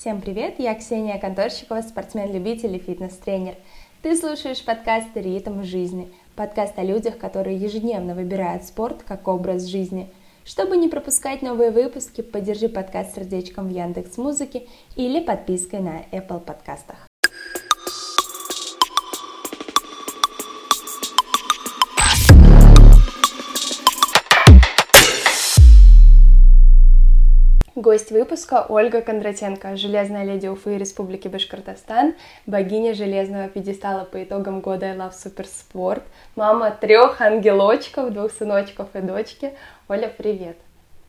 Всем 0.00 0.20
привет, 0.20 0.60
я 0.60 0.76
Ксения 0.76 1.18
Конторщикова, 1.18 1.80
спортсмен-любитель 1.80 2.76
и 2.76 2.78
фитнес-тренер. 2.78 3.56
Ты 4.00 4.16
слушаешь 4.16 4.64
подкаст 4.64 5.08
«Ритм 5.16 5.64
жизни», 5.64 6.08
подкаст 6.36 6.78
о 6.78 6.84
людях, 6.84 7.18
которые 7.18 7.56
ежедневно 7.56 8.14
выбирают 8.14 8.62
спорт 8.62 9.02
как 9.02 9.26
образ 9.26 9.64
жизни. 9.64 10.08
Чтобы 10.44 10.76
не 10.76 10.86
пропускать 10.88 11.42
новые 11.42 11.72
выпуски, 11.72 12.20
поддержи 12.20 12.68
подкаст 12.68 13.16
сердечком 13.16 13.66
в 13.66 13.72
Яндекс 13.72 14.18
Музыке 14.18 14.68
или 14.94 15.18
подпиской 15.18 15.80
на 15.80 16.02
Apple 16.12 16.42
подкастах. 16.42 17.07
Гость 27.78 28.10
выпуска 28.10 28.66
Ольга 28.68 29.02
Кондратенко, 29.02 29.76
железная 29.76 30.24
леди 30.24 30.48
Уфы 30.48 30.78
Республики 30.78 31.28
Башкортостан, 31.28 32.16
богиня 32.44 32.92
железного 32.92 33.46
пьедестала 33.46 34.02
по 34.02 34.20
итогам 34.24 34.58
года 34.58 34.86
I 34.86 34.96
Love 34.96 35.12
Суперспорт, 35.12 36.02
мама 36.34 36.72
трех 36.72 37.20
ангелочков, 37.20 38.12
двух 38.12 38.32
сыночков 38.32 38.88
и 38.94 39.00
дочки. 39.00 39.52
Оля, 39.86 40.08
привет! 40.08 40.56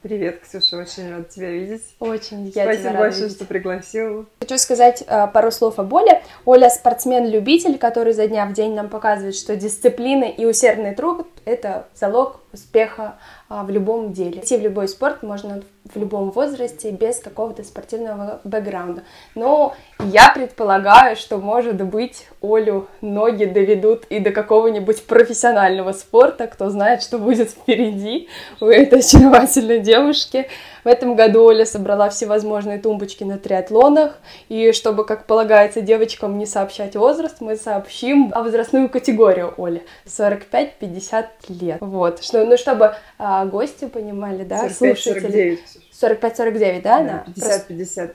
Привет, 0.04 0.42
Ксюша, 0.42 0.78
очень 0.78 1.12
рада 1.12 1.24
тебя 1.24 1.50
видеть. 1.50 1.82
Очень, 2.00 2.46
я 2.46 2.64
Спасибо 2.64 2.76
тебя 2.76 2.90
рада 2.92 3.00
большое, 3.00 3.24
видеть. 3.24 3.36
что 3.36 3.46
пригласила. 3.46 4.26
Хочу 4.40 4.58
сказать 4.60 5.04
э, 5.06 5.28
пару 5.34 5.52
слов 5.52 5.80
о 5.80 5.84
боли. 5.84 6.22
Оля 6.46 6.70
спортсмен-любитель, 6.70 7.78
который 7.80 8.14
за 8.14 8.28
дня 8.28 8.46
в 8.46 8.54
день 8.54 8.76
нам 8.76 8.88
показывает, 8.90 9.36
что 9.36 9.58
дисциплина 9.58 10.24
и 10.24 10.46
усердный 10.46 10.94
труд– 10.96 11.28
это 11.46 11.88
залог 11.96 12.40
успеха 12.54 13.16
э, 13.50 13.62
в 13.64 13.70
любом 13.70 14.14
деле. 14.14 14.42
Идти 14.42 14.58
в 14.58 14.62
любой 14.62 14.88
спорт 14.88 15.24
можно 15.24 15.62
в 15.86 15.98
любом 15.98 16.32
возрасте 16.32 16.92
без 16.92 17.20
какого-то 17.20 17.64
спортивного 17.64 18.42
бэкграунда. 18.44 19.04
Но 19.36 19.76
я 20.00 20.32
предполагаю, 20.34 21.16
что, 21.16 21.38
может 21.38 21.82
быть, 21.84 22.28
Олю 22.42 22.88
ноги 23.02 23.46
доведут 23.46 24.06
и 24.06 24.20
до 24.20 24.32
какого-нибудь 24.32 25.04
профессионального 25.06 25.92
спорта. 25.94 26.48
Кто 26.48 26.70
знает, 26.70 27.02
что 27.02 27.18
будет 27.18 27.50
впереди 27.50 28.30
у 28.62 28.66
этой 28.66 29.00
очаровательной 29.00 29.80
девушки. 29.80 30.48
В 30.84 30.88
этом 30.88 31.16
году 31.16 31.44
Оля 31.44 31.66
собрала 31.66 32.10
всевозможные 32.10 32.80
тумбочки 32.80 33.24
на 33.24 33.38
триатлонах. 33.38 34.18
И 34.48 34.72
чтобы, 34.72 35.06
как 35.06 35.26
полагается, 35.26 35.82
девочкам 35.82 36.38
не 36.38 36.46
сообщать 36.46 36.96
возраст, 36.96 37.42
мы 37.42 37.56
сообщим 37.56 38.32
о 38.34 38.44
возрастную 38.44 38.90
категорию 38.90 39.54
Оли. 39.58 39.84
45-50 40.06 41.26
лет. 41.50 41.78
Вот. 41.82 42.24
Что, 42.24 42.46
ну, 42.46 42.58
чтобы 42.58 42.96
а, 43.18 43.46
гости 43.46 43.86
понимали, 43.86 44.44
да, 44.44 44.70
45, 44.70 45.00
слушатели. 45.00 45.60
45-49, 46.02 46.82
да? 46.82 47.02
Да, 47.04 47.26
50-50 47.36 48.14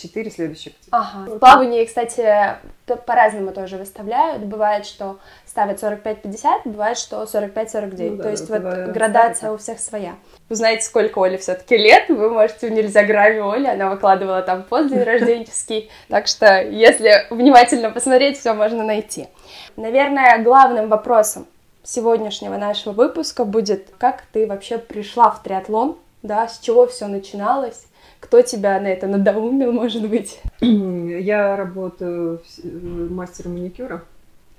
четыре 0.00 0.30
следующих. 0.30 0.72
Ага. 0.90 1.30
В 1.30 1.38
плавании, 1.38 1.84
кстати, 1.84 2.56
по-разному 2.86 3.52
тоже 3.52 3.76
выставляют. 3.76 4.42
Бывает, 4.42 4.86
что 4.86 5.18
ставят 5.46 5.82
45-50, 5.82 6.62
бывает, 6.64 6.98
что 6.98 7.22
45-49. 7.22 8.10
Ну, 8.10 8.16
да, 8.16 8.22
То 8.22 8.30
есть 8.30 8.48
вот 8.48 8.62
градация 8.62 9.34
ставит. 9.34 9.54
у 9.54 9.58
всех 9.58 9.80
своя. 9.80 10.14
Вы 10.48 10.56
знаете, 10.56 10.84
сколько 10.84 11.18
Оле 11.18 11.38
все-таки 11.38 11.76
лет, 11.76 12.08
вы 12.08 12.30
можете 12.30 12.68
в 12.68 12.72
Нельзяграме 12.72 13.42
Оли, 13.42 13.66
она 13.66 13.90
выкладывала 13.90 14.42
там 14.42 14.62
пост 14.62 14.88
день 14.90 15.02
рожденческий. 15.04 15.90
Так 16.08 16.26
что, 16.26 16.62
если 16.62 17.26
внимательно 17.30 17.90
посмотреть, 17.90 18.38
все 18.38 18.54
можно 18.54 18.82
найти. 18.82 19.28
Наверное, 19.76 20.42
главным 20.42 20.88
вопросом 20.88 21.46
сегодняшнего 21.82 22.56
нашего 22.56 22.92
выпуска 22.92 23.44
будет, 23.44 23.88
как 23.98 24.22
ты 24.32 24.46
вообще 24.46 24.78
пришла 24.78 25.30
в 25.30 25.42
триатлон, 25.42 25.96
да, 26.22 26.48
с 26.48 26.58
чего 26.58 26.86
все 26.86 27.06
начиналось, 27.06 27.86
кто 28.20 28.42
тебя 28.42 28.78
на 28.80 28.86
это 28.88 29.06
надоумил, 29.06 29.72
может 29.72 30.08
быть? 30.08 30.40
Я 30.60 31.56
работаю 31.56 32.40
мастером 32.62 33.54
маникюра. 33.54 34.02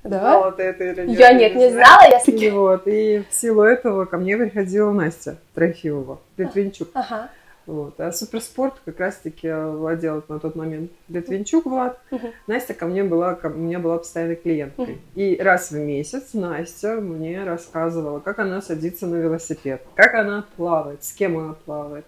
Да? 0.03 0.19
Знала 0.19 0.51
ты 0.51 0.63
это 0.63 0.83
или 0.83 1.07
нет? 1.07 1.19
Я 1.19 1.33
нет, 1.33 1.55
не 1.55 1.69
знала, 1.69 2.01
я 2.09 2.19
таки... 2.19 2.49
Вот, 2.49 2.87
и 2.87 3.23
в 3.29 3.33
силу 3.33 3.61
этого 3.61 4.05
ко 4.05 4.17
мне 4.17 4.35
приходила 4.35 4.91
Настя 4.91 5.37
Трофимова, 5.53 6.19
Литвинчук. 6.37 6.89
Ага. 6.93 7.29
Вот. 7.67 7.99
А 8.01 8.11
суперспорт 8.11 8.73
как 8.83 8.99
раз-таки 8.99 9.49
владел 9.51 10.23
на 10.27 10.39
тот 10.39 10.55
момент 10.55 10.91
Литвинчук 11.09 11.65
Влад. 11.65 11.99
Угу. 12.09 12.27
Настя 12.47 12.73
ко 12.73 12.87
мне 12.87 13.03
была, 13.03 13.35
ко, 13.35 13.47
у 13.47 13.57
меня 13.57 13.77
была 13.77 13.99
постоянной 13.99 14.35
клиенткой. 14.35 14.95
Угу. 14.95 14.99
И 15.15 15.37
раз 15.39 15.69
в 15.69 15.75
месяц 15.75 16.33
Настя 16.33 16.95
мне 16.95 17.43
рассказывала, 17.43 18.19
как 18.19 18.39
она 18.39 18.61
садится 18.61 19.05
на 19.05 19.17
велосипед, 19.17 19.83
как 19.95 20.15
она 20.15 20.45
плавает, 20.57 21.03
с 21.03 21.13
кем 21.13 21.37
она 21.37 21.53
плавает, 21.53 22.05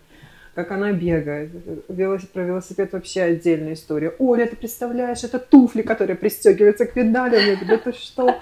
как 0.56 0.72
она 0.72 0.91
бегает. 0.91 1.52
Велосипед, 1.90 2.31
про 2.31 2.44
велосипед 2.44 2.94
вообще 2.94 3.22
отдельная 3.24 3.74
история. 3.74 4.14
Оля, 4.19 4.46
ты 4.46 4.56
представляешь, 4.56 5.24
это 5.24 5.40
туфли, 5.40 5.81
которые 5.81 6.16
пристегиваются 6.16 6.86
к 6.86 6.94
педалям. 6.94 7.41
Я 7.46 7.56
говорю, 7.56 7.68
да 7.68 7.78
ты 7.78 7.94
что? 7.94 8.40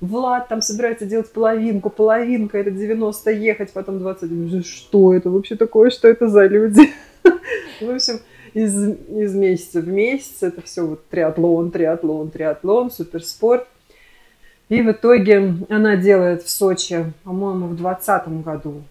Влад 0.00 0.46
там 0.46 0.62
собирается 0.62 1.06
делать 1.06 1.32
половинку, 1.32 1.90
половинка, 1.90 2.58
это 2.58 2.70
90 2.70 3.32
ехать, 3.32 3.72
потом 3.72 3.98
20. 3.98 4.64
Что 4.64 5.12
это 5.12 5.28
вообще 5.28 5.56
такое, 5.56 5.90
что 5.90 6.06
это 6.06 6.28
за 6.28 6.46
люди? 6.46 6.92
В 7.80 7.90
общем, 7.90 8.20
из, 8.54 8.76
из 9.08 9.34
месяца 9.34 9.80
в 9.80 9.88
месяц 9.88 10.42
это 10.42 10.62
все 10.62 10.86
вот 10.86 11.08
триатлон, 11.08 11.72
триатлон, 11.72 12.30
триатлон, 12.30 12.90
суперспорт. 12.92 13.66
И 14.68 14.82
в 14.82 14.90
итоге 14.92 15.54
она 15.68 15.96
делает 15.96 16.42
в 16.42 16.50
Сочи, 16.50 17.12
по-моему, 17.24 17.66
в 17.66 17.76
2020 17.76 18.28
году 18.44 18.82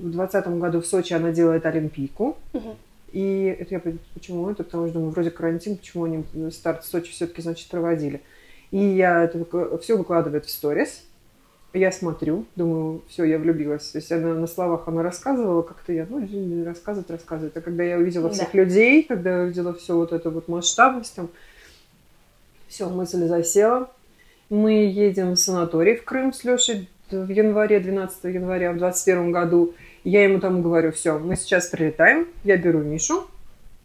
в 0.00 0.10
двадцатом 0.10 0.58
году 0.60 0.80
в 0.80 0.86
Сочи 0.86 1.12
она 1.12 1.30
делает 1.30 1.66
Олимпийку. 1.66 2.36
Угу. 2.52 2.76
И 3.12 3.56
это 3.58 3.74
я 3.74 3.82
почему 4.14 4.50
это, 4.50 4.62
потому 4.62 4.86
что 4.86 4.94
думаю, 4.94 5.10
вроде 5.10 5.30
карантин, 5.30 5.76
почему 5.76 6.04
они 6.04 6.24
старт 6.50 6.84
в 6.84 6.86
Сочи 6.86 7.12
все-таки, 7.12 7.42
значит, 7.42 7.68
проводили. 7.68 8.22
И 8.70 8.78
я 8.78 9.24
это 9.24 9.44
все 9.78 9.96
выкладывает 9.96 10.46
в 10.46 10.50
сторис. 10.50 11.04
Я 11.72 11.92
смотрю, 11.92 12.46
думаю, 12.56 13.02
все, 13.08 13.24
я 13.24 13.38
влюбилась. 13.38 13.90
То 13.90 13.98
есть 13.98 14.10
она 14.10 14.34
на 14.34 14.46
словах 14.46 14.88
она 14.88 15.02
рассказывала, 15.02 15.62
как-то 15.62 15.92
я, 15.92 16.06
ну, 16.08 16.64
рассказывает, 16.64 17.10
рассказывает. 17.10 17.56
А 17.56 17.60
когда 17.60 17.84
я 17.84 17.96
увидела 17.96 18.28
да. 18.28 18.34
всех 18.34 18.54
людей, 18.54 19.04
когда 19.04 19.36
я 19.38 19.42
увидела 19.44 19.72
все 19.74 19.94
вот 19.94 20.12
это 20.12 20.30
вот 20.30 20.48
масштабность, 20.48 21.14
там, 21.14 21.28
все, 22.66 22.88
мысль 22.88 23.26
засела. 23.26 23.90
Мы 24.48 24.84
едем 24.84 25.32
в 25.32 25.36
санаторий 25.36 25.96
в 25.96 26.04
Крым 26.04 26.32
с 26.32 26.42
Лешей 26.42 26.88
в 27.10 27.28
январе, 27.28 27.78
12 27.80 28.24
января 28.24 28.72
в 28.72 28.78
2021 28.78 29.32
году. 29.32 29.74
Я 30.04 30.24
ему 30.24 30.40
там 30.40 30.62
говорю, 30.62 30.92
все, 30.92 31.18
мы 31.18 31.36
сейчас 31.36 31.66
прилетаем, 31.66 32.26
я 32.44 32.56
беру 32.56 32.80
Мишу 32.80 33.26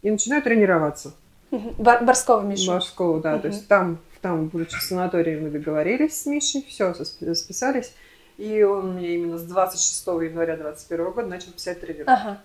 и 0.02 0.10
начинаю 0.10 0.42
тренироваться. 0.42 1.14
Бар 1.52 2.04
Борского 2.04 2.42
Мишу. 2.42 2.72
Борского, 2.72 3.22
да. 3.22 3.34
Угу. 3.36 3.42
То 3.42 3.48
есть 3.48 3.68
там, 3.68 4.00
там, 4.22 4.48
будучи 4.48 4.78
в 4.78 4.82
санатории, 4.82 5.40
мы 5.40 5.50
договорились 5.50 6.22
с 6.22 6.26
Мишей, 6.26 6.66
все, 6.68 6.94
списались. 6.94 7.94
И 8.38 8.64
он 8.64 8.96
мне 8.96 9.16
именно 9.16 9.38
с 9.38 9.44
26 9.44 10.08
января 10.08 10.56
2021 10.58 11.12
года 11.12 11.28
начал 11.28 11.52
писать 11.52 11.80
тренировки. 11.80 12.10
Ага. 12.10 12.42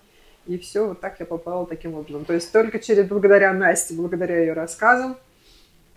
И 0.46 0.58
все, 0.58 0.88
вот 0.88 1.00
так 1.00 1.20
я 1.20 1.26
попала 1.26 1.66
таким 1.66 1.94
образом. 1.94 2.24
То 2.24 2.32
есть 2.32 2.52
только 2.52 2.78
через, 2.78 3.06
благодаря 3.06 3.52
Насте, 3.52 3.94
благодаря 3.94 4.38
ее 4.40 4.52
рассказам. 4.52 5.16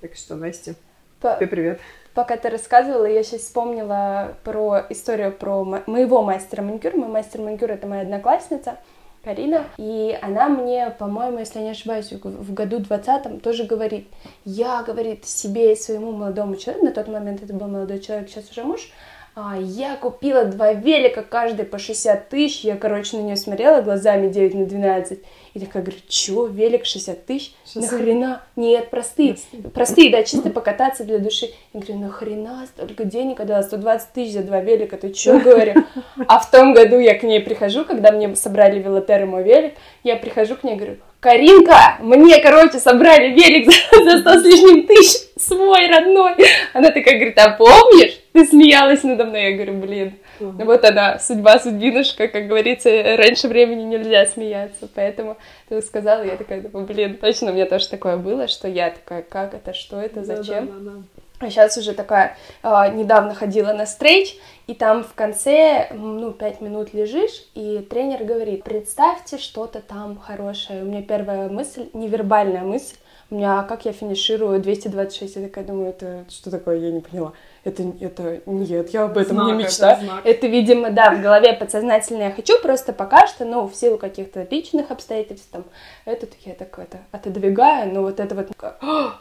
Так 0.01 0.15
что, 0.15 0.35
Настя, 0.35 0.75
тебе 1.21 1.47
привет. 1.47 1.79
Пока 2.13 2.37
ты 2.37 2.49
рассказывала, 2.49 3.05
я 3.05 3.23
сейчас 3.23 3.41
вспомнила 3.41 4.35
про 4.43 4.85
историю 4.89 5.31
про 5.31 5.63
моего 5.63 6.21
мастера 6.21 6.61
маникюра. 6.61 6.95
Мой 6.95 7.09
мастер 7.09 7.41
маникюра— 7.41 7.71
это 7.73 7.87
моя 7.87 8.03
одноклассница. 8.03 8.77
Карина, 9.23 9.63
и 9.77 10.17
она 10.21 10.49
мне, 10.49 10.93
по-моему, 10.99 11.39
если 11.39 11.59
я 11.59 11.65
не 11.65 11.71
ошибаюсь, 11.71 12.11
в 12.11 12.53
году 12.53 12.79
20 12.79 13.41
тоже 13.41 13.63
говорит, 13.63 14.09
я, 14.43 14.83
говорит, 14.83 15.25
себе 15.25 15.71
и 15.71 15.75
своему 15.77 16.11
молодому 16.11 16.57
человеку, 16.57 16.85
на 16.87 16.91
тот 16.91 17.07
момент 17.07 17.41
это 17.41 17.53
был 17.53 17.67
молодой 17.67 17.99
человек, 17.99 18.27
сейчас 18.27 18.51
уже 18.51 18.65
муж, 18.65 18.91
а, 19.35 19.57
я 19.57 19.95
купила 19.95 20.45
два 20.45 20.73
велика, 20.73 21.23
каждый 21.23 21.65
по 21.65 21.79
60 21.79 22.29
тысяч. 22.29 22.63
Я, 22.63 22.77
короче, 22.77 23.17
на 23.17 23.21
нее 23.21 23.35
смотрела 23.35 23.81
глазами 23.81 24.27
9 24.27 24.53
на 24.53 24.65
12. 24.65 25.19
И 25.53 25.59
такая 25.59 25.83
говорю, 25.83 25.99
чё, 26.07 26.47
велик 26.47 26.83
60 26.85 27.27
тысяч? 27.27 27.53
Нахрена? 27.75 28.41
Нет, 28.55 28.89
простые. 28.89 29.35
Простые, 29.71 30.09
да, 30.09 30.23
чисто 30.23 30.49
покататься 30.49 31.03
для 31.03 31.19
души. 31.19 31.49
Я 31.73 31.79
говорю, 31.79 31.99
нахрена 31.99 32.65
столько 32.65 33.05
денег 33.05 33.39
отдала? 33.39 33.61
120 33.61 34.13
тысяч 34.13 34.33
за 34.33 34.41
два 34.41 34.61
велика, 34.61 34.97
ты 34.97 35.11
чё, 35.11 35.39
говорю? 35.43 35.85
А 36.27 36.39
в 36.39 36.49
том 36.49 36.73
году 36.73 36.97
я 36.97 37.13
к 37.13 37.21
ней 37.21 37.39
прихожу, 37.39 37.85
когда 37.85 38.11
мне 38.11 38.35
собрали 38.35 38.79
велотер 38.79 39.21
и 39.21 39.25
мой 39.25 39.43
велик, 39.43 39.73
я 40.03 40.15
прихожу 40.15 40.55
к 40.55 40.63
ней 40.63 40.73
и 40.73 40.77
говорю, 40.77 40.97
Каринка, 41.19 41.97
мне, 42.01 42.41
короче, 42.41 42.79
собрали 42.79 43.29
велик 43.29 43.71
за, 43.71 44.03
за 44.03 44.19
100 44.19 44.39
с 44.39 44.43
лишним 44.43 44.87
тысяч, 44.87 45.21
свой 45.37 45.87
родной. 45.87 46.33
Она 46.73 46.89
такая 46.89 47.15
говорит, 47.15 47.37
а 47.37 47.51
помнишь? 47.51 48.19
Ты 48.33 48.45
смеялась 48.45 49.03
надо 49.03 49.25
мной. 49.25 49.51
Я 49.51 49.55
говорю, 49.55 49.73
блин, 49.75 50.13
угу. 50.39 50.63
вот 50.63 50.83
она, 50.85 51.19
судьба, 51.19 51.59
судьбинушка, 51.59 52.27
как 52.27 52.47
говорится, 52.47 52.89
раньше 53.17 53.47
времени 53.47 53.83
нельзя 53.83 54.25
смеяться. 54.25 54.87
Поэтому 54.93 55.37
ты 55.69 55.81
сказала, 55.81 56.23
я 56.23 56.37
такая, 56.37 56.61
блин, 56.61 57.17
точно 57.17 57.51
у 57.51 57.53
меня 57.53 57.65
тоже 57.65 57.89
такое 57.89 58.17
было, 58.17 58.47
что 58.47 58.67
я 58.67 58.91
такая, 58.91 59.21
как 59.21 59.53
это, 59.53 59.73
что 59.73 59.99
это, 59.99 60.23
зачем? 60.23 60.67
Да, 60.67 60.73
да, 60.73 60.91
да, 60.91 61.45
А 61.47 61.49
сейчас 61.49 61.77
уже 61.77 61.93
такая, 61.93 62.37
э, 62.63 62.67
недавно 62.93 63.35
ходила 63.35 63.73
на 63.73 63.85
стрейч, 63.85 64.35
и 64.67 64.73
там 64.73 65.03
в 65.03 65.13
конце, 65.13 65.89
ну, 65.93 66.31
пять 66.31 66.61
минут 66.61 66.93
лежишь, 66.93 67.43
и 67.53 67.85
тренер 67.89 68.23
говорит, 68.23 68.63
представьте 68.63 69.37
что-то 69.37 69.81
там 69.81 70.17
хорошее. 70.17 70.83
У 70.83 70.85
меня 70.85 71.01
первая 71.01 71.49
мысль, 71.49 71.89
невербальная 71.93 72.63
мысль, 72.63 72.95
у 73.29 73.35
меня, 73.35 73.59
а 73.59 73.63
как 73.63 73.85
я 73.85 73.93
финиширую 73.93 74.59
226, 74.59 75.35
я 75.35 75.43
такая 75.43 75.65
думаю, 75.65 75.89
это 75.89 76.25
что 76.29 76.51
такое, 76.51 76.77
я 76.77 76.91
не 76.91 77.01
поняла. 77.01 77.33
Это, 77.63 77.83
это 78.01 78.41
нет, 78.45 78.89
я 78.89 79.03
об 79.03 79.17
этом 79.17 79.37
Знак, 79.37 79.47
не 79.47 79.53
мечтаю. 79.63 79.95
это 79.95 80.05
знак. 80.05 80.25
Это, 80.25 80.47
видимо, 80.47 80.89
да, 80.89 81.11
в 81.11 81.21
голове 81.21 81.53
подсознательно 81.53 82.23
я 82.23 82.31
хочу, 82.31 82.59
просто 82.61 82.91
пока 82.91 83.25
что, 83.27 83.45
ну, 83.45 83.67
в 83.67 83.75
силу 83.75 83.97
каких-то 83.97 84.45
личных 84.51 84.91
обстоятельств, 84.91 85.47
там, 85.49 85.63
это 86.03 86.27
я 86.43 86.55
так 86.55 86.77
это 86.77 86.99
отодвигаю, 87.11 87.93
но 87.93 88.01
вот 88.01 88.19
это 88.19 88.35
вот, 88.35 88.49
«А, 88.59 89.19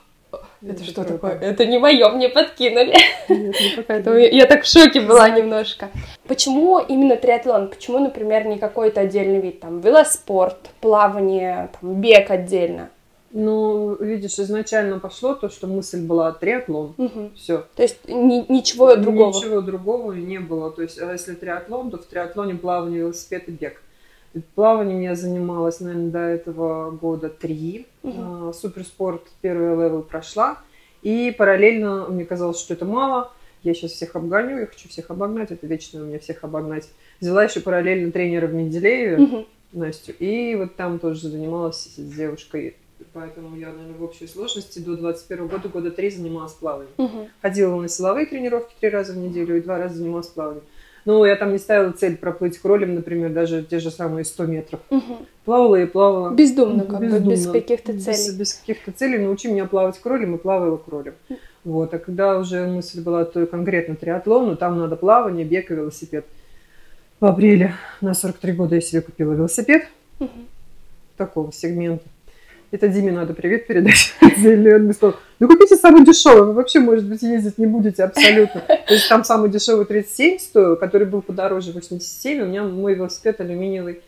это 0.62 0.72
Это 0.72 0.84
что 0.84 1.04
такое? 1.04 1.38
Это 1.38 1.66
не 1.66 1.78
мое, 1.78 2.08
мне 2.08 2.28
подкинули. 2.28 2.96
Нет, 3.28 3.54
не 3.60 3.70
пока 3.76 3.82
Поэтому 3.86 4.16
я, 4.18 4.28
я 4.28 4.46
так 4.46 4.64
в 4.64 4.66
шоке 4.66 5.00
была 5.00 5.28
немножко. 5.28 5.90
Почему 6.26 6.78
именно 6.78 7.16
триатлон? 7.16 7.68
Почему, 7.68 7.98
например, 7.98 8.46
не 8.46 8.58
какой-то 8.58 9.02
отдельный 9.02 9.40
вид? 9.40 9.60
Там 9.60 9.80
велоспорт, 9.80 10.70
плавание, 10.80 11.70
там, 11.80 12.00
бег 12.00 12.30
отдельно. 12.30 12.90
Ну, 13.32 13.96
видишь, 13.98 14.38
изначально 14.38 14.98
пошло 14.98 15.34
то, 15.34 15.48
что 15.48 15.66
мысль 15.66 16.00
была 16.06 16.32
триатлон. 16.32 16.94
Мгм. 16.98 17.32
Все. 17.34 17.64
То 17.76 17.82
есть 17.82 18.06
ни- 18.06 18.50
ничего 18.52 18.94
другого. 18.96 19.34
Ничего 19.34 19.60
другого 19.62 20.12
не 20.12 20.38
было. 20.38 20.70
То 20.70 20.82
есть, 20.82 21.00
а 21.00 21.12
если 21.12 21.34
триатлон, 21.34 21.90
то 21.90 21.96
в 21.98 22.04
триатлоне 22.04 22.54
плавание, 22.56 23.00
велосипед 23.00 23.48
и 23.48 23.52
бег. 23.52 23.82
И 24.34 24.40
Плаванием 24.54 25.00
я 25.00 25.14
занималась, 25.14 25.80
наверное, 25.80 26.10
до 26.10 26.18
этого 26.20 26.90
года 26.90 27.28
три. 27.28 27.86
Мгм. 28.02 28.48
А, 28.48 28.52
Суперспорт 28.52 29.22
первый 29.40 29.70
level 29.76 30.02
прошла. 30.02 30.58
И 31.02 31.34
параллельно 31.36 32.06
мне 32.08 32.24
казалось, 32.24 32.58
что 32.60 32.74
это 32.74 32.84
мало. 32.84 33.32
Я 33.62 33.74
сейчас 33.74 33.92
всех 33.92 34.16
обгоню, 34.16 34.58
я 34.60 34.66
хочу 34.66 34.88
всех 34.88 35.10
обогнать. 35.10 35.50
Это 35.50 35.66
вечно 35.66 36.02
у 36.02 36.04
меня 36.06 36.18
всех 36.18 36.44
обогнать. 36.44 36.88
Взяла 37.20 37.44
еще 37.44 37.60
параллельно 37.60 38.10
тренера 38.12 38.46
в 38.46 38.54
Менделееве, 38.54 39.16
Мгм. 39.18 39.46
Настю. 39.72 40.12
И 40.18 40.54
вот 40.54 40.76
там 40.76 40.98
тоже 40.98 41.28
занималась 41.28 41.88
с 41.96 41.98
девушкой. 41.98 42.76
Поэтому 43.14 43.56
я, 43.56 43.68
наверное, 43.68 43.94
в 43.98 44.02
общей 44.02 44.26
сложности 44.26 44.78
до 44.78 44.96
21 44.96 45.46
года, 45.46 45.68
года 45.68 45.90
три 45.90 46.08
занималась 46.10 46.52
плаванием. 46.52 46.92
Мгм. 46.96 47.26
Ходила 47.42 47.78
на 47.80 47.88
силовые 47.88 48.24
тренировки 48.26 48.74
три 48.80 48.88
раза 48.88 49.12
в 49.12 49.16
неделю 49.18 49.56
и 49.56 49.60
два 49.60 49.76
раза 49.78 49.96
занималась 49.96 50.28
плаванием. 50.28 50.64
Но 51.04 51.26
я 51.26 51.34
там 51.36 51.52
не 51.52 51.58
ставила 51.58 51.90
цель 51.92 52.16
проплыть 52.16 52.58
кролем, 52.58 52.94
например, 52.94 53.30
даже 53.32 53.64
те 53.64 53.80
же 53.80 53.90
самые 53.90 54.24
100 54.24 54.46
метров. 54.46 54.80
Мгм. 54.88 55.26
Плавала 55.44 55.76
и 55.76 55.84
плавала. 55.86 56.32
Бездумно, 56.32 56.84
как 56.86 57.00
бы, 57.00 57.06
без 57.06 57.22
Бездумно. 57.24 57.52
каких-то 57.60 57.92
Без, 57.92 58.04
целей. 58.04 58.38
без 58.38 58.54
каких-то 58.54 58.92
целей. 58.92 59.18
Научи 59.18 59.48
меня 59.48 59.66
плавать 59.66 59.98
кролем 59.98 60.36
и 60.36 60.38
плавала 60.38 60.76
кролем. 60.78 61.14
Вот. 61.64 61.92
А 61.92 61.98
когда 61.98 62.38
уже 62.38 62.66
мысль 62.66 63.02
была 63.02 63.24
то 63.24 63.44
конкретно 63.46 63.94
триатлон, 63.96 64.46
ну 64.46 64.56
там 64.56 64.78
надо 64.78 64.96
плавание, 64.96 65.44
бег 65.44 65.70
и 65.70 65.74
велосипед. 65.74 66.24
В 67.20 67.26
апреле 67.26 67.74
на 68.00 68.14
43 68.14 68.52
года 68.52 68.76
я 68.76 68.80
себе 68.80 69.00
купила 69.02 69.32
велосипед 69.34 69.88
Мгм. 70.18 70.46
такого 71.16 71.52
сегмента. 71.52 72.04
Это 72.72 72.88
Диме 72.88 73.12
надо 73.12 73.34
привет 73.34 73.66
передать. 73.66 74.14
Он 74.22 74.82
мне 74.84 74.94
сказал, 74.94 75.16
ну 75.38 75.46
купите 75.46 75.76
самый 75.76 76.06
дешевый, 76.06 76.46
вы 76.46 76.52
вообще, 76.54 76.80
может 76.80 77.04
быть, 77.06 77.20
ездить 77.20 77.58
не 77.58 77.66
будете 77.66 78.02
абсолютно. 78.02 78.62
То 78.62 78.94
есть 78.94 79.10
там 79.10 79.24
самый 79.24 79.50
дешевый 79.50 79.84
37 79.84 80.38
стоил, 80.38 80.76
который 80.76 81.06
был 81.06 81.20
подороже 81.20 81.72
87, 81.72 82.40
у 82.40 82.46
меня 82.46 82.62
мой 82.64 82.94
велосипед 82.94 83.42
алюминиевый, 83.42 84.00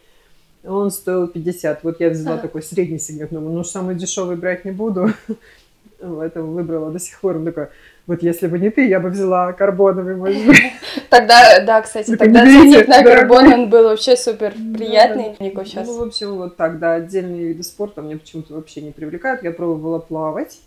он 0.64 0.90
стоил 0.90 1.28
50. 1.28 1.84
Вот 1.84 2.00
я 2.00 2.08
взяла 2.08 2.37
Ага. 2.37 2.43
такой 2.43 2.62
средний 2.62 2.99
сегмент, 2.99 3.32
думаю, 3.32 3.52
ну 3.52 3.64
самый 3.64 3.96
дешевый 3.96 4.37
брать 4.37 4.64
не 4.64 4.70
буду. 4.70 5.10
Поэтому 6.00 6.52
выбрала 6.52 6.90
до 6.90 6.99
сих 6.99 7.20
пор. 7.20 7.37
Он 7.37 7.44
такой, 7.44 7.69
вот 8.06 8.23
если 8.23 8.49
бы 8.49 8.59
не 8.59 8.71
ты, 8.71 8.87
я 8.87 9.01
бы 9.01 9.09
взяла 9.09 9.53
карбоновый, 9.53 10.17
может 10.17 10.47
быть. 10.47 10.59
Тогда, 11.11 11.61
да, 11.65 11.81
кстати, 11.81 12.17
тогда 12.17 12.45
ценник 12.45 12.87
на 12.87 13.03
карбон, 13.03 13.47
он 13.53 13.71
был 13.71 13.85
вообще 13.85 14.17
супер 14.17 14.53
приятный. 14.77 15.37
Сейчас. 15.65 15.87
Ну, 15.87 15.99
в 15.99 16.03
общем, 16.03 16.35
вот 16.37 16.56
так, 16.56 16.79
да, 16.79 16.95
отдельные 16.95 17.49
виды 17.49 17.62
спорта 17.62 18.03
меня 18.03 18.19
почему-то 18.19 18.55
вообще 18.55 18.83
не 18.83 18.91
привлекают. 18.91 19.43
Я 19.43 19.53
пробовала 19.53 20.01
плавать. 20.01 20.59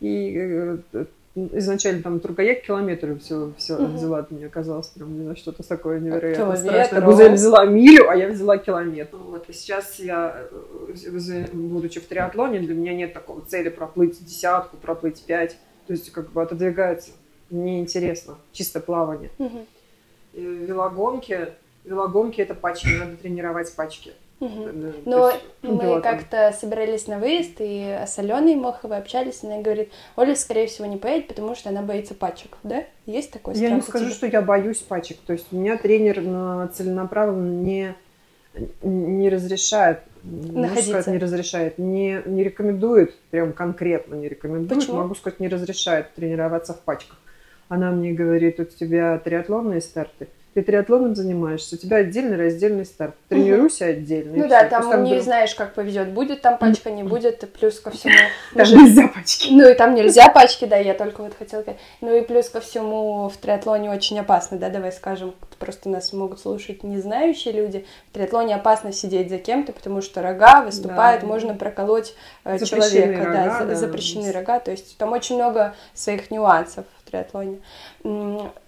И 0.00 0.34
э, 0.34 0.76
э, 0.94 1.04
изначально 1.34 2.02
там 2.02 2.20
Тургаяк 2.20 2.62
километры 2.62 3.18
все, 3.18 3.52
все 3.58 3.76
Мгм. 3.76 3.96
взяла. 3.96 4.26
Мне 4.30 4.48
казалось 4.48 4.88
прям 4.88 5.14
не 5.14 5.22
знаю, 5.22 5.36
что-то 5.36 5.62
такое 5.62 6.00
невероятно 6.00 6.44
Километр, 6.44 6.64
страшное. 6.64 7.00
Гузель 7.02 7.32
взяла 7.32 7.64
милю, 7.66 8.08
а 8.08 8.16
я 8.16 8.28
взяла 8.28 8.56
километр. 8.56 9.16
Вот, 9.16 9.48
и 9.48 9.52
сейчас 9.52 9.98
я, 9.98 10.36
э, 10.50 11.44
будучи 11.52 12.00
в 12.00 12.06
триатлоне, 12.06 12.60
для 12.60 12.74
меня 12.74 12.94
нет 12.94 13.12
такого 13.12 13.42
цели 13.42 13.68
проплыть 13.68 14.24
десятку, 14.24 14.76
проплыть 14.78 15.22
пять. 15.22 15.56
То 15.86 15.92
есть 15.92 16.10
как 16.12 16.30
бы 16.32 16.42
отодвигается. 16.42 17.10
Мне 17.50 17.80
интересно. 17.80 18.38
Чисто 18.52 18.80
плавание. 18.80 19.30
И 20.32 20.40
велогонки, 20.40 21.48
велогонки 21.84 22.40
это 22.40 22.54
пачки, 22.54 22.88
надо 22.88 23.16
тренировать 23.16 23.74
пачки. 23.74 24.12
Мгм. 24.40 24.62
Э, 24.66 24.92
Но 25.04 25.18
то 25.18 25.30
есть, 25.30 25.44
ну, 25.62 25.74
мы 25.74 26.00
как-то 26.00 26.52
собирались 26.58 27.06
на 27.06 27.18
выезд, 27.18 27.52
и 27.60 27.96
с 28.06 28.18
Аленой 28.18 28.56
Моховой 28.56 28.96
общались, 28.98 29.44
и 29.44 29.46
она 29.46 29.60
говорит, 29.62 29.92
Оля, 30.16 30.34
скорее 30.34 30.66
всего, 30.66 30.86
не 30.86 30.96
поедет, 30.96 31.28
потому 31.28 31.54
что 31.54 31.68
она 31.68 31.82
боится 31.82 32.14
пачек, 32.14 32.56
да? 32.64 32.84
Есть 33.06 33.30
такой 33.30 33.54
Я 33.54 33.58
страх 33.68 33.72
не 33.72 33.78
у 33.78 33.82
скажу, 33.82 34.04
тебя? 34.06 34.14
что 34.14 34.26
я 34.26 34.42
боюсь 34.42 34.78
пачек. 34.78 35.18
То 35.26 35.34
есть 35.34 35.46
у 35.52 35.56
меня 35.56 35.76
тренер 35.76 36.22
на- 36.22 36.66
целенаправленно 36.68 37.60
не, 37.62 37.94
не 38.82 39.28
разрешает, 39.28 40.00
могу 40.22 40.58
Находиться. 40.60 40.90
сказать, 40.90 41.06
не 41.08 41.18
разрешает, 41.18 41.78
не, 41.78 42.22
не 42.26 42.44
рекомендует, 42.44 43.14
прям 43.30 43.52
конкретно 43.52 44.14
не 44.14 44.28
рекомендует, 44.28 44.80
Почему? 44.80 44.98
могу 44.98 45.14
сказать, 45.14 45.40
не 45.40 45.48
разрешает 45.48 46.14
тренироваться 46.14 46.74
в 46.74 46.80
пачках. 46.80 47.18
Она 47.68 47.90
мне 47.90 48.12
говорит, 48.12 48.60
у 48.60 48.64
тебя 48.64 49.18
триатлонные 49.18 49.80
старты, 49.80 50.28
ты 50.54 50.62
триатлоном 50.62 51.14
занимаешься, 51.14 51.76
у 51.76 51.78
тебя 51.78 51.98
отдельный 51.98 52.36
раздельный 52.36 52.84
старт. 52.84 53.14
Тренируйся 53.28 53.86
отдельно. 53.86 54.36
и 54.36 54.38
Ну 54.40 54.48
да, 54.48 54.64
То 54.64 54.76
есть 54.76 54.90
там 54.90 55.04
не 55.04 55.10
друг- 55.12 55.22
знаешь, 55.24 55.54
как 55.54 55.74
повезет. 55.74 56.10
Будет 56.10 56.42
там 56.42 56.58
пачка, 56.58 56.90
не 56.90 57.02
будет, 57.02 57.42
и 57.42 57.46
плюс 57.46 57.80
ко 57.80 57.90
всему... 57.90 58.14
Там 58.54 58.66
же- 58.66 58.76
нельзя 58.76 59.08
пачки. 59.08 59.48
Ну 59.52 59.68
и 59.68 59.74
там 59.74 59.94
нельзя 59.94 60.28
пачки, 60.28 60.64
да, 60.66 60.76
я 60.76 60.94
только 60.94 61.22
вот 61.22 61.32
хотела 61.38 61.62
сказать. 61.62 61.80
Ну 62.00 62.14
и 62.14 62.20
плюс 62.22 62.48
ко 62.50 62.60
всему 62.60 63.28
в 63.28 63.36
триатлоне 63.38 63.90
очень 63.90 64.18
опасно, 64.20 64.58
да, 64.58 64.68
давай 64.68 64.92
скажем. 64.92 65.34
Просто 65.58 65.88
нас 65.88 66.12
могут 66.12 66.40
слушать 66.40 66.82
не 66.82 66.98
знающие 66.98 67.54
люди. 67.54 67.86
В 68.10 68.14
триатлоне 68.14 68.56
опасно 68.56 68.92
сидеть 68.92 69.30
за 69.30 69.38
кем-то, 69.38 69.72
потому 69.72 70.02
что 70.02 70.20
рога 70.20 70.62
выступают, 70.62 71.20
Да. 71.22 71.26
можно 71.28 71.54
проколоть 71.54 72.14
э, 72.44 72.58
Запрещенные 72.58 72.90
человека, 72.90 73.24
рога, 73.24 73.44
да, 73.60 73.64
да. 73.66 73.74
запрещены 73.76 74.32
рога. 74.32 74.58
То 74.58 74.70
есть 74.72 74.98
там 74.98 75.12
очень 75.12 75.36
много 75.36 75.74
своих 75.94 76.30
нюансов 76.30 76.84
в 77.04 77.10
триатлоне. 77.10 77.58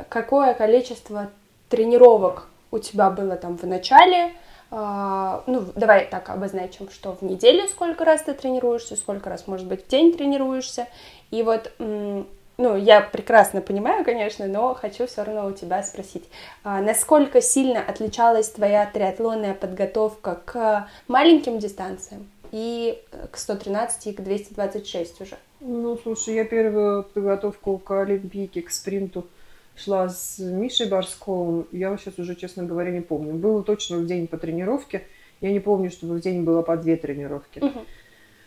Какое 0.08 0.54
количество 0.54 1.30
тренировок 1.68 2.48
у 2.70 2.78
тебя 2.78 3.10
было 3.10 3.36
там 3.36 3.56
в 3.56 3.64
начале? 3.64 4.32
А, 4.70 5.44
ну, 5.46 5.64
давай 5.76 6.06
так 6.06 6.30
обозначим, 6.30 6.90
что 6.90 7.12
в 7.12 7.22
неделю 7.22 7.68
сколько 7.68 8.04
раз 8.04 8.22
ты 8.22 8.34
тренируешься, 8.34 8.96
сколько 8.96 9.30
раз, 9.30 9.46
может 9.46 9.66
быть, 9.66 9.84
в 9.84 9.88
день 9.88 10.12
тренируешься. 10.12 10.88
И 11.30 11.44
вот, 11.44 11.70
ну, 11.78 12.76
я 12.76 13.00
прекрасно 13.00 13.60
понимаю, 13.60 14.04
конечно, 14.04 14.46
но 14.46 14.74
хочу 14.74 15.06
все 15.06 15.22
равно 15.22 15.46
у 15.46 15.52
тебя 15.52 15.82
спросить, 15.82 16.24
а, 16.64 16.80
насколько 16.80 17.40
сильно 17.40 17.80
отличалась 17.80 18.48
твоя 18.50 18.86
триатлонная 18.86 19.54
подготовка 19.54 20.40
к 20.44 20.88
маленьким 21.06 21.60
дистанциям 21.60 22.28
и 22.50 23.00
к 23.30 23.36
113 23.36 24.06
и 24.08 24.12
к 24.12 24.20
226 24.22 25.20
уже? 25.20 25.36
Ну, 25.60 25.96
слушай, 26.02 26.34
я 26.34 26.44
первую 26.44 27.04
подготовку 27.04 27.78
к 27.78 28.02
Олимпийке, 28.02 28.62
к 28.62 28.70
спринту 28.70 29.26
шла 29.76 30.08
с 30.08 30.38
Мишей 30.38 30.88
Борсковым. 30.88 31.66
Я 31.72 31.96
сейчас 31.96 32.18
уже, 32.18 32.34
честно 32.34 32.64
говоря, 32.64 32.90
не 32.90 33.00
помню. 33.00 33.34
Было 33.34 33.62
точно 33.62 33.98
в 33.98 34.06
день 34.06 34.26
по 34.26 34.36
тренировке. 34.38 35.02
Я 35.40 35.52
не 35.52 35.60
помню, 35.60 35.90
чтобы 35.90 36.14
в 36.14 36.20
день 36.20 36.42
было 36.44 36.62
по 36.62 36.76
две 36.76 36.96
тренировки. 36.96 37.58
Мгм. 37.58 37.84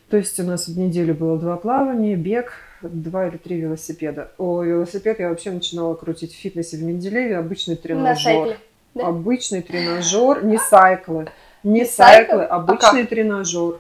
То 0.10 0.17
есть 0.17 0.39
у 0.39 0.43
нас 0.43 0.67
в 0.67 0.77
неделю 0.79 1.13
было 1.13 1.38
два 1.38 1.57
плавания, 1.57 2.15
бег, 2.15 2.53
два 2.81 3.27
или 3.27 3.36
три 3.38 3.57
велосипеда. 3.57 4.31
О, 4.38 4.63
велосипед 4.63 5.19
я 5.19 5.29
вообще 5.29 5.51
начинала 5.51 5.96
крутить 5.96 6.34
в 6.34 6.38
фитнесе 6.38 6.77
в 6.77 6.84
Менделееве. 6.84 7.38
Обычный 7.38 7.75
На 7.75 7.81
тренажер. 7.81 8.24
сайкле. 8.24 8.57
да? 8.96 9.07
Обычный 9.07 9.62
тренажер, 9.62 10.46
не 10.46 10.57
сайклы. 10.57 11.27
Не 11.63 11.81
Не 11.81 11.86
сайклы, 11.86 12.38
сайклы? 12.38 12.43
А 12.46 12.55
обычный 12.55 13.05
тренажер. 13.05 13.79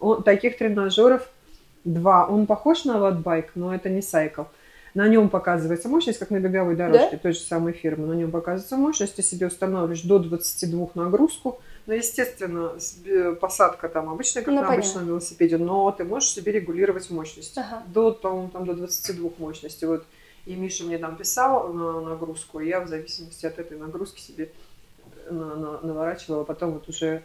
Он, 0.00 0.22
таких 0.22 0.56
тренажеров 0.56 1.28
два. 1.84 2.26
Он 2.26 2.46
похож 2.46 2.84
на 2.84 2.98
ватбайк, 2.98 3.50
но 3.54 3.74
это 3.74 3.90
не 3.90 4.00
сайкл. 4.00 4.42
На 4.94 5.06
нем 5.08 5.28
показывается 5.28 5.88
мощность, 5.88 6.18
как 6.18 6.30
на 6.30 6.40
беговой 6.40 6.74
дорожке 6.76 7.16
той 7.18 7.32
же 7.32 7.40
самой 7.40 7.72
фирмы. 7.72 8.06
На 8.06 8.14
нем 8.14 8.30
показывается 8.30 8.76
мощность, 8.76 9.16
ты 9.16 9.22
себе 9.22 9.46
устанавливаешь 9.46 10.02
до 10.02 10.18
22 10.18 10.88
нагрузку. 10.94 11.60
Ну, 11.86 11.94
естественно, 11.94 12.72
бе- 13.04 13.32
посадка 13.34 13.88
там 13.88 14.10
обычная, 14.10 14.42
как 14.42 14.54
Ну, 14.54 14.60
на 14.60 14.66
понятно. 14.66 14.82
обычном 14.82 15.06
велосипеде, 15.06 15.56
но 15.58 15.90
ты 15.92 16.04
можешь 16.04 16.30
себе 16.30 16.52
регулировать 16.52 17.10
мощность. 17.10 17.56
Ага. 17.56 17.82
До, 17.86 18.12
по-моему, 18.12 18.50
там 18.50 18.66
до 18.66 18.74
22 18.74 19.30
мощности. 19.38 19.84
Вот. 19.84 20.04
И 20.46 20.54
Миша 20.54 20.84
мне 20.84 20.98
там 20.98 21.16
писал 21.16 21.72
на 21.72 22.00
нагрузку, 22.00 22.60
и 22.60 22.68
я 22.68 22.80
в 22.80 22.88
зависимости 22.88 23.46
от 23.46 23.58
этой 23.58 23.78
нагрузки 23.78 24.20
себе 24.20 24.50
на- 25.30 25.54
на- 25.56 25.80
наворачивала. 25.80 26.44
Потом 26.44 26.72
вот 26.72 26.88
уже 26.88 27.22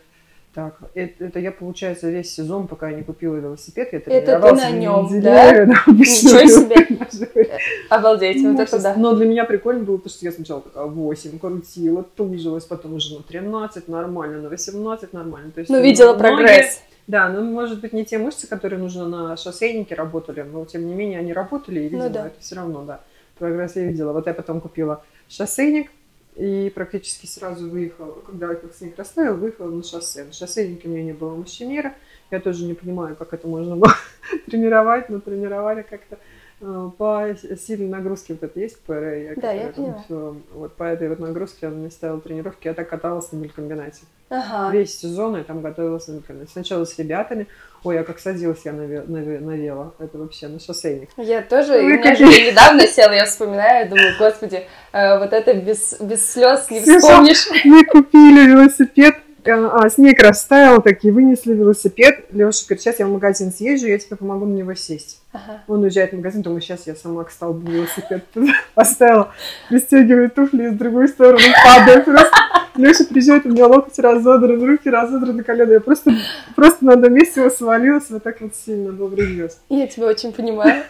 Так, 0.54 0.78
это, 0.94 1.26
это 1.26 1.40
я, 1.40 1.52
получается, 1.52 2.12
весь 2.12 2.32
сезон, 2.32 2.68
пока 2.68 2.90
я 2.90 2.98
не 2.98 3.02
купила 3.02 3.36
велосипед, 3.38 3.90
я 3.92 4.00
Это 4.00 4.40
ты 4.40 4.54
на 4.54 4.70
нем, 4.70 5.10
да? 5.20 5.66
Ничего 5.88 6.48
себе! 6.48 7.50
Обалдеть, 7.90 8.44
вот 8.44 8.60
это 8.60 8.80
да. 8.80 8.94
Но 8.96 9.16
для 9.16 9.26
меня 9.26 9.46
прикольно 9.46 9.84
было, 9.84 9.98
потому 9.98 10.12
что 10.12 10.26
я 10.26 10.32
сначала 10.32 10.62
такая 10.62 10.86
8 10.86 11.40
крутила, 11.40 12.04
тужилась, 12.04 12.66
потом 12.66 12.94
уже 12.94 13.18
на 13.18 13.24
13 13.24 13.88
нормально, 13.88 14.42
на 14.42 14.50
18 14.50 15.12
нормально. 15.14 15.52
То 15.52 15.62
есть, 15.62 15.72
ну, 15.72 15.82
видела 15.82 16.14
прогресс. 16.14 16.84
Да, 17.08 17.30
ну, 17.30 17.44
может 17.44 17.82
быть, 17.82 17.92
не 17.92 18.06
те 18.06 18.20
мышцы, 18.20 18.48
которые 18.48 18.80
нужно 18.80 19.08
на 19.08 19.36
шоссейнике 19.38 19.96
работали, 19.96 20.44
но, 20.44 20.66
тем 20.66 20.86
не 20.86 20.94
менее, 20.94 21.18
они 21.20 21.34
работали, 21.34 21.80
и, 21.80 21.84
видимо, 21.84 22.04
ну, 22.04 22.10
да. 22.10 22.28
это 22.28 22.40
все 22.40 22.56
равно, 22.56 22.84
да, 22.84 23.02
прогресс 23.40 23.76
я 23.76 23.86
видела. 23.86 24.14
Вот 24.14 24.28
я 24.28 24.36
потом 24.36 24.62
купила 24.62 25.04
шоссейник, 25.28 25.90
и 26.36 26.72
практически 26.74 27.26
сразу 27.26 27.70
выехала, 27.70 28.22
когда 28.26 28.54
как 28.56 28.74
снег 28.74 28.98
растаял, 28.98 29.36
выехала 29.36 29.70
на 29.70 29.84
шоссе. 29.84 30.24
На 30.24 30.34
шоссейнике 30.34 30.88
у 30.88 30.92
меня 30.92 31.04
не 31.04 31.14
было 31.14 31.36
мужчинера. 31.36 31.94
Я 32.32 32.40
тоже 32.40 32.66
не 32.66 32.74
понимаю, 32.74 33.16
как 33.16 33.34
это 33.34 33.48
можно 33.48 33.76
было 33.76 33.94
тренировать, 34.48 35.10
но 35.10 35.20
тренировали 35.20 35.84
как-то 35.84 36.18
по 36.60 37.36
сильной 37.68 37.88
нагрузке. 37.88 38.34
Вот 38.34 38.44
это 38.44 38.60
есть 38.60 38.80
ПР. 38.82 39.14
Я 39.14 39.34
да, 39.36 39.52
я 39.52 39.68
поняла. 39.68 40.04
Все, 40.06 40.36
вот 40.54 40.74
по 40.76 40.84
этой 40.84 41.10
вот 41.10 41.20
нагрузке 41.20 41.58
я 41.64 41.70
мне 41.70 41.90
ставила 41.90 42.22
тренировки. 42.22 42.68
Я 42.68 42.74
так 42.74 42.90
каталась 42.90 43.32
на 43.32 43.38
мелькомбинате. 43.38 44.04
Ага. 44.30 44.72
Весь 44.72 44.98
сезон 44.98 45.36
я 45.36 45.44
там 45.44 45.62
готовилась 45.62 46.08
на 46.08 46.14
мелькомбинате. 46.14 46.52
Сначала 46.52 46.86
с 46.86 46.98
ребятами, 46.98 47.48
Ой, 47.84 48.00
а 48.00 48.04
как 48.06 48.20
садилась 48.20 48.62
я 48.64 48.72
на, 48.72 48.88
на, 48.88 49.20
на 49.20 49.52
вело. 49.52 49.94
Это 50.00 50.18
вообще 50.18 50.48
на 50.48 50.60
шоссейник. 50.60 51.10
Я 51.18 51.42
тоже, 51.42 51.82
Вы 51.82 51.98
как... 51.98 52.18
недавно 52.18 52.88
села, 52.88 53.12
я 53.12 53.26
вспоминаю, 53.26 53.90
думаю, 53.90 54.14
господи, 54.18 54.66
э, 54.94 55.20
вот 55.20 55.34
это 55.34 55.54
без, 55.54 56.00
без 56.00 56.32
слез 56.32 56.70
не 56.72 56.80
вспомнишь. 56.80 57.50
Мы 57.66 57.84
купили 57.84 58.48
велосипед, 58.48 59.16
э, 59.16 59.23
а, 59.46 59.90
снег 59.90 60.22
растаял, 60.22 60.82
такие 60.82 61.14
вынесли 61.14 61.54
велосипед. 61.54 62.26
Леша 62.32 62.66
говорит, 62.66 62.82
сейчас 62.82 63.00
я 63.00 63.08
в 63.08 63.12
магазин 63.12 63.52
съезжу, 63.52 63.88
я 63.88 63.98
тебе 63.98 64.16
помогу 64.16 64.46
на 64.46 64.54
него 64.54 64.74
сесть. 64.74 65.22
Ага. 65.32 65.64
Он 65.68 65.84
уезжает 65.84 66.12
в 66.12 66.16
магазин, 66.16 66.42
думаю, 66.42 66.62
сейчас 66.62 66.88
я 66.88 66.96
сама 66.96 67.24
к 67.24 67.32
столбу 67.32 67.70
велосипед 67.70 68.24
поставила, 68.76 69.34
пристегиваю 69.70 70.30
туфли 70.30 70.68
и 70.68 70.70
с 70.70 70.74
другой 70.74 71.08
стороны 71.08 71.44
падаю 71.66 72.04
просто. 72.04 72.38
Леша 72.76 73.04
приезжает, 73.04 73.46
у 73.46 73.50
меня 73.50 73.68
локоть 73.68 74.00
разодран, 74.00 74.64
руки 74.64 74.90
разодраны, 74.90 75.44
колено. 75.44 75.74
Я 75.74 75.80
просто, 75.80 76.12
просто 76.56 76.86
на 76.86 76.94
одном 76.94 77.14
месте 77.14 77.42
его 77.42 77.50
свалилась, 77.50 78.10
вот 78.10 78.24
так 78.24 78.42
вот 78.42 78.56
сильно 78.56 78.92
был 78.92 79.08
врезёс. 79.08 79.60
Я 79.70 79.88
тебя 79.88 80.08
очень 80.08 80.32
понимаю. 80.32 80.84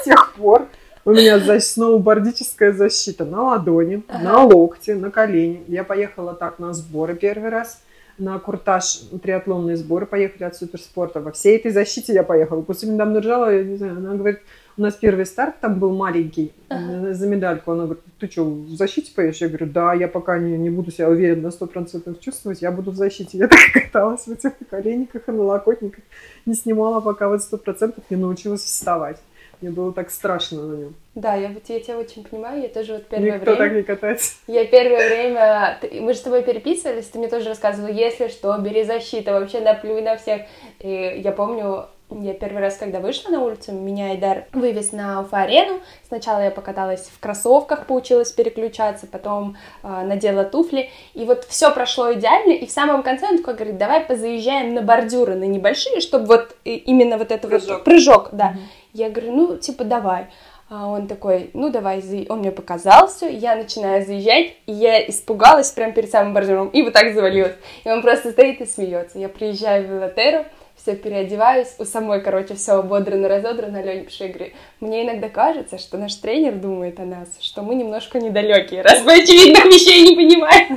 С 0.00 0.04
тех 0.04 0.34
пор 0.34 0.68
у 1.04 1.12
меня 1.12 1.38
защ... 1.38 1.64
сноубордическая 1.64 2.72
защита 2.72 3.24
на 3.24 3.42
ладони, 3.42 4.02
ага. 4.08 4.24
на 4.24 4.44
локте, 4.44 4.94
на 4.94 5.10
колени. 5.10 5.64
Я 5.66 5.84
поехала 5.84 6.34
так 6.34 6.58
на 6.58 6.72
сборы 6.72 7.14
первый 7.14 7.50
раз 7.50 7.80
на 8.18 8.38
куртаж 8.38 9.00
триатлонные 9.22 9.76
сборы 9.76 10.06
поехали 10.06 10.44
от 10.44 10.56
суперспорта. 10.56 11.20
Во 11.20 11.32
всей 11.32 11.56
этой 11.56 11.70
защите 11.70 12.12
я 12.12 12.22
поехала. 12.22 12.62
После 12.62 12.88
недавно 12.88 13.20
ржала, 13.20 13.54
я 13.54 13.64
не 13.64 13.76
знаю, 13.76 13.98
она 13.98 14.14
говорит, 14.14 14.40
у 14.76 14.82
нас 14.82 14.94
первый 14.94 15.26
старт 15.26 15.56
там 15.60 15.78
был 15.78 15.94
маленький 15.94 16.52
ага. 16.68 17.12
за 17.12 17.26
медальку. 17.26 17.72
Она 17.72 17.84
говорит, 17.84 18.04
ты 18.18 18.30
что, 18.30 18.44
в 18.44 18.70
защите 18.70 19.12
поешь? 19.14 19.38
Я 19.38 19.48
говорю, 19.48 19.66
да, 19.66 19.94
я 19.94 20.08
пока 20.08 20.38
не, 20.38 20.56
не 20.56 20.70
буду 20.70 20.90
себя 20.90 21.08
уверен 21.08 21.42
на 21.42 21.50
сто 21.50 21.66
процентов 21.66 22.20
чувствовать, 22.20 22.62
я 22.62 22.70
буду 22.70 22.92
в 22.92 22.96
защите. 22.96 23.38
Я 23.38 23.48
так 23.48 23.58
каталась 23.72 24.26
в 24.26 24.32
этих 24.32 24.52
наколенниках 24.60 25.28
и 25.28 25.32
налокотниках, 25.32 26.04
не 26.46 26.54
снимала, 26.54 27.00
пока 27.00 27.28
вот 27.28 27.42
сто 27.42 27.56
процентов 27.56 28.04
не 28.10 28.16
научилась 28.16 28.62
вставать. 28.62 29.18
Мне 29.60 29.70
было 29.70 29.92
так 29.92 30.10
страшно 30.10 30.62
на 30.62 30.76
нем. 30.76 30.94
Да, 31.14 31.34
я, 31.34 31.50
я 31.66 31.80
тебя 31.80 31.98
очень 31.98 32.22
понимаю, 32.22 32.62
я 32.62 32.68
тоже 32.68 32.94
вот 32.94 33.06
первое 33.08 33.32
Никто 33.32 33.50
время... 33.50 33.58
так 33.58 33.72
не 33.72 33.82
катается. 33.82 34.34
Я 34.46 34.64
первое 34.64 35.08
время... 35.08 35.78
Мы 36.00 36.12
же 36.12 36.20
с 36.20 36.22
тобой 36.22 36.42
переписывались, 36.42 37.06
ты 37.06 37.18
мне 37.18 37.28
тоже 37.28 37.48
рассказывала, 37.48 37.90
если 37.90 38.28
что, 38.28 38.56
бери 38.58 38.84
защиту, 38.84 39.32
вообще 39.32 39.60
наплюй 39.60 40.02
на 40.02 40.16
всех. 40.16 40.42
И 40.78 41.20
я 41.24 41.32
помню, 41.32 41.86
я 42.10 42.32
первый 42.32 42.60
раз, 42.60 42.76
когда 42.76 43.00
вышла 43.00 43.30
на 43.30 43.44
улицу, 43.44 43.72
меня 43.72 44.12
Айдар 44.12 44.46
вывез 44.52 44.92
на 44.92 45.20
Уфа-арену. 45.20 45.80
Сначала 46.06 46.40
я 46.40 46.50
покаталась 46.50 47.06
в 47.06 47.20
кроссовках, 47.20 47.86
поучилась 47.86 48.32
переключаться, 48.32 49.06
потом 49.06 49.56
э, 49.82 49.88
надела 50.06 50.44
туфли. 50.44 50.88
И 51.12 51.24
вот 51.24 51.44
все 51.44 51.70
прошло 51.70 52.14
идеально. 52.14 52.52
И 52.52 52.66
в 52.66 52.70
самом 52.70 53.02
конце 53.02 53.26
он 53.26 53.38
такой 53.38 53.54
говорит, 53.54 53.76
давай 53.76 54.00
позаезжаем 54.00 54.72
на 54.72 54.80
бордюры, 54.80 55.34
на 55.34 55.44
небольшие, 55.44 56.00
чтобы 56.00 56.26
вот 56.26 56.56
именно 56.64 57.18
вот 57.18 57.30
это 57.30 57.46
прыжок. 57.46 57.68
вот 57.68 57.84
прыжок, 57.84 58.28
да. 58.32 58.54
Угу. 58.54 58.58
Я 58.98 59.10
говорю, 59.10 59.32
ну, 59.32 59.56
типа, 59.56 59.84
давай. 59.84 60.26
А 60.70 60.88
он 60.88 61.06
такой, 61.06 61.50
ну 61.54 61.70
давай, 61.70 62.02
он 62.28 62.40
мне 62.40 62.50
показал 62.50 63.08
все, 63.08 63.30
я 63.30 63.56
начинаю 63.56 64.04
заезжать, 64.04 64.52
и 64.66 64.72
я 64.72 65.08
испугалась 65.08 65.70
прямо 65.70 65.94
перед 65.94 66.10
самым 66.10 66.34
бордюром, 66.34 66.68
и 66.68 66.82
вот 66.82 66.92
так 66.92 67.14
завалилась. 67.14 67.54
И 67.84 67.90
он 67.90 68.02
просто 68.02 68.32
стоит 68.32 68.60
и 68.60 68.66
смеется. 68.66 69.18
Я 69.18 69.30
приезжаю 69.30 69.86
в 69.86 69.90
Велотеру, 69.90 70.44
все 70.76 70.94
переодеваюсь, 70.94 71.74
у 71.78 71.84
самой, 71.84 72.20
короче, 72.20 72.54
все 72.54 72.72
ободрано, 72.72 73.28
разодрано, 73.28 73.82
Леня 73.82 74.04
говорю, 74.18 74.52
мне 74.80 75.04
иногда 75.04 75.30
кажется, 75.30 75.78
что 75.78 75.96
наш 75.96 76.14
тренер 76.16 76.56
думает 76.56 77.00
о 77.00 77.04
нас, 77.04 77.28
что 77.40 77.62
мы 77.62 77.74
немножко 77.74 78.18
недалекие, 78.20 78.82
раз 78.82 79.02
мы 79.04 79.22
очевидных 79.22 79.64
вещей 79.72 80.02
не 80.02 80.16
понимаем. 80.16 80.76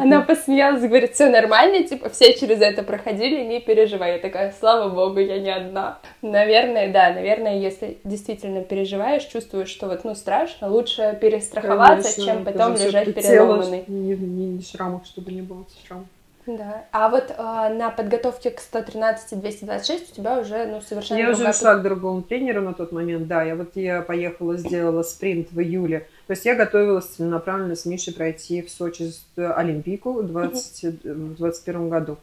Она 0.00 0.22
посмеялась, 0.22 0.82
говорит, 0.82 1.14
все 1.14 1.30
нормально, 1.30 1.82
типа, 1.84 2.08
все 2.08 2.34
через 2.34 2.60
это 2.60 2.82
проходили, 2.82 3.44
не 3.44 3.60
переживай. 3.60 4.14
Я 4.14 4.18
такая, 4.18 4.54
слава 4.58 4.88
богу, 4.88 5.18
я 5.20 5.38
не 5.38 5.50
одна. 5.50 5.98
Наверное, 6.22 6.92
да, 6.92 7.12
наверное, 7.12 7.58
если 7.58 7.98
действительно 8.04 8.62
переживаешь, 8.62 9.24
чувствуешь, 9.24 9.68
что 9.68 9.88
вот, 9.88 10.04
ну, 10.04 10.14
страшно, 10.14 10.68
лучше 10.68 11.18
перестраховаться, 11.20 12.14
Конечно, 12.14 12.24
чем 12.24 12.44
потом 12.44 12.74
лежать 12.74 13.14
переломанный. 13.14 13.84
Не, 13.86 14.16
не, 14.16 14.46
не 14.46 14.62
шрамов, 14.62 15.06
чтобы 15.06 15.32
не 15.32 15.42
было 15.42 15.64
шрамов. 15.86 16.06
Да. 16.46 16.84
А 16.92 17.08
вот 17.08 17.34
э, 17.36 17.42
на 17.74 17.90
подготовке 17.90 18.50
к 18.50 18.60
113 18.60 19.32
и 19.32 19.36
226 19.36 20.12
у 20.12 20.14
тебя 20.14 20.38
уже, 20.38 20.66
ну, 20.66 20.80
совершенно 20.80 21.18
Я 21.18 21.30
уже 21.30 21.48
ушла 21.48 21.74
к 21.74 21.82
другому 21.82 22.22
тренеру 22.22 22.62
на 22.62 22.72
тот 22.72 22.92
момент, 22.92 23.26
да. 23.26 23.42
Я 23.42 23.56
вот 23.56 23.74
я 23.74 24.00
поехала, 24.02 24.56
сделала 24.56 25.02
спринт 25.02 25.50
в 25.50 25.60
июле. 25.60 26.06
То 26.26 26.32
есть 26.32 26.44
я 26.44 26.56
готовилась 26.56 27.06
целенаправленно 27.06 27.76
с 27.76 27.86
Мишей 27.86 28.12
пройти 28.12 28.62
в 28.62 28.70
Сочи 28.70 29.12
Олимпийку 29.36 30.12
в 30.12 30.26
2021 30.26 31.88
году. 31.88 32.18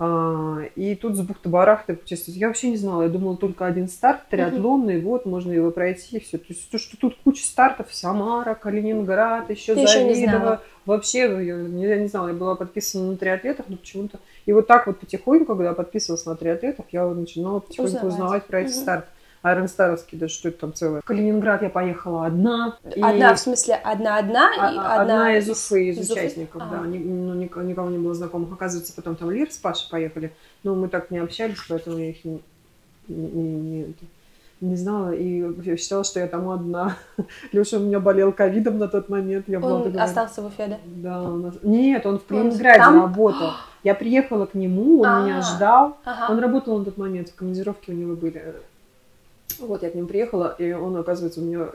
А, 0.00 0.60
и 0.76 0.94
тут 0.94 1.16
с 1.16 1.20
бухты-барахты, 1.20 1.98
честно, 2.04 2.30
я 2.30 2.46
вообще 2.46 2.70
не 2.70 2.76
знала. 2.76 3.02
Я 3.02 3.08
думала, 3.08 3.36
только 3.36 3.66
один 3.66 3.88
старт 3.88 4.28
триатлонный, 4.30 5.00
вот, 5.00 5.26
можно 5.26 5.50
его 5.50 5.72
пройти, 5.72 6.18
и 6.18 6.20
все. 6.20 6.38
То 6.38 6.44
есть 6.50 6.70
то, 6.70 6.78
что 6.78 6.96
тут 6.96 7.16
куча 7.24 7.44
стартов, 7.44 7.88
Самара, 7.90 8.54
Калининград, 8.54 9.50
еще 9.50 9.74
Ты 9.74 9.86
Завидово. 9.86 10.62
Вообще, 10.86 11.18
я 11.44 11.56
не, 11.56 11.84
я 11.84 11.98
не 11.98 12.06
знала, 12.06 12.28
я 12.28 12.34
была 12.34 12.54
подписана 12.54 13.10
на 13.10 13.16
триатлетах, 13.16 13.66
но 13.68 13.76
почему-то... 13.76 14.20
И 14.46 14.52
вот 14.52 14.66
так 14.66 14.86
вот 14.86 15.00
потихоньку, 15.00 15.54
когда 15.54 15.74
подписывалась 15.74 16.24
на 16.24 16.36
триатлетах, 16.36 16.86
я 16.92 17.06
начинала 17.06 17.58
потихоньку 17.58 18.06
узнавать, 18.06 18.14
узнавать 18.14 18.44
про 18.46 18.60
эти 18.60 18.70
угу. 18.70 18.80
старты. 18.80 19.08
Айронстаровский, 19.50 20.18
да 20.18 20.28
что 20.28 20.48
это 20.48 20.60
там 20.60 20.74
целое. 20.74 21.00
В 21.00 21.04
Калининград 21.04 21.62
я 21.62 21.70
поехала 21.70 22.26
одна. 22.26 22.76
Одна, 22.84 23.30
и... 23.30 23.34
в 23.34 23.38
смысле, 23.38 23.74
одна-одна? 23.74 24.50
А, 24.58 24.72
и 24.72 24.76
одна, 24.78 25.00
одна 25.00 25.38
из 25.38 25.48
Уфы, 25.48 25.88
из, 25.88 25.98
из 25.98 26.10
участников, 26.10 26.62
Уфы? 26.62 26.70
да. 26.70 26.86
Ни, 26.86 26.98
ну, 26.98 27.34
никого, 27.34 27.90
не 27.90 27.98
было 27.98 28.14
знакомых. 28.14 28.52
Оказывается, 28.52 28.92
потом 28.94 29.16
там 29.16 29.30
Лир 29.30 29.50
с 29.50 29.56
Пашей 29.56 29.88
поехали. 29.90 30.32
Но 30.62 30.74
мы 30.74 30.88
так 30.88 31.10
не 31.10 31.18
общались, 31.18 31.58
поэтому 31.68 31.98
я 31.98 32.10
их 32.10 32.24
не, 32.24 32.42
не, 33.08 33.26
не, 33.26 33.94
не 34.60 34.76
знала 34.76 35.12
и 35.12 35.76
считала, 35.76 36.04
что 36.04 36.20
я 36.20 36.26
там 36.26 36.50
одна. 36.50 36.96
Леша 37.52 37.76
у 37.76 37.80
меня 37.80 38.00
болел 38.00 38.32
ковидом 38.32 38.78
на 38.78 38.88
тот 38.88 39.08
момент. 39.08 39.48
Я 39.48 39.60
он 39.60 39.90
была 39.90 40.02
остался 40.02 40.42
в 40.42 40.46
Уфе, 40.46 40.66
да? 40.66 40.78
Да. 40.84 41.22
Он... 41.22 41.54
Нет, 41.62 42.04
он 42.06 42.18
в 42.18 42.24
Калининграде 42.24 42.78
там? 42.78 43.02
работал. 43.02 43.52
Я 43.84 43.94
приехала 43.94 44.46
к 44.46 44.54
нему, 44.54 45.00
он 45.00 45.06
А-а-а. 45.06 45.24
меня 45.24 45.42
ждал. 45.42 45.98
Ага. 46.04 46.32
Он 46.32 46.38
работал 46.40 46.78
на 46.78 46.84
тот 46.84 46.98
момент, 46.98 47.28
в 47.28 47.34
командировке 47.34 47.92
у 47.92 47.94
него 47.94 48.16
были 48.16 48.56
вот 49.66 49.82
я 49.82 49.90
к 49.90 49.94
ним 49.94 50.06
приехала, 50.06 50.54
и 50.58 50.72
он, 50.72 50.96
оказывается, 50.96 51.40
у 51.40 51.44
меня 51.44 51.68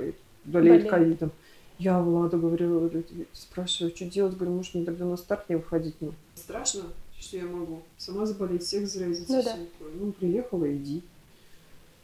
болеет 0.45 0.89
ковидом. 0.89 1.31
Я 1.79 1.99
Влада 1.99 2.37
говорю, 2.37 2.91
спрашиваю, 3.33 3.95
что 3.95 4.05
делать? 4.05 4.35
Говорю, 4.35 4.53
может, 4.53 4.75
мне 4.75 4.85
тогда 4.85 5.05
на 5.05 5.17
старт 5.17 5.49
не 5.49 5.55
выходить? 5.55 5.95
Ну, 5.99 6.13
страшно, 6.35 6.83
что 7.19 7.37
я 7.37 7.45
могу 7.45 7.81
сама 7.97 8.25
заболеть, 8.25 8.63
всех 8.63 8.87
заразить. 8.87 9.27
Ну, 9.27 9.43
да. 9.43 9.57
ну 9.95 10.11
приехала, 10.11 10.71
иди. 10.73 11.01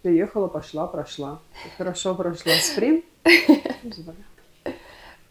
Приехала, 0.02 0.48
пошла, 0.48 0.88
прошла. 0.88 1.40
Хорошо 1.78 2.16
прошла 2.16 2.54
спринт. 2.62 3.06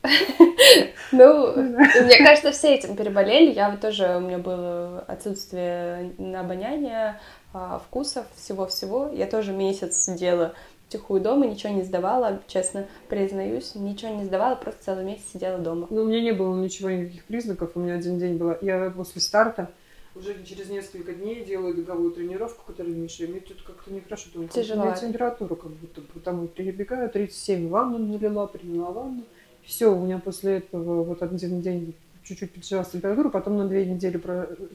Ну, 1.10 1.54
мне 1.56 2.18
кажется, 2.18 2.52
все 2.52 2.74
этим 2.74 2.94
переболели. 2.94 3.52
Я 3.52 3.70
вот 3.70 3.80
тоже, 3.80 4.18
у 4.18 4.20
меня 4.20 4.36
было 4.36 5.00
отсутствие 5.08 6.12
на 6.18 6.40
обоняние, 6.40 7.18
а, 7.54 7.78
вкусов, 7.78 8.26
всего-всего. 8.36 9.10
Я 9.14 9.26
тоже 9.26 9.52
месяц 9.52 9.96
сидела 9.96 10.52
тихую 10.88 11.22
дома, 11.22 11.46
ничего 11.46 11.72
не 11.72 11.82
сдавала, 11.82 12.42
честно 12.46 12.86
признаюсь, 13.08 13.74
ничего 13.74 14.14
не 14.16 14.24
сдавала, 14.24 14.54
просто 14.54 14.84
целый 14.84 15.04
месяц 15.04 15.24
сидела 15.32 15.58
дома. 15.58 15.86
Ну, 15.88 16.02
у 16.02 16.04
меня 16.04 16.20
не 16.20 16.32
было 16.32 16.54
ничего, 16.54 16.90
никаких 16.90 17.24
признаков, 17.24 17.70
у 17.74 17.80
меня 17.80 17.94
один 17.94 18.18
день 18.18 18.36
было, 18.36 18.58
я 18.60 18.90
после 18.90 19.22
старта 19.22 19.70
уже 20.18 20.42
через 20.44 20.68
несколько 20.68 21.12
дней 21.12 21.44
делаю 21.44 21.74
беговую 21.74 22.10
тренировку, 22.10 22.64
которая 22.66 22.92
Миша, 22.92 23.24
и 23.24 23.28
мне 23.28 23.40
тут 23.40 23.62
как-то 23.62 23.92
нехорошо, 23.92 24.28
думаю, 24.32 24.48
Тяжело. 24.48 24.82
у 24.82 24.86
меня 24.86 24.96
температура 24.96 25.54
как 25.54 25.70
будто, 25.70 26.00
потому 26.00 26.48
перебегаю, 26.48 27.08
37 27.08 27.68
ванну 27.68 27.98
налила, 27.98 28.46
приняла 28.46 28.90
ванну, 28.90 29.24
все, 29.68 29.94
у 29.94 30.02
меня 30.02 30.18
после 30.18 30.58
этого 30.58 31.04
вот 31.04 31.22
один 31.22 31.60
день 31.60 31.94
чуть-чуть 32.24 32.54
подшивалась 32.54 32.88
температура, 32.88 33.28
потом 33.28 33.58
на 33.58 33.68
две 33.68 33.84
недели 33.84 34.16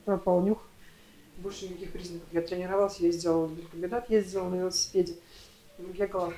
пропал 0.06 0.44
нюх. 0.44 0.60
Больше 1.38 1.68
никаких 1.68 1.92
признаков. 1.92 2.28
Я 2.32 2.44
тренировалась, 2.44 3.00
ездила 3.00 3.48
в 3.48 3.70
комбинат, 3.72 4.08
ездила 4.12 4.48
на 4.50 4.56
велосипеде, 4.56 5.16
бегала 5.80 6.32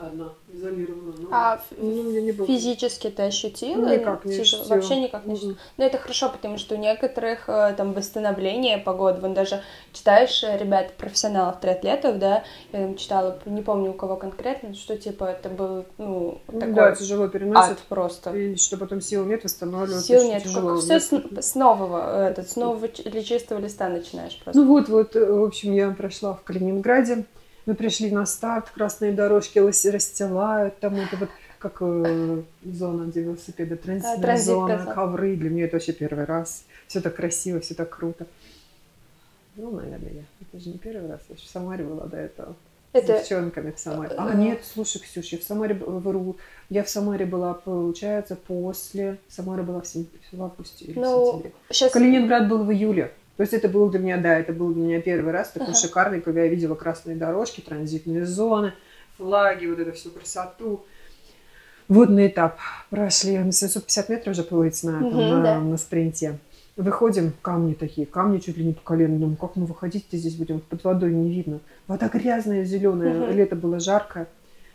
одна, 0.00 0.32
изолирована. 0.52 1.14
Но, 1.18 1.28
а 1.30 1.60
ну, 1.76 2.10
не 2.10 2.32
было. 2.32 2.46
физически 2.46 3.10
ты 3.10 3.24
ощутила? 3.24 3.88
Никак 3.88 4.24
не 4.24 4.38
ощутила. 4.38 4.68
Вообще 4.68 5.00
никак 5.00 5.26
не 5.26 5.32
ощутила. 5.34 5.52
Mm-hmm. 5.52 5.74
Но 5.76 5.84
это 5.84 5.98
хорошо, 5.98 6.28
потому 6.30 6.58
что 6.58 6.74
у 6.74 6.78
некоторых 6.78 7.48
э, 7.48 7.74
там 7.76 7.92
восстановление 7.92 8.78
погоды, 8.78 9.20
вон 9.20 9.34
даже 9.34 9.62
читаешь 9.92 10.42
э, 10.44 10.56
ребят, 10.56 10.92
профессионалов, 10.96 11.60
триатлетов, 11.60 12.18
да, 12.18 12.44
я 12.72 12.80
там 12.80 12.96
читала, 12.96 13.38
не 13.46 13.62
помню 13.62 13.90
у 13.90 13.94
кого 13.94 14.16
конкретно, 14.16 14.74
что 14.74 14.96
типа 14.96 15.24
это 15.24 15.48
был, 15.48 15.84
ну, 15.98 16.40
такой 16.46 16.72
Да, 16.72 16.94
тяжело 16.94 17.28
переносит. 17.28 17.72
Ад 17.72 17.78
просто. 17.88 18.30
И 18.36 18.56
что 18.56 18.76
потом 18.76 19.00
сил 19.00 19.24
нет 19.24 19.44
восстанавливаться. 19.44 20.06
Сил 20.06 20.24
нет, 20.24 20.42
тяжело. 20.44 20.74
Как 20.74 20.80
все 20.80 21.00
с, 21.00 21.10
с 21.10 21.54
нового, 21.54 22.28
этот, 22.28 22.50
с 22.50 22.56
нового 22.56 22.86
или 22.86 23.20
чистого 23.20 23.58
листа 23.58 23.88
начинаешь 23.88 24.38
просто. 24.38 24.60
Ну 24.60 24.66
вот, 24.68 24.88
вот, 24.88 25.16
э, 25.16 25.32
в 25.32 25.44
общем, 25.44 25.72
я 25.72 25.90
прошла 25.90 26.34
в 26.34 26.42
Калининграде, 26.42 27.24
мы 27.68 27.74
пришли 27.74 28.10
на 28.10 28.24
старт, 28.24 28.70
красные 28.70 29.12
дорожки 29.12 29.58
расстилают, 29.58 30.78
там 30.80 30.94
это 30.94 31.18
вот 31.18 31.28
как 31.58 31.76
э, 31.80 32.42
зона 32.64 33.04
где 33.10 33.20
велосипеда, 33.20 33.76
транзитная 33.76 34.16
да, 34.18 34.36
зона, 34.38 34.76
казалось. 34.78 34.94
ковры. 34.94 35.36
Для 35.36 35.50
меня 35.50 35.64
это 35.66 35.76
вообще 35.76 35.92
первый 35.92 36.24
раз. 36.24 36.64
Все 36.86 37.02
так 37.02 37.16
красиво, 37.16 37.60
все 37.60 37.74
так 37.74 37.90
круто. 37.90 38.26
Ну, 39.56 39.70
наверное, 39.72 40.12
я. 40.12 40.22
Это 40.40 40.64
же 40.64 40.70
не 40.70 40.78
первый 40.78 41.10
раз. 41.10 41.20
Я 41.28 41.36
же 41.36 41.42
в 41.42 41.46
Самаре 41.46 41.84
была 41.84 42.06
до 42.06 42.16
этого. 42.16 42.56
Это... 42.94 43.18
С 43.18 43.20
девчонками 43.20 43.72
в 43.72 43.78
Самаре. 43.78 44.14
А, 44.16 44.32
нет, 44.32 44.60
слушай, 44.64 45.02
Ксюша, 45.02 45.36
я 45.36 45.42
в 45.42 45.44
Самаре 45.44 45.74
вру. 45.74 46.36
Я 46.70 46.84
в 46.84 46.88
Самаре 46.88 47.26
была, 47.26 47.52
получается, 47.52 48.34
после... 48.34 49.18
Самара 49.28 49.62
была 49.62 49.82
в, 49.82 49.86
сентя... 49.86 50.16
в 50.32 50.42
августе 50.42 50.86
или 50.86 50.98
ну, 50.98 51.20
в 51.22 51.26
сентябре. 51.32 51.52
Сейчас... 51.68 51.92
Калининград 51.92 52.48
был 52.48 52.64
в 52.64 52.72
июле. 52.72 53.12
То 53.38 53.42
есть 53.42 53.54
это 53.54 53.68
был 53.68 53.88
для 53.88 54.00
меня, 54.00 54.16
да, 54.16 54.36
это 54.36 54.52
был 54.52 54.74
для 54.74 54.82
меня 54.82 55.00
первый 55.00 55.32
раз 55.32 55.50
такой 55.50 55.68
ага. 55.68 55.78
шикарный, 55.78 56.20
когда 56.20 56.42
я 56.42 56.48
видела 56.48 56.74
красные 56.74 57.14
дорожки, 57.14 57.60
транзитные 57.60 58.26
зоны, 58.26 58.72
флаги, 59.16 59.66
вот 59.66 59.78
эту 59.78 59.92
всю 59.92 60.10
красоту. 60.10 60.84
Водный 61.86 62.26
этап 62.26 62.58
прошли, 62.90 63.38
на 63.38 63.52
750 63.52 64.08
метров 64.08 64.32
уже 64.32 64.42
плыть 64.42 64.82
на, 64.82 65.06
угу, 65.06 65.20
на, 65.20 65.40
да. 65.40 65.60
на 65.60 65.76
спринте. 65.76 66.40
Выходим, 66.76 67.32
камни 67.40 67.74
такие, 67.74 68.08
камни 68.08 68.40
чуть 68.40 68.56
ли 68.56 68.64
не 68.64 68.72
по 68.72 68.80
колено. 68.80 69.16
Думаю, 69.16 69.36
как 69.36 69.54
мы 69.54 69.66
выходить 69.66 70.06
здесь 70.10 70.34
будем? 70.34 70.58
Под 70.58 70.82
водой 70.82 71.12
не 71.12 71.32
видно. 71.32 71.60
Вода 71.86 72.08
грязная, 72.08 72.64
зеленая, 72.64 73.22
угу. 73.22 73.32
лето 73.32 73.54
было 73.54 73.78
жаркое. 73.78 74.26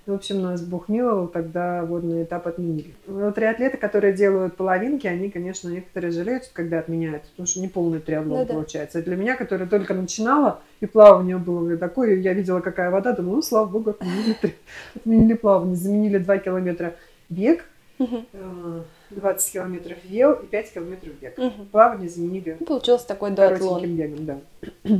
В 0.05 0.11
общем, 0.11 0.41
нас 0.41 0.61
Бог 0.61 0.89
миловал, 0.89 1.29
тогда 1.29 1.85
водный 1.85 2.23
этап 2.23 2.45
отменили. 2.47 2.93
Но 3.07 3.31
триатлеты, 3.31 3.77
которые 3.77 4.13
делают 4.13 4.57
половинки, 4.57 5.07
они, 5.07 5.29
конечно, 5.29 5.69
некоторые 5.69 6.11
жалеют, 6.11 6.49
когда 6.51 6.79
отменяют, 6.79 7.23
потому 7.23 7.47
что 7.47 7.61
не 7.61 7.69
полный 7.69 7.99
триатлон 7.99 8.39
ну, 8.39 8.45
получается. 8.45 8.99
Да. 8.99 9.05
Для 9.05 9.15
меня, 9.15 9.37
которая 9.37 9.65
только 9.65 9.93
начинала, 9.93 10.59
и 10.81 10.87
плавание 10.87 11.37
было 11.37 11.77
такое, 11.77 12.15
я 12.15 12.33
видела, 12.33 12.59
какая 12.59 12.91
вода, 12.91 13.13
думаю, 13.13 13.37
ну, 13.37 13.41
слава 13.41 13.65
богу, 13.65 13.91
отменили, 13.91 14.55
отменили 14.93 15.33
плавание, 15.35 15.77
заменили 15.77 16.17
2 16.17 16.37
километра 16.39 16.95
бег, 17.29 17.63
20 17.97 18.13
э, 18.33 19.53
километров 19.53 19.97
вел 20.03 20.33
и 20.33 20.45
5 20.47 20.73
километров 20.73 21.13
бег. 21.21 21.39
Плавание 21.71 22.09
заменили. 22.09 22.57
Получился 22.65 23.07
такой 23.07 23.31
дуатлон. 23.31 23.85
бегом, 23.85 24.25
да. 24.25 24.39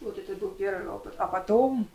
Вот 0.00 0.18
это 0.18 0.34
был 0.34 0.48
первый 0.48 0.88
опыт. 0.88 1.14
А 1.16 1.28
потом 1.28 1.86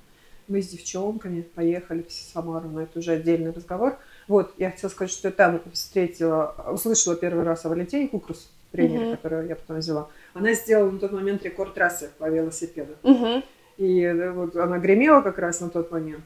мы 0.47 0.61
с 0.61 0.69
девчонками 0.69 1.41
поехали 1.41 2.03
в 2.03 2.11
Самару, 2.11 2.69
но 2.69 2.81
это 2.81 2.99
уже 2.99 3.13
отдельный 3.13 3.51
разговор. 3.51 3.97
Вот, 4.27 4.53
я 4.57 4.71
хотела 4.71 4.89
сказать, 4.89 5.11
что 5.11 5.27
я 5.27 5.31
там 5.31 5.61
встретила, 5.71 6.55
услышала 6.71 7.15
первый 7.15 7.43
раз 7.43 7.65
о 7.65 7.69
Валентине 7.69 8.07
Кукрус, 8.07 8.51
тренере, 8.71 9.05
mm-hmm. 9.05 9.15
которую 9.15 9.47
я 9.47 9.55
потом 9.55 9.77
взяла. 9.77 10.09
Она 10.33 10.53
сделала 10.53 10.91
на 10.91 10.99
тот 10.99 11.11
момент 11.11 11.43
рекорд 11.43 11.73
трассы 11.73 12.11
по 12.17 12.29
велосипеду. 12.29 12.95
Mm-hmm. 13.03 13.43
И 13.77 14.01
э, 14.01 14.31
вот 14.31 14.55
она 14.55 14.79
гремела 14.79 15.21
как 15.21 15.37
раз 15.39 15.61
на 15.61 15.69
тот 15.69 15.91
момент. 15.91 16.23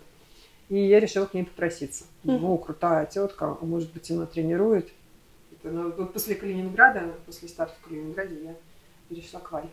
И 0.69 0.77
я 0.77 0.99
решила 0.99 1.25
к 1.25 1.33
ней 1.33 1.43
попроситься. 1.43 2.05
Mm-hmm. 2.23 2.39
Ну, 2.39 2.57
крутая 2.57 3.05
тетка, 3.05 3.57
может 3.61 3.91
быть, 3.91 4.09
она 4.11 4.25
тренирует. 4.25 4.89
Это, 5.51 5.71
ну, 5.71 5.91
вот 5.91 6.13
после 6.13 6.35
Калининграда, 6.35 7.13
после 7.25 7.47
старта 7.47 7.75
в 7.81 7.87
Калининграде 7.87 8.35
я 8.43 8.55
перешла 9.09 9.39
к 9.39 9.51
Вале. 9.51 9.69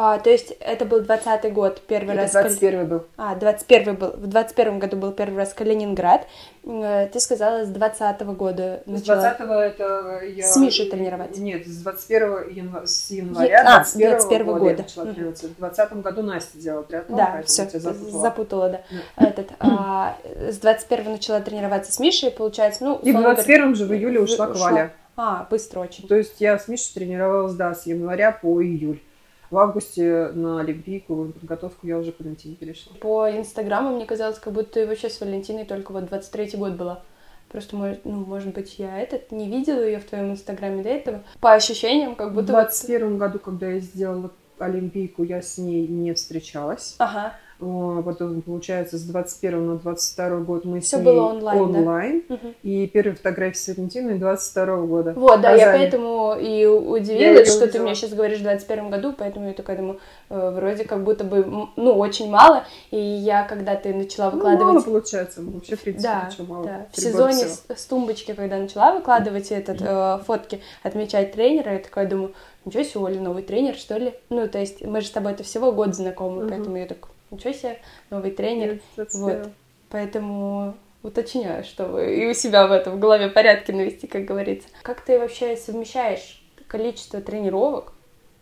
А, 0.00 0.20
то 0.20 0.30
есть 0.30 0.52
это 0.60 0.84
был 0.84 1.00
20 1.00 1.52
год, 1.52 1.82
первый 1.88 2.14
это 2.14 2.22
раз... 2.22 2.30
21 2.30 2.86
был. 2.86 3.06
А, 3.16 3.34
21 3.34 3.96
был. 3.96 4.12
В 4.12 4.28
21 4.28 4.78
году 4.78 4.96
был 4.96 5.10
первый 5.10 5.38
раз 5.38 5.52
Калининград. 5.52 6.24
Э, 6.64 7.08
ты 7.12 7.18
сказала, 7.18 7.64
с 7.64 7.68
20 7.68 8.20
-го 8.20 8.36
года 8.36 8.80
начала... 8.86 9.20
С 9.20 9.36
20 9.36 9.40
это 9.40 10.20
я... 10.24 10.46
С 10.46 10.56
Мишей 10.56 10.88
тренироваться? 10.88 11.42
Нет, 11.42 11.66
с 11.66 11.82
21 11.82 12.48
января, 12.48 12.86
с 12.86 13.10
января 13.10 13.60
а, 13.62 13.78
21, 13.78 14.10
21 14.10 14.46
года, 14.46 14.60
года. 14.60 14.82
начала 14.84 15.06
тренироваться. 15.06 15.48
В 15.48 15.56
20 15.56 15.92
году 15.94 16.22
Настя 16.22 16.58
делала 16.58 16.84
триатлон, 16.84 17.18
Да, 17.18 17.42
все, 17.44 17.68
запутала. 17.68 18.68
да. 18.68 18.80
Этот, 19.16 19.50
а, 19.58 20.16
с 20.48 20.58
21 20.58 21.10
начала 21.10 21.40
тренироваться 21.40 21.90
с 21.90 21.98
Мишей, 21.98 22.30
получается, 22.30 22.84
ну... 22.84 23.00
И 23.02 23.10
в 23.10 23.20
21 23.20 23.74
же 23.74 23.84
в 23.84 23.92
июле 23.92 24.20
ушла, 24.20 24.46
ушла. 24.46 24.54
к 24.54 24.58
Вале. 24.58 24.92
А, 25.16 25.48
быстро 25.50 25.80
очень. 25.80 26.06
То 26.06 26.14
есть 26.14 26.40
я 26.40 26.56
с 26.56 26.68
Мишей 26.68 26.94
тренировалась, 26.94 27.54
да, 27.54 27.74
с 27.74 27.84
января 27.84 28.30
по 28.30 28.62
июль. 28.62 29.00
В 29.50 29.56
августе 29.56 30.30
на 30.34 30.60
Олимпийку 30.60 31.32
подготовку 31.32 31.86
я 31.86 31.98
уже 31.98 32.12
к 32.12 32.20
Валентине 32.20 32.54
перешла. 32.54 32.92
По 33.00 33.30
Инстаграму 33.30 33.96
мне 33.96 34.04
казалось, 34.04 34.38
как 34.38 34.52
будто 34.52 34.86
вообще 34.86 35.08
с 35.08 35.20
Валентиной 35.20 35.64
только 35.64 35.92
вот 35.92 36.04
23-й 36.04 36.58
год 36.58 36.72
была. 36.72 37.02
Просто, 37.48 37.76
может, 37.76 38.04
ну, 38.04 38.26
может 38.26 38.52
быть, 38.52 38.78
я 38.78 39.00
этот 39.00 39.32
не 39.32 39.48
видела 39.48 39.80
ее 39.80 40.00
в 40.00 40.04
твоем 40.04 40.32
инстаграме 40.32 40.82
до 40.82 40.90
этого. 40.90 41.22
По 41.40 41.54
ощущениям, 41.54 42.14
как 42.14 42.34
будто... 42.34 42.48
В 42.48 42.50
21 42.50 43.10
вот... 43.10 43.18
году, 43.18 43.38
когда 43.38 43.68
я 43.68 43.80
сделала 43.80 44.30
Олимпийку, 44.58 45.22
я 45.22 45.40
с 45.40 45.56
ней 45.56 45.86
не 45.86 46.12
встречалась. 46.12 46.96
Ага. 46.98 47.34
А 47.60 48.02
потом, 48.02 48.40
получается, 48.42 48.98
с 48.98 49.02
21 49.02 49.66
на 49.66 49.78
22 49.78 50.28
год 50.38 50.64
мы 50.64 50.78
Все 50.78 50.96
с 50.96 51.00
ней 51.00 51.04
было 51.04 51.22
онлайн, 51.30 51.60
онлайн 51.60 52.22
да? 52.28 52.36
и 52.62 52.86
первые 52.86 53.16
фотографии 53.16 53.58
с 53.58 53.66
Валентиной 53.68 54.16
22 54.18 54.76
года. 54.82 55.12
Вот, 55.16 55.40
да, 55.40 55.54
я 55.54 55.72
поэтому 55.72 56.36
и 56.38 56.66
удивилась, 56.66 57.48
я 57.48 57.52
что 57.52 57.66
ты 57.66 57.80
мне 57.80 57.96
сейчас 57.96 58.10
говоришь 58.10 58.38
в 58.38 58.42
21 58.42 58.90
году, 58.90 59.12
поэтому 59.16 59.48
я 59.48 59.54
такая 59.54 59.76
думаю, 59.76 59.98
э, 60.30 60.50
вроде 60.54 60.84
как 60.84 61.02
будто 61.02 61.24
бы, 61.24 61.44
ну, 61.74 61.98
очень 61.98 62.30
мало, 62.30 62.64
и 62.92 62.96
я, 62.96 63.42
когда 63.42 63.74
ты 63.74 63.92
начала 63.92 64.30
выкладывать... 64.30 64.64
Ну, 64.64 64.72
мало 64.74 64.80
получается, 64.84 65.42
вообще, 65.42 65.74
в 65.74 65.80
принципе, 65.80 66.08
да, 66.08 66.30
мало. 66.46 66.64
Да, 66.64 66.86
в 66.92 67.00
сезоне 67.00 67.44
с, 67.44 67.64
с 67.68 67.84
тумбочки, 67.86 68.34
когда 68.34 68.58
начала 68.58 68.94
выкладывать 68.94 69.50
этот, 69.50 69.78
э, 69.80 70.20
фотки, 70.24 70.60
отмечать 70.84 71.32
тренера, 71.32 71.72
я 71.72 71.78
такая 71.80 72.06
думаю, 72.06 72.34
ничего 72.64 72.84
себе, 72.84 73.00
Оля, 73.00 73.20
новый 73.20 73.42
тренер, 73.42 73.74
что 73.74 73.96
ли? 73.96 74.14
Ну, 74.30 74.46
то 74.46 74.58
есть 74.58 74.84
мы 74.84 75.00
же 75.00 75.08
с 75.08 75.10
тобой 75.10 75.32
это 75.32 75.42
всего 75.42 75.72
год 75.72 75.96
знакомы, 75.96 76.44
uh-huh. 76.44 76.48
поэтому 76.50 76.76
я 76.76 76.86
так 76.86 77.08
ничего 77.30 77.52
себе, 77.52 77.78
новый 78.10 78.30
тренер. 78.30 78.80
Вот. 78.96 79.48
Поэтому 79.90 80.74
уточняю, 81.02 81.64
чтобы 81.64 82.14
и 82.14 82.26
у 82.26 82.34
себя 82.34 82.66
в 82.66 82.72
этом 82.72 82.96
в 82.96 82.98
голове 82.98 83.28
порядке 83.28 83.72
навести, 83.72 84.06
как 84.06 84.24
говорится. 84.24 84.68
Как 84.82 85.00
ты 85.00 85.18
вообще 85.18 85.56
совмещаешь 85.56 86.42
количество 86.66 87.20
тренировок 87.20 87.92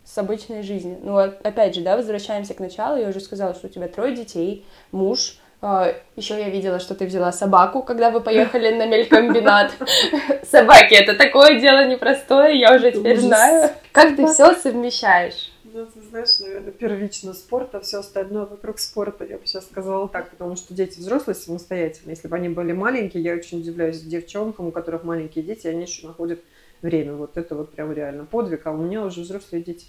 с 0.04 0.16
обычной 0.18 0.62
жизнью? 0.62 0.98
Ну, 1.02 1.18
опять 1.18 1.74
же, 1.74 1.82
да, 1.82 1.96
возвращаемся 1.96 2.54
к 2.54 2.60
началу. 2.60 2.98
Я 2.98 3.08
уже 3.08 3.20
сказала, 3.20 3.54
что 3.54 3.66
у 3.68 3.70
тебя 3.70 3.88
трое 3.88 4.14
детей, 4.14 4.64
муж, 4.90 5.38
а, 5.62 5.94
еще 6.16 6.38
я 6.38 6.50
видела, 6.50 6.78
что 6.78 6.94
ты 6.94 7.06
взяла 7.06 7.32
собаку, 7.32 7.82
когда 7.82 8.10
вы 8.10 8.20
поехали 8.20 8.74
на 8.74 8.86
мелькомбинат. 8.86 9.72
Собаки, 10.50 10.94
это 10.94 11.14
такое 11.14 11.58
дело 11.58 11.86
непростое, 11.86 12.58
я 12.58 12.74
уже 12.74 12.92
теперь 12.92 13.18
знаю. 13.18 13.70
Как 13.92 14.16
ты 14.16 14.26
все 14.26 14.54
совмещаешь? 14.54 15.52
Ну, 15.76 15.84
ты 15.84 16.00
знаешь, 16.00 16.38
наверное, 16.40 16.72
первично 16.72 17.34
спорт, 17.34 17.74
а 17.74 17.80
все 17.80 17.98
остальное 17.98 18.46
вокруг 18.46 18.78
спорта, 18.78 19.26
я 19.26 19.36
бы 19.36 19.44
сейчас 19.44 19.66
сказала 19.66 20.08
так, 20.08 20.30
потому 20.30 20.56
что 20.56 20.72
дети 20.72 20.98
взрослые 20.98 21.34
самостоятельно. 21.34 22.12
Если 22.12 22.28
бы 22.28 22.36
они 22.36 22.48
были 22.48 22.72
маленькие, 22.72 23.22
я 23.22 23.34
очень 23.34 23.60
удивляюсь 23.60 24.00
девчонкам, 24.00 24.68
у 24.68 24.70
которых 24.70 25.04
маленькие 25.04 25.44
дети, 25.44 25.66
они 25.66 25.82
еще 25.82 26.06
находят 26.06 26.40
время. 26.80 27.12
Вот 27.12 27.36
это 27.36 27.54
вот 27.54 27.72
прям 27.72 27.92
реально 27.92 28.24
подвиг. 28.24 28.66
А 28.66 28.70
у 28.70 28.78
меня 28.78 29.04
уже 29.04 29.20
взрослые 29.20 29.62
дети. 29.62 29.88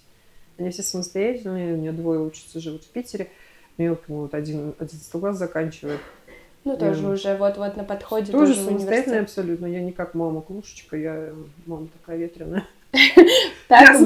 Они 0.58 0.72
все 0.72 0.84
самостоятельные, 0.84 1.76
у 1.76 1.78
меня 1.78 1.94
двое 1.94 2.20
учатся, 2.20 2.60
живут 2.60 2.84
в 2.84 2.90
Питере. 2.90 3.30
Мелкому 3.78 4.24
вот 4.24 4.34
один, 4.34 4.76
11 4.80 5.10
класс 5.10 5.38
заканчивает. 5.38 6.02
Ну, 6.66 6.76
тоже 6.76 7.04
я... 7.04 7.10
уже 7.12 7.38
вот-вот 7.38 7.78
на 7.78 7.86
подходе. 7.86 8.34
Тоже, 8.34 8.56
тоже 8.56 8.66
самостоятельная 8.68 9.22
абсолютно. 9.22 9.68
Я 9.68 9.80
не 9.80 9.94
как 9.94 10.16
мама 10.16 10.42
клушечка, 10.42 10.98
я 10.98 11.34
мама 11.66 11.88
такая 11.88 12.18
ветреная. 12.18 12.68
Так, 13.68 14.02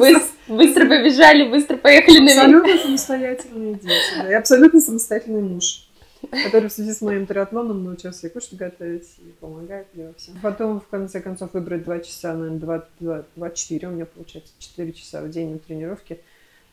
быстро 0.48 0.86
побежали, 0.86 1.48
быстро 1.48 1.78
поехали 1.78 2.20
на 2.20 2.32
Абсолютно 2.32 2.78
самостоятельные 2.78 3.74
дети. 3.76 4.30
И 4.30 4.34
абсолютно 4.34 4.82
самостоятельный 4.82 5.42
муж 5.42 5.88
который 6.30 6.70
в 6.70 6.72
связи 6.72 6.94
с 6.94 7.02
моим 7.02 7.26
триатлоном 7.26 7.84
научился 7.84 8.28
и 8.28 8.30
кушать 8.30 8.54
готовить, 8.54 9.08
и 9.20 9.32
помогает 9.40 9.88
мне 9.94 10.08
во 10.08 10.14
всем. 10.14 10.38
Потом, 10.42 10.80
в 10.80 10.88
конце 10.88 11.20
концов, 11.22 11.54
выбрать 11.54 11.84
2 11.84 12.00
часа, 12.00 12.34
наверное, 12.34 12.60
2, 12.60 12.86
2, 13.00 13.24
24 13.36 13.88
у 13.88 13.92
меня 13.92 14.06
получается, 14.06 14.54
4 14.60 14.94
часа 14.94 15.22
в 15.22 15.30
день 15.30 15.54
на 15.54 15.60
тренировке 15.60 16.20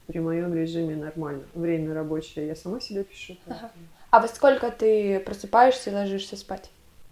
при 0.06 0.20
моем 0.20 0.54
режиме 0.54 0.96
нормально. 0.96 1.44
Время 1.54 1.94
рабочее 1.94 2.46
я 2.46 2.56
сама 2.56 2.80
себе 2.80 3.04
пишу. 3.04 3.36
Ага. 3.46 3.70
А 4.10 4.20
во 4.20 4.28
сколько 4.28 4.70
ты 4.70 5.20
просыпаешься 5.20 5.90
и 5.90 5.94
ложишься 5.94 6.36
спать? 6.36 6.70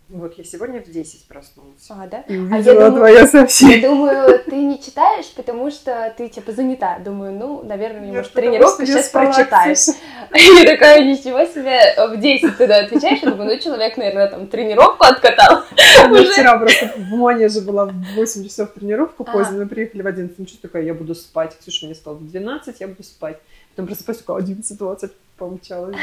Вот 0.08 0.38
я 0.38 0.44
сегодня 0.44 0.80
в 0.80 0.88
10 0.88 1.26
проснулась. 1.26 1.84
А, 1.90 2.06
да? 2.06 2.20
И 2.28 2.36
А 2.36 2.40
увидела 2.40 2.74
я 2.74 2.90
думаю- 2.90 2.92
твое 2.94 3.26
сообщение. 3.26 3.80
Я 3.80 3.88
думаю, 3.88 4.38
ты 4.44 4.54
не 4.54 4.80
читаешь, 4.80 5.26
потому 5.34 5.68
что 5.72 6.14
ты 6.16 6.28
типа 6.28 6.52
занята. 6.52 7.00
Думаю, 7.00 7.32
ну, 7.32 7.64
наверное, 7.64 8.02
Нет, 8.02 8.14
может, 8.14 8.32
я 8.80 8.86
сейчас 8.86 9.06
спала, 9.08 9.32
прочитаешь. 9.32 9.96
И 10.32 10.64
такая, 10.64 11.04
ничего 11.04 11.44
себе, 11.46 11.92
в 12.08 12.20
10 12.20 12.56
туда 12.56 12.84
отвечаешь, 12.84 13.18
я 13.20 13.30
думаю, 13.32 13.50
ну, 13.52 13.58
человек, 13.60 13.96
наверное, 13.96 14.28
там 14.28 14.46
тренировку 14.46 15.04
откатал. 15.04 15.62
Я 15.76 16.08
Уже. 16.08 16.30
вчера 16.30 16.56
просто 16.58 16.92
в 16.96 17.10
Манеже 17.16 17.60
была 17.62 17.86
в 17.86 18.14
8 18.14 18.44
часов 18.44 18.70
тренировку 18.74 19.24
А. 19.26 19.32
поздно, 19.32 19.58
мы 19.58 19.66
приехали 19.66 20.02
в 20.02 20.06
11, 20.06 20.38
ну 20.38 20.46
что 20.46 20.62
такое, 20.62 20.82
я 20.82 20.94
буду 20.94 21.16
спать. 21.16 21.58
Ксюша 21.58 21.86
мне 21.86 21.96
сказала, 21.96 22.18
в 22.18 22.28
12 22.30 22.80
я 22.80 22.86
буду 22.86 23.02
спать. 23.02 23.38
Потом 23.74 23.88
просыпаюсь, 23.88 24.18
такая, 24.20 24.36
11.20 24.40 25.10
помчалась. 25.36 25.96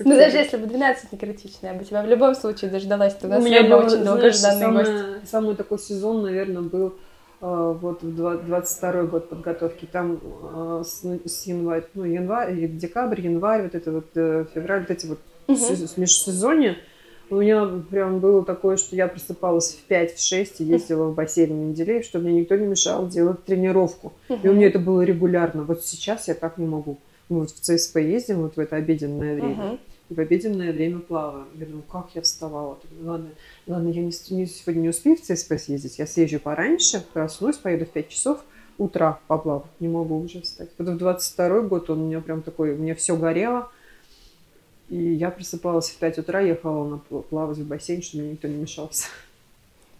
Ну, 0.00 0.16
даже 0.16 0.36
если 0.38 0.56
бы 0.56 0.66
12 0.66 1.12
не 1.12 1.18
критично, 1.18 1.68
я 1.68 1.74
бы 1.74 1.84
тебя 1.84 2.02
в 2.02 2.06
любом 2.08 2.34
случае 2.34 2.70
дождалась, 2.70 3.14
то 3.14 3.26
у 3.26 3.30
нас 3.30 3.42
меня 3.44 3.62
был, 3.62 3.86
очень 3.86 4.04
долгожданный 4.04 4.66
гость. 4.78 5.30
Самый 5.30 5.56
такой 5.56 5.78
сезон, 5.78 6.22
наверное, 6.22 6.62
был 6.62 6.94
э, 7.40 7.76
вот 7.80 8.02
в 8.02 8.14
два- 8.16 8.36
22 8.36 9.02
год 9.04 9.28
подготовки. 9.28 9.86
Там 9.90 10.18
э, 10.22 10.82
с, 10.84 11.02
с 11.26 11.46
января, 11.46 11.84
ну, 11.94 12.04
январь, 12.04 12.54
декабрь, 12.68 13.20
январь, 13.20 13.62
вот 13.62 13.74
это 13.74 13.90
вот 13.92 14.06
э, 14.14 14.46
февраль, 14.54 14.80
вот 14.80 14.90
эти 14.90 15.06
вот 15.06 15.18
се- 15.56 15.76
с- 15.86 15.96
межсезонье. 15.96 16.76
У 17.30 17.36
меня 17.36 17.66
прям 17.90 18.18
было 18.20 18.44
такое, 18.44 18.76
что 18.76 18.94
я 18.94 19.08
просыпалась 19.08 19.74
в 19.74 19.90
5-6 19.90 20.56
и 20.58 20.64
ездила 20.64 21.04
в 21.08 21.14
бассейн 21.14 21.48
в 21.48 21.52
Менделеев, 21.52 22.04
чтобы 22.04 22.26
мне 22.28 22.40
никто 22.40 22.56
не 22.56 22.66
мешал 22.66 23.08
делать 23.08 23.42
тренировку. 23.44 24.12
И 24.28 24.48
у 24.48 24.52
меня 24.52 24.66
это 24.66 24.78
было 24.78 25.00
регулярно. 25.00 25.62
Вот 25.62 25.82
сейчас 25.84 26.28
я 26.28 26.34
так 26.34 26.58
не 26.58 26.66
могу. 26.66 26.98
Мы 27.28 27.40
вот 27.40 27.50
в 27.50 27.60
ЦСП 27.60 27.96
ездим 27.98 28.42
вот 28.42 28.56
в 28.56 28.60
это 28.60 28.76
обеденное 28.76 29.34
время. 29.34 29.54
Мгм. 29.54 29.80
И 30.10 30.14
в 30.14 30.18
обеденное 30.20 30.72
время 30.72 30.98
плаваю. 30.98 31.46
Я 31.54 31.66
думаю, 31.66 31.84
как 31.90 32.08
я 32.14 32.22
вставала. 32.22 32.78
Думаю, 32.90 33.10
Ладно, 33.12 33.28
ладно, 33.66 33.88
я 33.88 34.02
не, 34.02 34.12
не- 34.30 34.46
сегодня 34.46 34.80
не 34.80 34.88
успею 34.90 35.16
в 35.16 35.20
ЦСП 35.22 35.54
съездить. 35.58 35.98
Я 35.98 36.06
съезжу 36.06 36.38
пораньше, 36.40 37.02
проснусь, 37.12 37.56
поеду 37.56 37.86
в 37.86 37.90
5 37.90 38.08
часов 38.08 38.40
утра 38.78 39.20
поплавать. 39.28 39.66
Не 39.80 39.88
могу 39.88 40.18
уже 40.20 40.42
встать. 40.42 40.68
Вот 40.78 40.88
в 40.88 40.96
22 40.98 41.60
год 41.62 41.88
он 41.90 42.02
у 42.02 42.06
меня 42.06 42.20
прям 42.20 42.42
такой, 42.42 42.72
у 42.72 42.76
меня 42.76 42.94
все 42.94 43.16
горело. 43.16 43.70
И 44.88 44.96
я 44.96 45.30
просыпалась 45.30 45.88
в 45.88 45.96
5 45.98 46.18
утра, 46.18 46.40
ехала 46.40 46.86
на 46.86 47.00
пл- 47.08 47.22
плавать 47.22 47.56
в 47.58 47.66
бассейн, 47.66 48.02
чтобы 48.02 48.24
мне 48.24 48.32
никто 48.32 48.48
не 48.48 48.56
мешался. 48.56 49.06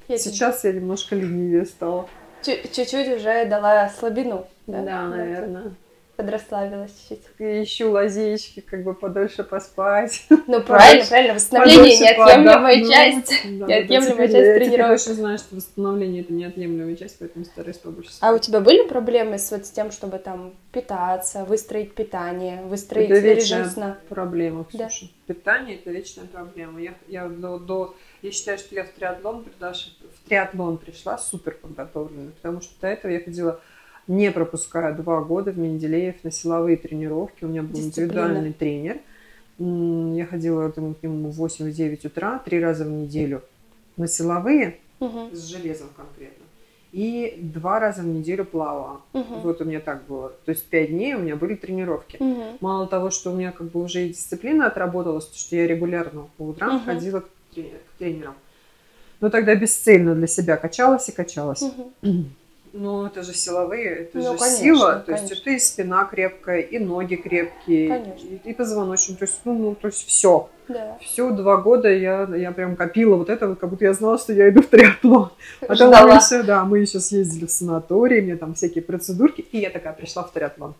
Я 0.08 0.18
тебе 0.18 0.32
Сейчас 0.32 0.64
я 0.64 0.72
немножко 0.72 1.14
ленивее 1.16 1.64
стала. 1.64 2.08
чу- 2.42 2.68
чуть-чуть 2.70 3.08
уже 3.16 3.46
дала 3.46 3.88
слабину. 3.88 4.46
Да, 4.66 5.08
наверное. 5.08 5.72
Подрасслабилась 6.16 6.92
чуть-чуть. 7.08 7.30
Ищу 7.66 7.90
лазеечки, 7.90 8.60
как 8.60 8.84
бы 8.84 8.92
подольше 8.94 9.44
поспать. 9.44 10.26
Ну, 10.46 10.60
правильно, 10.62 11.06
правильно, 11.06 11.34
восстановление 11.34 11.98
неотъемлемая 11.98 12.84
часть. 12.84 13.32
Да, 13.58 13.66
Неотъемлемая 13.66 14.28
да, 14.28 14.32
часть 14.32 14.54
теперь 14.66 14.78
я- 14.80 14.96
теперь 14.98 15.14
знаю, 15.14 15.38
что 15.38 15.56
восстановление 15.56 16.22
это 16.22 16.32
неотъемлемая 16.34 16.96
часть, 16.96 17.18
поэтому 17.18 17.44
стараюсь 17.46 17.78
побольше 17.78 18.10
А 18.20 18.32
у 18.32 18.38
тебя 18.38 18.60
были 18.60 18.86
проблемы 18.86 19.38
с, 19.38 19.50
вот, 19.50 19.64
с 19.64 19.70
тем, 19.70 19.90
чтобы 19.90 20.18
там 20.18 20.54
питаться, 20.70 21.44
выстроить 21.46 21.94
питание, 21.94 22.62
выстроить 22.62 23.10
Это 23.10 23.20
режим 23.32 23.64
сна? 23.64 23.98
проблема, 24.08 24.66
Да. 24.72 24.88
Ксюша. 24.88 25.06
Питание 25.26 25.76
это 25.76 25.90
вечная 25.90 26.26
проблема. 26.26 26.78
Я, 26.80 26.94
я 27.08 27.28
до, 27.28 27.58
до- 27.58 27.94
я 28.20 28.30
считаю, 28.32 28.58
что 28.58 28.74
я 28.74 28.84
в 28.84 28.88
триатлон, 28.90 29.44
в 29.58 30.28
триатлон 30.28 30.76
пришла 30.76 31.16
супер 31.16 31.54
подготовленная, 31.60 32.32
потому 32.32 32.60
что 32.60 32.78
до 32.80 32.88
этого 32.88 33.10
я 33.12 33.20
ходила 33.20 33.60
не 34.08 34.30
пропуская 34.32 34.92
два 34.94 35.20
года 35.22 35.52
в 35.52 35.58
Менделеев 35.58 36.16
на 36.24 36.30
силовые 36.30 36.76
тренировки. 36.76 37.44
У 37.44 37.48
меня 37.48 37.62
был 37.62 37.74
Дисциплина. 37.74 38.06
индивидуальный 38.06 38.52
тренер. 38.52 38.98
Я 39.58 40.26
ходила 40.26 40.70
там, 40.72 40.94
к 40.94 41.02
нему 41.02 41.30
в 41.30 41.40
8-9 41.40 42.06
утра, 42.06 42.38
три 42.44 42.60
раза 42.60 42.84
в 42.84 42.90
неделю 42.90 43.42
на 43.96 44.08
силовые, 44.08 44.78
Мгм, 45.00 45.34
с 45.34 45.44
железом 45.46 45.88
конкретно. 45.96 46.44
И 46.92 47.38
два 47.40 47.78
раза 47.80 48.02
в 48.02 48.06
неделю 48.06 48.44
плавала. 48.44 49.00
мгм, 49.12 49.40
Вот 49.40 49.60
у 49.60 49.64
меня 49.64 49.80
так 49.80 50.04
было. 50.06 50.30
То 50.44 50.50
есть 50.50 50.64
пять 50.66 50.90
дней 50.90 51.14
у 51.14 51.20
меня 51.20 51.36
были 51.36 51.54
тренировки. 51.54 52.16
мгм. 52.20 52.58
Мало 52.60 52.86
того, 52.86 53.10
что 53.10 53.30
у 53.30 53.34
меня 53.36 53.52
как 53.52 53.68
бы 53.70 53.82
уже 53.82 54.06
и 54.06 54.08
дисциплина 54.10 54.66
отработалась, 54.66 55.30
что 55.34 55.56
я 55.56 55.66
регулярно 55.66 56.28
по 56.36 56.42
утрам 56.42 56.76
Мгм. 56.76 56.84
ходила 56.84 57.20
к, 57.20 57.28
тренер- 57.54 57.80
к 57.94 57.98
тренерам. 57.98 58.34
Но 59.20 59.30
тогда 59.30 59.54
бесцельно 59.54 60.14
для 60.14 60.26
себя 60.26 60.56
качалась 60.56 61.08
и 61.08 61.12
качалась. 61.12 61.62
Мгм. 62.02 62.34
Ну, 62.74 63.04
это 63.06 63.22
же 63.22 63.34
силовые, 63.34 63.84
это 64.02 64.18
Ну, 64.18 64.32
же 64.32 64.38
конечно, 64.38 64.58
сила. 64.58 64.94
То 64.94 65.12
конечно. 65.12 65.28
есть 65.28 65.40
это 65.42 65.50
и 65.50 65.58
спина 65.58 66.04
крепкая, 66.04 66.60
и 66.60 66.78
ноги 66.78 67.16
крепкие, 67.16 67.88
Конечно. 67.88 68.26
и, 68.26 68.50
и 68.50 68.54
позвоночник. 68.54 69.18
То 69.18 69.24
есть, 69.24 69.40
ну, 69.44 69.52
ну, 69.54 69.74
то 69.74 69.88
есть 69.88 70.06
все. 70.06 70.48
Да. 70.68 70.96
Все 71.02 71.30
два 71.32 71.58
года 71.58 71.90
я, 71.92 72.26
я 72.34 72.50
прям 72.52 72.76
копила 72.76 73.16
вот 73.16 73.28
это, 73.28 73.48
вот, 73.48 73.58
как 73.58 73.68
будто 73.68 73.84
я 73.84 73.92
знала, 73.92 74.16
что 74.18 74.32
я 74.32 74.48
иду 74.48 74.62
в 74.62 74.66
триатлон. 74.68 75.30
Потом 75.60 75.88
мы 75.88 75.94
Ждала. 75.96 76.14
еще, 76.16 76.42
да, 76.42 76.64
мы 76.64 76.78
еще 76.78 77.00
съездили 77.00 77.44
в 77.46 77.50
санаторий, 77.50 78.22
мне 78.22 78.36
там 78.36 78.54
всякие 78.54 78.82
процедурки, 78.82 79.42
и 79.52 79.58
я 79.58 79.68
такая 79.70 79.92
пришла 79.92 80.22
в 80.22 80.32
триатлон. 80.32 80.74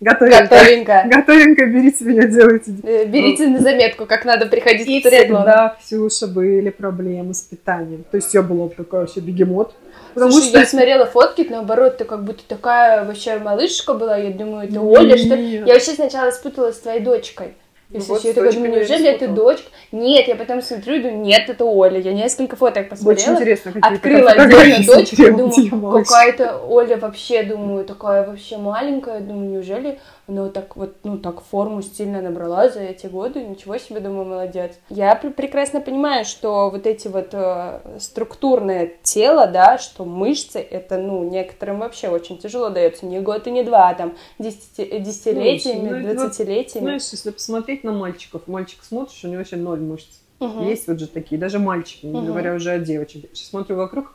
Готовенько. 0.00 0.42
Готовенько. 0.42 1.04
Готовенько, 1.06 1.66
берите 1.66 2.04
меня, 2.04 2.26
делайте. 2.26 2.72
Э, 2.84 3.04
Берите 3.06 3.48
на 3.48 3.58
заметку, 3.58 4.06
как 4.06 4.24
надо 4.24 4.46
приходить 4.46 4.86
И 4.86 5.00
в 5.00 5.02
триатлон. 5.02 5.38
всегда, 5.38 5.76
Ксюша, 5.80 6.28
были 6.28 6.70
проблемы 6.70 7.34
с 7.34 7.42
питанием. 7.42 8.04
То 8.08 8.16
есть 8.16 8.32
я 8.32 8.42
была 8.42 8.68
такая 8.68 9.00
вообще 9.02 9.18
бегемот. 9.20 9.74
Потому 10.14 10.30
Слушай, 10.32 10.48
что... 10.48 10.58
я 10.60 10.66
смотрела 10.66 11.06
фотки, 11.06 11.46
наоборот, 11.50 11.98
ты 11.98 12.04
как 12.04 12.22
будто 12.22 12.42
такая 12.46 13.04
вообще 13.04 13.38
малышка 13.38 13.94
была, 13.94 14.16
я 14.16 14.30
думаю, 14.30 14.68
это 14.68 14.80
Оля, 14.80 15.16
что. 15.16 15.34
Я 15.34 15.74
вообще 15.74 15.92
сначала 15.92 16.30
спутала 16.30 16.72
с 16.72 16.78
твоей 16.78 17.00
дочкой. 17.00 17.54
Ну 17.90 18.00
Если 18.00 18.12
вот, 18.12 18.22
я 18.22 18.34
такая 18.34 18.52
думаю, 18.52 18.72
я 18.72 18.78
неужели 18.80 19.08
это 19.08 19.28
дочка? 19.28 19.70
Нет, 19.92 20.28
я 20.28 20.36
потом 20.36 20.60
смотрю 20.60 20.96
и 20.96 20.98
думаю, 20.98 21.20
нет, 21.20 21.48
это 21.48 21.64
Оля. 21.64 21.98
Я 21.98 22.12
несколько 22.12 22.54
фоток 22.54 22.82
Очень 22.82 22.90
посмотрела. 22.90 23.34
интересно, 23.36 23.72
какие 23.72 23.94
Открыла 23.94 24.30
отдельно 24.32 24.86
дочку, 24.94 25.16
думаю, 25.16 25.98
я 25.98 26.04
какая-то 26.04 26.58
Оля 26.68 26.98
вообще, 26.98 27.44
думаю, 27.44 27.86
такая 27.86 28.26
вообще 28.26 28.58
маленькая, 28.58 29.20
думаю, 29.20 29.48
неужели 29.52 29.98
она 30.28 30.48
так 30.50 30.76
вот, 30.76 30.96
ну, 31.04 31.18
так 31.18 31.40
форму 31.42 31.80
стильно 31.80 32.20
набрала 32.20 32.68
за 32.68 32.80
эти 32.80 33.06
годы, 33.06 33.42
ничего 33.42 33.78
себе, 33.78 34.00
думаю, 34.00 34.26
молодец. 34.26 34.78
Я 34.90 35.14
пр- 35.16 35.32
прекрасно 35.32 35.80
понимаю, 35.80 36.26
что 36.26 36.68
вот 36.68 36.86
эти 36.86 37.08
вот 37.08 37.28
э, 37.32 37.80
структурное 37.98 38.92
тело, 39.02 39.46
да, 39.46 39.78
что 39.78 40.04
мышцы, 40.04 40.58
это, 40.58 40.98
ну, 40.98 41.24
некоторым 41.28 41.78
вообще 41.80 42.08
очень 42.08 42.36
тяжело 42.38 42.68
дается, 42.68 43.06
не 43.06 43.20
год 43.20 43.46
и 43.46 43.50
не 43.50 43.62
два, 43.62 43.88
а 43.88 43.94
там, 43.94 44.14
десяти- 44.38 44.98
десятилетиями, 45.00 45.88
Ну, 46.06 46.14
двадцатилетиями. 46.14 46.84
Знаешь, 46.84 47.08
если 47.10 47.30
посмотреть 47.30 47.82
на 47.84 47.92
мальчиков, 47.92 48.42
мальчик 48.46 48.80
смотришь, 48.82 49.24
у 49.24 49.28
него 49.28 49.38
вообще 49.38 49.56
ноль 49.56 49.80
мышц. 49.80 50.08
Мгм. 50.40 50.68
Есть 50.68 50.86
вот 50.88 51.00
же 51.00 51.08
такие, 51.08 51.38
даже 51.40 51.58
мальчики, 51.58 52.06
не 52.06 52.12
Мгм. 52.18 52.26
говоря 52.26 52.54
уже 52.54 52.70
о 52.72 52.78
девочках. 52.78 53.22
Сейчас 53.32 53.48
смотрю 53.48 53.76
вокруг, 53.76 54.12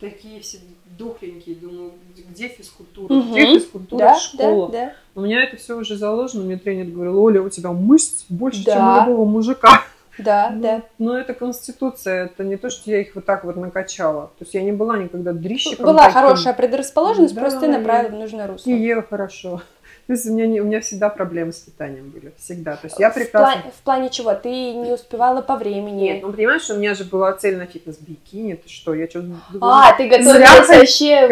такие 0.00 0.40
все 0.40 0.58
духленькие, 0.98 1.56
думаю, 1.56 1.92
где 2.30 2.48
физкультура, 2.48 3.12
Мгм. 3.12 3.32
где 3.32 3.58
физкультура, 3.58 3.98
Да, 4.00 4.14
школа. 4.18 4.70
да, 4.70 4.78
да. 4.86 4.92
У 5.14 5.20
меня 5.22 5.44
это 5.44 5.56
все 5.56 5.76
уже 5.76 5.96
заложено, 5.96 6.44
мне 6.44 6.56
тренер 6.56 6.86
говорил, 6.86 7.22
Оля, 7.22 7.42
у 7.42 7.48
тебя 7.48 7.70
мышц 7.72 8.24
больше, 8.28 8.64
чем 8.64 8.74
Да. 8.74 9.04
у 9.06 9.10
любого 9.10 9.24
мужика. 9.28 9.82
Да, 10.18 10.50
Ну, 10.54 10.62
да. 10.62 10.82
Но 10.98 11.18
это 11.18 11.32
конституция, 11.34 12.26
это 12.26 12.44
не 12.44 12.56
то, 12.56 12.68
что 12.70 12.90
я 12.90 13.00
их 13.00 13.14
вот 13.14 13.24
так 13.24 13.44
вот 13.44 13.56
накачала. 13.56 14.26
То 14.38 14.44
есть 14.44 14.54
я 14.54 14.62
не 14.62 14.72
была 14.72 14.98
никогда 14.98 15.32
дрищиком. 15.32 15.86
Была 15.86 16.06
таким. 16.06 16.12
хорошая 16.14 16.52
предрасположенность, 16.54 17.34
Да, 17.34 17.40
просто 17.40 17.60
ты 17.60 17.68
направила 17.68 18.10
в 18.16 18.18
нужное 18.18 18.46
русло. 18.46 18.68
И 18.70 18.74
ела 18.74 19.02
хорошо. 19.02 19.62
То 20.10 20.14
есть 20.14 20.26
у 20.26 20.32
меня, 20.32 20.48
не- 20.48 20.60
у 20.60 20.64
меня 20.64 20.80
всегда 20.80 21.08
проблемы 21.08 21.52
с 21.52 21.58
питанием 21.58 22.10
были. 22.10 22.32
Всегда. 22.36 22.72
То 22.72 22.88
есть 22.88 22.98
я 22.98 23.10
в, 23.10 23.14
прекрасно... 23.14 23.52
плане, 23.52 23.72
в 23.78 23.82
плане 23.84 24.10
чего? 24.10 24.34
Ты 24.34 24.48
не 24.72 24.90
успевала 24.90 25.40
по 25.40 25.54
времени? 25.54 26.00
Нет, 26.00 26.22
ну 26.22 26.32
понимаешь, 26.32 26.68
у 26.68 26.74
меня 26.74 26.94
же 26.94 27.04
была 27.04 27.32
цель 27.34 27.56
на 27.56 27.66
фитнес-бикини. 27.66 28.54
Ты 28.54 28.68
что, 28.68 28.92
я 28.92 29.08
что 29.08 29.22
А, 29.60 29.92
ты 29.92 30.08
готовилась 30.08 30.68
вообще 30.68 31.28
в... 31.28 31.30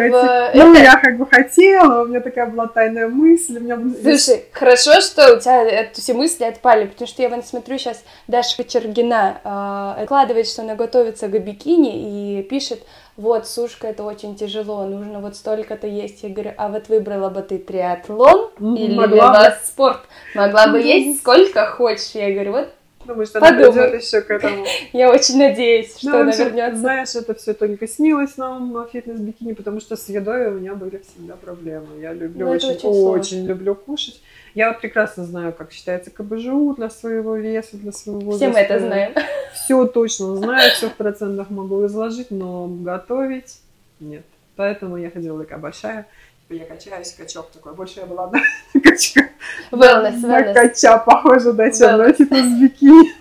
Ну, 0.55 0.73
это- 0.73 0.79
я 0.81 0.95
как 0.95 1.17
бы 1.17 1.25
хотела, 1.25 2.03
у 2.03 2.05
меня 2.05 2.21
такая 2.21 2.45
была 2.45 2.67
тайная 2.67 3.09
мысль. 3.09 3.57
У 3.57 3.59
меня... 3.59 3.77
Слушай, 4.01 4.45
хорошо, 4.53 5.01
что 5.01 5.35
у 5.35 5.39
тебя 5.41 5.61
это, 5.61 5.99
все 5.99 6.13
мысли 6.13 6.45
отпали, 6.45 6.85
потому 6.85 7.05
что 7.05 7.21
я 7.21 7.27
вон 7.27 7.43
смотрю 7.43 7.77
сейчас, 7.77 8.01
Даша 8.29 8.55
Кочергина 8.55 9.41
э, 9.43 10.03
откладывает, 10.03 10.47
что 10.47 10.61
она 10.61 10.75
готовится 10.75 11.27
к 11.27 11.37
бикини 11.37 12.39
и 12.39 12.43
пишет, 12.43 12.81
вот, 13.19 13.49
сушка, 13.49 13.87
это 13.87 14.03
очень 14.03 14.37
тяжело, 14.37 14.85
нужно 14.85 15.19
вот 15.19 15.35
столько-то 15.35 15.85
есть. 15.87 16.23
Я 16.23 16.29
говорю, 16.29 16.53
а 16.55 16.69
вот 16.69 16.87
выбрала 16.87 17.29
бы 17.29 17.41
ты 17.41 17.57
триатлон 17.57 18.49
или 18.59 18.95
велоспорт? 18.95 19.99
Могла 20.33 20.67
бы 20.69 20.79
есть 20.81 21.19
сколько 21.19 21.65
хочешь. 21.65 22.11
Я 22.13 22.31
говорю, 22.31 22.53
вот, 22.53 22.69
Думаю, 23.09 23.25
что 23.25 23.39
она 23.39 23.49
Подумай. 23.49 23.89
придет 23.89 24.03
еще 24.03 24.21
к 24.21 24.29
этому. 24.29 24.65
я 24.93 25.09
очень 25.09 25.39
надеюсь, 25.39 25.97
что 25.97 26.11
Да, 26.11 26.21
она 26.21 26.25
вообще, 26.25 26.43
вернется. 26.45 26.79
Знаешь, 26.79 27.15
это 27.15 27.33
все 27.33 27.55
только 27.55 27.87
снилось 27.87 28.37
нам 28.37 28.87
фитнес-бикини, 28.93 29.53
потому 29.53 29.79
что 29.79 29.95
с 29.95 30.09
едой 30.09 30.49
у 30.49 30.59
меня 30.59 30.75
были 30.75 30.97
всегда 30.99 31.35
проблемы. 31.35 31.87
Я 31.99 32.13
люблю 32.13 32.45
Ну, 32.45 32.51
очень, 32.51 32.77
очень 32.83 33.47
люблю 33.47 33.73
кушать. 33.73 34.21
Я 34.53 34.69
вот 34.69 34.79
прекрасно 34.79 35.25
знаю, 35.25 35.53
как 35.53 35.71
считается 35.71 36.11
КБЖУ 36.11 36.75
для 36.77 36.91
своего 36.91 37.35
веса, 37.35 37.77
для 37.77 37.91
своего. 37.91 38.33
Все 38.33 38.49
мы 38.49 38.59
это 38.59 38.79
знаем. 38.79 39.13
Все 39.55 39.85
точно 39.87 40.35
знаю, 40.35 40.69
все 40.73 40.89
в 40.89 40.93
процентах 40.93 41.49
могу 41.49 41.83
изложить, 41.87 42.29
но 42.29 42.67
готовить 42.67 43.57
нет. 43.99 44.23
Поэтому 44.55 44.97
я 44.97 45.09
ходила 45.09 45.39
такая 45.39 45.57
большая. 45.57 46.05
Типа 46.49 46.61
я 46.61 46.65
качаюсь, 46.65 47.13
качок 47.13 47.51
такой. 47.51 47.73
Больше 47.73 47.99
я 47.99 48.05
была 48.07 48.27
на 48.73 48.81
качка. 48.81 49.29
Wellness, 49.71 50.19
wellness. 50.21 50.53
кача 50.53 50.97
похоже, 50.97 51.53
да, 51.53 51.69
чем 51.69 51.97
на 51.97 52.07
Wellness. 52.07 52.15
фитнес-бикини. 52.15 53.13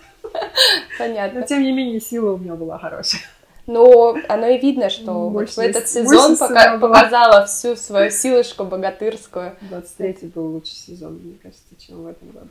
Понятно. 0.99 1.41
Но, 1.41 1.47
тем 1.47 1.63
не 1.63 1.73
менее, 1.73 2.01
сила 2.01 2.33
у 2.33 2.39
меня 2.39 2.55
была 2.55 2.79
хорошая. 2.79 3.21
Но 3.67 4.17
оно 4.29 4.47
и 4.47 4.59
видно, 4.59 4.89
что 4.89 5.29
вот 5.29 5.51
в 5.51 5.59
этот 5.59 5.89
сезон 5.89 6.39
пока, 6.39 6.79
показала 6.79 7.45
всю 7.45 7.77
свою 7.77 8.11
силушку 8.11 8.65
богатырскую. 8.65 9.57
23-й 9.71 10.29
был 10.29 10.47
лучший 10.47 10.77
сезон, 10.77 11.21
мне 11.23 11.37
кажется, 11.43 11.65
чем 11.79 12.05
в 12.05 12.07
этом 12.07 12.31
году. 12.31 12.49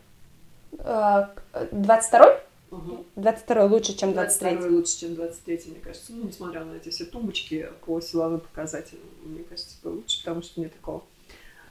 22-й? 1.72 2.47
Угу. 2.72 3.06
22 3.16 3.64
лучше, 3.66 3.98
чем 3.98 4.14
23 4.14 4.50
22 4.52 4.78
лучше, 4.78 5.00
чем 5.00 5.16
23 5.16 5.62
мне 5.68 5.80
кажется. 5.80 6.12
Ну, 6.14 6.28
несмотря 6.28 6.66
на 6.66 6.76
эти 6.76 6.90
все 6.90 7.06
тумбочки 7.06 7.70
по 7.86 8.02
силовым 8.02 8.42
показателям, 8.42 9.04
мне 9.24 9.44
кажется, 9.44 9.76
это 9.80 9.90
лучше, 9.90 10.20
потому 10.20 10.42
что 10.42 10.60
мне 10.60 10.70
такого 10.70 11.04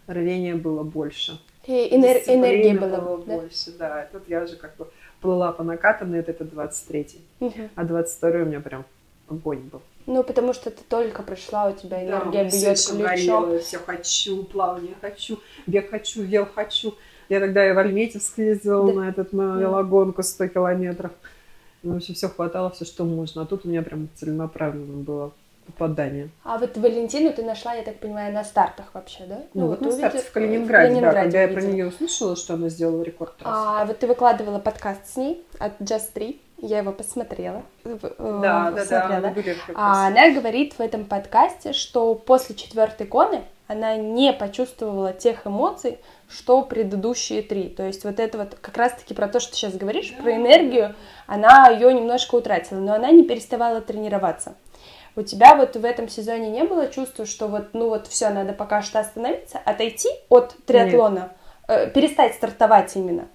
рвения 0.06 0.54
было 0.54 0.82
больше. 0.82 1.38
И 1.66 1.72
энер- 1.72 2.22
энергии 2.26 2.76
было, 2.78 3.00
было 3.00 3.24
да? 3.24 3.36
больше, 3.36 3.72
да. 3.78 4.08
Тут 4.12 4.28
я 4.28 4.42
уже 4.42 4.56
как 4.56 4.76
бы 4.76 4.88
плыла 5.20 5.52
по 5.52 5.62
накатанной, 5.62 6.20
это 6.20 6.44
23 6.44 7.20
угу. 7.40 7.52
А 7.74 7.84
22 7.84 8.30
у 8.30 8.44
меня 8.44 8.60
прям 8.60 8.84
огонь 9.28 9.60
был. 9.70 9.82
Ну, 10.06 10.22
потому 10.22 10.52
что 10.52 10.70
ты 10.70 10.82
только 10.88 11.22
пришла, 11.22 11.68
у 11.68 11.72
тебя 11.72 12.04
энергия 12.04 12.44
да, 12.44 12.50
бьет 12.50 12.78
ключом. 12.78 12.98
Горело, 12.98 13.58
все 13.58 13.78
хочу, 13.78 14.44
плавание 14.44 14.94
хочу, 15.00 15.40
бег 15.66 15.90
хочу, 15.90 16.22
вел 16.22 16.46
хочу. 16.46 16.94
Я 17.28 17.40
тогда 17.40 17.68
и 17.68 17.72
в 17.72 17.78
Альметьевск 17.78 18.38
ездила 18.38 18.86
да. 18.86 19.00
на 19.00 19.08
этот 19.08 19.32
на 19.32 19.58
велогонку 19.58 20.22
100 20.22 20.48
километров. 20.48 21.10
Ну, 21.82 21.94
вообще 21.94 22.14
все 22.14 22.28
хватало, 22.28 22.70
все, 22.70 22.84
что 22.84 23.04
можно. 23.04 23.42
А 23.42 23.46
тут 23.46 23.64
у 23.64 23.68
меня 23.68 23.82
прям 23.82 24.08
целенаправленно 24.14 25.02
было 25.02 25.32
попадание. 25.66 26.30
А 26.44 26.58
вот 26.58 26.76
Валентину 26.76 27.32
ты 27.32 27.42
нашла, 27.42 27.74
я 27.74 27.82
так 27.82 27.98
понимаю, 27.98 28.32
на 28.32 28.44
стартах 28.44 28.86
вообще, 28.94 29.24
да? 29.26 29.42
Ну, 29.54 29.62
ну 29.62 29.66
вот 29.68 29.80
на 29.80 29.88
увидел... 29.88 30.10
в 30.10 30.30
Калининграде, 30.30 30.88
в 30.88 30.94
Калининграде, 30.94 31.00
да, 31.00 31.22
когда 31.22 31.38
увидела. 31.38 31.40
я 31.40 31.48
про 31.48 31.62
нее 31.62 31.86
услышала, 31.88 32.36
что 32.36 32.54
она 32.54 32.68
сделала 32.68 33.02
рекорд 33.02 33.36
трассы. 33.36 33.52
А 33.52 33.84
вот 33.84 33.98
ты 33.98 34.06
выкладывала 34.06 34.60
подкаст 34.60 35.06
с 35.06 35.16
ней 35.16 35.44
от 35.58 35.80
Just 35.80 36.12
3, 36.14 36.40
я 36.58 36.78
его 36.78 36.92
посмотрела. 36.92 37.62
Э, 37.84 37.98
да, 38.18 38.70
да, 38.70 39.20
да. 39.20 39.34
А 39.74 40.06
она 40.06 40.30
говорит 40.30 40.74
в 40.74 40.80
этом 40.80 41.04
подкасте, 41.04 41.72
что 41.72 42.14
после 42.14 42.54
четвертой 42.54 43.06
коны 43.06 43.42
она 43.68 43.96
не 43.96 44.32
почувствовала 44.32 45.12
тех 45.12 45.46
эмоций, 45.46 45.98
что 46.28 46.62
предыдущие 46.62 47.42
три. 47.42 47.68
То 47.68 47.84
есть 47.84 48.04
вот 48.04 48.20
это 48.20 48.38
вот 48.38 48.56
как 48.60 48.76
раз-таки 48.76 49.12
про 49.12 49.28
то, 49.28 49.40
что 49.40 49.52
ты 49.52 49.56
сейчас 49.56 49.74
говоришь, 49.74 50.14
да. 50.16 50.22
про 50.22 50.36
энергию, 50.36 50.94
она 51.26 51.68
ее 51.68 51.92
немножко 51.92 52.36
утратила, 52.36 52.78
но 52.78 52.94
она 52.94 53.10
не 53.10 53.24
переставала 53.24 53.80
тренироваться. 53.80 54.54
У 55.14 55.22
тебя 55.22 55.56
вот 55.56 55.76
в 55.76 55.84
этом 55.84 56.08
сезоне 56.08 56.50
не 56.50 56.64
было 56.64 56.88
чувства, 56.88 57.26
что 57.26 57.48
вот, 57.48 57.68
ну 57.72 57.88
вот 57.88 58.06
все, 58.06 58.28
надо 58.30 58.52
пока 58.52 58.82
что 58.82 59.00
остановиться, 59.00 59.58
отойти 59.64 60.10
от 60.28 60.54
триатлона, 60.66 61.32
э, 61.68 61.90
перестать 61.90 62.34
стартовать 62.34 62.94
именно? 62.96 63.26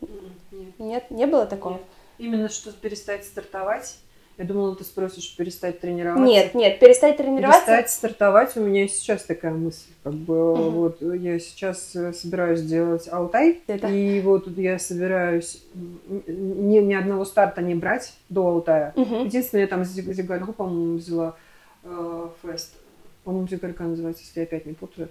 Нет. 0.00 0.78
Нет, 0.78 1.10
не 1.10 1.26
было 1.26 1.46
такого? 1.46 1.74
Нет. 1.74 1.82
Именно 2.18 2.48
что 2.48 2.72
перестать 2.72 3.24
стартовать 3.24 3.98
я 4.38 4.44
думала, 4.44 4.76
ты 4.76 4.84
спросишь 4.84 5.34
перестать 5.36 5.80
тренироваться. 5.80 6.24
Нет, 6.24 6.54
нет, 6.54 6.78
перестать 6.78 7.16
тренироваться. 7.16 7.66
Перестать 7.66 7.90
стартовать 7.90 8.56
у 8.56 8.60
меня 8.60 8.86
сейчас 8.86 9.24
такая 9.24 9.52
мысль. 9.52 9.90
Как 10.04 10.14
бы 10.14 10.52
угу. 10.52 10.70
вот 10.70 11.02
я 11.02 11.40
сейчас 11.40 11.96
э, 11.96 12.12
собираюсь 12.12 12.62
делать 12.62 13.08
Алтай. 13.10 13.62
Это... 13.66 13.88
И 13.88 14.20
вот 14.20 14.46
я 14.56 14.78
собираюсь 14.78 15.64
ни, 15.74 16.78
ни 16.78 16.94
одного 16.94 17.24
старта 17.24 17.62
не 17.62 17.74
брать 17.74 18.14
до 18.28 18.46
Алтая. 18.46 18.92
Угу. 18.94 19.24
Единственное, 19.24 19.62
я 19.62 19.66
там 19.68 19.84
Зигальгу, 19.84 20.52
по-моему, 20.52 20.98
взяла 20.98 21.34
э, 21.82 22.28
фест. 22.40 22.76
По-моему, 23.24 23.48
Зигалька 23.48 23.82
называется, 23.82 24.22
если 24.22 24.38
я 24.38 24.44
опять 24.46 24.66
не 24.66 24.74
путаю. 24.74 25.08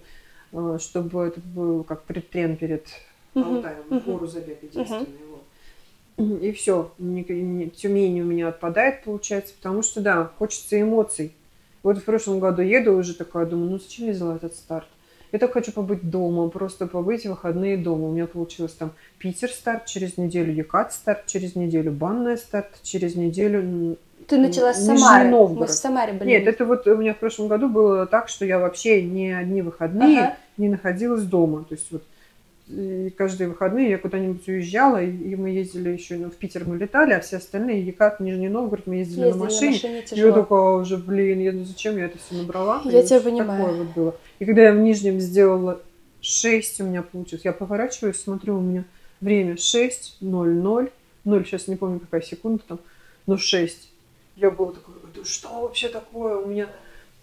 Э, 0.52 0.78
чтобы 0.80 1.26
это 1.26 1.40
был 1.40 1.84
как 1.84 2.04
предтрен 2.04 2.56
перед. 2.56 2.86
Алтаем. 3.34 3.84
Угу. 3.90 4.00
Гору 4.10 4.26
забег 4.26 4.62
единственный. 4.62 5.02
Угу. 5.02 5.27
И 6.18 6.52
все, 6.52 6.90
Тюмень 6.98 8.20
у 8.20 8.24
меня 8.24 8.48
отпадает, 8.48 9.04
получается, 9.04 9.54
потому 9.54 9.82
что, 9.82 10.00
да, 10.00 10.30
хочется 10.38 10.80
эмоций. 10.80 11.32
Вот 11.84 11.98
в 11.98 12.04
прошлом 12.04 12.40
году 12.40 12.60
еду 12.60 12.96
уже 12.96 13.14
такая, 13.14 13.46
думаю, 13.46 13.70
ну 13.70 13.78
зачем 13.78 14.06
я 14.06 14.12
взяла 14.12 14.34
этот 14.36 14.54
старт? 14.54 14.88
Я 15.30 15.38
так 15.38 15.52
хочу 15.52 15.72
побыть 15.72 16.10
дома, 16.10 16.48
просто 16.48 16.86
побыть 16.86 17.24
в 17.24 17.30
выходные 17.30 17.76
дома. 17.76 18.08
У 18.08 18.12
меня 18.12 18.26
получилось 18.26 18.72
там 18.72 18.92
Питер 19.18 19.50
старт, 19.50 19.86
через 19.86 20.16
неделю 20.16 20.52
Екат 20.52 20.92
старт, 20.92 21.26
через 21.26 21.54
неделю 21.54 21.92
Банная 21.92 22.36
старт, 22.36 22.80
через 22.82 23.14
неделю 23.14 23.96
ты 24.26 24.36
начала 24.36 24.74
с 24.74 24.84
Самары. 24.84 25.28
Мы 25.30 25.66
в 25.66 25.70
Самаре 25.70 26.12
были. 26.12 26.28
Нет, 26.28 26.46
это 26.46 26.66
вот 26.66 26.86
у 26.86 26.96
меня 26.96 27.14
в 27.14 27.18
прошлом 27.18 27.48
году 27.48 27.68
было 27.68 28.06
так, 28.06 28.28
что 28.28 28.44
я 28.44 28.58
вообще 28.58 29.02
ни 29.02 29.28
одни 29.28 29.62
выходные 29.62 30.18
ага. 30.18 30.36
не 30.58 30.68
находилась 30.68 31.22
дома. 31.22 31.64
То 31.66 31.74
есть 31.74 31.86
вот 31.90 32.02
и 32.68 33.10
каждые 33.16 33.48
выходные 33.48 33.90
я 33.90 33.98
куда-нибудь 33.98 34.46
уезжала, 34.46 35.02
и 35.02 35.34
мы 35.36 35.50
ездили 35.50 35.90
еще 35.90 36.16
ну, 36.16 36.30
в 36.30 36.34
Питер 36.34 36.64
мы 36.66 36.76
летали, 36.76 37.12
а 37.12 37.20
все 37.20 37.38
остальные, 37.38 37.86
Екат, 37.86 38.20
Нижний 38.20 38.48
Новгород, 38.48 38.86
мы 38.86 38.96
ездили, 38.96 39.26
ездили 39.26 39.38
на 39.38 39.44
машине. 39.44 39.80
На 39.82 40.00
машине 40.00 40.04
и 40.10 40.26
я 40.26 40.32
такая 40.32 40.60
уже, 40.60 40.96
блин, 40.98 41.40
я, 41.40 41.52
ну 41.52 41.64
зачем 41.64 41.96
я 41.96 42.04
это 42.04 42.18
все 42.18 42.34
набрала? 42.34 42.82
Я 42.84 43.00
и 43.00 43.06
тебя 43.06 43.20
понимаю. 43.20 43.62
Такое 43.62 43.84
вот 43.84 43.94
было. 43.94 44.16
И 44.38 44.44
когда 44.44 44.62
я 44.62 44.72
в 44.72 44.78
Нижнем 44.78 45.18
сделала 45.18 45.80
6 46.20 46.80
у 46.82 46.84
меня 46.84 47.02
получилось, 47.02 47.44
я 47.44 47.52
поворачиваюсь, 47.52 48.20
смотрю, 48.20 48.58
у 48.58 48.60
меня 48.60 48.84
время 49.20 49.56
6, 49.56 50.18
0, 50.20 50.48
0, 50.48 50.90
0, 51.24 51.44
сейчас 51.46 51.68
не 51.68 51.76
помню, 51.76 52.00
какая 52.00 52.20
секунда 52.20 52.62
там, 52.68 52.80
но 53.26 53.38
6. 53.38 53.90
Я 54.36 54.50
была 54.50 54.72
такой, 54.72 54.94
да 55.14 55.24
что 55.24 55.62
вообще 55.62 55.88
такое? 55.88 56.36
У 56.36 56.48
меня 56.48 56.68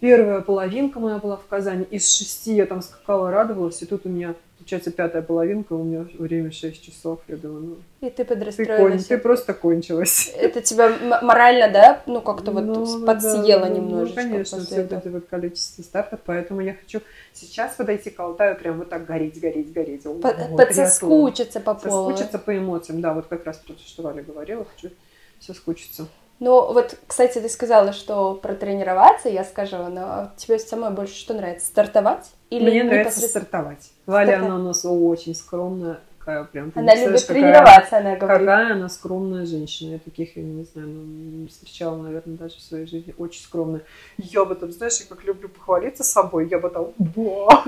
первая 0.00 0.40
половинка 0.40 0.98
моя 0.98 1.18
была 1.18 1.36
в 1.36 1.46
Казани, 1.46 1.84
из 1.84 2.10
шести 2.10 2.54
я 2.54 2.66
там 2.66 2.82
скакала, 2.82 3.30
радовалась, 3.30 3.80
и 3.82 3.86
тут 3.86 4.06
у 4.06 4.08
меня 4.08 4.34
Получается, 4.66 4.90
пятая 4.90 5.22
половинка, 5.22 5.74
у 5.74 5.84
меня 5.84 6.08
время 6.18 6.50
6 6.50 6.84
часов. 6.84 7.20
Я 7.28 7.36
думаю, 7.36 7.78
ну... 8.00 8.08
И 8.08 8.10
ты 8.10 8.24
подрастроилась. 8.24 9.04
Ты, 9.04 9.16
ты 9.16 9.22
просто 9.22 9.54
кончилась. 9.54 10.34
Это 10.36 10.60
тебя 10.60 10.92
морально, 11.22 11.70
да, 11.70 12.02
ну 12.06 12.20
как-то 12.20 12.50
вот 12.50 12.64
ну, 12.64 13.06
подсъело 13.06 13.66
да, 13.66 13.68
немножечко? 13.68 14.22
Ну, 14.22 14.28
конечно, 14.28 14.58
все 14.58 14.80
этого. 14.80 14.98
это 14.98 15.10
вот 15.10 15.26
количество 15.26 15.82
стартов, 15.82 16.18
поэтому 16.26 16.62
я 16.62 16.74
хочу 16.74 17.00
сейчас 17.32 17.76
подойти 17.76 18.10
к 18.10 18.18
Алтаю, 18.18 18.56
прям 18.56 18.78
вот 18.78 18.88
так 18.88 19.06
гореть, 19.06 19.40
гореть, 19.40 19.72
гореть. 19.72 20.02
По 20.02 20.10
вот, 20.10 20.56
подсоскучиться 20.56 21.60
по 21.60 21.74
поводу. 21.74 22.16
Соскучиться 22.16 22.40
по 22.40 22.58
эмоциям, 22.58 23.00
да, 23.00 23.14
вот 23.14 23.26
как 23.28 23.46
раз 23.46 23.58
то, 23.58 23.72
что 23.78 24.02
Валя 24.02 24.24
говорила, 24.24 24.66
хочу 24.74 24.92
соскучиться. 25.38 26.08
Ну, 26.38 26.72
вот, 26.72 26.98
кстати, 27.06 27.38
ты 27.38 27.48
сказала, 27.48 27.92
что 27.92 28.34
про 28.34 28.54
тренироваться, 28.54 29.28
я 29.28 29.44
скажу, 29.44 29.78
но 29.88 30.30
тебе 30.36 30.58
самой 30.58 30.90
больше 30.90 31.14
что 31.14 31.34
нравится? 31.34 31.66
Стартовать? 31.66 32.30
Или 32.50 32.70
Мне 32.70 32.84
нравится 32.84 33.20
стартовать. 33.20 33.90
Валя, 34.04 34.40
она 34.44 34.56
у 34.56 34.58
нас 34.58 34.84
очень 34.84 35.34
скромная, 35.34 35.98
такая 36.26 36.44
прям... 36.44 36.72
Она 36.74 36.94
любит 36.94 37.20
какая, 37.22 37.34
тренироваться, 37.34 37.98
она 37.98 38.16
говорит. 38.16 38.46
Какая 38.46 38.72
она 38.72 38.88
скромная 38.88 39.46
женщина. 39.46 39.92
Я 39.92 39.98
таких, 39.98 40.36
я 40.36 40.42
не 40.42 40.64
знаю, 40.64 40.88
ну, 40.88 41.02
не 41.04 41.48
встречала, 41.48 42.02
наверное, 42.02 42.36
даже 42.36 42.56
в 42.56 42.60
своей 42.60 42.86
жизни. 42.86 43.14
Очень 43.16 43.42
скромная. 43.42 43.82
Я 44.18 44.44
бы 44.44 44.54
там, 44.54 44.72
знаешь, 44.72 44.98
я 45.00 45.06
как 45.08 45.24
люблю 45.24 45.48
похвалиться 45.48 46.02
собой, 46.02 46.48
я 46.48 46.58
бы 46.58 46.68
там... 46.70 46.88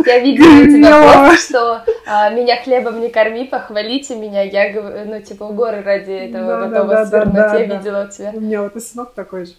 Я 0.05 0.19
видела 0.21 0.65
тебя 0.67 1.31
пост, 1.31 1.49
что 1.49 1.85
а, 2.07 2.31
меня 2.31 2.61
хлебом 2.63 3.01
не 3.01 3.11
корми, 3.11 3.45
похвалите 3.45 4.17
меня. 4.17 4.43
Я, 4.43 5.05
ну, 5.05 5.21
типа, 5.23 5.49
горы 5.49 5.83
ради 5.83 6.11
этого 6.11 6.69
готова 6.69 6.89
да, 6.89 7.07
свернуть. 7.07 7.37
я 7.37 7.77
видела 7.77 8.07
у 8.07 8.11
тебя. 8.11 8.33
У 8.35 8.41
меня 8.41 8.63
вот 8.63 8.77
и 8.77 8.81
сынок 8.81 9.15
такой 9.15 9.47
же 9.47 9.53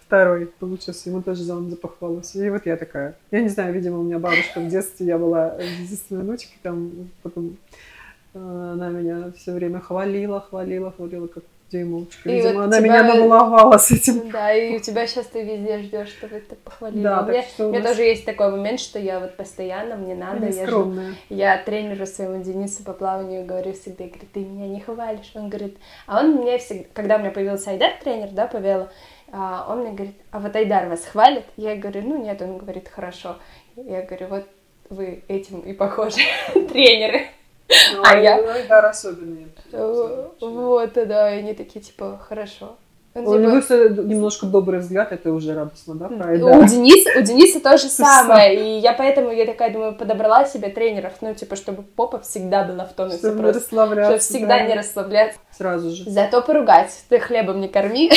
второй 0.00 0.46
получился, 0.46 1.10
ему 1.10 1.22
тоже 1.22 1.42
за, 1.42 1.60
за 1.60 1.76
похвалу. 1.76 2.22
И 2.34 2.48
вот 2.48 2.64
я 2.64 2.76
такая. 2.76 3.14
Я 3.30 3.42
не 3.42 3.48
знаю, 3.48 3.74
видимо, 3.74 3.98
у 3.98 4.02
меня 4.04 4.18
бабушка 4.18 4.60
в 4.60 4.68
детстве, 4.68 5.06
я 5.06 5.18
была 5.18 5.56
единственной 5.58 6.22
внучкой, 6.22 6.56
там 6.62 7.10
потом 7.22 7.58
она 8.34 8.88
меня 8.90 9.32
все 9.36 9.52
время 9.52 9.80
хвалила, 9.80 10.40
хвалила, 10.40 10.92
хвалила, 10.92 11.26
как 11.26 11.44
дюймовочка. 11.70 12.28
Видимо, 12.28 12.54
вот 12.54 12.64
она 12.64 12.78
тебя... 12.78 12.88
меня 12.88 13.02
намаловала 13.14 13.78
с 13.78 13.90
этим. 13.90 14.30
Да, 14.30 14.52
и 14.52 14.76
у 14.76 14.80
тебя 14.80 15.06
сейчас 15.06 15.26
ты 15.26 15.42
везде 15.42 15.78
ждешь, 15.78 16.08
чтобы 16.08 16.36
это 16.36 16.54
похвалили. 16.56 17.02
Да, 17.02 17.22
у 17.22 17.28
меня, 17.28 17.44
у 17.58 17.62
меня 17.64 17.80
нас... 17.80 17.90
тоже 17.90 18.02
есть 18.02 18.24
такой 18.24 18.50
момент, 18.50 18.80
что 18.80 18.98
я 18.98 19.20
вот 19.20 19.36
постоянно, 19.36 19.96
мне 19.96 20.14
надо, 20.14 20.46
я, 20.46 20.66
же, 20.66 21.14
я 21.28 21.58
тренеру 21.58 22.06
своему 22.06 22.42
Денису 22.42 22.82
по 22.84 22.92
плаванию 22.92 23.44
говорю 23.44 23.72
всегда, 23.72 24.04
говорю, 24.04 24.26
ты 24.32 24.40
меня 24.40 24.68
не 24.68 24.80
хвалишь. 24.80 25.30
Он 25.34 25.48
говорит, 25.48 25.76
а 26.06 26.20
он 26.20 26.36
мне 26.36 26.58
всегда, 26.58 26.86
когда 26.94 27.16
у 27.16 27.20
меня 27.20 27.30
появился 27.30 27.70
Айдар 27.70 27.92
тренер, 28.02 28.30
да, 28.32 28.46
по 28.46 28.56
вело, 28.56 28.88
а 29.30 29.66
он 29.68 29.80
мне 29.80 29.92
говорит, 29.92 30.16
а 30.30 30.40
вот 30.40 30.56
Айдар 30.56 30.88
вас 30.88 31.04
хвалит? 31.04 31.44
Я 31.56 31.76
говорю, 31.76 32.02
ну 32.02 32.22
нет, 32.22 32.40
он 32.40 32.58
говорит, 32.58 32.88
хорошо. 32.88 33.36
Я 33.76 34.02
говорю, 34.02 34.28
вот 34.28 34.46
вы 34.88 35.22
этим 35.28 35.60
и 35.60 35.72
похожи, 35.74 36.20
тренеры. 36.54 37.26
Ну, 37.68 38.02
а 38.02 38.16
я... 38.16 38.36
Айдар 38.36 38.86
особенный. 38.86 39.48
Вот, 39.72 40.92
да, 40.94 41.34
и 41.34 41.38
они 41.40 41.54
такие, 41.54 41.80
типа, 41.80 42.20
хорошо. 42.28 42.76
У 43.14 43.34
него 43.34 43.56
немножко 44.04 44.46
добрый 44.46 44.80
взгляд, 44.80 45.12
это 45.12 45.32
уже 45.32 45.54
радостно, 45.54 45.94
да? 45.94 46.06
У, 46.06 46.64
Дениса, 46.64 47.18
у 47.18 47.22
Дениса 47.22 47.60
то 47.60 47.76
же 47.76 47.88
самое, 47.88 48.54
и 48.54 48.78
я 48.78 48.92
поэтому, 48.92 49.30
я 49.30 49.46
такая 49.46 49.72
думаю, 49.72 49.94
подобрала 49.94 50.44
себе 50.44 50.68
тренеров, 50.68 51.14
ну, 51.20 51.34
типа, 51.34 51.56
чтобы 51.56 51.82
попа 51.82 52.20
всегда 52.20 52.64
была 52.64 52.84
в 52.84 52.92
тонусе 52.92 53.18
чтобы 53.18 53.38
просто. 53.38 53.60
расслабляться. 53.60 54.10
Чтобы 54.10 54.20
всегда 54.20 54.62
не 54.62 54.74
расслабляться. 54.74 55.38
Сразу 55.50 55.90
же. 55.90 56.08
Зато 56.08 56.42
поругать. 56.42 56.92
Ты 57.08 57.18
хлебом 57.18 57.60
не 57.60 57.68
корми, 57.68 58.10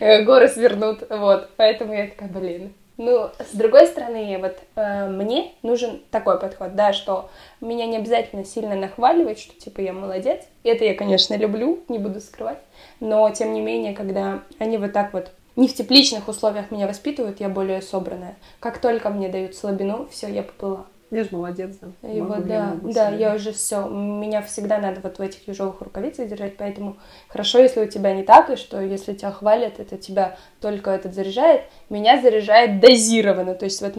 горы 0.24 0.48
свернут, 0.48 1.04
вот. 1.08 1.48
Поэтому 1.56 1.94
я 1.94 2.08
такая, 2.08 2.28
блин, 2.28 2.74
Ну, 2.98 3.30
с 3.38 3.54
другой 3.54 3.86
стороны, 3.86 4.38
вот 4.38 4.58
э, 4.76 5.08
мне 5.08 5.52
нужен 5.62 6.02
такой 6.10 6.38
подход, 6.38 6.74
да, 6.74 6.92
что 6.92 7.30
меня 7.60 7.86
не 7.86 7.96
обязательно 7.96 8.44
сильно 8.44 8.74
нахваливать, 8.74 9.38
что 9.38 9.58
типа 9.58 9.80
я 9.80 9.92
молодец. 9.92 10.42
Это 10.62 10.84
я, 10.84 10.94
конечно, 10.94 11.34
люблю, 11.36 11.82
не 11.88 11.98
буду 11.98 12.20
скрывать. 12.20 12.58
Но 13.00 13.28
тем 13.30 13.54
не 13.54 13.60
менее, 13.60 13.94
когда 13.94 14.42
они 14.58 14.76
вот 14.76 14.92
так 14.92 15.14
вот 15.14 15.32
не 15.56 15.68
в 15.68 15.74
тепличных 15.74 16.28
условиях 16.28 16.70
меня 16.70 16.86
воспитывают, 16.86 17.40
я 17.40 17.48
более 17.48 17.82
собранная. 17.82 18.36
Как 18.60 18.78
только 18.78 19.10
мне 19.10 19.28
дают 19.28 19.54
слабину, 19.54 20.08
все, 20.10 20.28
я 20.28 20.42
поплыла. 20.42 20.86
Я 21.12 21.24
же 21.24 21.28
молодец, 21.32 21.76
да. 21.78 22.08
И 22.08 22.22
Могу, 22.22 22.34
вот, 22.36 22.46
я 22.46 22.58
да, 22.58 22.66
могу 22.68 22.92
да, 22.94 23.10
я 23.10 23.34
уже 23.34 23.52
все. 23.52 23.86
Меня 23.86 24.40
всегда 24.40 24.78
надо 24.78 25.02
вот 25.02 25.18
в 25.18 25.20
этих 25.20 25.44
тяжелых 25.44 25.78
рукавицах 25.82 26.26
держать, 26.26 26.56
поэтому 26.56 26.96
хорошо, 27.28 27.58
если 27.58 27.80
у 27.80 27.86
тебя 27.86 28.14
не 28.14 28.22
так, 28.22 28.48
и 28.48 28.56
что 28.56 28.80
если 28.80 29.12
тебя 29.12 29.30
хвалят, 29.30 29.78
это 29.78 29.98
тебя 29.98 30.38
только 30.62 30.90
этот 30.90 31.12
заряжает. 31.14 31.64
Меня 31.90 32.18
заряжает 32.18 32.80
дозированно, 32.80 33.54
то 33.54 33.66
есть 33.66 33.82
вот 33.82 33.92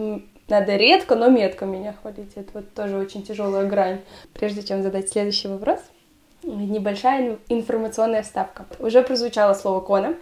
надо 0.48 0.74
редко, 0.76 1.14
но 1.14 1.30
метко 1.30 1.66
меня 1.66 1.94
хвалить. 2.02 2.32
Это 2.34 2.50
вот 2.54 2.74
тоже 2.74 2.96
очень 2.98 3.22
тяжелая 3.22 3.64
грань. 3.68 4.00
Прежде 4.32 4.64
чем 4.64 4.82
задать 4.82 5.08
следующий 5.08 5.46
вопрос, 5.46 5.78
небольшая 6.42 7.28
ин- 7.28 7.38
информационная 7.48 8.24
вставка. 8.24 8.66
Уже 8.80 9.02
прозвучало 9.02 9.54
слово 9.54 9.80
«кона». 9.80 10.16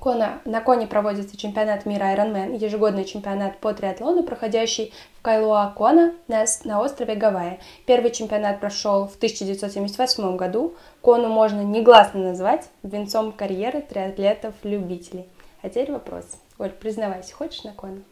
Кона, 0.00 0.40
на 0.44 0.60
Коне 0.60 0.86
проводится 0.86 1.36
чемпионат 1.36 1.86
мира 1.86 2.04
Ironman, 2.14 2.56
ежегодный 2.56 3.04
чемпионат 3.04 3.58
по 3.58 3.72
триатлону, 3.74 4.22
проходящий 4.22 4.92
в 5.18 5.22
Кайлуа 5.22 5.72
Кона 5.76 6.14
на, 6.28 6.44
на 6.64 6.80
острове 6.80 7.14
Гавайи. 7.14 7.60
Первый 7.86 8.10
чемпионат 8.10 8.60
прошел 8.60 9.08
в 9.08 9.16
1978 9.16 10.36
году. 10.36 10.74
Кону 11.02 11.28
можно 11.28 11.62
негласно 11.62 12.20
назвать 12.20 12.68
венцом 12.82 13.32
карьеры 13.32 13.80
триатлетов-любителей. 13.82 15.26
А 15.62 15.68
теперь 15.68 15.92
вопрос. 15.92 16.26
Оль, 16.58 16.70
признавайся, 16.70 17.34
хочешь 17.34 17.64
на 17.64 17.72
Кону? 17.72 18.02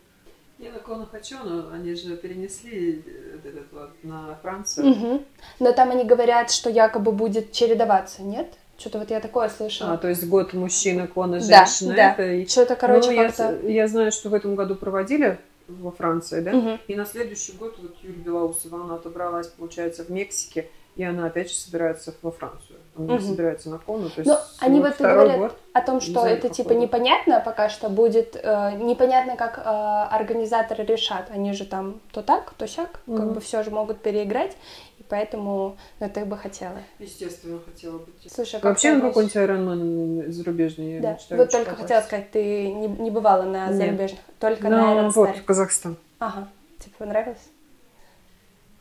Я 0.58 0.70
на 0.70 0.78
Кону 0.78 1.06
хочу, 1.06 1.36
но 1.44 1.72
они 1.72 1.94
же 1.94 2.16
перенесли 2.16 3.02
э, 3.06 3.48
этот 3.48 3.72
вот 3.72 3.90
на 4.02 4.36
Францию. 4.40 4.86
Мгм. 4.86 5.24
Но 5.58 5.72
там 5.72 5.90
они 5.90 6.04
говорят, 6.04 6.50
что 6.50 6.70
якобы 6.70 7.12
будет 7.12 7.52
чередоваться, 7.52 8.22
нет? 8.22 8.54
Что-то 8.76 8.98
вот 8.98 9.10
я 9.10 9.20
такое 9.20 9.48
слышала. 9.48 9.92
А, 9.92 9.96
то 9.96 10.08
есть 10.08 10.26
год 10.26 10.52
мужчина, 10.52 11.06
Кона 11.06 11.38
Да, 11.40 11.64
женщина. 11.64 11.94
да. 11.94 12.12
Это 12.12 12.32
и- 12.32 12.46
Что-то, 12.46 12.74
короче, 12.76 13.08
Ну, 13.10 13.12
я, 13.14 13.26
как-то... 13.26 13.58
с- 13.62 13.64
я 13.68 13.86
знаю, 13.88 14.10
что 14.12 14.28
в 14.30 14.34
этом 14.34 14.56
году 14.56 14.74
проводили 14.74 15.38
во 15.68 15.90
Франции, 15.92 16.40
да? 16.40 16.52
Мгм. 16.52 16.80
И 16.88 16.94
на 16.96 17.06
следующий 17.06 17.52
год 17.52 17.76
вот 17.80 17.94
Юлия 18.02 18.16
Белоусова, 18.18 18.84
она 18.84 18.96
отобралась, 18.96 19.46
получается, 19.46 20.04
в 20.04 20.10
Мексике, 20.10 20.68
и 20.96 21.02
она 21.02 21.26
опять 21.26 21.48
же 21.50 21.54
собирается 21.56 22.14
во 22.22 22.30
Францию. 22.30 22.78
Она 22.96 23.14
Мгм. 23.14 23.22
собирается 23.22 23.70
на 23.70 23.78
Кону, 23.78 24.08
то 24.08 24.20
есть 24.20 24.30
Ну, 24.30 24.36
они 24.60 24.80
вот 24.80 24.96
говорят 25.00 25.38
год. 25.38 25.58
о 25.72 25.80
том, 25.80 26.00
что 26.00 26.24
это 26.24 26.48
по 26.48 26.54
типа 26.54 26.72
непонятно 26.72 27.42
пока 27.44 27.68
что 27.68 27.88
будет, 27.88 28.36
э, 28.40 28.72
непонятно, 28.76 29.36
как 29.36 29.58
э, 29.58 29.62
организаторы 29.62 30.84
решат. 30.84 31.28
Они 31.30 31.52
же 31.54 31.64
там 31.64 32.00
то 32.12 32.22
так, 32.22 32.54
то 32.54 32.68
сяк, 32.68 32.90
как 32.92 33.00
Мгм. 33.06 33.32
бы 33.32 33.40
все 33.40 33.64
же 33.64 33.72
могут 33.72 34.00
переиграть, 34.00 34.56
и 35.00 35.02
поэтому 35.08 35.76
ну, 35.98 36.08
ты 36.08 36.24
бы 36.24 36.36
хотела. 36.38 36.76
Естественно, 37.00 37.58
хотела 37.64 37.98
быть. 37.98 38.32
Слушай, 38.32 38.56
а 38.56 38.60
как 38.60 38.64
Вообще 38.70 38.90
относишься- 38.90 39.08
какой-нибудь 39.08 39.36
Ironman 39.36 40.30
зарубежный 40.30 40.94
я 40.94 41.00
Да. 41.00 41.12
мечтаю 41.14 41.40
Вот 41.40 41.50
только 41.50 41.70
попасть. 41.70 41.82
хотела 41.82 42.00
сказать, 42.02 42.30
ты 42.30 42.72
не, 42.72 42.86
не 42.86 43.10
бывала 43.10 43.42
на 43.42 43.66
Нет. 43.66 43.74
зарубежных, 43.76 44.20
только 44.38 44.68
Ну, 44.68 44.76
на 44.76 45.08
вот, 45.10 45.28
Ironman. 45.30 45.40
в 45.40 45.44
Казахстан. 45.44 45.96
Ага, 46.20 46.46
тебе 46.78 46.92
понравилось? 46.96 47.38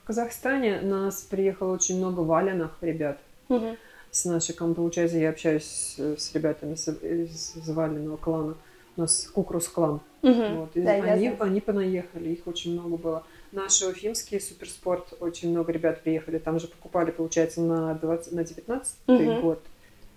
В 0.04 0.08
Казахстане 0.08 0.82
нас 0.82 1.22
приехало 1.22 1.74
очень 1.74 1.98
много 1.98 2.20
валенных 2.22 2.72
ребят. 2.82 3.20
Мгм. 3.48 3.78
с 4.12 4.26
командой. 4.54 4.76
Получается, 4.76 5.18
я 5.18 5.30
общаюсь 5.30 5.96
с, 5.98 6.36
ребятами 6.36 6.76
с- 6.76 6.88
из 6.89 7.54
заваленного 7.56 8.18
клана. 8.18 8.56
У 8.96 9.02
нас 9.02 9.28
Кукрус 9.34 9.68
клан. 9.70 10.02
Мгм. 10.22 10.56
Вот. 10.60 10.76
И 10.76 10.82
Да, 10.82 10.92
они, 10.92 11.34
они 11.39 11.62
понаехали, 11.62 12.30
их 12.30 12.46
очень 12.46 12.74
много 12.74 12.98
было. 12.98 13.24
Наш 13.52 13.82
уфимский 13.82 14.39
суперспорт, 14.39 15.13
очень 15.20 15.50
много 15.50 15.72
ребят 15.72 16.02
приехали. 16.04 16.38
Там 16.38 16.60
же 16.60 16.68
покупали, 16.68 17.10
получается, 17.12 17.62
на, 17.62 17.94
20, 17.96 18.34
на 18.34 18.44
19 18.44 18.96
Мгм. 19.08 19.42
год. 19.42 19.60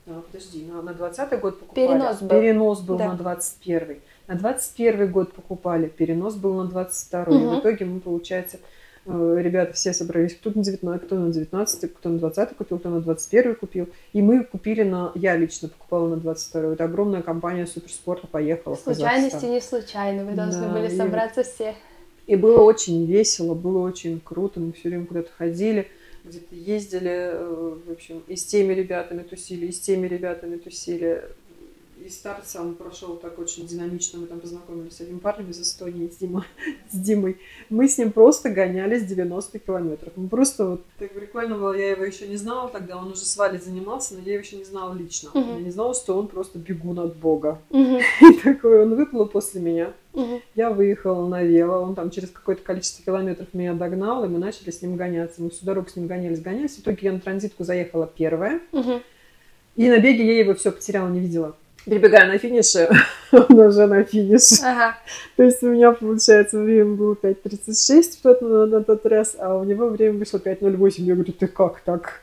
А, 0.08 0.20
подожди, 0.30 0.64
на, 0.66 0.82
на 0.82 0.92
20 0.92 1.40
год 1.40 1.58
покупали. 1.60 1.86
Перенос 1.86 2.20
был. 2.20 2.28
Перенос 2.28 2.80
был 2.82 2.96
Да. 2.98 3.08
на 3.08 3.14
21 3.14 4.00
На 4.26 4.34
21 4.34 5.10
год 5.10 5.32
покупали, 5.32 5.86
перенос 5.88 6.34
был 6.34 6.54
на 6.54 6.64
22 6.68 7.34
И 7.34 7.38
Мгм. 7.38 7.56
в 7.56 7.60
итоге 7.60 7.84
мы, 7.86 8.00
получается, 8.00 8.58
ребята 9.06 9.72
все 9.72 9.92
собрались, 9.92 10.34
кто 10.34 10.50
на 10.54 10.62
19, 10.64 11.06
кто 11.06 11.16
на 11.16 11.32
19, 11.32 11.94
кто 11.94 12.08
на 12.08 12.18
20 12.18 12.56
купил, 12.56 12.78
кто 12.78 12.90
на 12.90 13.00
21 13.00 13.54
купил. 13.54 13.88
И 14.12 14.22
мы 14.22 14.44
купили 14.44 14.82
на, 14.82 15.12
я 15.14 15.36
лично 15.36 15.68
покупала 15.68 16.08
на 16.08 16.16
22 16.16 16.72
Это 16.74 16.84
огромная 16.84 17.22
компания 17.22 17.66
суперспорта 17.66 18.26
поехала 18.26 18.74
Случайности 18.74 19.44
не 19.46 19.60
случайны, 19.60 20.24
вы 20.24 20.32
должны 20.32 20.62
Да, 20.62 20.72
были 20.72 20.92
и- 20.92 20.96
собраться 20.96 21.42
все. 21.44 21.74
И 22.26 22.34
было 22.34 22.60
очень 22.62 23.06
весело, 23.06 23.54
было 23.54 23.86
очень 23.86 24.20
круто. 24.20 24.58
Мы 24.58 24.72
все 24.72 24.88
время 24.88 25.06
куда-то 25.06 25.30
ходили, 25.36 25.86
где-то 26.24 26.54
ездили, 26.56 27.10
э, 27.10 27.76
в 27.86 27.92
общем, 27.92 28.22
и 28.26 28.34
с 28.34 28.44
теми 28.44 28.72
ребятами 28.72 29.22
тусили, 29.22 29.66
и 29.66 29.72
с 29.72 29.78
теми 29.78 30.08
ребятами 30.08 30.56
тусили. 30.56 31.22
И 32.06 32.08
старт 32.08 32.46
сам 32.46 32.76
прошел 32.76 33.16
так 33.16 33.36
очень 33.40 33.66
динамично. 33.66 34.20
Мы 34.20 34.28
там 34.28 34.38
познакомились 34.38 34.96
с 34.96 35.00
одним 35.00 35.18
парнем 35.18 35.50
из 35.50 35.60
Эстонии, 35.60 36.08
с 36.08 36.18
Димой. 36.18 36.44
С 36.92 36.96
Димой. 36.96 37.36
Мы 37.68 37.88
с 37.88 37.98
ним 37.98 38.12
просто 38.12 38.48
гонялись 38.48 39.04
90 39.06 39.58
километров. 39.58 40.12
Мы 40.14 40.28
просто 40.28 40.66
вот... 40.66 40.84
Так 41.00 41.10
прикольно 41.10 41.58
было, 41.58 41.72
я 41.76 41.90
его 41.90 42.04
еще 42.04 42.28
не 42.28 42.36
знала 42.36 42.68
тогда, 42.68 42.96
он 42.96 43.08
уже 43.10 43.22
с 43.22 43.36
Валей 43.36 43.58
занимался, 43.58 44.14
но 44.14 44.20
я 44.20 44.34
его 44.34 44.42
еще 44.44 44.54
не 44.54 44.62
знала 44.62 44.94
лично. 44.94 45.30
Мгм. 45.34 45.56
Я 45.56 45.60
не 45.64 45.70
знала, 45.72 45.94
что 45.96 46.16
он 46.16 46.28
просто 46.28 46.60
бегун 46.60 47.00
от 47.00 47.16
бога. 47.16 47.60
Мгм. 47.70 47.98
И 48.20 48.34
такой, 48.34 48.84
он 48.84 48.94
выплыл 48.94 49.26
после 49.26 49.60
меня. 49.60 49.92
Мгм. 50.12 50.40
Я 50.54 50.70
выехала 50.70 51.26
на 51.26 51.42
вело, 51.42 51.82
он 51.82 51.96
там 51.96 52.10
через 52.12 52.30
какое-то 52.30 52.62
количество 52.62 53.04
километров 53.04 53.48
меня 53.52 53.74
догнал, 53.74 54.24
и 54.24 54.28
мы 54.28 54.38
начали 54.38 54.70
с 54.70 54.80
ним 54.80 54.94
гоняться. 54.94 55.42
Мы 55.42 55.50
всю 55.50 55.66
дорогу 55.66 55.88
с 55.88 55.96
ним 55.96 56.06
гонялись, 56.06 56.40
гонялись. 56.40 56.76
В 56.76 56.82
итоге 56.82 56.98
я 57.02 57.12
на 57.12 57.18
транзитку 57.18 57.64
заехала 57.64 58.06
первая, 58.06 58.60
Мгм. 58.70 59.02
и 59.74 59.88
на 59.88 59.98
беге 59.98 60.24
я 60.24 60.38
его 60.38 60.54
все 60.54 60.70
потеряла, 60.70 61.08
не 61.08 61.18
видела. 61.18 61.56
Прибегаю 61.86 62.32
на 62.32 62.36
финише, 62.38 62.88
он 63.32 63.60
уже 63.60 63.86
на 63.86 64.02
финише. 64.02 64.56
Ага. 64.64 64.96
То 65.36 65.44
есть 65.44 65.62
у 65.62 65.68
меня, 65.68 65.92
получается, 65.92 66.58
время 66.58 66.96
было 66.96 67.14
5.36 67.14 68.02
в 68.18 68.22
тот, 68.22 68.42
на, 68.42 68.66
на 68.66 68.82
тот 68.82 69.06
раз, 69.06 69.36
а 69.38 69.56
у 69.56 69.62
него 69.62 69.88
время 69.88 70.18
вышло 70.18 70.38
5.08. 70.38 70.94
Я 71.02 71.14
говорю, 71.14 71.32
ты 71.32 71.46
как 71.46 71.80
так? 71.82 72.20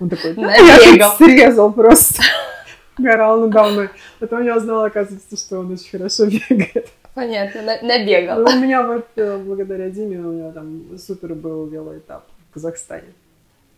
Он 0.00 0.10
такой, 0.10 0.34
да, 0.34 0.54
я 0.54 1.10
срезал 1.16 1.72
просто. 1.72 2.22
Горал 2.98 3.40
надо 3.40 3.70
мной. 3.70 3.88
Потом 4.18 4.44
я 4.44 4.56
узнала, 4.58 4.86
оказывается, 4.86 5.36
что 5.36 5.60
он 5.60 5.72
очень 5.72 5.90
хорошо 5.90 6.26
бегает. 6.50 6.88
Понятно, 7.14 7.62
на- 7.62 7.80
набегал. 7.82 8.40
Ну, 8.42 8.50
у 8.54 8.60
меня 8.60 8.82
вот 8.86 9.06
благодаря 9.16 9.88
Диме 9.88 10.18
у 10.18 10.32
меня 10.32 10.52
там 10.52 10.98
супер 10.98 11.34
был 11.34 11.66
велоэтап 11.66 12.24
в 12.50 12.54
Казахстане. 12.54 13.14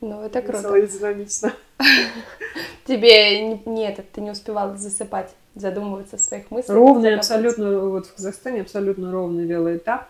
Ну, 0.01 0.23
это 0.23 0.41
Весело 0.41 0.61
круто. 0.63 0.77
и 0.79 0.87
динамично. 0.87 1.53
Тебе 2.87 3.49
не, 3.49 3.63
не 3.67 3.89
этот, 3.89 4.11
ты 4.13 4.21
не 4.21 4.31
успевала 4.31 4.77
засыпать, 4.77 5.31
задумываться 5.55 6.17
в 6.17 6.21
своих 6.21 6.51
мыслях. 6.51 6.77
Ровный, 6.77 7.17
абсолютно, 7.17 7.81
вот 7.81 8.07
в 8.07 8.15
Казахстане 8.15 8.63
абсолютно 8.63 9.13
ровный 9.13 9.45
велоэтап. 9.45 10.09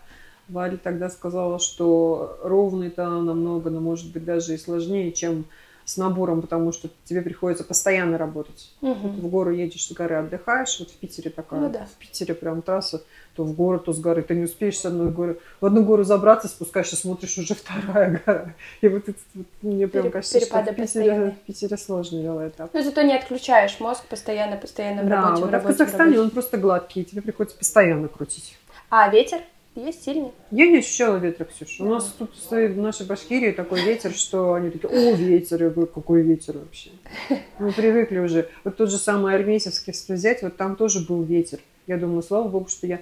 Валя 0.49 0.79
тогда 0.79 1.11
сказала, 1.11 1.59
что 1.59 2.39
ровный-то 2.43 3.09
намного, 3.09 3.69
но 3.71 3.81
может 3.81 4.13
быть 4.13 4.25
даже 4.25 4.55
и 4.55 4.59
сложнее, 4.59 5.13
чем 5.13 5.45
с 5.85 5.97
набором, 5.97 6.43
потому 6.43 6.73
что 6.73 6.89
тебе 7.05 7.23
приходится 7.23 7.65
постоянно 7.65 8.19
работать. 8.19 8.71
Вот 8.81 8.97
Мгм. 8.99 9.21
в 9.21 9.29
гору 9.29 9.51
едешь 9.53 9.87
с 9.87 9.93
горы, 9.93 10.17
отдыхаешь, 10.17 10.79
вот 10.81 10.91
в 10.91 10.95
Питере 10.97 11.31
такая, 11.31 11.61
Ну 11.61 11.71
да. 11.71 11.87
в 11.87 11.99
Питере 11.99 12.35
прям 12.35 12.63
трасса, 12.63 13.03
то 13.39 13.45
в 13.45 13.55
гору, 13.55 13.79
то 13.79 13.93
с 13.93 14.01
горы, 14.01 14.23
ты 14.23 14.35
не 14.35 14.43
успеешь 14.43 14.79
с 14.79 14.85
одной 14.85 15.13
горы, 15.13 15.39
в 15.61 15.67
одну 15.67 15.85
гору 15.85 16.03
забраться, 16.03 16.49
спускаешься, 16.49 16.97
смотришь, 16.97 17.39
уже 17.39 17.55
вторая 17.55 18.21
гора. 18.27 18.55
И 18.81 18.89
вот 18.89 19.09
это 19.09 19.19
вот 19.35 19.47
мне 19.63 19.87
прям 19.87 20.03
Пере- 20.03 20.13
кажется, 20.13 20.41
что 20.41 20.57
в 20.57 20.65
Питере, 20.65 20.83
постоянные. 20.83 21.31
в 21.31 21.39
Питере 21.47 21.77
сложный 21.77 22.23
велоэтап. 22.25 22.75
Но 22.75 22.83
зато 22.83 23.03
не 23.03 23.15
отключаешь 23.17 23.79
мозг 23.79 24.03
постоянно, 24.07 24.57
постоянно 24.57 25.05
в 25.05 25.09
Да, 25.09 25.23
рабочем, 25.23 25.45
вот 25.45 25.55
а 25.55 25.61
в 25.61 25.67
Казахстане 25.69 26.19
он 26.19 26.31
просто 26.31 26.59
гладкий, 26.59 27.03
и 27.03 27.05
тебе 27.05 27.23
приходится 27.23 27.57
постоянно 27.57 28.09
крутить. 28.09 28.59
А 28.91 29.09
ветер 29.09 29.39
есть 29.77 30.03
сильный? 30.03 30.33
Я 30.51 30.67
не 30.67 30.79
ощущала 30.79 31.19
ветра, 31.19 31.45
Ксюша. 31.45 31.85
У 31.85 31.89
нас 31.89 32.13
тут 32.19 32.35
стоит 32.35 32.73
в 32.73 32.79
нашей 32.79 33.07
Башкирии 33.07 33.53
такой 33.53 33.83
ветер, 33.85 34.13
что 34.15 34.55
они 34.55 34.71
такие, 34.71 34.89
о, 34.89 35.15
ветер. 35.15 35.63
Я 35.63 35.71
говорю, 35.71 35.87
какой 35.87 36.23
ветер 36.23 36.59
вообще? 36.59 36.91
Мы 37.61 37.71
привыкли 37.71 38.19
уже. 38.19 38.49
Вот 38.65 38.77
тот 38.77 38.91
же 38.91 38.99
самый 38.99 39.37
Армейсовский, 39.37 39.93
если 39.93 40.15
взять, 40.15 40.43
вот 40.43 40.57
там 40.57 40.75
тоже 40.75 41.07
был 41.07 41.23
ветер. 41.23 41.61
Я 41.87 41.99
думаю, 41.99 42.23
слава 42.25 42.49
богу, 42.49 42.69
что 42.69 42.87
я... 42.89 43.01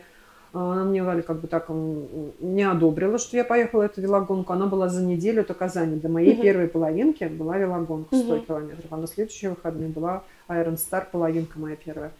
а, 0.56 0.72
Она 0.72 0.84
мне, 0.84 1.02
Валя, 1.02 1.22
как 1.22 1.40
бы 1.40 1.48
так 1.48 1.68
не 1.68 2.62
одобрила, 2.62 3.18
что 3.18 3.36
я 3.36 3.44
поехала 3.44 3.82
эту 3.82 4.00
велогонку. 4.00 4.52
Она 4.54 4.66
была 4.66 4.88
за 4.88 5.04
неделю 5.04 5.44
до 5.44 5.52
Казани. 5.54 5.96
До 5.96 6.08
моей 6.08 6.32
Мгм. 6.32 6.42
первой 6.42 6.68
половинки 6.68 7.24
была 7.24 7.58
велогонка 7.58 8.16
100 8.16 8.36
Мгм. 8.36 8.46
километров. 8.46 8.86
А 8.90 8.96
на 8.96 9.06
следующие 9.06 9.50
выходные 9.50 9.88
была 9.90 10.22
Iron 10.48 10.76
Star, 10.76 11.04
половинка 11.10 11.58
моя 11.58 11.76
первая. 11.76 12.12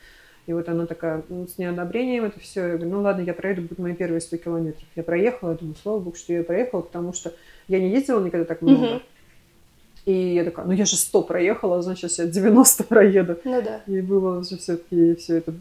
И 0.46 0.52
вот 0.52 0.68
она 0.68 0.86
такая, 0.86 1.22
ну, 1.28 1.48
с 1.48 1.58
неодобрением 1.58 2.24
это 2.24 2.38
все. 2.38 2.60
Я 2.60 2.76
говорю, 2.76 2.90
ну 2.90 3.00
ладно, 3.00 3.22
я 3.22 3.34
проеду, 3.34 3.62
будут 3.62 3.78
мои 3.78 3.94
первые 3.94 4.20
100 4.20 4.36
километров. 4.36 4.86
Я 4.94 5.02
проехала, 5.02 5.50
я 5.52 5.56
думаю, 5.56 5.74
слава 5.82 5.98
богу, 5.98 6.16
что 6.16 6.32
я 6.34 6.44
проехала, 6.44 6.82
потому 6.82 7.12
что 7.14 7.32
я 7.68 7.80
не 7.80 7.88
ездила 7.90 8.22
никогда 8.22 8.44
так 8.44 8.60
много. 8.62 8.86
Мгм. 8.86 9.02
И 10.06 10.34
я 10.34 10.44
такая, 10.44 10.66
ну 10.66 10.72
я 10.72 10.84
же 10.84 10.94
100 10.94 11.22
проехала, 11.22 11.82
значит, 11.82 12.12
сейчас 12.12 12.26
я 12.26 12.32
90 12.32 12.84
проеду. 12.88 13.38
Ну 13.42 13.60
да. 13.60 13.80
И 13.88 14.00
было 14.00 14.38
уже 14.38 14.56
все-таки 14.56 15.16
все 15.16 15.38
это 15.38 15.52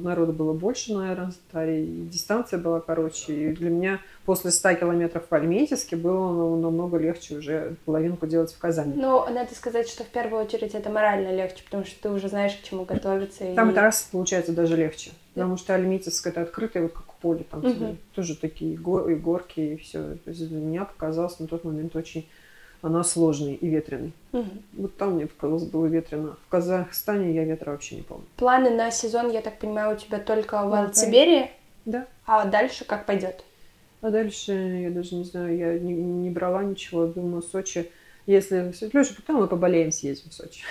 народу 0.00 0.32
было 0.32 0.52
больше 0.52 0.94
на 0.94 1.10
Аэронстаре, 1.10 1.84
и 1.84 2.06
дистанция 2.06 2.60
была 2.60 2.80
короче. 2.80 3.32
И 3.34 3.52
для 3.52 3.68
меня 3.68 4.00
после 4.24 4.52
100 4.52 4.74
километров 4.74 5.24
по 5.24 5.38
Альметьевске 5.38 5.96
было 5.96 6.32
ну, 6.32 6.60
намного 6.60 6.98
легче 6.98 7.38
уже 7.38 7.74
половинку 7.84 8.28
делать 8.28 8.52
в 8.52 8.58
Казани. 8.60 8.92
Ну, 8.94 9.28
надо 9.28 9.52
сказать, 9.56 9.88
что 9.88 10.04
в 10.04 10.08
первую 10.08 10.44
очередь 10.44 10.76
это 10.76 10.88
морально 10.88 11.34
легче, 11.34 11.64
потому 11.64 11.84
что 11.84 12.00
ты 12.00 12.10
уже 12.10 12.28
знаешь, 12.28 12.54
к 12.54 12.62
чему 12.62 12.84
готовиться. 12.84 13.44
Там 13.56 13.70
и... 13.70 13.74
трасса 13.74 14.06
получается 14.12 14.52
даже 14.52 14.76
легче. 14.76 15.10
Потому 15.34 15.56
что 15.56 15.74
Альметьевск 15.74 16.28
это 16.28 16.42
открытое, 16.42 16.84
вот 16.84 16.92
как 16.92 17.14
поле, 17.14 17.44
там 17.50 17.64
угу. 17.64 17.96
тоже 18.14 18.36
такие 18.36 18.76
гор, 18.76 19.10
и 19.10 19.16
горки, 19.16 19.60
и 19.60 19.76
все. 19.76 20.16
То 20.24 20.30
есть 20.30 20.48
для 20.48 20.60
меня 20.60 20.84
показалось 20.84 21.40
на 21.40 21.48
тот 21.48 21.64
момент 21.64 21.96
очень 21.96 22.28
она 22.82 23.04
сложный 23.04 23.54
и 23.54 23.68
ветреный. 23.68 24.12
Угу. 24.32 24.50
Вот 24.74 24.96
там 24.96 25.14
мне 25.14 25.26
показалось 25.26 25.64
было 25.64 25.86
ветрено. 25.86 26.36
В 26.46 26.48
Казахстане 26.48 27.32
я 27.32 27.44
ветра 27.44 27.72
вообще 27.72 27.96
не 27.96 28.02
помню. 28.02 28.24
Планы 28.36 28.70
на 28.70 28.90
сезон, 28.90 29.30
я 29.30 29.42
так 29.42 29.58
понимаю, 29.58 29.94
у 29.94 29.98
тебя 29.98 30.18
только 30.18 30.62
в 30.62 30.72
Wild 30.72 30.94
Сибири? 30.94 31.50
Да. 31.84 32.06
А 32.26 32.44
дальше 32.44 32.84
как 32.84 33.06
пойдет? 33.06 33.44
А 34.00 34.10
дальше, 34.10 34.52
я 34.52 34.90
даже 34.90 35.14
не 35.14 35.24
знаю, 35.24 35.56
я 35.56 35.78
не, 35.78 35.92
не 35.92 36.30
брала 36.30 36.62
ничего. 36.62 37.06
Думаю, 37.06 37.42
Сочи, 37.42 37.90
если... 38.26 38.72
Леша, 38.92 39.14
потом 39.16 39.36
мы 39.36 39.46
поболеем, 39.46 39.92
съездим 39.92 40.30
в 40.30 40.34
Сочи. 40.34 40.62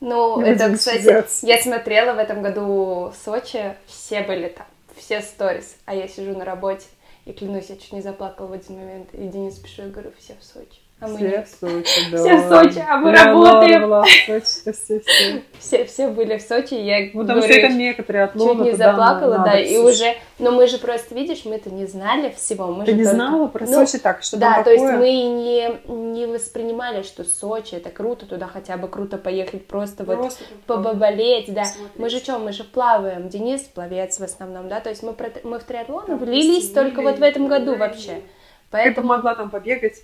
Ну, 0.00 0.40
это, 0.44 0.72
кстати, 0.74 1.46
я 1.46 1.58
смотрела 1.58 2.14
в 2.14 2.18
этом 2.18 2.42
году 2.42 3.12
в 3.12 3.14
Сочи, 3.24 3.74
все 3.86 4.22
были 4.22 4.48
там, 4.48 4.66
все 4.96 5.20
сторис, 5.20 5.76
а 5.84 5.94
я 5.94 6.08
сижу 6.08 6.36
на 6.36 6.44
работе, 6.44 6.86
и 7.26 7.32
клянусь, 7.32 7.70
я 7.70 7.76
чуть 7.76 7.92
не 7.92 8.02
заплакала 8.02 8.46
в 8.46 8.52
один 8.52 8.78
момент, 8.78 9.08
и 9.12 9.28
Денис 9.28 9.56
пишу, 9.58 9.82
я 9.82 9.88
говорю, 9.88 10.12
все 10.18 10.34
в 10.40 10.44
Сочи. 10.44 10.80
А 11.00 11.08
мы 11.08 11.16
все 11.16 11.42
в 11.42 11.48
Сочи, 11.48 12.00
да. 12.12 12.18
Все 12.18 12.36
в 12.36 12.48
Сочи, 12.48 12.84
а 12.86 12.96
мы 12.98 13.12
работаем. 13.12 13.82
Была 13.82 14.04
Сочи, 14.04 14.44
все, 14.44 15.00
все. 15.00 15.42
все, 15.58 15.84
все 15.86 16.08
были 16.08 16.36
в 16.36 16.42
Сочи, 16.42 16.74
я 16.74 17.10
ну, 17.14 17.22
Потому 17.22 17.40
говорю, 17.40 17.54
что 17.54 17.66
это 17.66 17.74
некоторые 17.74 18.24
отловы. 18.24 18.64
Чуть 18.64 18.72
не 18.72 18.76
заплакала, 18.76 19.38
да, 19.38 19.58
и 19.58 19.78
уже, 19.78 20.14
но 20.38 20.50
мы 20.50 20.66
же 20.66 20.76
просто, 20.76 21.14
видишь, 21.14 21.46
мы 21.46 21.54
это 21.54 21.70
не 21.70 21.86
знали 21.86 22.30
всего. 22.36 22.66
Мы 22.66 22.84
Ты 22.84 22.92
не 22.92 23.04
только... 23.04 23.16
знала 23.16 23.46
про 23.46 23.64
ну, 23.64 23.72
Сочи 23.72 23.98
так, 23.98 24.22
что 24.22 24.36
Да, 24.36 24.62
то 24.62 24.70
есть 24.70 24.84
мы 24.84 25.10
не, 25.10 25.80
не 25.88 26.26
воспринимали, 26.26 27.02
что 27.02 27.24
Сочи 27.24 27.76
это 27.76 27.88
круто, 27.88 28.26
туда 28.26 28.46
хотя 28.46 28.76
бы 28.76 28.86
круто 28.88 29.16
поехать, 29.16 29.66
просто, 29.66 30.04
просто 30.04 30.44
вот 30.66 30.82
поболеть, 30.84 31.52
да. 31.52 31.64
Смотреть. 31.64 31.98
Мы 31.98 32.10
же 32.10 32.18
что, 32.18 32.38
мы 32.38 32.52
же 32.52 32.64
плаваем, 32.64 33.30
Денис 33.30 33.62
пловец 33.62 34.18
в 34.20 34.22
основном, 34.22 34.68
да, 34.68 34.80
то 34.80 34.90
есть 34.90 35.02
мы, 35.02 35.16
мы 35.44 35.58
в 35.58 35.64
триатлон 35.64 36.18
влились 36.18 36.70
только 36.70 37.00
вот 37.00 37.18
в 37.18 37.22
этом 37.22 37.48
году 37.48 37.76
вообще. 37.76 38.20
Поэтому... 38.70 38.94
Ты 38.94 39.00
помогла 39.00 39.34
там 39.34 39.50
побегать. 39.50 40.02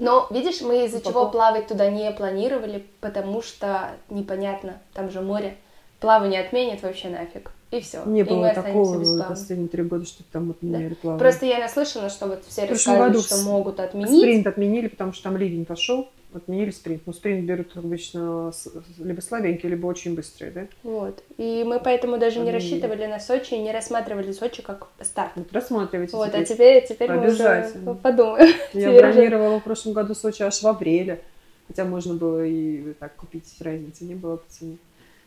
Но, 0.00 0.26
видишь, 0.30 0.62
мы 0.62 0.86
из-за 0.86 1.00
чего 1.02 1.28
плавать 1.28 1.66
туда 1.68 1.90
не 1.90 2.10
планировали, 2.10 2.86
потому 3.00 3.42
что 3.42 3.90
непонятно, 4.08 4.80
там 4.94 5.10
же 5.10 5.20
море. 5.20 5.56
Плавание 6.00 6.40
отменят 6.40 6.82
вообще 6.82 7.10
нафиг. 7.10 7.52
И 7.70 7.80
все. 7.80 8.02
Не 8.06 8.20
и 8.20 8.24
было 8.24 8.52
такого 8.54 9.04
за 9.04 9.24
последние 9.24 9.68
три 9.68 9.82
года, 9.82 10.06
что 10.06 10.24
там 10.32 10.50
отменяли 10.50 10.88
да. 10.88 10.94
плавание. 10.96 11.20
Просто 11.20 11.46
я 11.46 11.58
наслышана, 11.58 12.08
что 12.08 12.26
вот 12.26 12.44
все 12.48 12.64
рассказывают, 12.64 13.24
что 13.24 13.42
могут 13.42 13.78
отменить. 13.78 14.18
Спринт 14.18 14.46
отменили, 14.46 14.88
потому 14.88 15.12
что 15.12 15.24
там 15.24 15.36
ливень 15.36 15.66
пошел 15.66 16.08
отменили 16.34 16.70
спринт. 16.70 17.02
Ну, 17.06 17.12
спринт 17.12 17.44
берут 17.44 17.76
обычно 17.76 18.52
либо 18.98 19.20
слабенькие, 19.20 19.70
либо 19.70 19.86
очень 19.86 20.14
быстрые, 20.14 20.50
да? 20.52 20.66
Вот. 20.82 21.22
И 21.36 21.64
мы 21.66 21.80
поэтому 21.80 22.18
даже 22.18 22.40
не 22.40 22.50
рассчитывали 22.50 23.06
на 23.06 23.18
Сочи 23.20 23.54
и 23.54 23.58
не 23.58 23.72
рассматривали 23.72 24.32
Сочи 24.32 24.62
как 24.62 24.88
старт. 25.02 25.32
Вот 25.36 25.52
рассматривайте 25.52 26.16
Вот, 26.16 26.28
теперь. 26.28 26.42
а 26.42 26.44
теперь, 26.44 26.86
теперь 26.86 27.12
мы 27.12 27.26
уже 27.28 27.72
подумаем. 28.02 28.54
Я 28.72 28.92
бронировала 28.98 29.60
в 29.60 29.64
прошлом 29.64 29.92
году 29.92 30.14
Сочи 30.14 30.42
аж 30.42 30.62
в 30.62 30.66
апреле. 30.66 31.20
Хотя 31.68 31.84
можно 31.84 32.14
было 32.14 32.44
и 32.44 32.94
так 32.94 33.14
купить, 33.14 33.46
разницы 33.60 34.04
не 34.04 34.14
было 34.16 34.36
по 34.36 34.50
цене. 34.50 34.76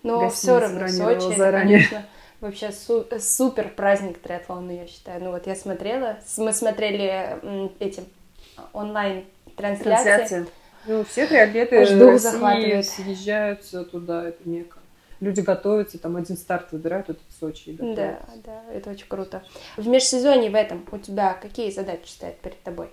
Но 0.04 0.30
все 0.30 0.60
равно 0.60 0.88
Сочи, 0.90 1.34
это, 1.34 1.52
конечно, 1.52 2.06
вообще 2.42 2.72
су- 2.74 3.06
супер 3.20 3.70
праздник 3.70 4.18
триатлона, 4.18 4.72
я 4.72 4.88
считаю. 4.88 5.24
Ну 5.24 5.32
вот 5.32 5.48
я 5.48 5.56
смотрела, 5.56 6.18
мы 6.38 6.52
смотрели 6.52 7.30
эти 7.80 8.04
онлайн 8.74 9.24
трансляции. 9.56 10.04
Трансляции. 10.04 10.46
Ну, 10.86 11.04
все 11.04 11.28
триатлеты 11.28 11.86
захватывает. 12.18 12.86
съезжаются 12.86 13.84
туда, 13.86 14.28
это 14.28 14.48
мека. 14.48 14.80
Люди 15.20 15.40
готовятся, 15.40 15.98
там 16.00 16.18
один 16.18 16.36
старт 16.36 16.74
выбирают, 16.74 17.10
этот 17.10 17.24
Сочи. 17.40 17.70
И 17.70 17.74
да, 17.74 18.20
да, 18.44 18.64
это 18.74 18.90
очень 18.90 19.08
круто. 19.08 19.42
В 19.78 19.88
межсезонье 19.88 20.52
в 20.52 20.56
этом 20.56 20.86
у 20.92 20.98
тебя 20.98 21.34
какие 21.34 21.72
задачи 21.72 22.10
стоят 22.10 22.38
перед 22.40 22.62
тобой? 22.62 22.90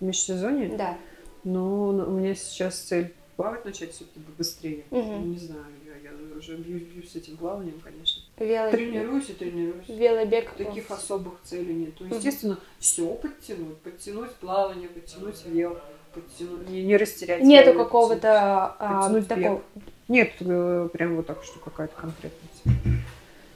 В 0.00 0.04
межсезонье? 0.04 0.74
Да. 0.76 0.96
Ну, 1.44 1.88
у 1.88 2.10
меня 2.12 2.34
сейчас 2.34 2.78
цель 2.78 3.14
плавать 3.36 3.64
начать 3.66 3.92
все-таки 3.92 4.20
быстрее. 4.38 4.84
Угу. 4.90 5.18
Не 5.26 5.38
знаю, 5.38 5.66
я, 5.84 6.10
я 6.10 6.16
уже 6.36 6.56
бьюсь, 6.56 6.82
бьюсь 6.82 7.12
с 7.12 7.16
этим 7.16 7.36
плаванием, 7.36 7.78
конечно. 7.80 8.22
Велобег. 8.38 8.72
Тренируюсь 8.72 9.30
и 9.30 9.32
тренируюсь. 9.34 9.88
Велобег. 9.88 10.50
Таких 10.52 10.90
особых 10.90 11.34
целей 11.44 11.74
нет. 11.74 11.94
То, 11.96 12.06
естественно, 12.06 12.54
угу. 12.54 12.62
все 12.78 13.06
подтянуть. 13.14 13.76
Подтянуть 13.78 14.30
плавание, 14.32 14.88
подтянуть 14.88 15.44
вел 15.44 15.78
подтянуть, 16.16 16.68
не, 16.68 16.82
не 16.82 16.96
растерять. 16.96 17.42
Нету 17.42 17.74
какого-то 17.74 18.74
а, 18.78 19.22
такого. 19.22 19.62
Нет, 20.08 20.32
э, 20.40 20.88
прям 20.92 21.16
вот 21.16 21.26
так, 21.26 21.42
что 21.44 21.58
какая-то 21.58 21.94
конкретная. 21.94 22.50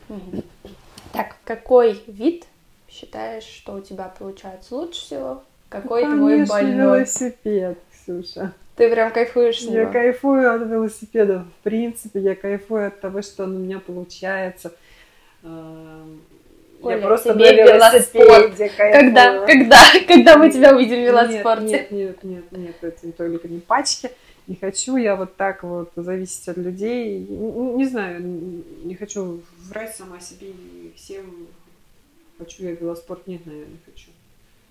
Угу. 0.09 0.43
Так, 1.13 1.37
какой 1.45 2.03
вид 2.07 2.47
считаешь, 2.89 3.45
что 3.45 3.75
у 3.75 3.81
тебя 3.81 4.13
получается 4.19 4.75
лучше 4.75 5.01
всего? 5.01 5.43
Какой 5.69 6.05
ну, 6.05 6.17
твой 6.17 6.45
больной? 6.47 6.75
велосипед, 6.75 7.79
Ксюша. 7.93 8.53
Ты 8.77 8.91
прям 8.91 9.13
кайфуешь 9.13 9.61
с 9.61 9.67
него? 9.67 9.83
Я 9.83 9.87
кайфую 9.87 10.53
от 10.53 10.63
велосипеда. 10.63 11.47
В 11.61 11.63
принципе, 11.63 12.21
я 12.21 12.35
кайфую 12.35 12.89
от 12.89 13.01
того, 13.01 13.23
что 13.23 13.45
он 13.45 13.57
у 13.57 13.59
меня 13.61 13.79
получается. 13.79 14.73
Оля, 16.83 16.97
я 16.97 17.03
просто 17.07 17.35
тебе 17.35 17.65
на 17.65 17.77
велоспорт. 17.77 18.57
Когда, 18.77 19.47
когда, 19.47 19.79
когда 20.07 20.39
мы 20.39 20.51
тебя 20.51 20.75
увидим 20.75 21.03
в 21.03 21.07
велоспорте? 21.07 21.87
Нет, 21.91 21.91
нет, 21.91 22.23
нет, 22.23 22.53
нет, 22.53 22.77
это 22.81 23.13
только 23.13 23.49
не 23.49 23.61
пачки. 23.61 24.11
Не 24.47 24.57
хочу 24.57 24.97
я 24.97 25.15
вот 25.15 25.37
так 25.37 25.63
вот 25.63 25.93
зависеть 25.95 26.49
от 26.49 26.57
людей. 26.57 27.19
Не, 27.21 27.51
не 27.75 27.85
знаю, 27.85 28.21
не 28.21 28.95
хочу 28.95 29.43
врать 29.69 29.95
сама 29.95 30.19
себе 30.21 30.49
и 30.49 30.93
всем. 30.97 31.47
Хочу 32.39 32.65
я 32.65 32.73
велоспорт? 32.73 33.27
Нет, 33.27 33.47
наверное, 33.47 33.69
не 33.69 33.79
хочу. 33.85 34.09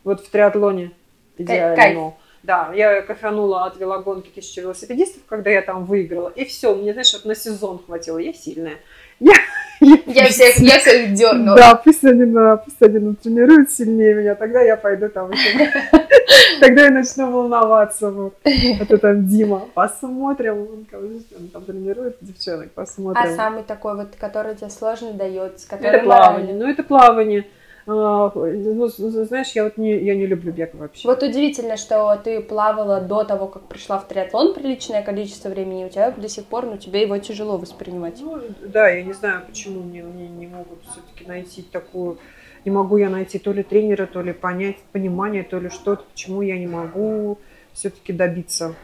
Вот 0.04 0.26
в 0.26 0.30
триатлоне 0.30 0.92
идеально. 1.38 1.76
Кайф. 1.76 2.14
Да, 2.42 2.72
я 2.74 3.02
кайфанула 3.02 3.66
от 3.66 3.78
велогонки 3.78 4.30
тысячи 4.30 4.60
велосипедистов, 4.60 5.24
когда 5.28 5.50
я 5.50 5.62
там 5.62 5.86
выиграла. 5.86 6.30
И 6.30 6.46
все, 6.46 6.74
мне, 6.74 6.94
знаешь, 6.94 7.14
вот 7.14 7.26
на 7.26 7.36
сезон 7.36 7.80
хватило. 7.86 8.18
Я 8.18 8.34
сильная. 8.34 8.78
Я 9.20 9.34
я 9.80 10.26
всех, 10.28 10.58
я 10.60 10.80
всех 10.80 11.14
дернула. 11.14 11.56
Да, 11.56 11.76
пусть 11.76 12.04
они, 12.04 12.26
пусть 12.66 12.82
они 12.82 13.16
тренируют 13.16 13.72
сильнее 13.72 14.14
меня, 14.14 14.36
тогда 14.36 14.62
я 14.62 14.76
пойду 14.78 15.10
там 15.10 15.32
Тогда 16.60 16.86
я 16.86 16.92
начну 16.92 17.32
волноваться. 17.32 18.12
Вот. 18.12 18.36
Это 18.44 18.98
там 18.98 19.28
Дима. 19.28 19.68
Посмотрим. 19.74 20.68
Он 20.92 21.48
там 21.54 21.64
тренирует 21.64 22.18
девчонок, 22.22 22.72
посмотрим. 22.72 23.24
А 23.24 23.36
самый 23.36 23.64
такой 23.64 23.96
вот, 23.96 24.16
который 24.20 24.56
тебе 24.56 24.70
сложно 24.70 25.14
дается? 25.14 25.68
Который 25.70 25.98
это 25.98 26.06
плавание. 26.06 26.56
Ну, 26.56 26.70
это 26.70 26.84
плавание. 26.84 27.46
А, 27.88 28.32
ну, 28.36 28.88
знаешь, 28.88 29.52
я 29.52 29.64
вот 29.64 29.78
не, 29.78 29.98
я 29.98 30.16
не 30.16 30.26
люблю 30.26 30.52
бег 30.52 30.74
вообще. 30.76 31.08
Вот 31.08 31.24
удивительно, 31.24 31.78
что 31.78 32.20
ты 32.24 32.42
плавала 32.42 33.02
до 33.02 33.24
того, 33.24 33.48
как 33.48 33.64
пришла 33.64 34.00
в 34.00 34.08
триатлон 34.08 34.54
приличное 34.54 35.02
количество 35.02 35.50
времени, 35.50 35.86
у 35.86 35.90
тебя 35.90 36.12
до 36.12 36.30
сих 36.30 36.46
пор, 36.46 36.66
ну, 36.66 36.78
тебе 36.78 37.02
его 37.02 37.18
тяжело 37.18 37.58
воспринимать. 37.58 38.20
Ну, 38.22 38.42
да, 38.62 38.90
я 38.90 39.04
не 39.04 39.14
знаю, 39.14 39.44
почему 39.48 39.82
мне, 39.82 40.04
мне 40.04 40.28
не 40.28 40.48
могут 40.48 40.80
все-таки 40.92 41.26
найти 41.28 41.62
такую... 41.62 42.18
Не 42.66 42.72
могу 42.72 42.98
я 42.98 43.10
найти 43.10 43.40
то 43.40 43.54
ли 43.54 43.64
тренера, 43.64 44.06
то 44.06 44.22
ли 44.22 44.34
понять, 44.34 44.78
понимание, 44.92 45.44
то 45.44 45.60
ли 45.60 45.70
что-то, 45.70 46.04
почему 46.12 46.42
я 46.42 46.60
не 46.60 46.68
могу 46.68 47.38
все-таки 47.74 48.12
добиться 48.12 48.76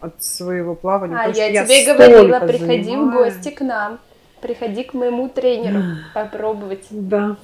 от 0.00 0.22
своего 0.22 0.74
плавания. 0.74 1.16
А, 1.16 1.28
я, 1.28 1.46
я 1.46 1.64
тебе 1.64 1.92
говорила, 1.92 2.40
приходи 2.40 2.84
занимаю. 2.84 3.10
в 3.10 3.14
гости 3.14 3.50
к 3.50 3.60
нам, 3.60 3.98
приходи 4.40 4.84
к 4.84 4.94
моему 4.94 5.28
тренеру 5.28 5.82
попробовать. 6.14 6.86
Да, 6.90 7.36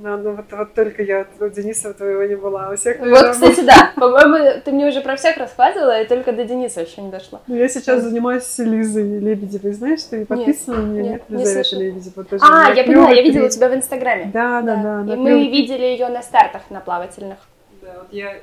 надо, 0.00 0.32
вот, 0.32 0.44
вот 0.50 0.74
только 0.74 1.02
я 1.02 1.26
у 1.40 1.48
Дениса 1.48 1.92
твоего 1.92 2.24
не 2.24 2.36
была, 2.36 2.70
у 2.70 2.76
всех, 2.76 3.00
наверное, 3.00 3.22
Вот, 3.22 3.32
кстати, 3.32 3.60
да. 3.60 3.92
По-моему, 3.96 4.60
ты 4.64 4.72
мне 4.72 4.86
уже 4.86 5.00
про 5.00 5.16
всех 5.16 5.36
рассказывала, 5.36 6.00
и 6.00 6.06
только 6.06 6.32
до 6.32 6.44
Дениса 6.44 6.82
еще 6.82 7.02
не 7.02 7.10
дошла. 7.10 7.40
Ну, 7.46 7.54
я 7.54 7.68
сейчас 7.68 8.02
занимаюсь 8.02 8.44
с 8.44 8.58
Лизой 8.58 9.18
Лебедевой. 9.18 9.72
Знаешь, 9.72 10.02
ты 10.04 10.24
подписана 10.24 10.82
на 10.82 10.92
нее? 10.92 11.02
Нет, 11.02 11.22
нет 11.28 11.40
Лизавета 11.40 11.76
Лебедева. 11.76 12.24
Тоже 12.24 12.44
а, 12.44 12.72
я 12.72 12.84
поняла, 12.84 13.10
я 13.10 13.22
видела 13.22 13.48
тебя 13.48 13.68
в 13.68 13.74
Инстаграме. 13.74 14.30
Да, 14.32 14.62
да, 14.62 14.76
да. 14.76 15.02
да 15.02 15.14
и 15.14 15.16
мы 15.16 15.48
видели 15.48 15.84
ее 15.84 16.08
на 16.08 16.22
стартах 16.22 16.62
на 16.70 16.80
плавательных. 16.80 17.38
Да, 17.82 17.94
вот 18.00 18.12
я 18.12 18.38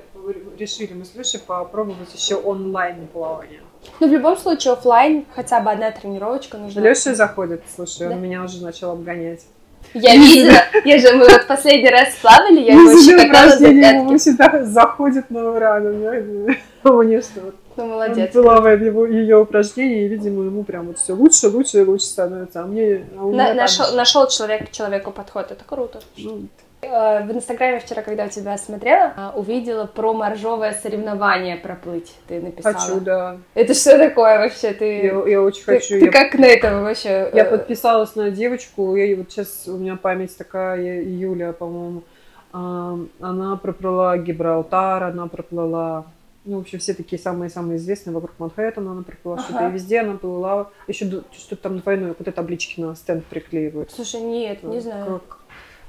решили 0.57 0.93
мы 0.93 1.05
с 1.05 1.15
Лешей 1.15 1.39
попробовать 1.39 2.13
еще 2.13 2.35
онлайн 2.35 3.07
плавание. 3.07 3.61
Ну, 3.99 4.07
в 4.07 4.11
любом 4.11 4.37
случае, 4.37 4.73
офлайн 4.73 5.25
хотя 5.35 5.59
бы 5.59 5.71
одна 5.71 5.91
тренировочка 5.91 6.57
нужна. 6.57 6.81
Леша 6.81 7.13
заходит, 7.13 7.61
слушай, 7.75 8.07
он 8.07 8.21
меня 8.21 8.43
уже 8.43 8.63
начал 8.63 8.91
обгонять. 8.91 9.45
Я 9.93 10.15
видела, 10.15 10.57
я 10.83 10.99
же, 10.99 11.13
мы 11.15 11.27
вот 11.27 11.47
последний 11.47 11.89
раз 11.89 12.09
плавали, 12.21 12.61
я 12.61 12.73
его 12.73 12.99
щекотала 13.01 13.57
за 13.57 13.67
пятки. 13.67 14.07
Он 14.07 14.17
всегда 14.17 14.63
заходит 14.63 15.29
на 15.29 15.51
ура, 15.51 15.77
у 15.77 17.01
меня 17.03 17.21
что 17.21 17.41
вот 17.41 17.55
Ну, 17.77 17.85
молодец. 17.87 18.31
Плавает 18.31 18.81
его, 18.81 19.05
ее 19.05 19.37
упражнения, 19.37 20.05
и, 20.05 20.07
видимо, 20.07 20.43
ему 20.45 20.63
прям 20.63 20.87
вот 20.87 20.99
все 20.99 21.13
лучше, 21.13 21.47
лучше 21.49 21.79
и 21.79 21.83
лучше 21.83 22.05
становится. 22.05 22.61
А 22.61 22.65
мне... 22.65 23.05
А 23.17 23.25
На, 23.25 23.53
нашел, 23.53 23.95
нашел 23.95 24.27
человек 24.27 24.69
к 24.69 24.71
человеку 24.71 25.11
подход, 25.11 25.51
это 25.51 25.63
круто. 25.65 26.01
Ну, 26.17 26.47
в 26.87 27.31
Инстаграме 27.31 27.79
вчера, 27.79 28.01
когда 28.01 28.25
у 28.25 28.29
тебя 28.29 28.57
смотрела, 28.57 29.13
э, 29.15 29.39
увидела 29.39 29.85
про 29.85 30.13
моржовое 30.13 30.73
соревнование 30.73 31.57
проплыть. 31.57 32.13
Ты 32.27 32.41
написала. 32.41 32.75
Хочу, 32.75 32.99
да. 32.99 33.37
Это 33.53 33.73
что 33.73 33.97
такое 33.97 34.39
вообще? 34.39 34.73
Ты, 34.73 35.05
я, 35.05 35.27
я 35.27 35.41
очень 35.41 35.63
ты, 35.63 35.73
хочу. 35.73 35.99
Ты 35.99 36.05
я... 36.05 36.11
как 36.11 36.35
на 36.35 36.45
этом 36.45 36.83
вообще? 36.83 37.29
Я 37.33 37.45
подписалась 37.45 38.15
на 38.15 38.31
девочку, 38.31 38.95
я 38.95 39.15
вот 39.15 39.31
сейчас 39.31 39.67
у 39.67 39.77
меня 39.77 39.95
память 39.95 40.35
такая, 40.37 41.01
Юля, 41.03 41.53
по-моему, 41.53 42.03
она 42.51 43.57
проплыла 43.61 44.17
Гибралтар, 44.17 45.03
она 45.03 45.27
проплыла 45.27 46.05
ну, 46.45 46.59
вообще 46.59 46.77
все 46.77 46.93
такие 46.93 47.19
самые-самые 47.19 47.77
известные 47.77 48.13
вокруг 48.13 48.33
Манхэттена 48.37 48.91
она 48.91 49.01
проплыла, 49.01 49.37
ага. 49.37 49.43
что-то 49.43 49.67
и 49.67 49.71
везде 49.71 50.01
она 50.01 50.17
плыла. 50.17 50.69
Еще 50.87 51.23
что-то 51.31 51.63
там 51.63 51.79
двойное, 51.79 52.09
вот 52.09 52.21
это 52.21 52.31
таблички 52.31 52.79
на 52.79 52.95
стенд 52.95 53.25
приклеивают. 53.25 53.91
Слушай, 53.91 54.21
нет, 54.21 54.61
не 54.63 54.79
знаю. 54.79 55.21
Как, 55.27 55.39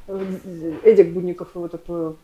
Эдик 0.09 1.13
Будников 1.13 1.55
его 1.55 1.69
такой. 1.69 2.17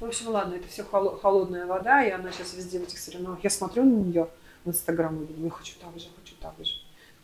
В 0.00 0.04
общем, 0.04 0.28
ладно, 0.28 0.54
это 0.54 0.68
все 0.68 0.84
холодная 0.84 1.66
вода, 1.66 2.04
и 2.04 2.10
она 2.10 2.30
сейчас 2.30 2.54
везде 2.54 2.78
в 2.78 2.84
этих 2.84 2.98
соревнованиях. 2.98 3.42
Я 3.44 3.50
смотрю 3.50 3.84
на 3.84 4.04
нее 4.04 4.28
в 4.64 4.70
Инстаграм 4.70 5.14
и 5.22 5.26
думаю, 5.26 5.44
я 5.46 5.50
хочу 5.50 5.74
так 5.80 6.00
же, 6.00 6.06
хочу 6.16 6.34
так 6.40 6.54
же. 6.64 6.74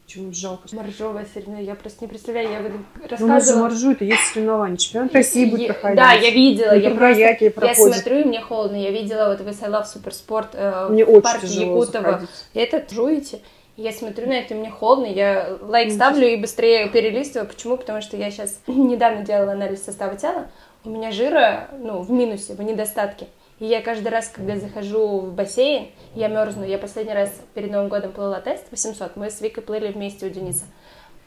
Почему 0.04 0.32
жалко? 0.34 0.68
Моржовая 0.72 1.26
соревнование, 1.32 1.66
я 1.66 1.74
просто 1.76 2.04
не 2.04 2.08
представляю, 2.08 2.50
я 2.50 3.08
рассказывала... 3.08 3.56
Ну, 3.56 3.62
моржу, 3.62 3.92
это 3.92 4.04
есть 4.04 4.22
соревнования, 4.34 4.76
чемпионат 4.76 5.14
России 5.14 5.46
будет 5.46 5.68
проходить. 5.68 5.96
Да, 5.96 6.12
я 6.12 6.30
видела, 6.30 6.76
я 6.76 6.90
просто, 6.90 7.66
я 7.66 7.74
смотрю, 7.74 8.18
и 8.20 8.24
мне 8.24 8.40
холодно, 8.42 8.76
я 8.76 8.90
видела 8.90 9.28
вот 9.28 9.40
в 9.40 9.46
I 9.46 9.70
Love 9.70 9.86
Суперспорт 9.86 10.50
э, 10.52 10.88
мне 10.90 11.06
в 11.06 11.20
парке 11.22 11.46
Якутова. 11.46 12.20
Это 12.52 12.84
жуете? 12.94 13.40
Я 13.76 13.92
смотрю 13.92 14.28
на 14.28 14.34
это, 14.34 14.54
мне 14.54 14.70
холодно, 14.70 15.06
я 15.06 15.58
лайк 15.60 15.92
ставлю 15.92 16.28
и 16.28 16.36
быстрее 16.36 16.88
перелистываю. 16.88 17.48
Почему? 17.48 17.76
Потому 17.76 18.02
что 18.02 18.16
я 18.16 18.30
сейчас 18.30 18.60
недавно 18.66 19.24
делала 19.24 19.52
анализ 19.52 19.84
состава 19.84 20.16
тела, 20.16 20.48
у 20.84 20.90
меня 20.90 21.10
жира, 21.10 21.68
ну, 21.78 22.00
в 22.00 22.10
минусе, 22.10 22.54
в 22.54 22.62
недостатке. 22.62 23.26
И 23.58 23.66
я 23.66 23.80
каждый 23.80 24.08
раз, 24.08 24.28
когда 24.28 24.56
захожу 24.56 25.20
в 25.20 25.32
бассейн, 25.32 25.90
я 26.14 26.28
мерзну. 26.28 26.64
Я 26.64 26.78
последний 26.78 27.14
раз 27.14 27.32
перед 27.54 27.70
Новым 27.70 27.88
годом 27.88 28.12
плыла 28.12 28.40
тест 28.40 28.66
800, 28.70 29.16
мы 29.16 29.30
с 29.30 29.40
Викой 29.40 29.62
плыли 29.62 29.90
вместе 29.90 30.26
у 30.26 30.30
Дениса. 30.30 30.66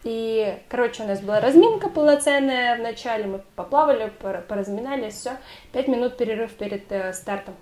И, 0.04 0.58
короче, 0.70 1.04
у 1.04 1.08
нас 1.08 1.20
была 1.20 1.42
разминка 1.42 1.90
полноценная 1.90 2.78
в 2.78 2.82
начале, 2.82 3.26
мы 3.26 3.42
поплавали, 3.56 4.12
поразминались, 4.48 5.16
все. 5.16 5.32
Пять 5.74 5.88
минут 5.88 6.16
перерыв 6.16 6.52
перед 6.52 6.90
э, 6.92 7.12
стартом. 7.12 7.56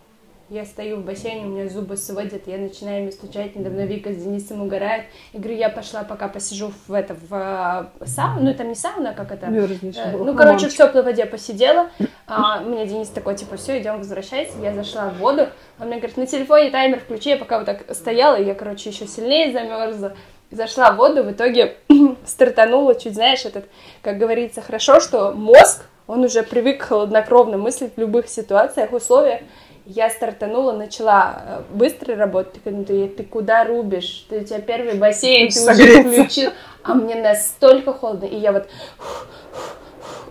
Я 0.49 0.63
стою 0.63 0.97
в 0.97 1.03
бассейне, 1.03 1.47
у 1.47 1.49
меня 1.49 1.67
зубы 1.67 1.97
сводят, 1.97 2.43
я 2.45 2.59
начинаю 2.59 3.01
ими 3.01 3.09
стучать, 3.09 3.55
недавно 3.55 3.81
Вика 3.87 4.13
с 4.13 4.15
Денисом 4.15 4.61
угорает. 4.61 5.05
И 5.33 5.39
говорю, 5.39 5.57
я 5.57 5.69
пошла 5.69 6.03
пока 6.03 6.27
посижу 6.27 6.71
в 6.87 6.93
это, 6.93 7.15
в 7.15 7.91
э, 7.99 8.05
сауну, 8.05 8.41
ну 8.41 8.53
там 8.53 8.69
не 8.69 8.75
сауна, 8.75 9.09
а 9.09 9.13
как 9.13 9.31
это? 9.31 9.47
Э, 9.47 10.15
ну, 10.15 10.35
короче, 10.35 10.69
в 10.69 10.75
теплой 10.75 11.01
воде 11.01 11.25
посидела. 11.25 11.89
А, 12.27 12.59
мне 12.59 12.87
Денис 12.87 13.09
такой, 13.09 13.35
типа, 13.35 13.55
все, 13.55 13.79
идем, 13.79 13.99
возвращайся. 13.99 14.53
Я 14.59 14.73
зашла 14.73 15.09
в 15.09 15.19
воду, 15.19 15.47
он 15.79 15.87
мне 15.87 15.97
говорит, 15.97 16.17
на 16.17 16.25
телефоне 16.25 16.71
таймер 16.71 16.99
включи, 16.99 17.29
я 17.29 17.37
пока 17.37 17.59
вот 17.59 17.67
так 17.67 17.85
стояла, 17.95 18.35
я, 18.35 18.55
короче, 18.55 18.89
еще 18.89 19.05
сильнее 19.05 19.51
замерзла. 19.51 20.13
Зашла 20.49 20.91
в 20.91 20.95
воду, 20.95 21.21
в 21.21 21.31
итоге 21.31 21.75
стартанула, 22.25 22.95
чуть, 22.95 23.13
знаешь, 23.13 23.45
этот, 23.45 23.65
как 24.01 24.17
говорится, 24.17 24.63
хорошо, 24.63 24.99
что 24.99 25.33
мозг, 25.33 25.85
он 26.07 26.23
уже 26.23 26.41
привык 26.41 26.81
хладнокровно 26.81 27.57
мыслить 27.57 27.95
в 27.95 27.99
любых 27.99 28.27
ситуациях, 28.27 28.91
условиях, 28.91 29.41
я 29.85 30.09
стартанула, 30.09 30.71
начала 30.73 31.43
э, 31.45 31.61
быстро 31.71 32.15
работать. 32.15 32.61
Ты, 32.63 32.83
ты, 32.83 33.07
ты 33.07 33.23
куда 33.23 33.63
рубишь? 33.65 34.25
Ты, 34.29 34.39
у 34.39 34.43
тебя 34.43 34.59
первый 34.59 34.95
бассейн, 34.95 35.49
ты 35.49 35.71
уже 35.71 36.03
включил. 36.03 36.51
А 36.83 36.93
мне 36.93 37.15
настолько 37.15 37.93
холодно. 37.93 38.25
И 38.25 38.37
я 38.37 38.51
вот... 38.51 38.67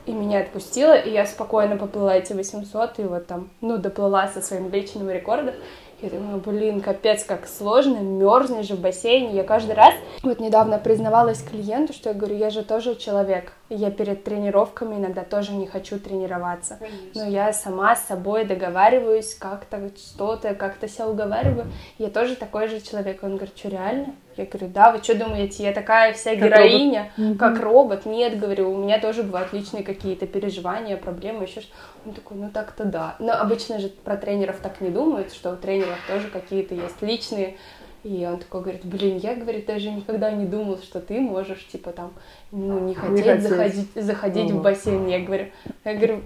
И 0.07 0.13
меня 0.13 0.41
отпустила, 0.41 0.95
и 0.95 1.11
я 1.11 1.25
спокойно 1.25 1.77
поплыла 1.77 2.15
эти 2.17 2.35
800, 2.35 2.99
и 2.99 3.03
вот 3.05 3.27
там, 3.27 3.49
ну, 3.63 3.79
доплыла 3.79 4.29
со 4.29 4.43
своим 4.43 4.71
личным 4.71 5.09
рекордом. 5.09 5.55
Я 6.03 6.11
думаю, 6.11 6.43
блин, 6.45 6.83
капец, 6.83 7.25
как 7.25 7.49
сложно, 7.49 8.01
мерзнешь 8.01 8.67
же 8.67 8.75
в 8.75 8.81
бассейне. 8.81 9.35
Я 9.35 9.45
каждый 9.45 9.75
раз, 9.75 9.95
вот 10.23 10.41
недавно 10.41 10.79
признавалась 10.79 11.43
клиенту, 11.43 11.95
что 11.95 12.11
я 12.11 12.15
говорю, 12.15 12.37
я 12.37 12.51
же 12.51 12.63
тоже 12.63 12.97
человек. 12.97 13.53
Я 13.71 13.91
перед 13.91 14.25
тренировками 14.25 14.97
иногда 14.97 15.25
тоже 15.25 15.53
не 15.53 15.67
хочу 15.67 15.99
тренироваться. 15.99 16.77
Конечно. 16.79 17.25
Но 17.25 17.31
я 17.31 17.53
сама 17.55 17.97
с 17.97 18.07
собой 18.07 18.45
договариваюсь, 18.45 19.35
как-то 19.35 19.91
что-то, 19.97 20.55
как-то 20.55 20.87
себя 20.87 21.09
уговариваю. 21.09 21.73
Я 21.99 22.11
тоже 22.11 22.37
такой 22.37 22.69
же 22.69 22.81
человек. 22.81 23.23
Он 23.23 23.37
говорит, 23.37 23.57
что 23.57 23.71
реально? 23.71 24.15
Я 24.37 24.45
говорю, 24.45 24.69
да, 24.69 24.93
вы 24.93 25.03
что 25.03 25.15
думаете, 25.15 25.63
я 25.63 25.73
такая 25.73 26.13
вся 26.13 26.31
как 26.31 26.41
героиня, 26.41 27.13
робот. 27.17 27.39
как 27.39 27.61
робот? 27.61 28.07
Нет, 28.07 28.39
говорю, 28.39 28.71
у 28.73 28.77
меня 28.77 28.99
тоже 28.99 29.23
бывают 29.23 29.53
личные 29.53 29.85
какие-то 29.85 30.27
переживания, 30.27 30.97
проблемы, 30.97 31.45
еще 31.45 31.61
что 31.61 31.73
Он 32.05 32.13
такой, 32.13 32.37
ну 32.37 32.51
так-то 32.51 32.85
да. 32.85 33.17
Но 33.19 33.33
обычно 33.33 33.79
же 33.79 33.89
про 33.89 34.17
тренеров 34.17 34.57
так 34.61 34.81
не 34.81 34.91
думают, 34.91 35.33
что 35.33 35.53
у 35.53 35.57
тренеров 35.57 35.99
тоже 36.09 36.29
какие-то 36.29 36.75
есть 36.75 37.01
личные 37.01 37.57
и 38.05 38.27
он 38.27 38.39
такой 38.39 38.61
говорит, 38.61 38.85
блин, 38.85 39.17
я, 39.17 39.35
говорит, 39.35 39.65
даже 39.65 39.91
никогда 39.91 40.31
не 40.31 40.45
думал, 40.45 40.79
что 40.79 41.01
ты 41.01 41.21
можешь, 41.21 41.67
типа, 41.67 41.91
там, 41.91 42.13
ну, 42.53 42.79
не 42.81 42.95
хотеть, 42.95 43.25
не 43.25 43.41
заходить, 43.41 43.89
заходить 43.95 44.51
в 44.51 44.63
бассейн. 44.63 45.07
Я 45.07 45.21
говорю, 45.21 45.47
я 45.85 45.95
говорю, 45.95 46.21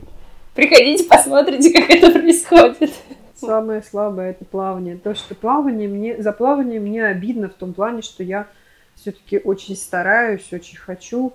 приходите, 0.57 1.05
посмотрите, 1.05 1.73
как 1.73 1.89
это 1.89 2.11
происходит. 2.11 2.93
Самое 3.37 3.83
слабое 3.83 4.31
это 4.31 4.45
плавание. 4.45 4.97
То, 4.97 5.15
что 5.15 5.37
плавание 5.37 5.89
мне, 5.89 6.21
за 6.21 6.33
плавание 6.33 6.81
мне 6.81 7.07
обидно 7.07 7.49
в 7.49 7.55
том 7.55 7.73
плане, 7.73 8.03
что 8.03 8.25
я 8.25 8.49
все-таки 8.97 9.39
очень 9.39 9.77
стараюсь, 9.77 10.53
очень 10.53 10.77
хочу. 10.77 11.33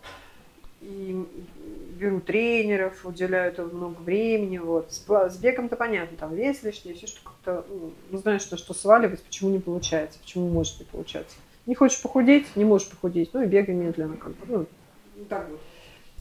И 0.81 1.25
беру 2.03 2.19
тренеров, 2.19 3.05
уделяю 3.05 3.51
этому 3.51 3.73
много 3.73 3.99
времени. 4.01 4.57
Вот. 4.57 4.91
С, 4.91 5.05
с 5.07 5.37
бегом-то 5.37 5.75
понятно, 5.75 6.17
там 6.17 6.35
вес 6.35 6.63
лишний, 6.63 6.93
все, 6.93 7.07
что 7.07 7.19
как-то, 7.23 7.65
ну, 8.11 8.17
знаешь, 8.17 8.41
что, 8.41 8.57
что 8.57 8.73
сваливать, 8.73 9.23
почему 9.23 9.49
не 9.51 9.59
получается, 9.59 10.19
почему 10.19 10.49
может 10.49 10.79
не 10.79 10.85
получаться. 10.85 11.35
Не 11.65 11.75
хочешь 11.75 12.01
похудеть, 12.01 12.55
не 12.55 12.65
можешь 12.65 12.89
похудеть, 12.89 13.29
ну 13.33 13.41
и 13.41 13.47
бегай 13.47 13.73
медленно, 13.73 14.17
как 14.17 14.33
бы, 14.33 14.45
ну, 14.47 14.65
так 15.29 15.47
вот. 15.49 15.59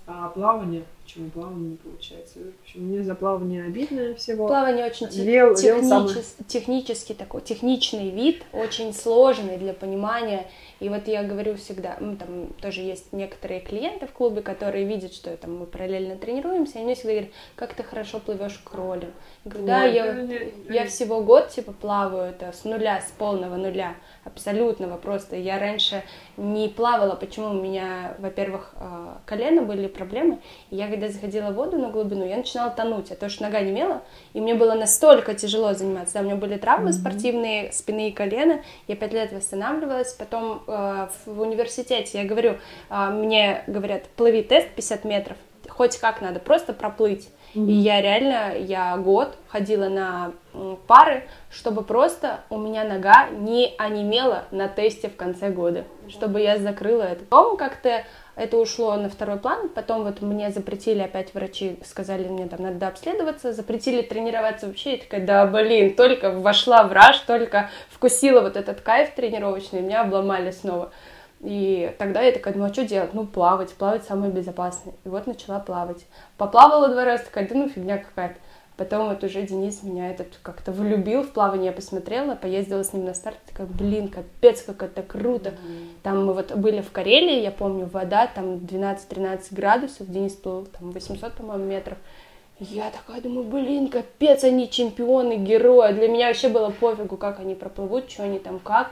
А 0.06 0.28
плавание, 0.30 0.84
почему 1.12 1.30
плавание 1.30 1.70
не 1.70 1.76
получается? 1.76 2.38
В 2.38 2.62
общем, 2.62 2.86
мне 2.86 3.02
за 3.02 3.14
плавание 3.14 3.64
обидно 3.64 4.14
всего. 4.14 4.46
Плавание 4.46 4.86
очень 4.86 5.08
лев, 5.08 5.58
техничес, 5.58 5.64
лев 5.64 5.86
самый... 5.86 6.46
технический 6.48 7.14
такой, 7.14 7.42
техничный 7.42 8.10
вид, 8.10 8.42
очень 8.52 8.94
сложный 8.94 9.58
для 9.58 9.74
понимания. 9.74 10.46
И 10.80 10.88
вот 10.88 11.06
я 11.06 11.22
говорю 11.22 11.54
всегда, 11.56 11.96
ну, 12.00 12.16
там 12.16 12.48
тоже 12.60 12.80
есть 12.80 13.12
некоторые 13.12 13.60
клиенты 13.60 14.06
в 14.06 14.12
клубе, 14.12 14.42
которые 14.42 14.84
видят, 14.84 15.12
что 15.12 15.36
там, 15.36 15.58
мы 15.58 15.66
параллельно 15.66 16.16
тренируемся, 16.16 16.78
и 16.78 16.82
они 16.82 16.94
всегда 16.94 17.10
говорят, 17.12 17.30
как 17.54 17.74
ты 17.74 17.82
хорошо 17.82 18.18
плывешь 18.18 18.58
к 18.58 18.70
кролю. 18.70 19.08
Я 19.44 19.50
говорю, 19.50 19.66
да, 19.66 19.82
Ой, 19.82 19.94
я, 19.94 20.82
я 20.82 20.86
всего 20.86 21.20
год 21.20 21.50
типа 21.50 21.72
плаваю 21.72 22.30
это 22.30 22.52
с 22.52 22.64
нуля, 22.64 23.00
с 23.00 23.10
полного 23.12 23.56
нуля, 23.56 23.96
абсолютного 24.24 24.96
просто. 24.96 25.36
Я 25.36 25.58
раньше 25.58 26.02
не 26.36 26.68
плавала, 26.68 27.16
почему 27.16 27.50
у 27.50 27.54
меня, 27.54 28.14
во-первых, 28.18 28.72
э, 28.78 29.14
колено 29.26 29.62
были 29.62 29.88
проблемы, 29.88 30.38
и 30.70 30.76
я 30.76 30.88
когда 30.88 31.08
заходила 31.08 31.50
в 31.50 31.54
воду 31.54 31.78
на 31.78 31.90
глубину, 31.90 32.24
я 32.26 32.36
начинала 32.36 32.70
тонуть, 32.70 33.10
а 33.10 33.16
то, 33.16 33.28
что 33.28 33.42
нога 33.42 33.60
не 33.60 33.72
мела, 33.72 34.02
и 34.32 34.40
мне 34.40 34.54
было 34.54 34.74
настолько 34.74 35.34
тяжело 35.34 35.74
заниматься. 35.74 36.14
Да, 36.14 36.20
у 36.20 36.24
меня 36.24 36.36
были 36.36 36.56
травмы 36.56 36.90
mm-hmm. 36.90 36.92
спортивные, 36.92 37.72
спины 37.72 38.10
и 38.10 38.12
колено, 38.12 38.62
я 38.86 38.96
пять 38.96 39.12
лет 39.12 39.32
восстанавливалась, 39.32 40.12
потом 40.12 40.62
э, 40.66 41.08
в 41.26 41.40
университете 41.40 42.22
я 42.22 42.24
говорю, 42.24 42.58
э, 42.90 43.10
мне 43.10 43.64
говорят, 43.66 44.04
плыви 44.16 44.42
тест 44.42 44.68
50 44.76 45.04
метров, 45.04 45.36
хоть 45.68 45.98
как 45.98 46.20
надо, 46.20 46.38
просто 46.38 46.72
проплыть. 46.72 47.28
Mm-hmm. 47.54 47.66
И 47.66 47.72
я 47.72 48.00
реально, 48.00 48.56
я 48.58 48.96
год 48.96 49.36
ходила 49.48 49.88
на 49.88 50.32
пары, 50.86 51.24
чтобы 51.50 51.82
просто 51.82 52.40
у 52.50 52.58
меня 52.58 52.84
нога 52.84 53.28
не 53.28 53.74
онемела 53.78 54.44
на 54.50 54.68
тесте 54.68 55.08
в 55.08 55.16
конце 55.16 55.50
года, 55.50 55.80
mm-hmm. 55.80 56.10
чтобы 56.10 56.40
я 56.40 56.58
закрыла 56.58 57.02
это. 57.02 57.24
Потом 57.24 57.56
как-то 57.56 58.04
это 58.34 58.56
ушло 58.56 58.96
на 58.96 59.10
второй 59.10 59.36
план, 59.36 59.68
потом 59.68 60.04
вот 60.04 60.22
мне 60.22 60.50
запретили, 60.50 61.00
опять 61.00 61.34
врачи 61.34 61.78
сказали 61.84 62.26
мне, 62.28 62.46
там, 62.46 62.62
надо 62.62 62.88
обследоваться, 62.88 63.52
запретили 63.52 64.00
тренироваться 64.00 64.66
вообще, 64.66 64.92
я 64.92 64.98
такая, 64.98 65.26
да, 65.26 65.46
блин, 65.46 65.94
только 65.94 66.30
вошла 66.30 66.84
в 66.84 66.92
раж, 66.92 67.18
только 67.20 67.70
вкусила 67.90 68.40
вот 68.40 68.56
этот 68.56 68.80
кайф 68.80 69.14
тренировочный, 69.14 69.82
меня 69.82 70.00
обломали 70.00 70.50
снова. 70.50 70.92
И 71.42 71.92
тогда 71.98 72.22
я 72.22 72.32
такая, 72.32 72.54
ну 72.54 72.64
а 72.64 72.72
что 72.72 72.84
делать? 72.84 73.14
Ну, 73.14 73.26
плавать, 73.26 73.72
плавать 73.72 74.04
самое 74.04 74.30
безопасное. 74.30 74.94
И 75.04 75.08
вот 75.08 75.26
начала 75.26 75.58
плавать. 75.58 76.06
Поплавала 76.38 76.88
два 76.88 77.04
раза, 77.04 77.24
такая, 77.24 77.48
да 77.48 77.54
ну 77.54 77.68
фигня 77.68 77.98
какая-то. 77.98 78.36
Потом 78.76 79.08
вот 79.08 79.22
уже 79.22 79.42
Денис 79.42 79.82
меня 79.82 80.10
этот 80.10 80.38
как-то 80.42 80.72
влюбил 80.72 81.22
в 81.22 81.32
плавание, 81.32 81.66
я 81.66 81.72
посмотрела, 81.72 82.34
поездила 82.34 82.82
с 82.82 82.92
ним 82.94 83.04
на 83.04 83.12
старт, 83.12 83.36
такая, 83.46 83.66
блин, 83.66 84.08
капец, 84.08 84.62
как 84.62 84.82
это 84.82 85.02
круто. 85.02 85.50
Mm-hmm. 85.50 85.88
Там 86.02 86.26
мы 86.26 86.32
вот 86.32 86.52
были 86.56 86.80
в 86.80 86.90
Карелии, 86.90 87.42
я 87.42 87.50
помню, 87.50 87.86
вода, 87.92 88.26
там 88.26 88.54
12-13 88.54 89.40
градусов, 89.50 90.10
Денис 90.10 90.32
плыл 90.32 90.66
там 90.66 90.90
800, 90.92 91.34
по-моему, 91.34 91.64
метров. 91.64 91.98
Я 92.58 92.90
такая 92.90 93.20
думаю, 93.20 93.44
блин, 93.44 93.88
капец, 93.88 94.44
они 94.44 94.70
чемпионы, 94.70 95.36
герои. 95.36 95.92
Для 95.92 96.08
меня 96.08 96.28
вообще 96.28 96.48
было 96.48 96.70
пофигу, 96.70 97.16
как 97.16 97.40
они 97.40 97.54
проплывут, 97.54 98.10
что 98.10 98.22
они 98.22 98.38
там 98.38 98.58
как. 98.58 98.90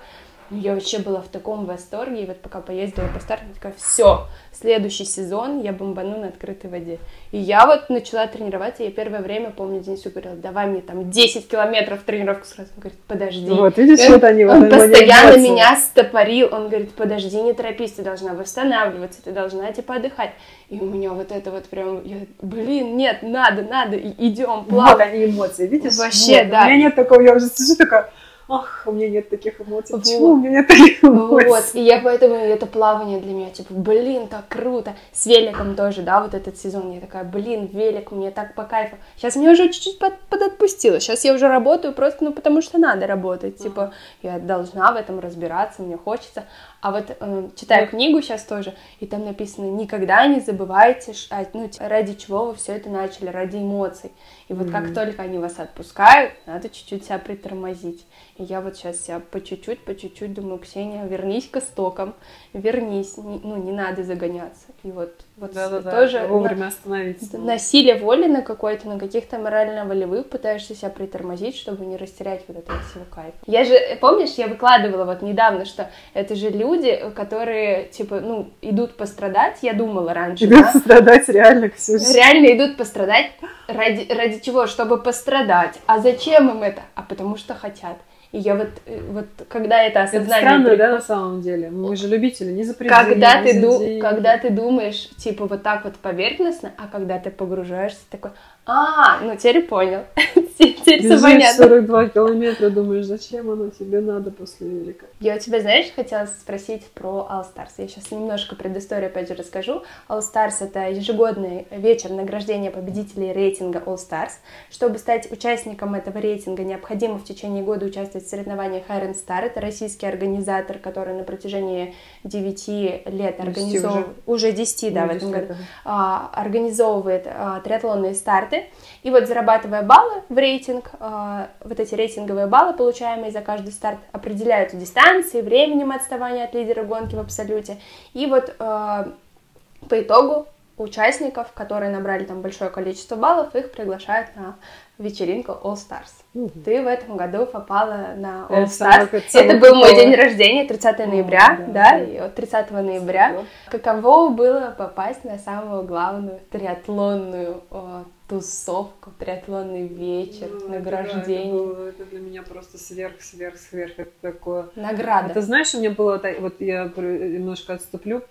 Я 0.50 0.74
вообще 0.74 0.98
была 0.98 1.20
в 1.20 1.28
таком 1.28 1.64
восторге, 1.64 2.24
и 2.24 2.26
вот 2.26 2.40
пока 2.40 2.60
поездила 2.60 3.06
по 3.06 3.20
старту, 3.20 3.44
такая, 3.54 3.72
все, 3.78 4.26
следующий 4.52 5.04
сезон 5.04 5.60
я 5.60 5.72
бомбану 5.72 6.18
на 6.18 6.28
открытой 6.28 6.68
воде. 6.68 6.98
И 7.30 7.38
я 7.38 7.66
вот 7.66 7.88
начала 7.88 8.26
тренироваться, 8.26 8.82
я 8.82 8.90
первое 8.90 9.20
время, 9.20 9.50
помню, 9.50 9.80
Денису 9.80 10.10
говорила, 10.10 10.34
давай 10.34 10.66
мне 10.66 10.80
там 10.80 11.08
10 11.08 11.46
километров 11.46 12.00
тренировку 12.02 12.46
сразу. 12.46 12.70
Он 12.74 12.80
говорит, 12.80 12.98
подожди. 13.06 13.48
Вот, 13.48 13.78
видишь, 13.78 14.04
он, 14.06 14.14
вот 14.14 14.24
они. 14.24 14.44
Он 14.44 14.60
вот 14.62 14.70
постоянно 14.70 15.38
меня 15.38 15.76
стопорил, 15.76 16.48
он 16.50 16.68
говорит, 16.68 16.94
подожди, 16.94 17.40
не 17.40 17.52
торопись, 17.52 17.92
ты 17.92 18.02
должна 18.02 18.34
восстанавливаться, 18.34 19.22
ты 19.22 19.30
должна, 19.30 19.70
типа, 19.70 19.96
отдыхать. 19.96 20.32
И 20.68 20.80
у 20.80 20.84
меня 20.84 21.10
вот 21.12 21.30
это 21.30 21.52
вот 21.52 21.66
прям, 21.66 22.02
я, 22.04 22.16
блин, 22.42 22.96
нет, 22.96 23.22
надо, 23.22 23.62
надо, 23.62 23.96
идем, 23.96 24.64
плавать. 24.64 24.92
Вот 24.94 25.00
они 25.00 25.24
эмоции, 25.26 25.68
видишь? 25.68 25.96
Вообще, 25.96 26.42
вот. 26.42 26.50
да. 26.50 26.62
У 26.62 26.64
меня 26.64 26.76
нет 26.76 26.96
такого, 26.96 27.20
я 27.20 27.34
уже 27.34 27.46
сижу 27.46 27.76
такая, 27.76 28.10
ах, 28.50 28.82
у 28.86 28.92
меня 28.92 29.08
нет 29.08 29.30
таких 29.30 29.60
эмоций. 29.60 29.94
Вот. 29.94 30.02
Почему 30.02 30.28
у 30.32 30.36
меня 30.36 30.50
нет 30.50 30.68
таких 30.68 31.04
эмоций? 31.04 31.48
Вот, 31.48 31.64
и 31.74 31.82
я 31.82 32.00
поэтому, 32.00 32.34
это 32.34 32.66
плавание 32.66 33.20
для 33.20 33.32
меня, 33.32 33.50
типа, 33.50 33.72
блин, 33.72 34.28
так 34.28 34.48
круто. 34.48 34.94
С 35.12 35.26
великом 35.26 35.76
тоже, 35.76 36.02
да, 36.02 36.20
вот 36.20 36.34
этот 36.34 36.58
сезон, 36.58 36.92
я 36.92 37.00
такая, 37.00 37.24
блин, 37.24 37.66
велик, 37.72 38.10
мне 38.10 38.30
так 38.30 38.54
по 38.54 38.64
кайфу. 38.64 38.96
Сейчас 39.16 39.36
мне 39.36 39.50
уже 39.50 39.68
чуть-чуть 39.68 39.98
под, 39.98 40.18
подотпустило, 40.28 41.00
сейчас 41.00 41.24
я 41.24 41.32
уже 41.32 41.48
работаю 41.48 41.94
просто, 41.94 42.24
ну, 42.24 42.32
потому 42.32 42.62
что 42.62 42.78
надо 42.78 43.06
работать, 43.06 43.58
типа, 43.58 43.92
я 44.22 44.38
должна 44.38 44.92
в 44.92 44.96
этом 44.96 45.20
разбираться, 45.20 45.82
мне 45.82 45.96
хочется. 45.96 46.44
А 46.80 46.92
вот 46.92 47.16
э, 47.18 47.48
читаю 47.56 47.82
вот. 47.82 47.90
книгу 47.90 48.22
сейчас 48.22 48.44
тоже, 48.44 48.74
и 49.00 49.06
там 49.06 49.24
написано, 49.24 49.66
никогда 49.66 50.26
не 50.26 50.40
забывайте, 50.40 51.12
а, 51.30 51.44
ну, 51.52 51.68
ради 51.78 52.14
чего 52.14 52.46
вы 52.46 52.54
все 52.54 52.72
это 52.72 52.88
начали, 52.88 53.28
ради 53.28 53.58
эмоций. 53.58 54.12
И 54.48 54.54
вот 54.54 54.68
mm-hmm. 54.68 54.72
как 54.72 54.94
только 54.94 55.22
они 55.22 55.38
вас 55.38 55.58
отпускают, 55.58 56.32
надо 56.46 56.70
чуть-чуть 56.70 57.04
себя 57.04 57.18
притормозить. 57.18 58.06
И 58.38 58.44
я 58.44 58.62
вот 58.62 58.76
сейчас 58.76 59.00
себя 59.00 59.20
по 59.20 59.42
чуть-чуть, 59.42 59.84
по 59.84 59.94
чуть-чуть 59.94 60.32
думаю, 60.32 60.58
Ксения, 60.58 61.04
вернись 61.04 61.48
к 61.48 61.58
истокам, 61.58 62.14
вернись, 62.54 63.18
не, 63.18 63.38
ну, 63.42 63.56
не 63.56 63.72
надо 63.72 64.02
загоняться. 64.02 64.66
И 64.82 64.90
вот, 64.90 65.12
вот 65.40 65.54
да, 65.54 65.70
да, 65.70 65.90
тоже 65.90 66.18
да, 66.18 66.26
вовремя 66.26 66.66
остановиться. 66.66 67.38
Насилие 67.38 67.96
воли 67.96 68.26
на 68.26 68.42
какой-то, 68.42 68.86
на 68.88 68.98
каких-то 68.98 69.38
морально-волевых 69.38 70.28
пытаешься 70.28 70.74
себя 70.74 70.90
притормозить, 70.90 71.56
чтобы 71.56 71.86
не 71.86 71.96
растерять 71.96 72.42
вот 72.46 72.58
этого 72.58 72.78
всего 72.82 73.04
кайфа. 73.10 73.38
Я 73.46 73.64
же, 73.64 73.74
помнишь, 74.02 74.34
я 74.36 74.48
выкладывала 74.48 75.06
вот 75.06 75.22
недавно, 75.22 75.64
что 75.64 75.88
это 76.12 76.34
же 76.34 76.50
люди, 76.50 77.10
которые, 77.16 77.84
типа, 77.86 78.20
ну, 78.20 78.50
идут 78.60 78.98
пострадать, 78.98 79.56
я 79.62 79.72
думала 79.72 80.12
раньше, 80.12 80.44
Идут 80.44 80.60
да? 80.60 80.72
пострадать 80.72 81.26
реально, 81.30 81.70
Ксюша. 81.70 82.12
Реально 82.12 82.54
идут 82.54 82.76
пострадать. 82.76 83.30
Ради, 83.66 84.12
ради 84.12 84.40
чего? 84.40 84.66
Чтобы 84.66 85.02
пострадать. 85.02 85.78
А 85.86 86.00
зачем 86.00 86.50
им 86.50 86.62
это? 86.62 86.82
А 86.94 87.00
потому 87.00 87.38
что 87.38 87.54
хотят. 87.54 87.96
И 88.32 88.38
я 88.38 88.54
вот, 88.54 88.68
вот 89.08 89.26
когда 89.48 89.82
это 89.82 90.02
осознание... 90.02 90.28
Это 90.28 90.38
странно, 90.38 90.68
при... 90.70 90.76
да, 90.76 90.90
на 90.92 91.00
самом 91.00 91.42
деле? 91.42 91.70
Мы 91.70 91.96
же 91.96 92.06
любители, 92.06 92.52
не 92.52 92.62
за 92.62 92.74
когда 92.74 93.42
ты, 93.42 93.60
ду... 93.60 94.00
когда 94.00 94.38
ты 94.38 94.50
думаешь, 94.50 95.08
типа, 95.16 95.46
вот 95.46 95.62
так 95.64 95.84
вот 95.84 95.96
поверхностно, 95.96 96.72
а 96.76 96.86
когда 96.86 97.18
ты 97.18 97.30
погружаешься, 97.30 98.00
такой, 98.08 98.30
а, 98.66 99.20
ну 99.22 99.34
теперь 99.36 99.62
понял. 99.62 100.04
теперь 100.58 101.00
все 101.00 101.20
понятно. 101.20 101.64
42 101.64 102.08
километра, 102.10 102.70
думаешь, 102.70 103.06
зачем 103.06 103.50
оно 103.50 103.70
тебе 103.70 104.00
надо 104.00 104.30
после 104.30 104.68
велика? 104.68 105.06
Я 105.18 105.36
у 105.36 105.38
тебя, 105.40 105.60
знаешь, 105.60 105.86
хотела 105.94 106.26
спросить 106.26 106.84
про 106.94 107.26
All 107.28 107.44
Stars. 107.44 107.70
Я 107.78 107.88
сейчас 107.88 108.12
немножко 108.12 108.54
предысторию 108.54 109.08
опять 109.08 109.28
же 109.28 109.34
расскажу. 109.34 109.82
All 110.08 110.20
Stars— 110.20 110.54
это 110.60 110.88
ежегодный 110.90 111.66
вечер 111.72 112.10
награждения 112.10 112.70
победителей 112.70 113.32
рейтинга 113.32 113.80
All 113.80 113.96
Stars. 113.96 114.34
Чтобы 114.70 114.98
стать 114.98 115.32
участником 115.32 115.94
этого 115.94 116.18
рейтинга, 116.18 116.62
необходимо 116.62 117.18
в 117.18 117.24
течение 117.24 117.64
года 117.64 117.86
участвовать 117.86 118.19
в 118.24 118.28
соревнованиях 118.28 118.84
Iron 118.88 119.14
Star. 119.14 119.42
Это 119.42 119.60
российский 119.60 120.06
организатор, 120.06 120.78
который 120.78 121.14
на 121.14 121.24
протяжении 121.24 121.94
9 122.24 122.68
лет 123.06 123.40
организовывает... 123.40 124.06
Уже. 124.26 124.48
уже 124.48 124.52
10, 124.52 124.92
да, 124.92 125.06
в 125.06 125.10
этом 125.10 125.30
году. 125.30 125.54
А, 125.84 126.30
организовывает 126.34 127.26
а, 127.26 127.60
триатлонные 127.60 128.14
старты. 128.14 128.66
И 129.02 129.10
вот 129.10 129.26
зарабатывая 129.26 129.82
баллы 129.82 130.22
в 130.28 130.36
рейтинг, 130.36 130.90
э, 130.98 131.46
вот 131.64 131.80
эти 131.80 131.94
рейтинговые 131.94 132.46
баллы, 132.46 132.74
получаемые 132.74 133.32
за 133.32 133.40
каждый 133.40 133.72
старт, 133.72 133.98
определяются 134.12 134.76
дистанцией, 134.76 135.42
временем 135.42 135.90
отставания 135.90 136.44
от 136.44 136.54
лидера 136.54 136.84
гонки 136.84 137.14
в 137.14 137.20
абсолюте. 137.20 137.78
И 138.12 138.26
вот 138.26 138.50
э, 138.50 138.54
по 138.58 140.00
итогу 140.00 140.46
участников, 140.76 141.52
которые 141.52 141.90
набрали 141.90 142.24
там 142.24 142.40
большое 142.40 142.70
количество 142.70 143.16
баллов, 143.16 143.54
их 143.54 143.72
приглашают 143.72 144.34
на 144.36 144.56
вечеринку 145.00 145.52
All 145.52 145.74
Stars. 145.74 146.12
Угу. 146.34 146.60
Ты 146.64 146.82
в 146.82 146.86
этом 146.86 147.16
году 147.16 147.46
попала 147.46 148.14
на 148.16 148.46
All 148.48 148.66
Stars. 148.66 149.08
Это, 149.10 149.38
это 149.38 149.56
был 149.56 149.74
мой 149.74 149.94
день 149.94 150.14
рождения, 150.14 150.66
30 150.66 150.98
ноября, 150.98 151.46
О, 151.46 151.56
да, 151.56 151.66
да, 151.66 151.72
да, 151.72 152.04
и 152.04 152.16
от 152.16 152.34
30 152.34 152.70
ноября. 152.70 153.44
Каково 153.68 154.28
было 154.28 154.74
попасть 154.76 155.24
на 155.24 155.38
самую 155.38 155.82
главную 155.84 156.40
триатлонную 156.50 157.62
о, 157.70 158.04
тусовку, 158.28 159.10
триатлонный 159.18 159.88
вечер, 159.88 160.48
ну, 160.52 160.68
награждение. 160.68 161.48
Это, 161.48 161.74
было, 161.74 161.88
это 161.88 162.04
для 162.04 162.20
меня 162.20 162.42
просто 162.42 162.78
сверх, 162.78 163.20
сверх, 163.20 163.56
сверх. 163.56 163.92
Это 163.96 164.12
такое... 164.20 164.66
Награда. 164.76 165.30
Это 165.30 165.42
знаешь, 165.42 165.74
у 165.74 165.78
меня 165.78 165.90
было, 165.90 166.20
вот 166.38 166.60
я 166.60 166.84
немножко 166.84 167.74
отступлю, 167.74 168.22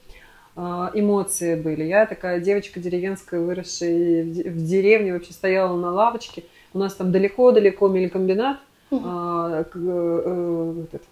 а, 0.56 0.92
эмоции 0.94 1.56
были. 1.56 1.84
Я 1.84 2.06
такая 2.06 2.40
девочка 2.40 2.80
деревенская, 2.80 3.42
выросшая 3.42 4.24
в 4.24 4.58
деревне, 4.64 5.14
вообще 5.14 5.34
стояла 5.34 5.76
на 5.76 5.92
лавочке. 5.92 6.46
У 6.74 6.80
нас 6.80 6.96
там 6.96 7.12
далеко-далеко 7.12 7.88
мелькомбинат, 7.88 8.58
uh-huh. 8.92 9.66
э, 9.74 10.84
этот, 10.92 11.04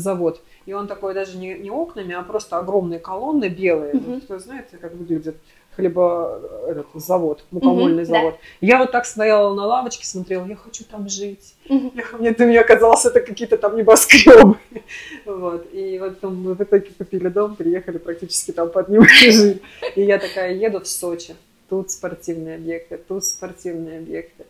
завод. 0.00 0.40
И 0.66 0.72
он 0.72 0.86
такой 0.86 1.14
даже 1.14 1.36
не, 1.38 1.54
не 1.54 1.70
окнами, 1.70 2.14
а 2.14 2.22
просто 2.22 2.58
огромные 2.58 2.98
колонны 2.98 3.48
белые. 3.48 3.94
Uh-huh. 3.94 4.20
Кто 4.20 4.38
знает, 4.38 4.68
как 4.80 4.94
выглядит 4.94 5.36
хлеба, 5.76 6.40
этот 6.68 6.86
завод, 6.94 7.44
мукомольный 7.50 8.02
mm-hmm, 8.02 8.06
завод. 8.06 8.34
Да. 8.34 8.66
Я 8.66 8.78
вот 8.78 8.92
так 8.92 9.04
стояла 9.04 9.54
на 9.54 9.66
лавочке, 9.66 10.06
смотрела, 10.06 10.46
я 10.46 10.56
хочу 10.56 10.84
там 10.84 11.08
жить. 11.08 11.54
Mm-hmm. 11.68 11.92
Я, 11.94 12.32
мне, 12.32 12.46
мне 12.46 12.64
казалось, 12.64 13.04
это 13.04 13.20
какие-то 13.20 13.58
там 13.58 13.76
небоскребы. 13.76 14.56
вот. 15.26 15.66
И 15.72 15.98
вот 15.98 16.18
там 16.20 16.42
мы 16.42 16.54
в 16.54 16.62
итоге 16.62 16.90
купили 16.96 17.28
дом, 17.28 17.56
приехали 17.56 17.98
практически 17.98 18.52
там 18.52 18.70
под 18.70 18.88
ним 18.88 19.04
жили. 19.06 19.60
И 19.94 20.02
я 20.02 20.18
такая 20.18 20.54
еду 20.54 20.80
в 20.80 20.86
Сочи. 20.86 21.36
Тут 21.68 21.90
спортивные 21.90 22.56
объекты, 22.56 22.96
тут 22.96 23.24
спортивные 23.24 23.98
объекты 23.98 24.46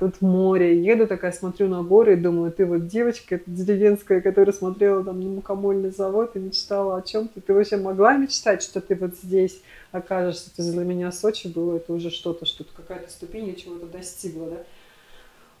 тут 0.00 0.22
море, 0.22 0.82
еду 0.82 1.06
такая, 1.06 1.30
смотрю 1.30 1.68
на 1.68 1.82
горы 1.82 2.14
и 2.14 2.16
думаю, 2.16 2.50
ты 2.50 2.64
вот 2.64 2.88
девочка 2.88 3.38
деревенская, 3.46 4.22
которая 4.22 4.54
смотрела 4.54 5.04
там 5.04 5.20
на 5.20 5.28
мукомольный 5.28 5.90
завод 5.90 6.34
и 6.34 6.38
мечтала 6.38 6.96
о 6.96 7.02
чем-то, 7.02 7.42
ты 7.42 7.52
вообще 7.52 7.76
могла 7.76 8.16
мечтать, 8.16 8.62
что 8.62 8.80
ты 8.80 8.94
вот 8.94 9.14
здесь 9.14 9.60
окажешься, 9.92 10.50
это 10.56 10.72
для 10.72 10.84
меня 10.84 11.12
Сочи 11.12 11.48
было, 11.48 11.76
это 11.76 11.92
уже 11.92 12.10
что-то, 12.10 12.46
что-то, 12.46 12.70
какая-то 12.74 13.10
ступень, 13.10 13.54
чего-то 13.54 13.86
достигла, 13.86 14.50
да. 14.50 14.56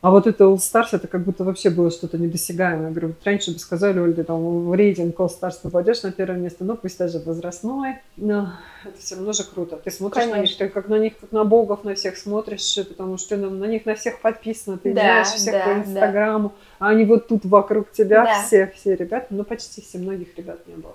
А 0.02 0.10
вот 0.10 0.26
это 0.26 0.44
All 0.44 0.56
Stars, 0.56 0.88
это 0.92 1.08
как 1.08 1.24
будто 1.24 1.44
вообще 1.44 1.68
было 1.68 1.90
что-то 1.90 2.16
недосягаемое. 2.16 2.86
Я 2.86 2.90
говорю, 2.90 3.14
раньше 3.22 3.52
бы 3.52 3.58
сказали, 3.58 3.98
Оль, 3.98 4.14
ты 4.14 4.24
там 4.24 4.68
в 4.68 4.74
рейтинг 4.74 5.18
All 5.20 5.28
Stars 5.28 5.56
попадешь 5.62 6.02
на 6.02 6.10
первое 6.10 6.38
место, 6.38 6.64
ну 6.64 6.74
пусть 6.74 6.98
даже 6.98 7.18
возрастной, 7.18 7.96
но 8.16 8.54
это 8.82 8.98
все 8.98 9.16
равно 9.16 9.34
же 9.34 9.44
круто. 9.44 9.76
Ты 9.76 9.90
смотришь 9.90 10.22
Конечно. 10.22 10.36
на 10.38 10.42
них, 10.42 10.56
ты 10.56 10.68
как 10.70 10.88
на 10.88 10.98
них, 10.98 11.18
как 11.20 11.32
на 11.32 11.44
богов 11.44 11.84
на 11.84 11.94
всех 11.94 12.16
смотришь, 12.16 12.78
потому 12.88 13.18
что 13.18 13.30
ты 13.30 13.36
на, 13.36 13.50
на 13.50 13.64
них 13.66 13.84
на 13.84 13.94
всех 13.94 14.22
подписана, 14.22 14.78
ты 14.78 14.94
да, 14.94 15.00
знаешь 15.00 15.28
всех 15.28 15.52
да, 15.52 15.64
по 15.66 15.78
Инстаграму, 15.78 16.48
да. 16.48 16.54
а 16.86 16.88
они 16.90 17.04
вот 17.04 17.28
тут 17.28 17.44
вокруг 17.44 17.92
тебя 17.92 18.24
да. 18.24 18.42
все, 18.42 18.72
все 18.74 18.94
ребята, 18.94 19.26
ну 19.28 19.44
почти 19.44 19.82
все, 19.82 19.98
многих 19.98 20.34
ребят 20.38 20.66
не 20.66 20.76
было. 20.76 20.94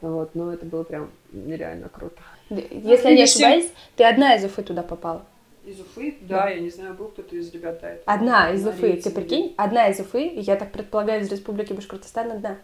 Вот, 0.00 0.34
но 0.34 0.52
это 0.52 0.66
было 0.66 0.82
прям 0.82 1.10
нереально 1.30 1.88
круто. 1.88 2.20
Если 2.50 3.10
я 3.10 3.14
не 3.14 3.22
ошибаюсь, 3.22 3.68
ты 3.94 4.04
одна 4.04 4.34
из 4.34 4.44
Уфы 4.44 4.62
туда 4.62 4.82
попала. 4.82 5.22
Из 5.68 5.78
Уфы? 5.80 6.16
Да, 6.22 6.44
да, 6.44 6.48
я 6.48 6.60
не 6.60 6.70
знаю, 6.70 6.94
был 6.94 7.08
кто-то 7.08 7.36
из 7.36 7.52
ребят 7.52 7.80
до 7.82 7.88
этого. 7.88 8.02
Одна 8.06 8.50
из 8.52 8.66
Уфы, 8.66 8.94
ты 8.96 9.10
прикинь? 9.10 9.54
Одна 9.58 9.88
из 9.88 10.00
Уфы, 10.00 10.32
я 10.34 10.56
так 10.56 10.72
предполагаю, 10.72 11.20
из 11.20 11.30
Республики 11.30 11.74
Башкортостан 11.74 12.32
одна. 12.32 12.56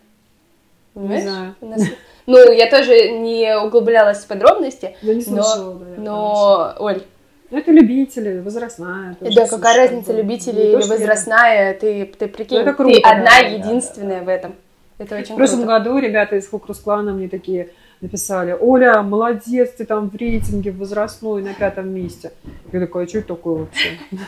Не 0.95 1.21
знаю. 1.21 1.55
Нас... 1.61 1.83
Ну, 2.27 2.51
я 2.51 2.71
тоже 2.71 3.11
не 3.11 3.59
углублялась 3.59 4.25
в 4.25 4.27
подробности. 4.27 4.97
Я 5.03 5.15
не 5.15 5.21
слышала, 5.21 5.75
но... 5.75 5.79
да. 5.81 5.87
Но, 5.99 6.75
Оль, 6.79 7.03
ну, 7.51 7.59
это 7.59 7.73
любители, 7.73 8.41
возрастная. 8.41 9.19
Да, 9.21 9.47
какая 9.47 9.77
разница, 9.77 10.15
любители 10.15 10.63
или 10.63 10.89
возрастная, 10.89 11.75
ты, 11.75 12.07
ты 12.07 12.27
прикинь, 12.27 12.65
ну, 12.65 12.75
круто, 12.75 12.95
ты 12.95 13.01
одна 13.03 13.43
да, 13.43 13.49
единственная 13.49 14.21
да, 14.21 14.25
да. 14.25 14.25
в 14.25 14.29
этом. 14.31 14.55
Это 14.97 15.19
очень 15.19 15.35
В 15.35 15.37
прошлом 15.37 15.65
круто. 15.65 15.79
году 15.79 15.99
ребята 15.99 16.37
из 16.37 16.49
Хукрус 16.49 16.79
клана 16.79 17.13
мне 17.13 17.29
такие, 17.29 17.69
написали, 18.05 18.57
Оля, 18.59 19.03
молодец, 19.03 19.73
ты 19.77 19.85
там 19.85 20.11
в 20.11 20.15
рейтинге 20.15 20.71
возрастной 20.71 21.43
на 21.43 21.55
пятом 21.55 21.93
месте. 21.93 22.33
Я 22.73 22.81
такая, 22.81 23.05
а 23.05 23.09
что 23.09 23.19
это 23.19 23.29
такое 23.29 23.55
вообще? 23.65 23.89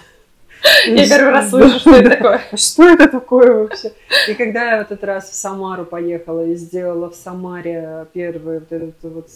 Я 0.87 1.09
первый 1.09 1.33
раз 1.33 1.51
слышу, 1.51 1.79
что 1.79 1.95
это 1.95 2.11
такое. 2.11 2.41
Что 2.57 2.89
это 2.89 3.09
такое 3.09 3.53
вообще? 3.53 3.93
И 4.29 4.35
когда 4.35 4.73
я 4.73 4.79
в 4.79 4.81
этот 4.81 5.05
раз 5.05 5.31
в 5.31 5.35
Самару 5.35 5.85
поехала 5.85 6.47
и 6.47 6.55
сделала 6.55 7.11
в 7.11 7.15
Самаре 7.15 8.07
первый 8.15 8.61
вот 8.61 8.73
этот 8.73 8.95
вот 9.03 9.29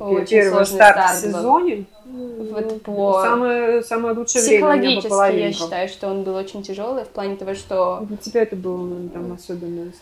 Очень 0.00 0.26
первый 0.26 0.64
старт 0.64 1.16
в 1.16 1.20
сезоне, 1.20 1.84
Вот 2.06 2.82
по- 2.82 3.22
самое, 3.22 3.82
самое 3.82 4.14
лучшее 4.16 4.42
Психологически 4.42 5.36
я 5.36 5.52
считаю, 5.52 5.88
что 5.88 6.08
он 6.08 6.24
был 6.24 6.34
очень 6.34 6.62
тяжелый 6.62 7.04
в 7.04 7.08
плане 7.08 7.36
того, 7.36 7.54
что... 7.54 8.00
Для 8.08 8.16
тебя 8.16 8.42
это 8.42 8.56
было 8.56 9.08
там 9.10 9.32
особенно 9.32 9.92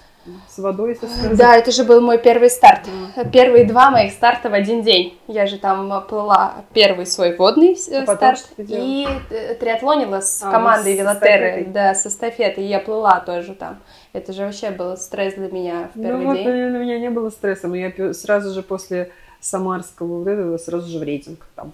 с- 0.49 0.59
водой, 0.59 0.95
сказать. 0.97 1.37
Да, 1.37 1.57
это 1.57 1.71
же 1.71 1.85
был 1.85 2.01
мой 2.01 2.19
первый 2.19 2.51
старт. 2.51 2.83
Первые 3.33 3.65
два 3.65 3.91
моих 3.91 4.13
старта 4.13 4.49
в 4.51 4.55
один 4.55 4.83
день. 4.83 5.19
Я 5.29 5.47
же 5.47 5.59
там 5.59 6.05
плыла 6.09 6.65
первый 6.73 7.07
свой 7.07 7.37
водный 7.37 7.77
э, 7.91 8.05
А 8.05 8.15
старт 8.17 8.47
и 8.59 9.07
э, 9.31 9.55
триатлонила 9.55 10.21
с 10.21 10.43
А, 10.43 10.51
командой 10.51 10.95
с 10.95 10.99
Велотеры, 10.99 11.65
да, 11.67 11.95
с 11.95 12.07
эстафетой. 12.07 12.65
Я 12.65 12.79
плыла 12.81 13.21
тоже 13.21 13.55
там. 13.55 13.79
Это 14.13 14.33
же 14.33 14.45
вообще 14.45 14.71
был 14.71 14.97
стресс 14.97 15.35
для 15.35 15.49
меня 15.51 15.91
в 15.95 16.01
первый 16.01 16.21
Ну 16.21 16.27
вот, 16.27 16.37
день. 16.37 16.47
наверное, 16.47 16.81
у 16.81 16.83
меня 16.85 16.99
не 16.99 17.11
было 17.11 17.31
стресса, 17.31 17.67
но 17.69 17.75
я 17.77 17.93
сразу 18.15 18.53
же 18.55 18.63
после 18.63 19.11
самарского 19.41 20.19
вот 20.19 20.29
этого 20.29 20.57
сразу 20.59 20.89
же 20.91 20.99
в 20.99 21.03
рейтинг 21.03 21.47
там. 21.57 21.73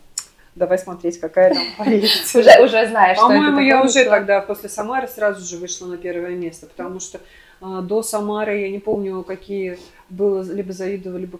Давай 0.54 0.78
смотреть, 0.78 1.20
какая 1.20 1.54
там 1.54 1.62
позиция. 1.78 2.40
Уже, 2.40 2.64
уже 2.64 2.88
знаешь, 2.88 3.18
По-моему, 3.18 3.60
я 3.60 3.82
уже 3.82 4.04
тогда 4.04 4.40
после 4.40 4.68
Самары 4.68 5.06
сразу 5.06 5.44
же 5.46 5.56
вышла 5.56 5.86
на 5.86 5.96
первое 5.96 6.34
место, 6.34 6.66
потому 6.66 6.98
что 6.98 7.20
до 7.60 8.02
Самары 8.02 8.60
я 8.60 8.70
не 8.70 8.78
помню, 8.78 9.22
какие 9.22 9.78
было, 10.10 10.42
либо 10.42 10.72
завидовали, 10.72 11.22
либо 11.22 11.38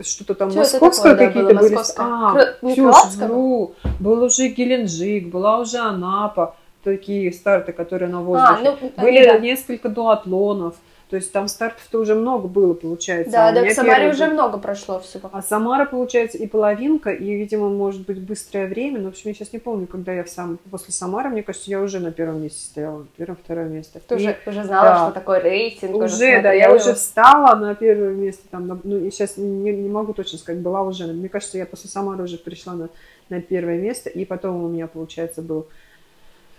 что-то 0.00 0.34
там 0.34 0.50
Чё 0.50 0.62
это 0.62 0.72
московское 0.74 1.14
да, 1.14 1.26
какие-то 1.26 1.54
было 1.54 1.60
были. 1.60 1.74
московское? 1.74 2.56
А, 2.62 2.72
Ксюш, 2.72 3.14
вру. 3.16 3.74
Был 4.00 4.22
уже 4.22 4.48
Геленджик, 4.48 5.28
была 5.28 5.58
уже 5.58 5.78
Анапа, 5.78 6.56
такие 6.84 7.32
старты, 7.32 7.72
которые 7.72 8.08
на 8.08 8.20
воздухе. 8.22 8.68
А, 8.68 8.76
ну, 8.80 8.92
Были 9.02 9.24
да. 9.24 9.38
несколько 9.38 9.88
дуатлонов. 9.88 10.76
То 11.08 11.16
есть 11.16 11.32
там 11.32 11.48
стартов-то 11.48 12.00
уже 12.00 12.14
много 12.14 12.48
было, 12.48 12.74
получается. 12.74 13.32
Да, 13.32 13.48
а 13.48 13.52
да, 13.52 13.64
в 13.64 13.72
Самаре 13.72 13.94
первый 13.94 14.12
уже 14.12 14.26
много 14.26 14.58
прошло 14.58 15.00
всего. 15.00 15.30
А 15.32 15.40
Самара, 15.40 15.86
получается, 15.86 16.36
и 16.36 16.46
половинка, 16.46 17.10
и, 17.10 17.24
видимо, 17.24 17.70
может 17.70 18.04
быть, 18.04 18.20
быстрое 18.20 18.66
время. 18.66 18.98
Но, 18.98 19.06
в 19.06 19.12
общем, 19.12 19.30
я 19.30 19.34
сейчас 19.34 19.54
не 19.54 19.58
помню, 19.58 19.86
когда 19.86 20.12
я 20.12 20.22
в 20.22 20.28
сам... 20.28 20.58
после 20.70 20.92
Самары, 20.92 21.30
мне 21.30 21.42
кажется, 21.42 21.70
я 21.70 21.80
уже 21.80 21.98
на 22.00 22.12
первом 22.12 22.42
месте 22.42 22.60
стояла. 22.60 23.06
Первое, 23.16 23.38
второе 23.42 23.68
место. 23.68 24.00
Ты 24.06 24.16
И 24.16 24.18
уже, 24.18 24.36
уже 24.44 24.64
знала, 24.64 24.88
да. 24.88 25.04
что 25.06 25.12
такое 25.12 25.40
рейтинг, 25.40 25.94
уже, 25.94 26.04
уже, 26.04 26.42
да, 26.42 26.52
я 26.52 26.74
уже 26.74 26.92
встала 26.92 27.54
на 27.56 27.74
первое 27.74 28.12
место. 28.12 28.42
Там, 28.50 28.66
на- 28.66 28.78
ну, 28.84 28.98
и 28.98 29.10
сейчас 29.10 29.38
не, 29.38 29.72
не 29.72 29.88
могу 29.88 30.12
точно 30.12 30.38
сказать, 30.38 30.60
была 30.60 30.82
уже. 30.82 31.06
Мне 31.06 31.30
кажется, 31.30 31.56
я 31.56 31.64
после 31.64 31.88
Самары 31.88 32.24
уже 32.24 32.36
пришла 32.36 32.74
на, 32.74 32.90
на 33.30 33.40
первое 33.40 33.78
место. 33.78 34.10
И 34.10 34.26
потом 34.26 34.62
у 34.62 34.68
меня, 34.68 34.86
получается, 34.86 35.40
был 35.40 35.68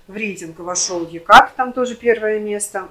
в 0.07 0.15
рейтинг 0.17 0.57
вошел 0.57 1.05
Екат, 1.05 1.53
там 1.55 1.71
тоже 1.71 1.95
первое 1.95 2.39
место. 2.39 2.89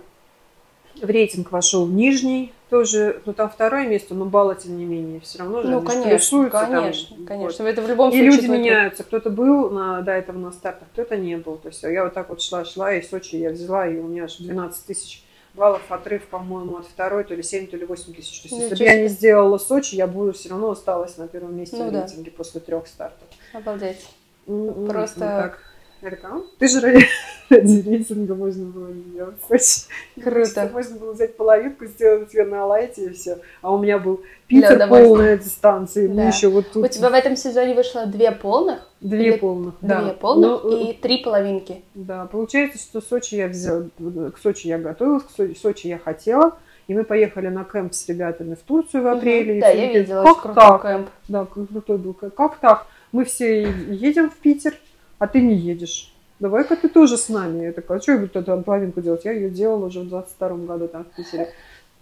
В 1.00 1.08
рейтинг 1.10 1.52
вошел 1.52 1.86
Нижний, 1.86 2.52
тоже, 2.70 3.22
ну 3.24 3.32
там 3.32 3.48
второе 3.48 3.86
место, 3.86 4.14
но 4.14 4.24
балла 4.26 4.54
тем 4.54 4.76
не 4.76 4.84
менее 4.84 5.20
все 5.20 5.38
равно 5.38 5.62
же 5.62 5.68
Ну, 5.68 5.80
конечно, 5.82 6.10
плюсуются 6.10 6.60
там. 6.60 6.70
конечно, 6.70 7.16
Вот. 7.16 7.26
конечно. 7.28 7.62
Это 7.64 7.82
в 7.82 7.88
любом 7.88 8.08
И 8.10 8.12
случае 8.12 8.30
люди 8.30 8.46
твой 8.46 8.58
меняются. 8.58 9.04
Кто-то 9.04 9.30
был 9.30 9.70
на, 9.70 10.02
до 10.02 10.12
этого 10.12 10.38
на 10.38 10.52
стартах, 10.52 10.88
кто-то 10.92 11.16
не 11.16 11.36
был. 11.36 11.56
То 11.56 11.68
есть 11.68 11.82
я 11.82 12.04
вот 12.04 12.14
так 12.14 12.28
вот 12.28 12.42
шла, 12.42 12.64
шла, 12.64 12.92
и 12.92 13.00
Сочи 13.02 13.36
я 13.36 13.50
взяла, 13.50 13.86
и 13.86 13.96
у 13.96 14.02
меня 14.06 14.24
аж 14.24 14.36
12 14.36 14.84
тысяч 14.86 15.22
баллов 15.54 15.80
отрыв, 15.88 16.26
по-моему, 16.26 16.76
от 16.76 16.86
второй, 16.86 17.24
то 17.24 17.34
ли 17.34 17.42
7, 17.42 17.66
то 17.68 17.76
ли 17.76 17.86
8 17.86 18.12
тысяч. 18.12 18.42
То 18.42 18.48
есть, 18.48 18.60
если 18.70 18.84
бы 18.84 18.90
я 18.90 19.00
не 19.02 19.08
сделала 19.08 19.58
Сочи, 19.58 19.94
я 19.94 20.06
бы 20.06 20.32
все 20.32 20.50
равно 20.50 20.70
осталась 20.70 21.16
на 21.16 21.26
первом 21.26 21.56
месте 21.56 21.76
Ну 21.78 21.88
в 21.88 21.92
да. 21.92 22.02
рейтинге 22.02 22.30
после 22.30 22.60
трех 22.60 22.86
стартов. 22.86 23.26
Обалдеть. 23.54 24.06
М-м, 24.46 24.86
Просто- 24.88 25.20
вот 25.20 25.26
так. 25.26 25.62
Эрика, 26.00 26.40
ты 26.58 26.68
же 26.68 26.80
ради, 26.80 27.04
ради 27.50 27.80
рейтинга 27.88 28.34
можно 28.34 28.66
было 28.66 28.88
не 28.88 29.02
делать 29.02 29.34
Сочи. 29.48 29.86
Круто. 30.22 30.70
Можно 30.72 30.96
было 30.96 31.12
взять 31.12 31.36
половинку, 31.36 31.86
сделать 31.86 32.32
ее 32.34 32.44
на 32.44 32.66
лайте 32.66 33.06
и 33.06 33.08
все. 33.10 33.38
А 33.62 33.72
у 33.74 33.78
меня 33.78 33.98
был 33.98 34.20
Питер 34.46 34.86
полная 34.88 35.36
дистанция, 35.36 36.08
Да. 36.08 36.28
еще 36.28 36.48
вот 36.48 36.66
тут 36.72 36.84
У 36.84 36.88
тебя 36.88 37.10
в 37.10 37.14
этом 37.14 37.34
сезоне 37.36 37.74
вышло 37.74 38.06
две 38.06 38.30
полных, 38.30 38.80
две 39.00 39.30
или- 39.30 39.36
полных. 39.38 39.74
две 39.80 39.88
да. 39.88 40.14
полных 40.20 40.62
Ну, 40.64 40.78
и 40.88 40.92
три 40.94 41.18
половинки. 41.24 41.82
Да, 41.94 42.26
получается, 42.26 42.78
что 42.78 43.00
Сочи 43.00 43.34
я 43.34 43.48
взяла, 43.48 43.86
к 43.98 44.38
Сочи 44.40 44.68
я 44.68 44.78
готовилась, 44.78 45.24
к 45.24 45.30
Сочи, 45.30 45.58
Сочи 45.60 45.86
я 45.88 45.98
хотела, 45.98 46.58
и 46.86 46.94
мы 46.94 47.02
поехали 47.04 47.48
на 47.48 47.64
кемп 47.64 47.92
с 47.92 48.08
ребятами 48.08 48.54
в 48.54 48.60
Турцию 48.60 49.02
в 49.02 49.08
апреле. 49.08 49.58
И 49.58 49.60
Да, 49.60 49.68
я 49.68 49.92
видела, 49.92 50.22
как 50.22 50.42
крутой 50.42 50.54
так? 50.64 50.82
кемп. 50.82 51.08
Да, 51.28 51.44
крутой 51.44 51.98
был 51.98 52.14
кемп. 52.14 52.34
Как 52.34 52.56
так? 52.60 52.86
Мы 53.10 53.24
все 53.24 53.62
едем 53.62 54.30
в 54.30 54.36
Питер, 54.36 54.74
а 55.18 55.26
ты 55.26 55.40
не 55.40 55.54
едешь. 55.54 56.12
Давай-ка 56.40 56.76
ты 56.76 56.88
тоже 56.88 57.16
с 57.16 57.28
нами. 57.28 57.64
Я 57.64 57.72
такая, 57.72 57.98
а 57.98 58.00
что 58.00 58.12
я 58.12 58.18
буду 58.18 58.30
тогда 58.30 58.56
половинку 58.58 59.00
делать? 59.00 59.24
Я 59.24 59.32
ее 59.32 59.50
делала 59.50 59.86
уже 59.86 60.00
в 60.00 60.08
22 60.08 60.48
году 60.58 60.86
там 60.88 61.04
в 61.04 61.08
Питере. 61.16 61.52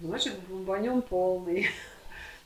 Значит, 0.01 0.35
бомбанем 0.49 1.01
полный. 1.03 1.67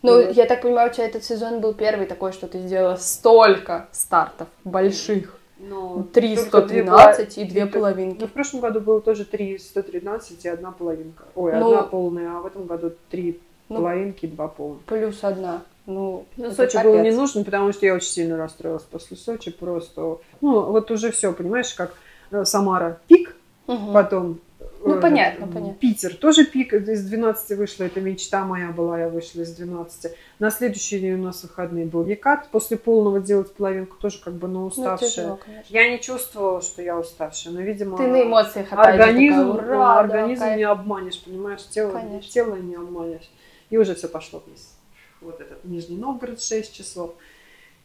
Ну, 0.02 0.14
Вот. 0.26 0.36
я 0.36 0.46
так 0.46 0.62
понимаю, 0.62 0.90
у 0.90 0.94
тебя 0.94 1.06
этот 1.06 1.24
сезон 1.24 1.60
был 1.60 1.74
первый 1.74 2.06
такой, 2.06 2.32
что 2.32 2.46
ты 2.46 2.60
сделала 2.60 2.96
столько 2.96 3.88
стартов 3.92 4.48
больших. 4.64 5.36
Но 5.58 6.04
Три 6.14 6.36
только 6.36 6.62
две 6.62 6.82
112 6.84 7.36
и 7.38 7.44
две 7.44 7.64
Ну, 7.66 7.70
половинки. 7.70 8.24
в 8.26 8.32
прошлом 8.32 8.60
году 8.60 8.80
было 8.80 9.02
тоже 9.02 9.26
3 9.26 9.58
113 9.58 10.42
и 10.44 10.48
одна 10.48 10.70
половинка. 10.72 11.24
Ой, 11.34 11.52
Ну, 11.56 11.72
одна 11.72 11.82
полная, 11.82 12.30
а 12.30 12.40
в 12.40 12.46
этом 12.46 12.64
году 12.64 12.92
три 13.10 13.40
Ну, 13.68 13.76
половинки 13.76 14.24
и 14.24 14.28
два 14.28 14.48
полных. 14.48 14.80
Плюс 14.84 15.22
одна. 15.22 15.62
Ну, 15.94 16.26
Ну, 16.36 16.50
Сочи 16.52 16.72
капец. 16.76 16.84
было 16.90 17.00
не 17.02 17.10
нужно, 17.12 17.44
потому 17.44 17.72
что 17.72 17.86
я 17.86 17.94
очень 17.94 18.08
сильно 18.08 18.36
расстроилась 18.36 18.82
после 18.84 19.16
Сочи. 19.16 19.50
Просто, 19.50 20.18
ну, 20.40 20.60
вот 20.72 20.90
уже 20.90 21.10
все, 21.10 21.32
понимаешь, 21.32 21.72
как 21.74 21.94
э, 22.30 22.44
Самара 22.44 23.00
пик, 23.08 23.36
Мгм. 23.66 23.92
потом 23.92 24.38
Ну, 24.82 24.94
э, 24.96 25.00
понятно, 25.00 25.46
понятно. 25.46 25.74
Питер 25.74 26.14
тоже 26.16 26.44
пик, 26.46 26.72
из 26.72 27.04
12 27.04 27.56
вышла, 27.58 27.84
это 27.84 28.00
мечта 28.00 28.44
моя 28.44 28.70
была, 28.70 28.98
я 28.98 29.08
вышла 29.10 29.42
из 29.42 29.54
12. 29.54 30.12
На 30.38 30.50
следующий 30.50 30.98
день 31.00 31.14
у 31.20 31.22
нас 31.22 31.42
выходные 31.42 31.84
был 31.84 32.04
Екат, 32.06 32.48
после 32.50 32.76
полного 32.78 33.20
делать 33.20 33.52
половинку 33.54 33.96
тоже 34.00 34.20
как 34.24 34.34
бы, 34.34 34.48
ну, 34.48 34.60
Ну, 34.60 34.66
уставшая. 34.66 35.10
тяжело, 35.10 35.36
конечно. 35.44 35.66
я 35.74 35.90
не 35.90 36.00
чувствовала, 36.00 36.62
что 36.62 36.80
я 36.82 36.98
уставшая, 36.98 37.52
но, 37.52 37.60
видимо, 37.60 37.96
Ты 37.98 38.06
на 38.06 38.22
эмоциях 38.22 38.72
организм, 38.72 39.34
такая, 39.34 39.44
ну, 39.44 39.52
ура, 39.52 39.66
да, 39.76 40.00
организм 40.00 40.42
кайф. 40.42 40.56
не 40.56 40.64
обманешь, 40.64 41.20
понимаешь, 41.22 41.62
тело, 41.68 41.92
Конечно. 41.92 42.30
тело 42.30 42.54
не 42.56 42.74
обманешь. 42.76 43.30
И 43.68 43.76
уже 43.76 43.94
все 43.94 44.08
пошло 44.08 44.42
вниз. 44.46 44.74
Вот 45.20 45.40
этот 45.40 45.64
Нижний 45.64 45.96
Новгород 45.96 46.42
6 46.42 46.74
часов. 46.74 47.14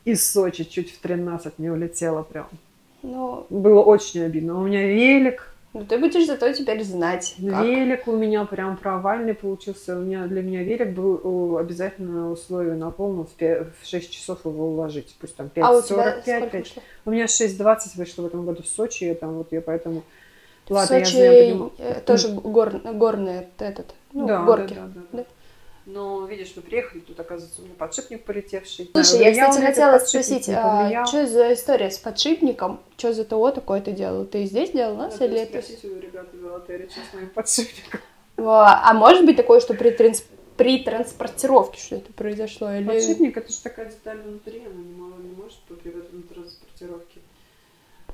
Из 0.05 0.31
Сочи 0.31 0.63
чуть 0.63 0.91
в 0.91 0.99
13 0.99 1.57
не 1.59 1.69
улетела 1.69 2.23
прям. 2.23 2.47
Ну, 3.01 3.45
Было 3.49 3.81
очень 3.81 4.21
обидно. 4.23 4.59
У 4.59 4.65
меня 4.67 4.85
велик, 4.87 5.51
ну, 5.73 5.83
ты 5.85 5.97
будешь 5.97 6.25
зато 6.25 6.53
теперь 6.53 6.83
знать, 6.83 7.35
как. 7.37 7.65
велик 7.65 8.07
у 8.07 8.15
меня 8.15 8.45
прям 8.45 8.77
провальный 8.77 9.33
получился. 9.33 9.97
У 9.97 10.01
меня, 10.01 10.25
для 10.27 10.41
меня 10.41 10.63
велик 10.63 10.91
был 10.91 11.19
о, 11.23 11.57
обязательное 11.57 12.29
условие 12.29 12.75
на 12.75 12.91
полном 12.91 13.25
в, 13.25 13.35
пя- 13.37 13.67
в 13.81 13.85
6 13.85 14.09
часов 14.09 14.45
его 14.45 14.69
уложить. 14.69 15.13
Пусть 15.19 15.35
там 15.35 15.47
5.45, 15.53 15.61
А 15.63 15.71
у 15.73 15.81
тебя 15.81 16.11
5, 16.23 16.37
сколько 16.39 16.57
вышло? 16.59 16.83
У 17.03 17.11
меня 17.11 17.25
6.20 17.25 17.77
вышло 17.97 18.21
в 18.21 18.25
этом 18.27 18.45
году 18.45 18.63
в 18.63 18.67
Сочи, 18.67 19.03
и 19.03 19.13
там 19.13 19.33
вот 19.33 19.51
я 19.51 19.59
поэтому... 19.61 20.03
Ладно, 20.69 20.87
Сочи 20.99 21.17
я 21.17 21.31
знаю, 21.31 21.49
понимаю. 21.51 21.71
э, 21.77 22.01
тоже 22.05 22.29
гор, 22.29 22.69
горный 22.93 23.47
этот, 23.59 23.93
ну, 24.13 24.27
Да, 24.27 24.43
горки. 24.45 24.73
да, 24.75 24.81
да, 24.87 25.01
да, 25.11 25.17
Да. 25.19 25.25
Но 25.85 26.25
видишь, 26.25 26.53
мы 26.55 26.63
приехали, 26.63 26.99
тут 26.99 27.19
оказывается 27.19 27.61
у 27.61 27.65
меня 27.65 27.75
подшипник 27.77 28.23
полетевший. 28.23 28.89
Слушай, 28.91 29.19
Да, 29.19 29.25
я, 29.25 29.49
кстати, 29.49 29.65
хотела 29.65 29.99
спросить, 29.99 30.49
а 30.49 31.05
что 31.05 31.27
за 31.27 31.53
история 31.53 31.91
с 31.91 31.99
подшипником? 31.99 32.79
Что 32.97 33.13
за 33.13 33.23
ТО 33.23 33.51
такое 33.51 33.81
ты 33.81 33.91
делал? 33.91 34.25
Ты 34.25 34.45
здесь 34.45 34.71
делал 34.71 34.95
нас 34.95 35.21
или 35.21 35.39
это... 35.41 35.61
спросить 35.61 35.85
у 35.85 35.99
ребят 35.99 36.33
из 36.33 36.43
Алатыри, 36.43 36.89
что 36.89 37.01
с 37.01 37.13
моим 37.13 37.29
подшипником. 37.29 37.99
А 38.37 38.93
может 38.93 39.25
быть 39.25 39.37
такое, 39.37 39.59
что 39.59 39.75
при, 39.75 39.91
транс- 39.91 40.25
при 40.57 40.79
транспортировке 40.83 41.79
что 41.79 41.97
это 41.97 42.11
произошло? 42.13 42.71
Или... 42.71 42.87
Подшипник 42.87 43.37
это 43.37 43.51
же 43.51 43.59
такая 43.61 43.85
деталь 43.85 44.21
внутри, 44.21 44.63
она 44.65 44.81
не, 44.81 44.95
мало 44.95 45.19
не 45.19 45.35
может 45.35 45.59
при 45.83 45.91
этом 45.91 46.23
транспортировке. 46.23 47.19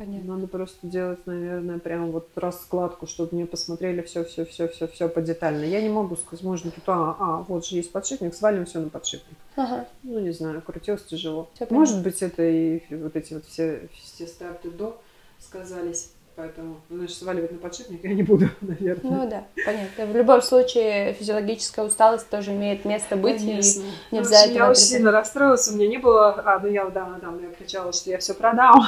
Понятно. 0.01 0.33
Надо 0.33 0.47
просто 0.47 0.87
делать, 0.87 1.19
наверное, 1.27 1.77
прям 1.77 2.09
вот 2.09 2.29
раскладку, 2.35 3.05
чтобы 3.05 3.35
мне 3.35 3.45
посмотрели 3.45 4.01
все, 4.01 4.23
все, 4.23 4.45
все, 4.45 4.67
все, 4.67 4.87
все 4.87 5.07
подетально. 5.07 5.63
Я 5.63 5.79
не 5.79 5.89
могу 5.89 6.15
сказать, 6.15 6.43
можно 6.43 6.71
тут, 6.71 6.83
а, 6.87 7.15
а, 7.19 7.45
вот 7.47 7.67
же 7.67 7.75
есть 7.75 7.91
подшипник, 7.91 8.33
свалим 8.33 8.65
все 8.65 8.79
на 8.79 8.89
подшипник. 8.89 9.37
Ага. 9.55 9.87
Ну, 10.01 10.19
не 10.19 10.31
знаю, 10.31 10.63
крутилось 10.63 11.03
тяжело. 11.03 11.51
Понятно. 11.59 11.77
Может 11.77 12.01
быть, 12.01 12.23
это 12.23 12.41
и 12.41 12.81
вот 12.95 13.15
эти 13.15 13.35
вот 13.35 13.45
все, 13.45 13.89
все 13.93 14.25
старты 14.25 14.71
до 14.71 14.99
сказались. 15.37 16.13
Поэтому, 16.35 16.81
ну, 16.89 16.95
знаешь, 16.95 17.13
сваливать 17.13 17.51
на 17.51 17.57
подшипник 17.57 18.03
я 18.03 18.13
не 18.13 18.23
буду, 18.23 18.49
наверное. 18.61 19.11
Ну 19.11 19.29
да, 19.29 19.43
понятно. 19.65 20.05
В 20.05 20.15
любом 20.15 20.41
случае 20.41 21.13
физиологическая 21.13 21.85
усталость 21.85 22.29
тоже 22.29 22.51
имеет 22.51 22.85
место 22.85 23.17
быть. 23.17 23.39
Конечно. 23.39 23.81
и 24.11 24.15
нельзя 24.15 24.39
общем, 24.39 24.51
этого 24.51 24.65
я 24.65 24.69
очень 24.71 24.81
сильно 24.81 25.11
расстроилась, 25.11 25.67
у 25.67 25.75
меня 25.75 25.87
не 25.87 25.97
было... 25.97 26.41
А, 26.45 26.59
ну 26.59 26.69
я, 26.69 26.85
да, 26.85 27.19
да, 27.21 27.27
я 27.41 27.53
кричала, 27.57 27.91
что 27.91 28.09
я 28.09 28.17
все 28.17 28.33
продам. 28.33 28.81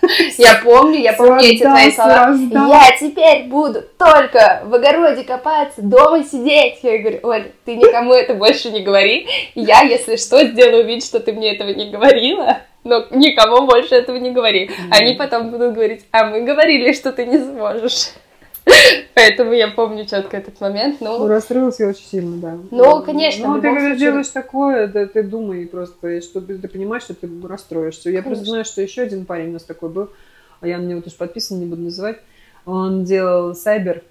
Я 0.38 0.60
помню, 0.64 1.00
я 1.00 1.12
помню 1.12 1.44
эти 1.44 1.62
твои 1.62 1.90
слова. 1.92 2.34
Я 2.68 2.96
теперь 2.98 3.44
буду 3.44 3.82
только 3.98 4.62
в 4.64 4.74
огороде 4.74 5.24
копаться, 5.24 5.82
дома 5.82 6.24
сидеть. 6.24 6.78
Я 6.82 6.98
говорю, 6.98 7.18
Оль, 7.22 7.52
ты 7.64 7.76
никому 7.76 8.14
это 8.14 8.34
больше 8.34 8.70
не 8.70 8.82
говори. 8.82 9.28
Я, 9.54 9.82
если 9.82 10.16
что, 10.16 10.44
сделаю 10.44 10.86
вид, 10.86 11.04
что 11.04 11.20
ты 11.20 11.32
мне 11.32 11.54
этого 11.54 11.70
не 11.70 11.90
говорила. 11.90 12.60
Но 12.84 13.06
никому 13.10 13.66
больше 13.66 13.94
этого 13.94 14.16
не 14.16 14.32
говори. 14.32 14.70
Они 14.90 15.14
потом 15.14 15.50
будут 15.50 15.74
говорить, 15.74 16.04
а 16.10 16.26
мы 16.26 16.42
говорили, 16.42 16.92
что 16.92 17.12
ты 17.12 17.26
не 17.26 17.38
сможешь. 17.38 18.10
Поэтому 19.14 19.52
я 19.52 19.68
помню 19.68 20.04
четко 20.04 20.36
этот 20.36 20.60
момент. 20.60 21.00
Ну, 21.00 21.18
Ну, 21.18 21.28
расстроился 21.28 21.84
я 21.84 21.88
очень 21.90 22.04
сильно, 22.04 22.36
да. 22.36 22.58
Ну, 22.70 23.02
конечно, 23.02 23.46
в 23.46 23.48
Ну, 23.48 23.56
ты 23.56 23.62
когда 23.62 23.80
случае. 23.80 23.98
делаешь 23.98 24.28
такое, 24.28 24.86
да, 24.88 25.06
ты 25.06 25.22
думай 25.22 25.66
просто, 25.66 26.20
что 26.20 26.40
ты, 26.40 26.58
ты 26.58 26.68
понимаешь, 26.68 27.04
что 27.04 27.14
ты 27.14 27.28
расстроишься. 27.46 28.10
Я 28.10 28.22
просто 28.22 28.44
Конечно. 28.44 28.50
знаю, 28.50 28.64
что 28.64 28.82
еще 28.82 29.02
один 29.02 29.24
парень 29.24 29.50
у 29.50 29.52
нас 29.54 29.64
такой 29.64 29.88
был, 29.88 30.10
а 30.60 30.68
я 30.68 30.78
на 30.78 30.84
него 30.84 31.00
тоже 31.00 31.16
подписан, 31.16 31.60
не 31.60 31.66
буду 31.66 31.82
называть. 31.82 32.18
Он 32.66 33.04
делал 33.04 33.54
сайбер, 33.54 34.02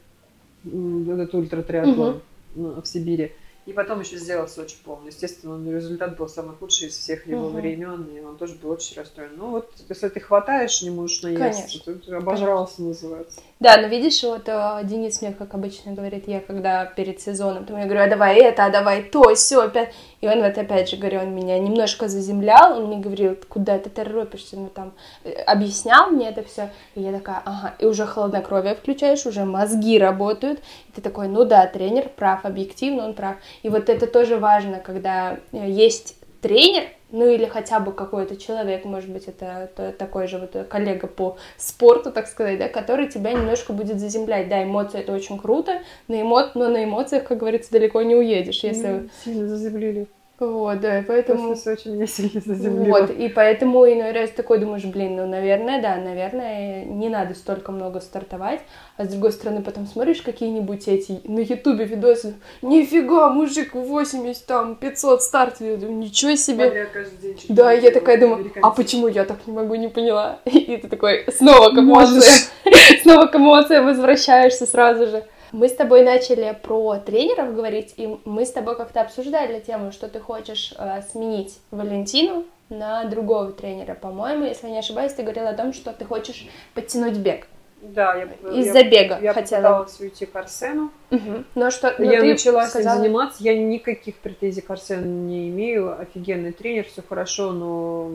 этот 0.66 1.34
ультратриатлон 1.36 2.22
ну, 2.56 2.82
в 2.82 2.88
Сибири. 2.88 3.32
И 3.68 3.74
потом 3.74 4.00
еще 4.00 4.16
сделал 4.16 4.48
Сочи 4.48 4.78
полный. 4.82 5.08
Естественно, 5.08 5.56
он- 5.56 5.70
результат 5.70 6.16
был 6.18 6.30
самый 6.30 6.56
худший 6.56 6.88
из 6.88 6.98
всех 6.98 7.28
его 7.28 7.50
Мгм. 7.50 7.56
времен, 7.58 8.08
и 8.16 8.22
он 8.22 8.38
тоже 8.38 8.56
был 8.56 8.72
очень 8.72 8.96
расстроен. 8.96 9.32
Ну 9.36 9.50
вот, 9.50 9.70
если 9.90 10.08
ты 10.08 10.22
хватаешь, 10.22 10.82
не 10.84 10.90
можешь 10.90 11.22
наесться, 11.22 11.84
Конечно. 11.84 11.94
ты 11.96 12.16
обожрался, 12.16 12.82
называется. 12.82 13.42
Да, 13.60 13.76
но 13.82 13.88
видишь, 13.88 14.24
вот 14.24 14.44
э, 14.48 14.80
Денис 14.86 15.22
мне, 15.22 15.34
как 15.34 15.54
обычно, 15.54 15.92
говорит, 15.92 16.30
я 16.30 16.40
когда 16.40 16.86
перед 16.86 17.20
сезоном, 17.20 17.66
то 17.66 17.78
я 17.78 17.84
говорю, 17.84 18.04
а 18.04 18.08
давай 18.08 18.38
это, 18.40 18.64
а 18.66 18.70
давай 18.70 19.04
то, 19.04 19.36
все 19.36 19.60
опять. 19.62 19.94
И 20.20 20.28
он 20.28 20.42
вот 20.42 20.58
опять 20.58 20.90
же, 20.90 20.98
говорю, 20.98 21.20
он 21.22 21.36
меня 21.36 21.60
немножко 21.60 22.08
заземлял, 22.08 22.78
он 22.78 22.88
мне 22.88 22.98
говорил, 22.98 23.38
куда 23.48 23.78
ты 23.78 23.90
торопишься, 23.90 24.58
ну 24.58 24.70
там, 24.70 24.94
э, 25.24 25.32
объяснял 25.44 26.10
мне 26.10 26.30
это 26.30 26.44
все. 26.44 26.72
И 26.96 27.02
я 27.02 27.12
такая, 27.12 27.42
ага, 27.46 27.76
и 27.78 27.86
уже 27.86 28.06
холоднокровие 28.06 28.76
включаешь, 28.76 29.26
уже 29.26 29.46
мозги 29.46 30.00
работают. 30.00 30.60
И 30.90 30.94
ты 30.94 31.02
такой, 31.02 31.28
ну 31.28 31.46
да, 31.46 31.68
тренер 31.68 32.10
прав, 32.10 32.46
объективно 32.46 33.06
он 33.06 33.14
прав. 33.14 33.36
И 33.62 33.70
вот 33.70 33.90
это 33.90 34.08
тоже 34.08 34.38
важно, 34.38 34.80
когда 34.80 35.38
э, 35.52 35.70
есть 35.70 36.16
тренер, 36.42 36.84
ну 37.12 37.28
или 37.28 37.46
хотя 37.46 37.80
бы 37.80 37.94
какой-то 37.94 38.36
человек, 38.38 38.86
может 38.86 39.10
быть, 39.10 39.28
это 39.28 39.70
то- 39.76 39.92
такой 39.92 40.28
же 40.28 40.38
вот 40.40 40.68
коллега 40.68 41.08
по 41.08 41.38
спорту, 41.58 42.12
так 42.12 42.28
сказать, 42.28 42.60
да, 42.60 42.68
который 42.70 43.08
тебя 43.08 43.32
немножко 43.34 43.74
будет 43.74 44.00
заземлять. 44.00 44.50
Да, 44.50 44.64
эмоции 44.64 45.00
это 45.00 45.14
очень 45.14 45.40
круто, 45.40 45.82
на 46.08 46.22
эмо... 46.22 46.52
но 46.54 46.70
на 46.70 46.84
эмоциях, 46.84 47.24
как 47.26 47.38
говорится, 47.38 47.72
далеко 47.72 48.02
не 48.02 48.16
уедешь, 48.16 48.64
если... 48.64 48.88
М, 48.88 49.10
Сильно 49.24 49.48
заземлили. 49.48 50.08
Вот, 50.40 50.82
да, 50.82 51.00
и 51.00 51.02
поэтому... 51.02 51.50
После 51.50 51.76
Сочи 51.76 51.88
меня 51.88 52.06
сильно 52.08 52.40
заземлило. 52.40 53.00
Вот, 53.00 53.10
и 53.10 53.28
поэтому 53.28 53.86
иной 53.86 54.12
раз 54.12 54.30
такой 54.30 54.60
думаешь, 54.60 54.84
блин, 54.86 55.16
ну, 55.16 55.26
наверное, 55.26 55.82
да, 55.82 55.96
наверное, 55.96 56.86
не 56.86 57.10
надо 57.10 57.34
столько 57.34 57.72
много 57.72 58.00
стартовать, 58.02 58.62
а 58.98 59.06
с 59.06 59.08
другой 59.08 59.32
стороны 59.32 59.64
потом 59.64 59.88
смотришь 59.88 60.22
какие-нибудь 60.22 60.88
эти 60.88 61.22
на 61.24 61.40
ютубе 61.40 61.86
видосы, 61.86 62.36
нифига, 62.62 63.30
мужик 63.30 63.74
80, 63.74 64.46
там, 64.46 64.76
500 64.76 65.24
старт, 65.24 65.60
ничего 65.60 66.36
себе. 66.36 66.66
Смотря 66.66 66.86
каждый 66.86 67.18
день 67.18 67.38
Да, 67.50 67.72
я 67.72 67.90
такая 67.90 68.20
думаю, 68.20 68.52
а 68.62 68.70
почему 68.70 69.08
я 69.08 69.26
так 69.26 69.48
не 69.48 69.54
могу, 69.54 69.74
не 69.74 69.88
поняла. 69.88 70.40
И 70.46 70.78
ты 70.78 70.88
такой 70.88 71.26
снова 71.36 71.72
к 71.72 71.80
эмоциям, 71.80 72.22
снова 73.02 73.26
к 73.26 73.36
эмоциям 73.36 73.86
возвращаешься 73.86 74.68
сразу 74.68 75.08
же. 75.08 75.24
Мы 75.52 75.70
с 75.70 75.74
тобой 75.76 76.04
начали 76.04 76.58
про 76.62 76.98
тренеров 76.98 77.56
говорить, 77.56 77.94
и 77.98 78.18
мы 78.26 78.46
с 78.46 78.52
тобой 78.52 78.76
как-то 78.76 79.02
обсуждали 79.02 79.60
тему, 79.60 79.92
что 79.92 80.08
ты 80.08 80.20
хочешь 80.20 80.74
э, 80.78 81.02
сменить 81.12 81.58
Валентину 81.72 82.46
на 82.70 83.06
другого 83.06 83.52
тренера. 83.52 83.94
По-моему, 83.96 84.44
если 84.46 84.68
я 84.68 84.74
не 84.74 84.80
ошибаюсь, 84.80 85.14
ты 85.14 85.24
говорила 85.24 85.50
о 85.50 85.54
том, 85.54 85.72
что 85.74 85.94
ты 85.94 86.04
хочешь 86.06 86.48
подтянуть 86.74 87.18
бег. 87.18 87.48
Да, 87.82 88.16
я 88.16 88.24
Из-за 88.54 88.84
бега 88.84 89.20
я 89.22 89.34
хотела. 89.34 89.62
попыталась 89.62 90.00
уйти 90.02 90.26
к 90.26 90.36
Арсену. 90.36 90.90
Мгм. 91.12 91.46
Но 91.56 91.70
что 91.70 91.94
но 92.00 92.12
я 92.12 92.24
начала 92.24 92.62
с 92.62 92.74
ним 92.74 92.84
сказала- 92.84 92.98
заниматься. 92.98 93.44
Я 93.44 93.58
никаких 93.58 94.16
претензий 94.16 94.62
к 94.62 94.70
Арсену 94.72 95.06
не 95.06 95.48
имею. 95.50 95.98
Офигенный 96.02 96.52
тренер, 96.54 96.86
все 96.92 97.04
хорошо, 97.08 97.52
но 97.52 98.10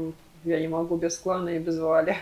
я 0.44 0.58
не 0.60 0.66
могу 0.68 0.96
без 0.96 1.16
клана 1.16 1.50
и 1.50 1.58
без 1.60 1.78
Вали. 1.78 2.16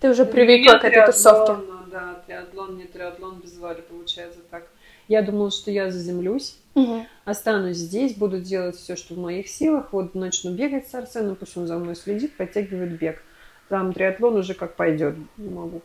Ты 0.00 0.10
уже 0.10 0.24
привыкла 0.24 0.74
Не 0.74 0.78
к 0.78 0.84
этой 0.84 1.06
тусовке. 1.06 1.46
триатлон, 1.54 1.66
ну 1.68 1.73
Да, 1.94 2.20
триатлон, 2.26 2.76
не 2.76 2.86
триатлон 2.86 3.38
без 3.38 3.56
Вали, 3.56 3.80
получается 3.80 4.40
так. 4.50 4.66
Я 5.06 5.22
думала, 5.22 5.52
что 5.52 5.70
я 5.70 5.92
заземлюсь, 5.92 6.58
Мгм. 6.74 7.06
останусь 7.24 7.76
здесь, 7.76 8.16
буду 8.16 8.40
делать 8.40 8.74
все, 8.74 8.96
что 8.96 9.14
в 9.14 9.18
моих 9.18 9.46
силах. 9.46 9.92
Вот 9.92 10.16
начну 10.16 10.52
бегать 10.52 10.88
с 10.88 10.94
Арсеном, 10.96 11.36
пусть 11.36 11.56
он 11.56 11.68
за 11.68 11.78
мной 11.78 11.94
следит, 11.94 12.36
подтягивает 12.36 12.98
бег. 12.98 13.22
Там 13.68 13.92
триатлон 13.92 14.34
уже 14.34 14.54
как 14.54 14.74
пойдет. 14.74 15.14
Не 15.36 15.48
могу. 15.50 15.82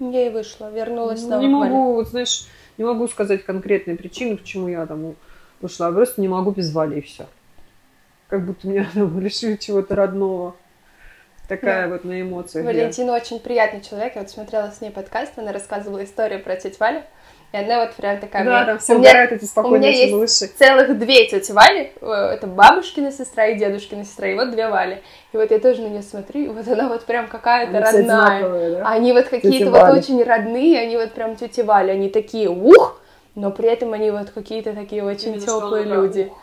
Я 0.00 0.26
и 0.26 0.30
вышла, 0.30 0.68
вернулась 0.68 1.20
Ну, 1.20 1.28
снова 1.28 1.40
не 1.40 1.46
могу, 1.46 1.94
вот 1.94 2.08
знаешь, 2.08 2.46
не 2.76 2.82
могу 2.84 3.06
сказать 3.06 3.44
конкретные 3.44 3.96
причины, 3.96 4.36
почему 4.36 4.66
я 4.66 4.84
там 4.84 5.14
ушла. 5.60 5.92
Просто 5.92 6.20
не 6.20 6.26
могу 6.26 6.50
без 6.50 6.72
Вали 6.72 6.98
и 6.98 7.02
все. 7.02 7.28
Как 8.26 8.44
будто 8.44 8.66
меня 8.66 8.90
там 8.94 9.20
лишили 9.20 9.54
чего-то 9.54 9.94
родного. 9.94 10.56
Такая 11.60 11.88
вот 11.88 12.04
на 12.04 12.20
эмоциях. 12.20 12.64
я. 12.64 12.72
Валентина 12.72 13.12
очень 13.14 13.38
приятный 13.40 13.80
человек. 13.80 14.14
Я 14.14 14.22
вот 14.22 14.30
смотрела 14.30 14.70
с 14.76 14.80
ней 14.80 14.90
подкаст, 14.90 15.32
она 15.36 15.52
рассказывала 15.52 16.02
историю 16.04 16.42
про 16.42 16.56
тетю 16.56 16.76
Валю. 16.80 17.02
И 17.52 17.56
она 17.58 17.80
вот 17.84 17.92
прям 17.92 18.18
такая... 18.18 18.44
Да, 18.46 18.56
мне- 18.58 18.66
там 18.66 18.78
все 18.78 18.94
у 18.94 18.98
меня 18.98 19.10
угорают 19.10 19.32
эти 19.32 19.44
у 19.44 19.46
спокойные 19.46 19.78
меня 19.80 19.92
все 19.92 20.02
есть 20.02 20.12
малыши. 20.14 20.46
целых 20.58 20.98
две 20.98 21.26
тети 21.28 21.52
Вали. 21.52 21.92
Э, 22.00 22.06
Это 22.34 22.46
бабушкина 22.46 23.12
сестра 23.12 23.46
и 23.48 23.58
дедушкина 23.58 24.04
сестра. 24.06 24.28
И 24.28 24.34
вот 24.34 24.52
две 24.52 24.68
Вали. 24.68 25.02
И 25.32 25.36
вот 25.36 25.50
я 25.50 25.58
тоже 25.58 25.82
на 25.82 25.88
нее 25.88 26.00
смотрю, 26.02 26.40
и 26.44 26.48
вот 26.48 26.66
она 26.66 26.88
вот 26.88 27.04
прям 27.04 27.28
какая-то 27.28 27.78
родная. 27.78 28.70
да? 28.78 28.88
Они 28.88 29.12
вот 29.12 29.26
какие-то 29.26 29.70
вот 29.70 29.82
Вали. 29.82 29.98
очень 29.98 30.22
родные, 30.24 30.80
они 30.80 30.96
вот 30.96 31.12
прям 31.12 31.36
тети 31.36 31.60
Вали. 31.60 31.90
Они 31.92 32.08
такие 32.08 32.48
ух, 32.48 32.98
но 33.34 33.50
при 33.50 33.68
этом 33.68 33.92
они 33.92 34.10
вот 34.10 34.30
какие-то 34.30 34.72
такие 34.72 35.04
очень 35.04 35.38
теплые 35.38 35.84
люди. 35.84 36.28
ух. 36.30 36.38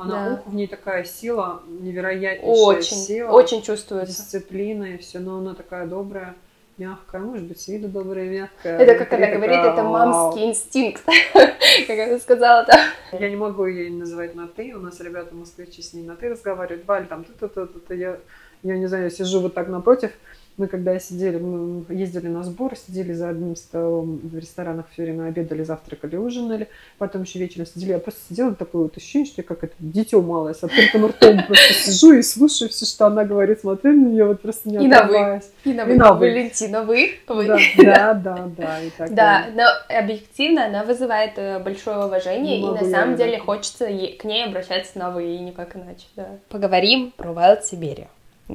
Она 0.00 0.24
Да. 0.28 0.34
ух, 0.34 0.46
в 0.46 0.54
ней 0.54 0.66
такая 0.66 1.04
сила, 1.04 1.62
невероятнейшая 1.68 2.54
Очень, 2.54 2.96
сила. 2.96 3.30
очень 3.30 3.62
чувствуется. 3.62 4.12
Дисциплина 4.22 4.84
и 4.84 4.96
все, 4.98 5.18
но 5.18 5.38
она 5.38 5.54
такая 5.54 5.86
добрая, 5.86 6.34
мягкая, 6.78 7.20
может 7.20 7.44
быть, 7.46 7.60
с 7.60 7.68
виду 7.68 7.88
добрая, 7.88 8.28
мягкая. 8.28 8.78
Это, 8.78 8.94
как 8.94 9.12
она 9.12 9.26
говорит, 9.26 9.56
такая, 9.56 9.72
это 9.74 9.82
мамский 9.82 10.44
инстинкт, 10.46 11.02
как 11.86 11.98
она 11.98 12.18
сказала, 12.18 12.64
да. 12.64 12.84
Я 13.18 13.28
не 13.28 13.36
могу 13.36 13.66
ей 13.66 13.90
называть 13.90 14.34
на 14.34 14.48
ты. 14.48 14.72
У 14.74 14.80
нас 14.80 15.00
ребята 15.00 15.34
москвичи 15.34 15.82
с 15.82 15.92
ней 15.92 16.04
на 16.04 16.16
ты 16.16 16.30
разговаривают. 16.30 16.86
Валь, 16.86 17.06
там 17.06 17.24
ты 17.24 17.32
то 17.48 17.66
то 17.66 17.94
я, 17.94 18.18
я 18.62 18.78
не 18.78 18.86
знаю, 18.86 19.04
я 19.04 19.10
сижу 19.10 19.40
вот 19.40 19.52
так 19.54 19.68
напротив. 19.68 20.12
Мы 20.60 20.66
когда 20.66 21.00
сидели, 21.00 21.38
мы 21.38 21.86
ездили 21.88 22.28
на 22.28 22.42
сбор, 22.42 22.76
сидели 22.76 23.14
за 23.14 23.30
одним 23.30 23.56
столом 23.56 24.20
в 24.22 24.36
ресторанах 24.36 24.84
все 24.92 25.04
время, 25.04 25.28
обедали, 25.28 25.62
завтракали, 25.62 26.16
ужинали. 26.16 26.68
Потом 26.98 27.22
еще 27.22 27.38
вечером 27.38 27.64
сидели. 27.64 27.92
Я 27.92 27.98
просто 27.98 28.20
сидела, 28.28 28.54
такое 28.54 28.82
вот 28.82 28.94
ощущение, 28.94 29.24
что 29.24 29.40
я 29.40 29.48
как 29.48 29.64
это 29.64 29.72
дитё 29.78 30.20
малое 30.20 30.52
с 30.52 30.62
открытым 30.62 31.06
ртом 31.06 31.42
просто 31.46 31.72
сижу 31.72 32.12
и 32.12 32.20
слушаю 32.20 32.68
все, 32.68 32.84
что 32.84 33.06
она 33.06 33.24
говорит, 33.24 33.60
смотрю 33.60 33.92
на 33.92 34.04
нее, 34.08 34.26
вот 34.26 34.42
просто 34.42 34.68
не 34.68 34.84
И 34.84 34.86
на 34.86 35.04
вы. 35.04 35.16
отрываясь. 35.16 35.50
И 35.64 35.72
на 35.72 35.84
вы. 35.86 35.96
Валентина, 36.18 36.82
вы, 36.82 37.10
вы. 37.26 37.46
Да, 37.46 37.58
да, 37.78 38.12
да, 38.12 38.50
да. 38.54 38.82
И 38.82 38.90
так 38.90 39.14
Да, 39.14 39.46
но 39.54 39.64
объективно 39.88 40.66
она 40.66 40.84
вызывает 40.84 41.38
э, 41.38 41.58
большое 41.60 42.04
уважение, 42.04 42.60
и 42.60 42.66
на 42.66 42.84
самом 42.84 43.16
деле 43.16 43.38
хочется 43.38 43.86
к 43.86 44.24
ней 44.24 44.44
обращаться 44.44 44.98
на 44.98 45.10
вы, 45.10 45.36
и 45.36 45.38
никак 45.38 45.74
иначе, 45.74 46.04
да. 46.16 46.26
Поговорим 46.50 47.14
про 47.16 47.30
Wild 47.30 47.60
Siberia. 47.62 48.08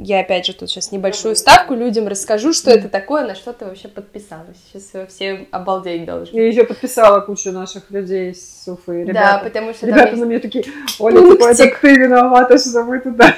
Я 0.03 0.19
опять 0.19 0.45
же 0.45 0.53
тут 0.53 0.69
сейчас 0.69 0.91
небольшую 0.91 1.35
ставку 1.35 1.73
людям 1.73 2.07
расскажу, 2.07 2.53
что 2.53 2.71
это 2.71 2.89
такое, 2.89 3.25
на 3.25 3.35
что 3.35 3.53
ты 3.53 3.65
вообще 3.65 3.87
подписалась. 3.87 4.57
Сейчас 4.73 5.09
все 5.09 5.47
обалдеть 5.51 6.05
должны. 6.05 6.35
Я 6.37 6.47
еще 6.47 6.63
подписала 6.63 7.21
кучу 7.21 7.51
наших 7.51 7.89
людей 7.91 8.33
с 8.33 8.63
Уфы. 8.67 9.03
Да, 9.05 9.11
Ребята, 9.11 9.43
потому 9.45 9.73
что 9.73 9.85
Ребята 9.87 10.09
есть- 10.09 10.21
на 10.21 10.25
меня 10.25 10.39
такие, 10.39 10.65
Оля, 10.99 11.31
типа, 11.31 11.45
это 11.45 11.71
ты 11.81 11.95
виновата, 11.95 12.57
что 12.57 12.83
мы 12.83 12.99
туда. 12.99 13.35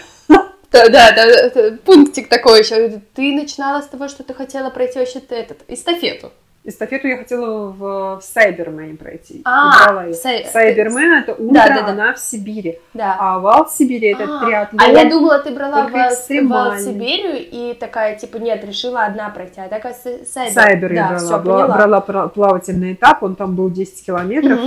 Да, 0.70 0.90
да, 0.90 1.12
да, 1.14 1.78
пунктик 1.86 2.28
такой 2.28 2.60
еще. 2.60 3.02
Ты 3.16 3.34
начинала 3.34 3.82
с 3.82 3.88
того, 3.88 4.10
что 4.10 4.24
ты 4.24 4.34
хотела 4.34 4.70
пройти 4.70 5.00
вообще 5.00 5.20
этот 5.30 5.60
эстафету. 5.70 6.32
Эстафету 6.68 7.08
я 7.08 7.16
хотела 7.16 7.70
в, 7.70 8.20
в 8.20 8.22
Сайбермен 8.22 8.98
пройти. 8.98 9.42
А. 9.46 10.12
Сай- 10.12 10.46
Сайбермен 10.52 11.14
это 11.24 11.32
утро, 11.32 11.54
Да, 11.54 11.68
да, 11.70 11.82
да. 11.82 11.88
она 11.88 12.14
в 12.14 12.20
Сибири. 12.20 12.80
Да. 12.94 13.16
А 13.18 13.40
Вал 13.40 13.68
в 13.68 13.72
Сибири 13.72 14.10
это 14.10 14.26
А, 14.26 14.46
триатлон. 14.46 14.82
А 14.82 14.90
я 14.90 15.10
думала, 15.10 15.40
ты 15.40 15.52
брала 15.52 15.84
только 15.84 16.10
в. 16.10 16.80
Сибирию 16.80 17.38
и 17.40 17.74
такая, 17.74 18.18
типа, 18.18 18.36
нет, 18.36 18.66
решила 18.66 19.06
одна 19.06 19.30
пройти, 19.30 19.62
а 19.62 19.70
такая 19.70 19.94
Сайбер. 19.94 20.52
Сайбер 20.52 20.92
я 20.92 21.02
да, 21.04 21.08
брала, 21.08 21.20
всё, 21.20 21.40
брала, 21.40 22.02
брала 22.02 22.28
плавательный 22.28 22.94
этап, 22.94 23.24
он 23.24 23.38
там 23.38 23.56
был 23.56 23.70
10 23.70 24.06
километров. 24.06 24.60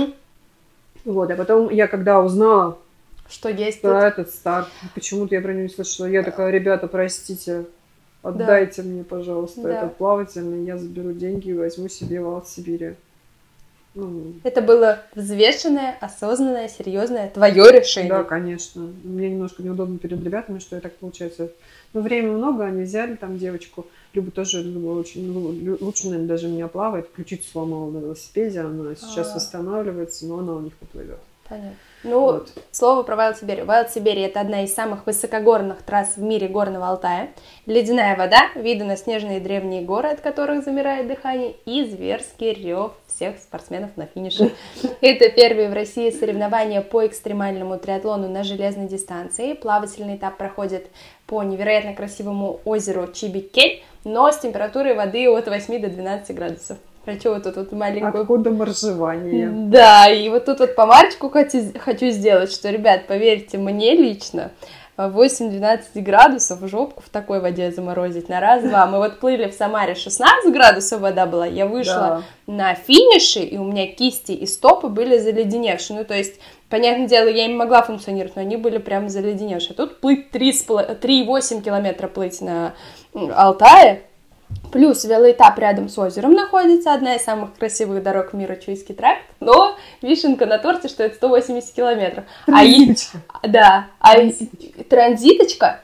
Вот, 1.05 1.29
а 1.29 1.35
потом 1.35 1.69
я 1.69 1.87
когда 1.87 2.19
узнала 2.19 2.79
Что 3.29 3.49
есть 3.49 3.81
про 3.81 4.07
этот 4.07 4.31
старт, 4.31 4.67
почему-то 4.95 5.35
я 5.35 5.41
про 5.41 5.51
него 5.51 5.63
не 5.63 5.69
слышала, 5.69 6.07
я 6.07 6.23
такая, 6.23 6.49
ребята, 6.49 6.87
простите, 6.87 7.65
отдайте 8.23 8.81
мне, 8.83 9.03
пожалуйста, 9.03 9.61
Да. 9.63 9.77
этот 9.77 9.97
плавательный, 9.97 10.65
я 10.65 10.77
заберу 10.77 11.13
деньги 11.13 11.49
и 11.49 11.53
возьму 11.53 11.87
себе 11.89 12.21
в 12.21 12.43
Сибири. 12.45 12.95
Ну, 13.93 14.35
Это 14.43 14.61
было 14.61 14.99
взвешенное, 15.15 15.97
осознанное, 15.99 16.69
серьезное 16.69 17.29
твое 17.29 17.71
решение. 17.71 18.09
Да, 18.09 18.23
конечно. 18.23 18.89
Мне 19.03 19.29
немножко 19.29 19.61
неудобно 19.63 19.97
перед 19.99 20.23
ребятами, 20.23 20.59
что 20.59 20.77
я 20.77 20.81
так 20.81 20.95
получается. 20.95 21.51
Ну, 21.93 21.99
времени 21.99 22.31
много, 22.31 22.63
они 22.63 22.83
взяли 22.83 23.15
там 23.15 23.37
девочку. 23.37 23.85
Люба 24.13 24.31
тоже 24.31 24.63
Люба 24.63 24.97
очень 24.97 25.29
ну, 25.29 25.77
лучше, 25.81 26.05
наверное, 26.05 26.27
даже 26.29 26.47
меня 26.47 26.69
плавает. 26.69 27.09
Ключицу 27.11 27.43
сломала 27.51 27.91
на 27.91 27.97
велосипеде, 27.97 28.61
она 28.61 28.95
сейчас 28.95 29.31
А. 29.31 29.35
восстанавливается, 29.35 30.25
но 30.25 30.39
она 30.39 30.53
у 30.53 30.61
них 30.61 30.73
поплывет. 30.77 31.19
Понятно. 31.51 31.75
Ну, 32.03 32.21
вот. 32.21 32.49
слово 32.71 33.03
про. 33.03 33.15
Wild 33.15 33.89
Сибирь 33.89 34.19
это 34.19 34.39
одна 34.39 34.63
из 34.63 34.73
самых 34.73 35.05
высокогорных 35.05 35.83
трасс 35.83 36.15
в 36.15 36.21
мире 36.21 36.47
горного 36.47 36.87
Алтая. 36.87 37.31
Ледяная 37.65 38.15
вода, 38.15 38.49
виды 38.55 38.85
на 38.85 38.95
снежные 38.95 39.41
древние 39.41 39.81
горы, 39.81 40.07
от 40.07 40.21
которых 40.21 40.63
замирает 40.63 41.07
дыхание, 41.07 41.55
и 41.65 41.83
зверский 41.83 42.53
рев 42.53 42.93
всех 43.05 43.37
спортсменов 43.37 43.97
на 43.97 44.05
финише. 44.05 44.53
Это 45.01 45.29
первые 45.29 45.69
в 45.69 45.73
России 45.73 46.09
соревнования 46.09 46.81
по 46.81 47.05
экстремальному 47.05 47.77
триатлону 47.77 48.29
на 48.29 48.45
железной 48.45 48.87
дистанции. 48.87 49.51
Плавательный 49.51 50.15
этап 50.15 50.37
проходит 50.37 50.87
по 51.27 51.43
невероятно 51.43 51.93
красивому 51.93 52.61
озеру 52.63 53.11
Чибикель, 53.11 53.83
но 54.05 54.31
с 54.31 54.39
температурой 54.39 54.95
воды 54.95 55.29
от 55.29 55.49
8 55.49 55.81
до 55.81 55.89
12 55.89 56.33
градусов. 56.33 56.77
Хочу 57.05 57.33
вот 57.33 57.43
тут 57.43 57.55
вот 57.55 57.71
маленькую... 57.71 58.21
Откуда 58.21 58.51
моржевание? 58.51 59.49
Да, 59.49 60.07
и 60.07 60.29
вот 60.29 60.45
тут 60.45 60.59
вот 60.59 60.75
помарочку 60.75 61.29
хочу, 61.29 61.59
хочу 61.79 62.09
сделать, 62.09 62.51
что, 62.51 62.69
ребят, 62.69 63.07
поверьте, 63.07 63.57
мне 63.57 63.95
лично 63.95 64.51
8-12 64.97 66.01
градусов 66.01 66.59
жопку 66.69 67.01
в 67.03 67.09
такой 67.09 67.39
воде 67.39 67.71
заморозить 67.71 68.29
на 68.29 68.39
раз-два. 68.39 68.85
Мы 68.85 68.99
вот 68.99 69.19
плыли 69.19 69.47
в 69.49 69.53
Самаре, 69.53 69.95
16 69.95 70.53
градусов 70.53 71.01
вода 71.01 71.25
была, 71.25 71.45
я 71.45 71.65
вышла 71.65 72.23
да. 72.45 72.53
на 72.53 72.75
финише, 72.75 73.39
и 73.39 73.57
у 73.57 73.63
меня 73.63 73.87
кисти 73.87 74.33
и 74.33 74.45
стопы 74.45 74.87
были 74.87 75.17
заледеневшие. 75.17 75.99
Ну, 75.99 76.05
то 76.05 76.13
есть, 76.13 76.39
понятное 76.69 77.07
дело, 77.07 77.27
я 77.27 77.47
не 77.47 77.55
могла 77.55 77.81
функционировать, 77.81 78.35
но 78.35 78.41
они 78.41 78.57
были 78.57 78.77
прям 78.77 79.09
заледеневшие. 79.09 79.75
Тут 79.75 80.01
плыть 80.01 80.27
3,8 80.31 81.61
километра 81.61 82.07
плыть 82.07 82.41
на 82.41 82.73
Алтае, 83.13 84.03
Плюс 84.71 85.03
велоэтап 85.03 85.59
рядом 85.59 85.89
с 85.89 85.97
озером 85.97 86.33
находится, 86.33 86.93
одна 86.93 87.15
из 87.15 87.23
самых 87.23 87.53
красивых 87.55 88.01
дорог 88.03 88.33
мира 88.33 88.55
Чуйский 88.55 88.95
тракт, 88.95 89.23
но 89.39 89.75
вишенка 90.01 90.45
на 90.45 90.59
торте, 90.59 90.87
что 90.87 91.03
это 91.03 91.15
180 91.15 91.73
километров. 91.73 92.23
Транзиточка. 92.45 93.17
А, 93.27 93.47
да, 93.47 93.87
а 93.99 94.15
транзиточка 94.89 95.81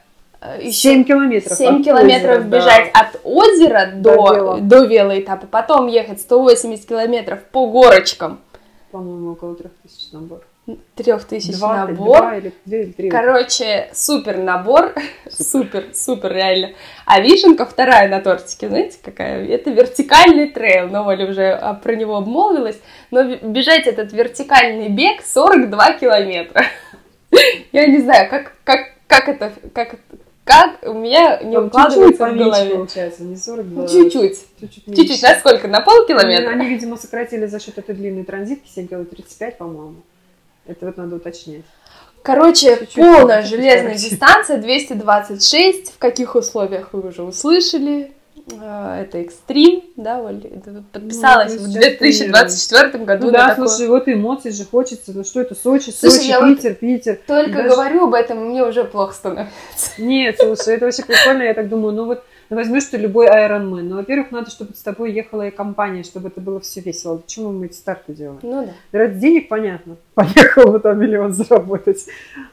7 0.62 1.04
километров. 1.04 1.58
7 1.58 1.84
километров 1.84 2.38
озера, 2.38 2.44
бежать 2.44 2.92
да. 2.94 3.02
от 3.02 3.20
озера 3.24 3.92
до, 3.94 4.16
до, 4.16 4.58
до 4.62 4.86
велоэтапа, 4.86 5.48
потом 5.48 5.88
ехать 5.88 6.22
180 6.22 6.86
километров 6.88 7.44
по 7.52 7.68
горочкам. 7.68 8.40
По-моему, 8.92 9.32
около 9.32 9.56
3000 9.56 10.14
набор 10.14 10.44
трех 10.96 11.24
тысяч 11.26 11.60
набор. 11.60 11.96
Два 11.96 12.38
или, 12.38 12.54
две 12.66 12.84
или 12.84 12.92
три. 12.92 13.10
Короче, 13.10 13.90
супер 13.94 14.38
набор, 14.38 14.94
супер, 15.30 15.86
супер, 15.94 16.34
реально. 16.34 16.72
А 17.06 17.22
вишенка 17.22 17.66
вторая 17.66 18.10
на 18.10 18.20
тортике, 18.20 18.68
знаете, 18.68 18.98
какая? 19.02 19.48
Это 19.48 19.70
вертикальный 19.70 20.50
трейл, 20.50 20.90
но 20.90 21.06
Оля 21.08 21.30
уже 21.30 21.80
про 21.84 21.96
него 21.96 22.18
обмолвилась. 22.18 22.80
Но 23.12 23.24
бежать 23.24 23.88
этот 23.88 24.12
вертикальный 24.12 24.90
бег 24.90 25.22
42 25.24 25.94
километра. 25.94 26.66
Я 27.72 27.88
не 27.88 28.00
знаю, 28.00 28.30
как, 28.30 28.54
как, 28.64 28.94
как 29.08 29.30
это, 29.30 29.54
как, 29.74 29.96
как 30.44 30.80
у 30.84 30.94
меня 30.94 31.40
не 31.44 31.56
Там 31.56 31.68
укладывается 31.68 32.26
чуть-чуть 32.26 32.36
в 32.36 32.44
голове. 32.44 32.76
получается, 32.76 33.24
не 33.24 33.36
42. 33.36 33.88
Чуть-чуть. 33.88 34.40
Чуть-чуть, 34.60 34.96
чуть-чуть. 34.96 35.22
на 35.22 35.36
сколько? 35.36 35.68
На 35.68 35.82
полкилометра? 35.82 36.52
Они, 36.52 36.62
они, 36.62 36.70
видимо, 36.70 36.98
сократили 36.98 37.46
за 37.46 37.60
счет 37.60 37.78
этой 37.78 37.96
длинной 37.96 38.24
транзитки 38.24 38.68
7 38.68 38.88
километров 38.88 39.18
35, 39.18 39.58
по-моему. 39.58 39.96
Это 40.68 40.86
вот 40.86 40.98
надо 40.98 41.16
уточнять. 41.16 41.64
Короче, 42.22 42.78
Чуть-чуть 42.78 42.96
полная 42.96 43.42
железная 43.42 43.84
короче. 43.84 44.10
дистанция 44.10 44.58
226. 44.58 45.94
В 45.94 45.98
каких 45.98 46.36
условиях 46.36 46.90
вы 46.92 47.08
уже 47.08 47.24
услышали? 47.24 48.12
А, 48.62 49.02
это 49.02 49.18
экстрим, 49.20 49.84
да, 49.96 50.22
Оль? 50.22 50.42
Подписалась 50.92 51.54
ну, 51.54 51.68
в 51.68 51.72
2024 51.72 53.04
году. 53.04 53.28
Ну, 53.28 53.32
да, 53.32 53.50
такое... 53.50 53.68
слушай, 53.68 53.88
вот 53.90 54.08
эмоции 54.08 54.52
же 54.52 54.66
хочется. 54.66 55.12
Ну 55.14 55.24
что 55.24 55.42
это, 55.42 55.56
Сочи, 55.56 55.90
слушай, 55.90 56.16
Сочи, 56.16 56.56
Питер, 56.56 56.70
вот 56.72 56.80
Питер. 56.80 57.20
Только 57.28 57.52
даже... 57.52 57.70
говорю 57.70 58.04
об 58.06 58.14
этом, 58.14 58.50
мне 58.50 58.64
уже 58.64 58.84
плохо 58.86 59.14
становится. 59.14 59.52
Нет, 59.98 60.38
слушай, 60.40 60.76
это 60.76 60.86
вообще 60.86 61.04
прикольно. 61.04 61.44
Я 61.44 61.54
так 61.54 61.68
думаю, 61.68 61.94
ну 61.94 62.06
вот 62.06 62.24
ну, 62.50 62.56
возьмешь 62.56 62.86
ты 62.86 62.98
любой 62.98 63.28
Ironman. 63.28 63.82
Ну, 63.82 63.96
во-первых, 63.98 64.32
надо, 64.32 64.50
чтобы 64.50 64.74
с 64.74 64.82
тобой 64.82 65.12
ехала 65.12 65.48
и 65.48 65.52
компания, 65.52 66.04
чтобы 66.04 66.30
это 66.30 66.40
было 66.40 66.60
все 66.62 66.80
весело. 66.80 67.18
Почему 67.18 67.52
мы 67.52 67.66
эти 67.66 67.76
старты 67.76 68.14
делаем? 68.14 68.40
Ну 68.42 68.66
да. 68.66 68.98
Ради 68.98 69.20
денег, 69.20 69.50
понятно. 69.50 69.98
Поехал 70.16 70.72
бы 70.72 70.80
там 70.80 71.00
миллион 71.00 71.34
заработать. 71.34 72.06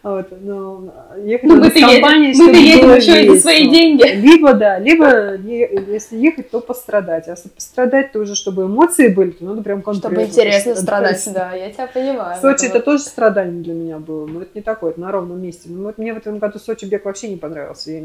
Вот, 0.02 0.28
но 0.42 0.92
ехать 1.24 1.48
ну, 1.48 1.56
мы 1.56 1.70
с 1.70 1.72
компанией, 1.72 2.28
едем, 2.28 2.42
чтобы 2.42 2.56
едем 2.58 2.86
было 2.86 2.96
еще 2.96 3.34
за 3.34 3.40
свои 3.40 3.70
деньги. 3.70 4.02
Либо, 4.02 4.54
да, 4.54 4.78
либо 4.78 5.36
если 5.36 6.16
ехать, 6.16 6.50
то 6.50 6.60
пострадать. 6.60 7.28
А 7.28 7.32
если 7.32 7.48
пострадать, 7.48 8.12
то 8.12 8.18
уже, 8.18 8.34
чтобы 8.34 8.64
эмоции 8.64 9.08
были, 9.08 9.30
то 9.30 9.44
надо 9.44 9.62
прям 9.62 9.82
конкретно. 9.82 10.10
Чтобы 10.10 10.28
интересно 10.28 10.74
страдать, 10.74 11.28
да, 11.32 11.54
я 11.54 11.70
тебя 11.70 11.86
понимаю. 11.86 12.40
Сочи 12.40 12.66
это, 12.66 12.80
тоже 12.80 13.04
страдание 13.04 13.62
для 13.62 13.74
меня 13.74 13.98
было, 13.98 14.26
но 14.26 14.42
это 14.42 14.50
не 14.54 14.62
такое, 14.62 14.90
это 14.90 15.00
на 15.00 15.12
ровном 15.12 15.40
месте. 15.40 15.68
Ну, 15.70 15.84
вот 15.84 15.98
мне 15.98 16.12
в 16.12 16.16
этом 16.16 16.38
году 16.38 16.58
Сочи 16.58 16.84
бег 16.84 17.04
вообще 17.04 17.28
не 17.28 17.36
понравился. 17.36 17.92
Я 17.92 18.00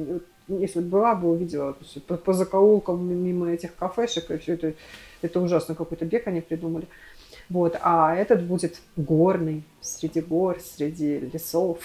если 0.49 0.79
бы 0.79 0.89
была 0.89 1.15
бы, 1.15 1.31
увидела 1.31 1.77
по, 2.07 2.17
по 2.17 2.33
закоулкам 2.33 3.07
мимо 3.07 3.51
этих 3.51 3.75
кафешек, 3.75 4.31
и 4.31 4.37
все 4.37 4.53
это, 4.53 4.73
это 5.21 5.39
ужасно 5.39 5.75
какой-то 5.75 6.05
бег 6.05 6.27
они 6.27 6.41
придумали. 6.41 6.87
Вот, 7.49 7.77
а 7.81 8.15
этот 8.15 8.43
будет 8.43 8.79
горный, 8.95 9.63
среди 9.81 10.21
гор, 10.21 10.59
среди 10.59 11.19
лесов. 11.19 11.79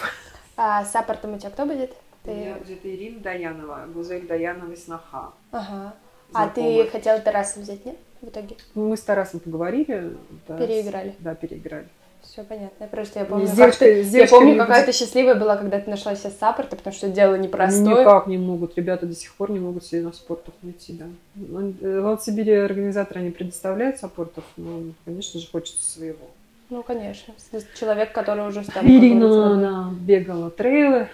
А 0.57 0.85
саппортом 0.85 1.33
у 1.33 1.39
тебя 1.39 1.49
кто 1.49 1.65
будет? 1.65 1.93
Ты... 2.23 2.31
У 2.31 2.35
меня 2.35 2.55
будет 2.55 2.85
Ирина 2.85 3.19
Даянова, 3.19 3.85
Гузель 3.93 4.27
Даянова 4.27 4.71
и 4.71 4.75
Сноха. 4.75 5.33
Ага. 5.51 5.95
А 6.33 6.49
ты 6.49 6.87
хотела 6.87 7.19
Тараса 7.19 7.59
взять, 7.59 7.85
нет, 7.85 7.97
в 8.21 8.27
итоге? 8.27 8.57
Ну, 8.73 8.89
мы 8.89 8.97
с 8.97 9.01
Тарасом 9.01 9.39
поговорили. 9.39 10.17
Переиграли. 10.47 11.15
Да, 11.19 11.35
переиграли. 11.35 11.87
Все 12.35 12.43
понятно. 12.43 12.87
Просто 12.87 13.19
я 13.19 13.25
помню, 13.25 13.47
как 13.55 13.77
ты, 13.77 14.01
я 14.01 14.27
помню, 14.27 14.57
какая 14.57 14.85
ты 14.85 14.91
счастливая 14.91 15.35
была, 15.35 15.55
когда 15.55 15.79
ты 15.79 15.89
нашла 15.89 16.15
себе 16.15 16.31
саппорта, 16.37 16.75
потому 16.75 16.93
что 16.93 17.07
дело 17.07 17.35
непростое. 17.35 18.01
Никак 18.01 18.27
не 18.27 18.37
могут. 18.37 18.75
Ребята 18.75 19.05
до 19.05 19.15
сих 19.15 19.33
пор 19.35 19.51
не 19.51 19.59
могут 19.61 19.85
себе 19.85 20.01
на 20.01 20.11
спортов 20.11 20.53
найти, 20.61 20.91
да. 20.91 21.05
Ну, 21.35 21.73
э, 21.79 22.01
в 22.01 22.05
Алсибири 22.05 22.51
организаторы 22.51 23.21
не 23.21 23.31
предоставляют 23.31 23.99
саппортов, 23.99 24.43
но, 24.57 24.81
конечно 25.05 25.39
же, 25.39 25.47
хочется 25.49 25.89
своего. 25.89 26.27
Ну, 26.69 26.83
конечно. 26.83 27.33
Человек, 27.79 28.11
который 28.11 28.45
уже 28.45 28.63
стал... 28.63 28.83
Ирина, 28.83 29.53
она 29.53 29.93
бегала 29.97 30.49
трейлы, 30.49 31.07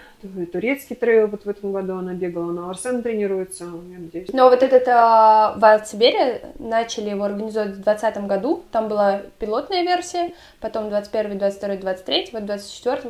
турецкий 0.52 0.96
трейл 0.96 1.26
вот 1.26 1.44
в 1.44 1.48
этом 1.48 1.72
году 1.72 1.96
она 1.96 2.14
бегала, 2.14 2.52
на 2.52 2.70
Арсен 2.70 3.02
тренируется, 3.02 3.64
я 3.64 3.98
надеюсь. 3.98 4.28
Но 4.32 4.48
вот 4.48 4.62
этот 4.62 4.86
uh, 4.86 5.58
Wild 5.58 5.84
Siberia 5.84 6.40
начали 6.58 7.10
его 7.10 7.24
организовать 7.24 7.70
в 7.70 7.82
2020 7.82 8.26
году, 8.26 8.62
там 8.70 8.88
была 8.88 9.22
пилотная 9.38 9.82
версия, 9.82 10.32
потом 10.60 10.88
21, 10.88 11.38
22, 11.38 11.76
23, 11.76 12.28
вот 12.32 12.46
24, 12.46 13.02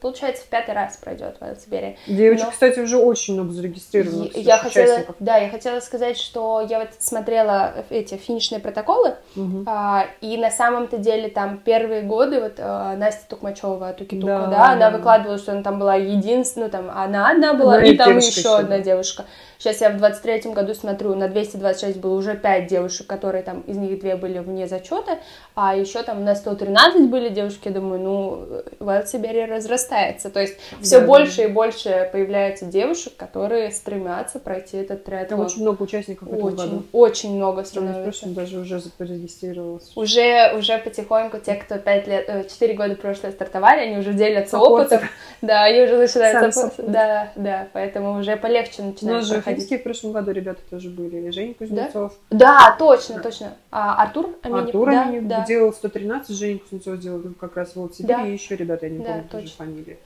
получается, 0.00 0.44
в 0.44 0.48
пятый 0.48 0.74
раз 0.74 0.96
пройдет 0.96 1.36
Wild 1.40 1.58
Siberia. 1.58 1.96
Девочек, 2.06 2.46
Но... 2.46 2.50
кстати, 2.50 2.80
уже 2.80 2.98
очень 2.98 3.34
много 3.34 3.52
зарегистрировано. 3.52 4.28
Я 4.34 4.58
хотела, 4.58 5.00
да, 5.20 5.36
я 5.38 5.48
хотела 5.48 5.80
сказать, 5.80 6.18
что 6.18 6.66
я 6.68 6.80
вот 6.80 6.90
смотрела 6.98 7.74
эти 7.90 8.16
финишные 8.16 8.60
протоколы, 8.60 9.14
угу. 9.36 9.64
а, 9.66 10.06
и 10.20 10.36
на 10.36 10.50
самом-то 10.50 10.98
деле 10.98 11.28
там 11.28 11.58
первые 11.58 12.02
годы, 12.02 12.40
вот 12.40 12.54
а, 12.58 12.96
Настя 12.96 13.28
Тукмачева, 13.28 13.92
Туки-Тука, 13.94 14.26
да, 14.26 14.46
да, 14.46 14.72
она 14.72 14.90
выкладывала, 14.90 15.38
что 15.38 15.52
она 15.52 15.62
там 15.62 15.78
была 15.78 15.94
единственная, 15.94 16.41
ну 16.56 16.68
там 16.68 16.90
она 16.90 17.30
одна 17.30 17.54
была, 17.54 17.78
ну, 17.78 17.86
и 17.86 17.96
там 17.96 18.18
еще 18.18 18.56
одна 18.56 18.78
девушка. 18.78 19.24
Сейчас 19.62 19.80
я 19.80 19.90
в 19.90 20.02
23-м 20.02 20.54
году 20.54 20.74
смотрю, 20.74 21.14
на 21.14 21.28
226 21.28 21.98
было 21.98 22.16
уже 22.16 22.34
5 22.34 22.66
девушек, 22.66 23.06
которые 23.06 23.44
там, 23.44 23.60
из 23.60 23.76
них 23.76 24.00
две 24.00 24.16
были 24.16 24.40
вне 24.40 24.66
зачета, 24.66 25.20
а 25.54 25.76
еще 25.76 26.02
там 26.02 26.24
на 26.24 26.34
113 26.34 27.08
были 27.08 27.28
девушки, 27.28 27.68
я 27.68 27.74
думаю, 27.74 28.00
ну, 28.00 28.62
Wild 28.80 29.04
Siberia 29.04 29.46
разрастается. 29.46 30.30
То 30.30 30.40
есть 30.40 30.58
все 30.80 30.98
да, 30.98 31.06
больше 31.06 31.36
да. 31.36 31.44
и 31.44 31.46
больше 31.46 32.08
появляется 32.10 32.64
девушек, 32.64 33.12
которые 33.16 33.70
стремятся 33.70 34.40
пройти 34.40 34.78
этот 34.78 35.04
триатлон. 35.04 35.38
Там 35.38 35.46
очень 35.46 35.62
много 35.62 35.84
участников 35.84 36.26
в 36.26 36.32
этом 36.32 36.44
очень, 36.44 36.56
году. 36.56 36.82
Очень 36.90 37.36
много 37.36 37.62
становится. 37.62 38.26
Я 38.26 38.34
даже 38.34 38.58
уже 38.58 38.82
зарегистрировалась. 38.98 39.92
Уже, 39.94 40.54
уже 40.58 40.78
потихоньку 40.78 41.38
те, 41.38 41.54
кто 41.54 41.78
5 41.78 42.06
лет, 42.08 42.50
4 42.52 42.72
э, 42.72 42.76
года 42.76 42.96
прошлое 42.96 43.30
стартовали, 43.30 43.82
они 43.82 43.98
уже 43.98 44.12
делятся 44.12 44.58
опытом. 44.58 45.02
Да, 45.40 45.62
они 45.64 45.82
уже 45.82 45.98
начинают... 45.98 46.31
Да, 46.78 47.32
да, 47.36 47.68
поэтому 47.72 48.18
уже 48.18 48.36
полегче 48.36 48.82
начинают 48.82 49.28
проходить 49.28 49.44
Хабибские 49.44 49.78
в 49.78 49.82
прошлом 49.82 50.12
году 50.12 50.30
ребята 50.32 50.60
тоже 50.68 50.88
были, 50.90 51.16
или 51.16 51.30
Женя 51.30 51.54
Кузнецов. 51.54 52.14
Да, 52.30 52.38
да 52.38 52.76
точно, 52.78 53.16
да. 53.16 53.22
точно. 53.22 53.54
А 53.70 54.02
Артур 54.02 54.30
Аминев? 54.42 54.66
Артур 54.66 54.88
Аминев 54.90 55.26
да. 55.28 55.44
делал 55.44 55.72
113, 55.72 56.36
Женя 56.36 56.58
Кузнецов 56.58 56.98
делал 56.98 57.22
как 57.38 57.56
раз 57.56 57.74
в 57.74 57.92
Сибири, 57.92 58.14
да. 58.14 58.26
и 58.26 58.32
еще 58.32 58.56
ребята, 58.56 58.86
я 58.86 58.92
не 58.92 58.98
да, 58.98 59.04
помню 59.04 59.22
точно. 59.24 59.40
тоже 59.40 59.52
фамилии. 59.54 59.98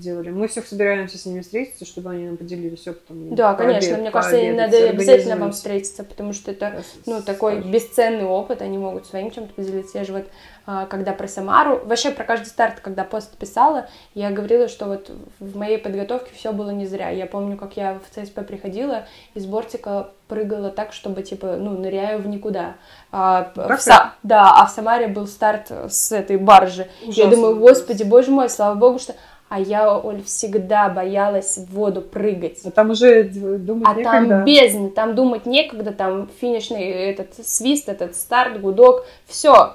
Делали. 0.00 0.30
Мы 0.30 0.48
всех 0.48 0.66
собираемся 0.66 1.18
с 1.18 1.26
ними 1.26 1.40
встретиться, 1.40 1.84
чтобы 1.84 2.10
они 2.10 2.24
нам 2.26 2.36
поделились 2.36 2.88
опытом. 2.88 3.34
Да, 3.34 3.54
конечно, 3.54 3.96
мне 3.98 4.10
кажется, 4.10 4.36
им 4.36 4.56
надо 4.56 4.76
обязательно 4.88 5.36
вам 5.36 5.52
встретиться, 5.52 6.02
потому 6.04 6.32
что 6.32 6.50
это, 6.50 6.82
ну, 7.06 7.22
такой 7.22 7.60
бесценный 7.60 8.24
опыт, 8.24 8.62
они 8.62 8.78
могут 8.78 9.06
своим 9.06 9.30
чем-то 9.30 9.54
поделиться. 9.54 9.98
Я 9.98 10.04
же 10.04 10.12
вот, 10.12 10.26
а, 10.66 10.86
когда 10.86 11.12
про 11.12 11.28
Самару, 11.28 11.80
вообще 11.84 12.10
про 12.10 12.24
каждый 12.24 12.46
старт, 12.46 12.80
когда 12.80 13.04
пост 13.04 13.36
писала, 13.36 13.88
я 14.14 14.30
говорила, 14.30 14.68
что 14.68 14.86
вот 14.86 15.10
в 15.38 15.56
моей 15.56 15.78
подготовке 15.78 16.30
все 16.34 16.52
было 16.52 16.70
не 16.70 16.86
зря. 16.86 17.10
Я 17.10 17.26
помню, 17.26 17.56
как 17.56 17.76
я 17.76 17.98
в 17.98 18.14
ЦСП 18.14 18.46
приходила, 18.46 19.06
из 19.34 19.46
бортика 19.46 20.10
прыгала 20.30 20.70
так, 20.70 20.92
чтобы, 20.92 21.22
типа, 21.22 21.56
ну, 21.58 21.72
ныряю 21.72 22.22
в 22.22 22.28
никуда. 22.28 22.76
А, 23.10 23.52
в 23.54 23.80
Са... 23.80 24.12
Да, 24.22 24.52
а 24.54 24.66
в 24.66 24.70
Самаре 24.70 25.08
был 25.08 25.26
старт 25.26 25.70
с 25.70 26.12
этой 26.12 26.36
баржи. 26.36 26.88
Ужасно, 27.02 27.20
я 27.20 27.26
думаю, 27.26 27.56
господи, 27.56 28.04
боже 28.04 28.30
мой, 28.30 28.48
слава 28.48 28.76
богу, 28.76 29.00
что 29.00 29.14
а 29.50 29.58
я, 29.58 29.98
Оль, 29.98 30.22
всегда 30.22 30.88
боялась 30.88 31.58
в 31.58 31.74
воду 31.74 32.02
прыгать. 32.02 32.60
А 32.64 32.70
там 32.70 32.90
уже 32.90 33.24
думать 33.24 33.84
а 33.84 33.94
некогда. 33.94 34.10
А 34.10 34.28
там 34.28 34.44
бездна, 34.44 34.90
там 34.90 35.14
думать 35.16 35.44
некогда, 35.44 35.90
там 35.90 36.30
финишный 36.40 36.84
этот 36.84 37.34
свист, 37.44 37.88
этот 37.88 38.14
старт, 38.14 38.60
гудок, 38.60 39.04
все, 39.26 39.74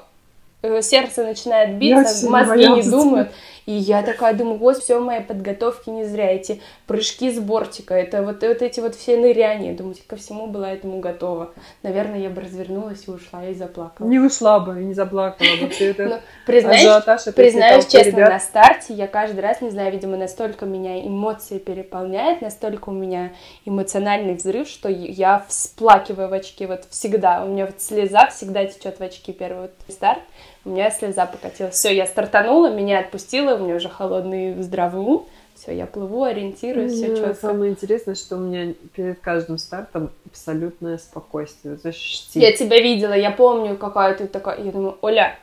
э, 0.61 0.81
сердце 0.81 1.25
начинает 1.25 1.77
биться, 1.77 2.29
мозги 2.29 2.67
не 2.67 2.83
думают. 2.83 3.31
И 3.65 3.71
я 3.71 4.03
такая 4.03 4.33
думаю, 4.33 4.57
вот 4.59 4.77
все 4.77 4.99
моей 4.99 5.21
подготовки 5.21 5.89
не 5.89 6.05
зря, 6.05 6.31
эти 6.31 6.61
прыжки 6.85 7.31
с 7.31 7.39
бортика, 7.39 7.95
это 7.95 8.21
вот, 8.21 8.43
вот 8.43 8.61
эти 8.61 8.79
вот 8.79 8.95
все 8.95 9.17
ныряния, 9.17 9.75
думаю, 9.75 9.95
ко 10.07 10.15
всему 10.17 10.47
была 10.47 10.71
этому 10.71 10.99
готова. 10.99 11.51
Наверное, 11.81 12.19
я 12.19 12.29
бы 12.29 12.41
развернулась 12.41 13.07
и 13.07 13.11
ушла, 13.11 13.45
и 13.45 13.53
заплакала. 13.55 14.07
Не 14.07 14.19
ушла 14.19 14.59
бы, 14.59 14.81
и 14.81 14.85
не 14.85 14.93
заплакала 14.93 15.47
бы. 15.59 15.69
Все 15.69 15.91
это 15.91 16.05
Но, 16.05 16.19
признаюсь, 16.45 17.23
признаюсь 17.35 17.87
честно, 17.87 18.29
на 18.29 18.39
старте 18.39 18.93
я 18.93 19.07
каждый 19.07 19.39
раз, 19.39 19.61
не 19.61 19.71
знаю, 19.71 19.91
видимо, 19.91 20.15
настолько 20.15 20.65
меня 20.65 21.01
эмоции 21.05 21.57
переполняют, 21.57 22.41
настолько 22.41 22.89
у 22.89 22.93
меня 22.93 23.33
эмоциональный 23.65 24.35
взрыв, 24.35 24.67
что 24.67 24.89
я 24.89 25.43
всплакиваю 25.47 26.29
в 26.29 26.33
очки, 26.33 26.67
вот 26.67 26.85
всегда. 26.91 27.43
У 27.43 27.47
меня 27.47 27.65
вот 27.65 27.81
слеза 27.81 28.27
всегда 28.27 28.65
течет 28.65 28.99
в 28.99 29.01
очки 29.01 29.33
первый 29.33 29.63
вот 29.63 29.71
старт 29.87 30.21
у 30.65 30.69
меня 30.69 30.89
слеза 30.89 31.25
покатилась. 31.25 31.75
Все, 31.75 31.95
я 31.95 32.07
стартанула, 32.07 32.71
меня 32.71 32.99
отпустила, 32.99 33.55
у 33.55 33.63
меня 33.63 33.75
уже 33.75 33.87
холодный 33.87 34.61
здравый 34.61 35.01
ум. 35.01 35.27
Все, 35.55 35.71
я 35.71 35.85
плыву, 35.85 36.23
ориентируюсь, 36.23 36.93
все 36.93 37.15
четко. 37.15 37.33
Самое 37.33 37.71
интересное, 37.71 38.15
что 38.15 38.35
у 38.35 38.39
меня 38.39 38.73
перед 38.93 39.19
каждым 39.21 39.57
стартом 39.57 40.11
абсолютное 40.25 40.97
спокойствие. 40.97 41.77
Знаешь, 41.77 42.27
Я 42.33 42.51
тебя 42.51 42.81
видела, 42.81 43.13
я 43.13 43.31
помню, 43.31 43.77
какая 43.77 44.15
ты 44.15 44.27
такая. 44.27 44.61
Я 44.61 44.71
думаю, 44.73 44.97
Оля, 45.01 45.39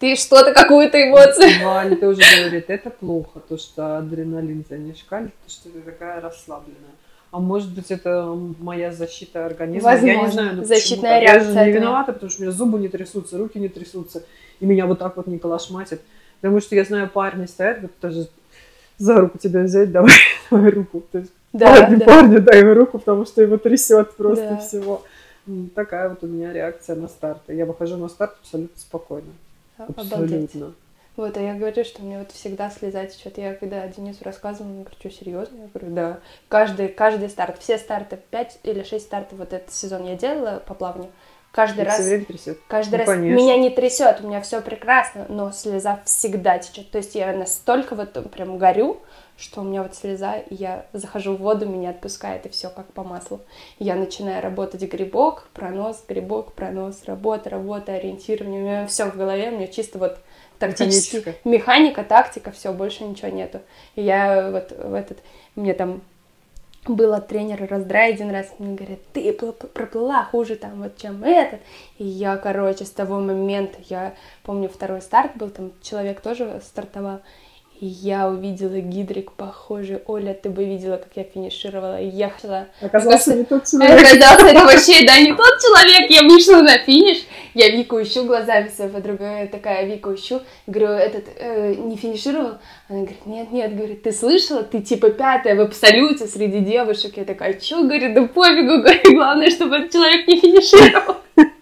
ты 0.00 0.16
что-то, 0.16 0.52
какую-то 0.52 1.00
эмоцию. 1.00 1.64
Ваня 1.64 1.96
тоже 1.96 2.20
говорит, 2.36 2.68
это 2.68 2.90
плохо, 2.90 3.40
то, 3.40 3.58
что 3.58 3.98
адреналин 3.98 4.64
за 4.68 4.78
ней 4.78 4.94
шкалит, 4.94 5.34
то, 5.44 5.50
что 5.50 5.68
ты 5.70 5.82
такая 5.82 6.20
расслабленная. 6.20 6.97
А 7.30 7.40
может 7.40 7.74
быть, 7.74 7.90
это 7.90 8.24
моя 8.58 8.90
защита 8.90 9.44
организма. 9.44 9.90
Возможно. 9.90 10.16
Я 10.16 10.22
не 10.22 10.32
знаю, 10.32 10.56
ну, 10.56 10.64
защитная 10.64 11.20
реакция. 11.20 11.52
Я 11.52 11.64
же 11.64 11.70
не 11.70 11.78
виновата, 11.78 12.12
потому 12.12 12.30
что 12.30 12.40
у 12.40 12.44
меня 12.44 12.52
зубы 12.52 12.78
не 12.78 12.88
трясутся, 12.88 13.36
руки 13.36 13.58
не 13.58 13.68
трясутся, 13.68 14.24
и 14.60 14.66
меня 14.66 14.86
вот 14.86 14.98
так 14.98 15.16
вот 15.16 15.26
не 15.26 15.38
колошматит. 15.38 16.00
Потому 16.40 16.60
что 16.60 16.74
я 16.74 16.84
знаю, 16.84 17.10
парни 17.10 17.46
стоят, 17.46 17.82
вот 17.82 17.90
даже 18.00 18.28
за 18.96 19.20
руку 19.20 19.38
тебя 19.38 19.62
взять, 19.62 19.92
давай, 19.92 20.12
давай 20.50 20.70
руку. 20.70 21.02
То 21.12 21.18
есть 21.18 21.32
да, 21.52 21.66
парни, 21.66 21.96
да. 21.96 22.06
парню 22.06 22.40
дай 22.40 22.60
ему 22.60 22.74
руку, 22.74 22.98
потому 22.98 23.26
что 23.26 23.42
его 23.42 23.58
трясет 23.58 24.16
просто 24.16 24.50
да. 24.50 24.56
всего. 24.58 25.02
Такая 25.74 26.10
вот 26.10 26.22
у 26.22 26.26
меня 26.26 26.52
реакция 26.52 26.96
на 26.96 27.08
старт. 27.08 27.40
Я 27.48 27.66
выхожу 27.66 27.96
на 27.96 28.08
старт 28.08 28.36
абсолютно 28.40 28.78
спокойно. 28.78 29.32
Абсолютно. 29.78 30.72
Вот, 31.18 31.36
а 31.36 31.40
я 31.40 31.54
говорю, 31.54 31.84
что 31.84 32.00
мне 32.00 32.16
вот 32.16 32.30
всегда 32.30 32.70
слезать 32.70 33.12
что-то. 33.12 33.40
Я 33.40 33.54
когда 33.54 33.84
Денису 33.88 34.22
рассказывала, 34.22 34.70
он 34.70 34.82
говорит, 34.82 35.00
что, 35.00 35.10
серьезно? 35.10 35.62
Я 35.62 35.66
говорю, 35.66 35.92
да. 35.92 36.20
Каждый, 36.46 36.86
каждый 36.86 37.28
старт, 37.28 37.56
все 37.58 37.76
старты, 37.76 38.20
5 38.30 38.60
или 38.62 38.84
6 38.84 39.04
стартов 39.04 39.40
вот 39.40 39.52
этот 39.52 39.74
сезон 39.74 40.06
я 40.06 40.14
делала 40.14 40.62
по 40.64 40.74
плаванию. 40.74 41.10
Каждый 41.50 41.82
раз... 41.82 41.94
Все 41.94 42.04
время 42.04 42.24
трясет. 42.24 42.60
Каждый 42.68 42.92
ну, 42.92 42.98
раз 42.98 43.06
конечно. 43.08 43.36
меня 43.36 43.56
не 43.56 43.70
трясет, 43.70 44.20
у 44.22 44.28
меня 44.28 44.40
все 44.40 44.60
прекрасно, 44.60 45.26
но 45.28 45.50
слеза 45.50 46.00
всегда 46.04 46.58
течет. 46.58 46.88
То 46.92 46.98
есть 46.98 47.16
я 47.16 47.32
настолько 47.32 47.96
вот 47.96 48.30
прям 48.30 48.56
горю, 48.56 49.00
что 49.36 49.62
у 49.62 49.64
меня 49.64 49.82
вот 49.82 49.96
слеза, 49.96 50.36
и 50.36 50.54
я 50.54 50.86
захожу 50.92 51.34
в 51.34 51.40
воду, 51.40 51.66
меня 51.66 51.90
отпускает, 51.90 52.46
и 52.46 52.48
все 52.48 52.70
как 52.70 52.92
по 52.92 53.02
маслу. 53.02 53.40
Я 53.80 53.96
начинаю 53.96 54.40
работать 54.40 54.82
грибок, 54.82 55.48
пронос, 55.52 56.04
грибок, 56.06 56.52
пронос, 56.52 57.02
работа, 57.06 57.50
работа, 57.50 57.94
ориентирование. 57.94 58.60
У 58.60 58.64
меня 58.64 58.86
все 58.86 59.10
в 59.10 59.16
голове, 59.16 59.48
у 59.48 59.56
меня 59.56 59.66
чисто 59.66 59.98
вот 59.98 60.18
тактически. 60.58 61.36
Механика, 61.44 62.04
тактика, 62.04 62.50
все, 62.50 62.72
больше 62.72 63.04
ничего 63.04 63.28
нету. 63.28 63.60
И 63.94 64.02
я 64.02 64.50
вот 64.50 64.72
в 64.72 64.94
этот, 64.94 65.18
мне 65.54 65.74
там 65.74 66.02
был 66.86 67.12
от 67.12 67.28
тренера 67.28 67.66
раздрай 67.66 68.12
один 68.12 68.30
раз, 68.30 68.46
мне 68.58 68.74
говорят, 68.74 69.00
ты 69.12 69.32
проплыла 69.32 70.24
хуже 70.24 70.56
там 70.56 70.82
вот, 70.82 70.96
чем 70.96 71.22
этот. 71.24 71.60
И 71.98 72.04
я, 72.04 72.36
короче, 72.36 72.84
с 72.84 72.90
того 72.90 73.20
момента, 73.20 73.78
я 73.88 74.14
помню, 74.42 74.68
второй 74.68 75.02
старт 75.02 75.36
был, 75.36 75.50
там 75.50 75.72
человек 75.82 76.20
тоже 76.20 76.60
стартовал, 76.64 77.20
я 77.86 78.28
увидела 78.28 78.80
гидрик 78.80 79.32
похожий. 79.32 80.02
Оля, 80.06 80.34
ты 80.34 80.50
бы 80.50 80.64
видела, 80.64 80.96
как 80.96 81.10
я 81.14 81.24
финишировала. 81.24 82.00
И 82.00 82.08
я 82.08 82.30
хотела... 82.30 82.66
Оказался 82.80 83.34
не 83.34 83.44
тот 83.44 83.64
человек. 83.64 84.00
Оказался 84.00 84.46
это 84.46 84.64
вообще, 84.64 85.06
да, 85.06 85.18
не 85.20 85.34
тот 85.34 85.58
человек. 85.60 86.10
Я 86.10 86.22
вышла 86.22 86.62
на 86.62 86.78
финиш. 86.78 87.18
Я 87.54 87.70
Вику 87.70 88.00
ищу 88.00 88.24
глазами, 88.24 88.68
своя 88.74 88.90
подруга 88.90 89.48
такая, 89.50 89.86
Вику 89.86 90.14
ищу. 90.14 90.40
Говорю, 90.66 90.92
этот 90.92 91.24
э, 91.36 91.74
не 91.74 91.96
финишировал? 91.96 92.58
Она 92.88 93.00
говорит, 93.00 93.26
нет, 93.26 93.52
нет, 93.52 93.76
говорит, 93.76 94.02
ты 94.02 94.12
слышала? 94.12 94.62
Ты 94.62 94.80
типа 94.80 95.10
пятая 95.10 95.54
в 95.56 95.60
абсолюте 95.60 96.26
среди 96.26 96.60
девушек. 96.60 97.16
Я 97.16 97.24
такая, 97.24 97.58
что, 97.60 97.82
говорит, 97.82 98.14
да 98.14 98.26
пофигу, 98.26 98.82
говорит, 98.82 99.04
главное, 99.04 99.50
чтобы 99.50 99.76
этот 99.76 99.92
человек 99.92 100.26
не 100.26 100.40
финишировал. 100.40 101.16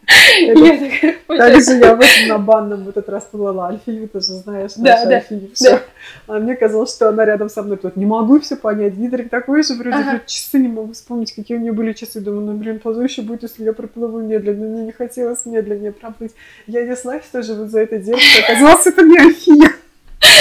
Также 0.07 1.73
я 1.73 1.97
вот 1.97 2.07
на 2.29 2.39
банном 2.39 2.85
в 2.85 2.89
этот 2.89 3.09
раз 3.09 3.25
плыла 3.25 3.69
Альфию, 3.69 4.09
ты 4.09 4.21
же 4.21 4.35
знаешь, 4.35 4.73
да, 4.77 5.05
да, 5.05 5.23
все. 5.53 5.81
А 6.27 6.39
мне 6.39 6.55
казалось, 6.55 6.95
что 6.95 7.09
она 7.09 7.25
рядом 7.25 7.49
со 7.49 7.63
мной. 7.63 7.77
Тут 7.77 7.97
не 7.97 8.07
могу 8.07 8.41
все 8.41 8.57
понять. 8.57 8.95
Гидрик 8.95 9.31
такой 9.31 9.63
же, 9.63 9.75
вроде 9.75 9.97
ага. 9.97 10.21
часы 10.27 10.59
не 10.59 10.69
могу 10.69 10.93
вспомнить, 10.93 11.35
какие 11.35 11.57
у 11.57 11.61
нее 11.61 11.73
были 11.73 11.93
часы. 11.93 12.21
Думаю, 12.21 12.47
ну, 12.47 12.53
блин, 12.55 12.79
позорище 12.79 13.23
будет, 13.23 13.43
если 13.43 13.65
я 13.65 13.73
проплыву 13.73 14.21
медленно. 14.21 14.67
Мне 14.67 14.85
не 14.85 14.93
хотелось 14.93 15.45
медленнее 15.47 15.93
проплыть. 15.93 16.33
Я 16.67 16.87
неслась 16.87 17.25
тоже 17.33 17.55
вот 17.55 17.71
за 17.71 17.81
этой 17.81 18.01
девушкой. 18.01 18.45
Оказалось, 18.45 18.87
это 18.87 19.03
не 19.03 19.19
Альфия. 19.19 19.71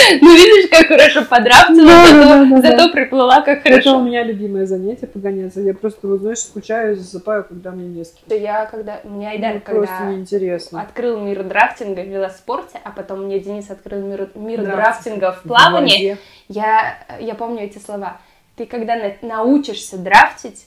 Ну, 0.21 0.35
видишь, 0.35 0.69
как 0.69 0.87
хорошо 0.87 1.25
подрафтила, 1.25 1.87
да, 1.87 2.05
зато, 2.05 2.23
да, 2.23 2.45
да, 2.45 2.61
зато 2.61 2.87
да. 2.87 2.89
приплыла 2.89 3.41
как 3.41 3.63
хорошо. 3.63 3.89
Это 3.89 3.97
у 3.97 4.03
меня 4.03 4.23
любимое 4.23 4.65
занятие 4.65 5.07
погоняться. 5.07 5.61
Я 5.61 5.73
просто, 5.73 6.07
вот, 6.07 6.21
знаешь, 6.21 6.39
скучаю, 6.39 6.95
засыпаю, 6.95 7.43
когда 7.43 7.71
мне 7.71 7.87
не 7.87 8.03
с 8.03 8.13
кем. 8.13 8.41
Я 8.41 8.65
когда... 8.65 8.99
У 9.03 9.09
меня 9.09 9.31
Айдар, 9.31 9.55
ну, 9.55 9.61
когда 9.61 10.05
неинтересно. 10.05 10.81
открыл 10.81 11.19
мир 11.19 11.43
драфтинга 11.43 12.01
в 12.01 12.07
велоспорте, 12.07 12.79
а 12.83 12.91
потом 12.91 13.25
мне 13.25 13.39
Денис 13.39 13.69
открыл 13.69 14.01
мир, 14.01 14.29
мир 14.35 14.63
драфтинга 14.63 15.31
в 15.31 15.43
плавании, 15.43 16.17
я, 16.47 16.97
я 17.19 17.35
помню 17.35 17.63
эти 17.63 17.77
слова. 17.77 18.19
Ты 18.55 18.65
когда 18.65 18.95
на, 18.95 19.13
научишься 19.21 19.97
драфтить, 19.97 20.65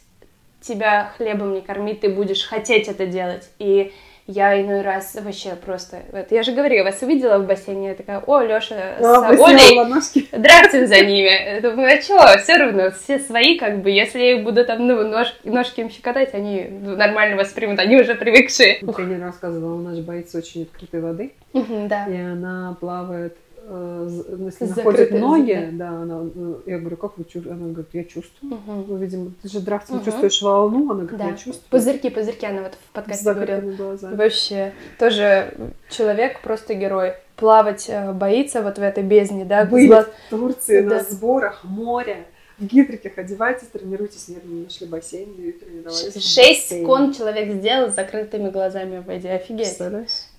тебя 0.60 1.12
хлебом 1.16 1.54
не 1.54 1.60
кормить, 1.60 2.00
ты 2.00 2.08
будешь 2.08 2.44
хотеть 2.44 2.88
это 2.88 3.06
делать. 3.06 3.48
И 3.58 3.92
я 4.28 4.60
иной 4.60 4.82
раз 4.82 5.14
вообще 5.14 5.56
просто... 5.56 6.02
Вот, 6.12 6.30
я 6.30 6.42
же 6.42 6.52
говорю, 6.52 6.76
я 6.76 6.84
вас 6.84 7.00
увидела 7.00 7.38
в 7.38 7.46
бассейне, 7.46 7.88
я 7.88 7.94
такая, 7.94 8.20
о, 8.20 8.42
Лёша 8.42 8.96
с 9.00 9.02
а, 9.02 9.30
Олей, 9.30 10.28
драться 10.32 10.86
за 10.86 11.00
ними. 11.00 11.60
Думаю, 11.60 11.98
а 11.98 12.02
что, 12.02 12.38
все 12.38 12.58
равно, 12.58 12.90
все 12.90 13.18
свои, 13.18 13.56
как 13.56 13.80
бы, 13.80 13.90
если 13.90 14.20
я 14.20 14.42
буду 14.42 14.66
там, 14.66 14.86
ну, 14.86 15.02
нож, 15.08 15.34
ножки 15.44 15.80
им 15.80 15.88
щекотать, 15.88 16.34
они 16.34 16.68
нормально 16.68 17.36
воспримут, 17.36 17.78
они 17.80 17.96
уже 17.96 18.14
привыкшие. 18.14 18.80
Тренер 18.80 19.22
рассказывала, 19.22 19.74
у 19.74 19.82
нас 19.82 19.98
боится 20.00 20.36
очень 20.36 20.64
открытой 20.64 21.00
воды, 21.00 21.32
да. 21.54 22.06
и 22.06 22.16
она 22.20 22.76
плавает 22.78 23.34
Э, 23.70 24.08
если 24.46 24.64
находит 24.64 25.10
ноги, 25.12 25.68
да, 25.72 25.88
она, 25.90 26.26
э, 26.34 26.54
я 26.66 26.78
говорю, 26.78 26.96
как 26.96 27.18
вы 27.18 27.24
чувствуете? 27.24 27.50
Она 27.50 27.68
говорит, 27.68 27.88
я 27.92 28.04
чувствую. 28.04 28.54
Угу. 28.54 28.84
Ну, 28.88 28.96
видимо, 28.96 29.32
ты 29.42 29.48
же 29.48 29.60
драхтом 29.60 29.96
угу. 29.96 30.04
чувствуешь 30.06 30.40
волну, 30.40 30.90
она 30.90 31.04
говорит, 31.04 31.18
да. 31.18 31.28
я 31.28 31.32
чувствую. 31.34 31.70
Пузырьки, 31.70 32.08
пузырьки, 32.08 32.46
она 32.46 32.62
вот 32.62 32.74
в 32.74 32.92
подкасте 32.92 33.32
говорила. 33.32 33.60
Глазами. 33.60 34.16
Вообще, 34.16 34.72
тоже 34.98 35.52
человек, 35.90 36.40
просто 36.40 36.74
герой. 36.74 37.14
Плавать 37.36 37.86
э, 37.88 38.12
боится 38.12 38.62
вот 38.62 38.78
в 38.78 38.82
этой 38.82 39.04
бездне, 39.04 39.44
да? 39.44 39.64
Были 39.66 39.88
в 39.88 40.08
Турции 40.30 40.80
да. 40.80 40.96
на 40.96 41.02
сборах 41.02 41.62
море 41.64 42.26
в 42.58 42.64
гидриках 42.64 43.16
одевайтесь, 43.16 43.68
тренируйтесь. 43.68 44.28
Нет, 44.28 44.42
мы 44.44 44.64
нашли 44.64 44.86
бассейн 44.86 45.30
и 45.34 45.52
тренировались. 45.52 46.14
Шесть 46.14 46.70
секунд 46.70 47.16
человек 47.16 47.54
сделал 47.54 47.90
с 47.90 47.94
закрытыми 47.94 48.50
глазами 48.50 48.98
в 48.98 49.06
воде. 49.06 49.30
Офигеть. 49.30 49.78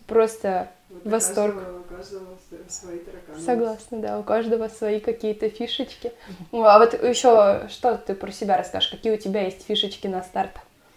Просто 0.06 0.70
вот 0.90 1.06
восторг. 1.06 1.56
У 1.56 1.79
каждого, 2.00 2.26
свои 2.68 3.00
тараканы. 3.00 3.40
Согласна, 3.40 4.00
да, 4.00 4.20
у 4.20 4.24
каждого 4.24 4.68
свои 4.70 5.00
какие-то 5.00 5.50
фишечки. 5.50 6.12
А 6.52 6.80
вот 6.80 6.94
еще 6.94 7.68
что 7.70 7.98
ты 7.98 8.14
про 8.16 8.32
себя 8.32 8.58
расскажешь? 8.58 8.90
Какие 8.90 9.14
у 9.14 9.18
тебя 9.18 9.44
есть 9.44 9.66
фишечки 9.66 10.08
на 10.08 10.24
старт? 10.24 10.52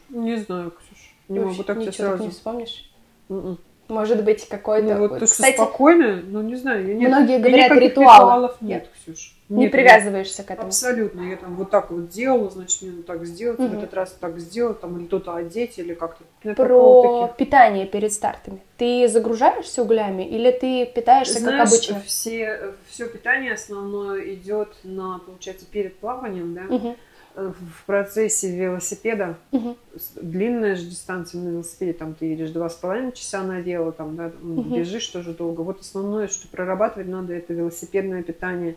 Не 0.09 0.36
знаю, 0.36 0.70
Ксюш. 0.72 1.14
Не 1.28 1.38
Вообще, 1.40 1.53
могу 1.53 1.64
так 1.64 1.76
ничего 1.78 1.92
сразу. 1.92 2.16
так 2.18 2.26
не 2.26 2.30
вспомнишь? 2.30 2.90
Mm-mm. 3.28 3.38
М-м. 3.40 3.59
Может 3.88 4.24
быть, 4.24 4.48
какой-то... 4.48 4.94
Ну, 4.94 4.98
вот 5.00 5.18
то, 5.18 5.26
Кстати, 5.26 5.55
что 5.55 5.64
спокойно, 5.64 6.22
ну, 6.24 6.42
не 6.42 6.57
знаю, 6.57 6.96
нет, 6.96 7.09
многие 7.09 7.38
говорят, 7.38 7.72
ритуалов. 7.72 7.82
ритуалов 7.82 8.57
нет, 8.61 8.88
Ксюш. 8.94 9.34
Не 9.53 9.64
нет, 9.64 9.72
привязываешься 9.72 10.42
к 10.42 10.50
этому. 10.50 10.68
Абсолютно. 10.68 11.20
Я 11.22 11.36
там 11.36 11.57
вот 11.57 11.70
так 11.70 11.90
вот 11.90 12.09
делала, 12.09 12.50
значит, 12.50 12.82
мне 12.82 12.92
надо 12.92 13.03
так 13.03 13.24
сделать, 13.26 13.59
угу. 13.59 13.68
в 13.68 13.78
этот 13.78 13.92
раз 13.94 14.16
так 14.18 14.38
сделать, 14.38 14.80
там, 14.80 14.99
или 14.99 15.07
кто-то 15.07 15.34
одеть, 15.34 15.79
или 15.79 15.95
как-то. 15.95 16.24
Про 16.54 17.29
питание 17.37 17.87
перед 17.87 18.12
стартами. 18.12 18.61
Ты 18.79 19.07
загружаешься 19.08 19.83
углями 19.83 20.22
или 20.22 20.50
ты 20.50 20.87
питаешься 20.87 21.38
Знаешь, 21.38 21.58
как 21.58 21.68
обычно? 21.68 22.00
Все, 22.00 22.74
все 22.88 23.07
питание 23.08 23.53
основное 23.53 24.34
идет 24.34 24.74
на, 24.84 25.18
получается, 25.18 25.66
перед 25.66 25.96
плаванием, 25.99 26.54
да? 26.54 26.74
Угу 26.74 26.96
в 27.34 27.87
процессе 27.87 28.54
велосипеда, 28.54 29.38
угу. 29.53 29.76
длинная 30.16 30.76
же 30.76 30.84
дистанция 30.84 31.41
на 31.41 31.49
велосипеде, 31.49 31.95
там 31.95 32.14
ты 32.14 32.26
едешь 32.26 32.50
два 32.50 32.68
с 32.68 32.74
половиной 32.74 33.12
часа 33.12 33.42
на 33.42 33.62
дело, 33.62 33.92
там, 33.92 34.16
да, 34.16 34.26
угу. 34.26 34.76
бежишь 34.76 35.07
тоже 35.07 35.33
долго. 35.33 35.62
Вот 35.62 35.80
основное, 35.80 36.29
что 36.29 36.49
прорабатывать 36.49 37.08
надо, 37.08 37.33
это 37.33 37.54
велосипедное 37.54 38.22
питание, 38.22 38.76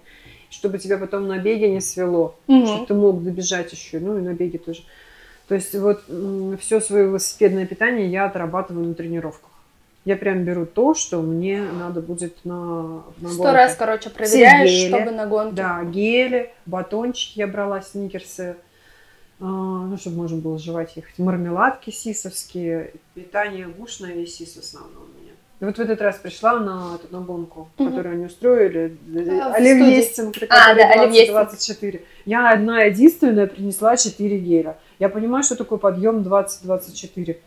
чтобы 0.49 0.77
тебя 0.77 0.97
потом 0.97 1.27
на 1.27 1.38
беге 1.38 1.69
не 1.69 1.81
свело, 1.81 2.35
угу. 2.47 2.65
чтобы 2.65 2.85
ты 2.85 2.93
мог 2.93 3.23
добежать 3.23 3.72
еще, 3.72 3.99
ну 3.99 4.17
и 4.17 4.22
на 4.22 4.34
беге 4.34 4.59
тоже. 4.59 4.84
То 5.47 5.55
есть 5.55 5.76
вот 5.76 6.03
все 6.59 6.81
свое 6.81 7.05
велосипедное 7.05 7.65
питание 7.65 8.07
я 8.07 8.26
отрабатываю 8.26 8.88
на 8.88 8.93
тренировках. 8.93 9.51
Я 10.03 10.15
прям 10.17 10.43
беру 10.43 10.67
то, 10.67 10.93
что 10.93 11.22
мне 11.22 11.63
надо 11.63 11.99
будет 11.99 12.45
на, 12.45 13.03
на 13.19 13.30
Сто 13.30 13.51
раз, 13.51 13.76
короче, 13.76 14.11
проверяешь, 14.11 14.69
гели, 14.69 14.88
чтобы 14.88 15.11
на 15.11 15.26
гонке. 15.26 15.55
Да, 15.55 15.84
гели, 15.84 16.53
батончики 16.67 17.39
я 17.39 17.47
брала, 17.47 17.81
сникерсы, 17.81 18.55
а, 19.39 19.45
ну, 19.45 19.97
чтобы 19.97 20.17
можно 20.17 20.38
было 20.38 20.59
жевать 20.59 20.95
их. 20.97 21.05
Мармеладки 21.17 21.89
сисовские, 21.89 22.93
питание 23.15 23.67
гушное 23.67 24.13
и 24.13 24.27
сис 24.27 24.55
в 24.55 24.59
основном. 24.59 25.07
И 25.61 25.65
вот 25.65 25.77
в 25.77 25.80
этот 25.80 26.02
раз 26.02 26.18
пришла 26.18 26.60
на, 26.60 26.95
эту, 26.95 27.14
на 27.14 27.22
гонку, 27.22 27.69
угу. 27.77 27.90
которую 27.90 28.15
они 28.15 28.26
устроили. 28.26 28.98
А, 29.41 29.53
Оливьестинг, 29.53 30.36
а, 30.49 30.73
да, 30.73 31.07
20, 31.07 31.30
24. 31.30 32.03
Я 32.26 32.52
одна 32.52 32.82
единственная 32.84 33.48
принесла 33.48 33.95
4 33.95 34.38
геля. 34.40 34.77
Я 34.99 35.07
понимаю, 35.07 35.44
что 35.44 35.56
такое 35.56 35.80
подъем 35.80 36.19
20-24. 36.23 37.38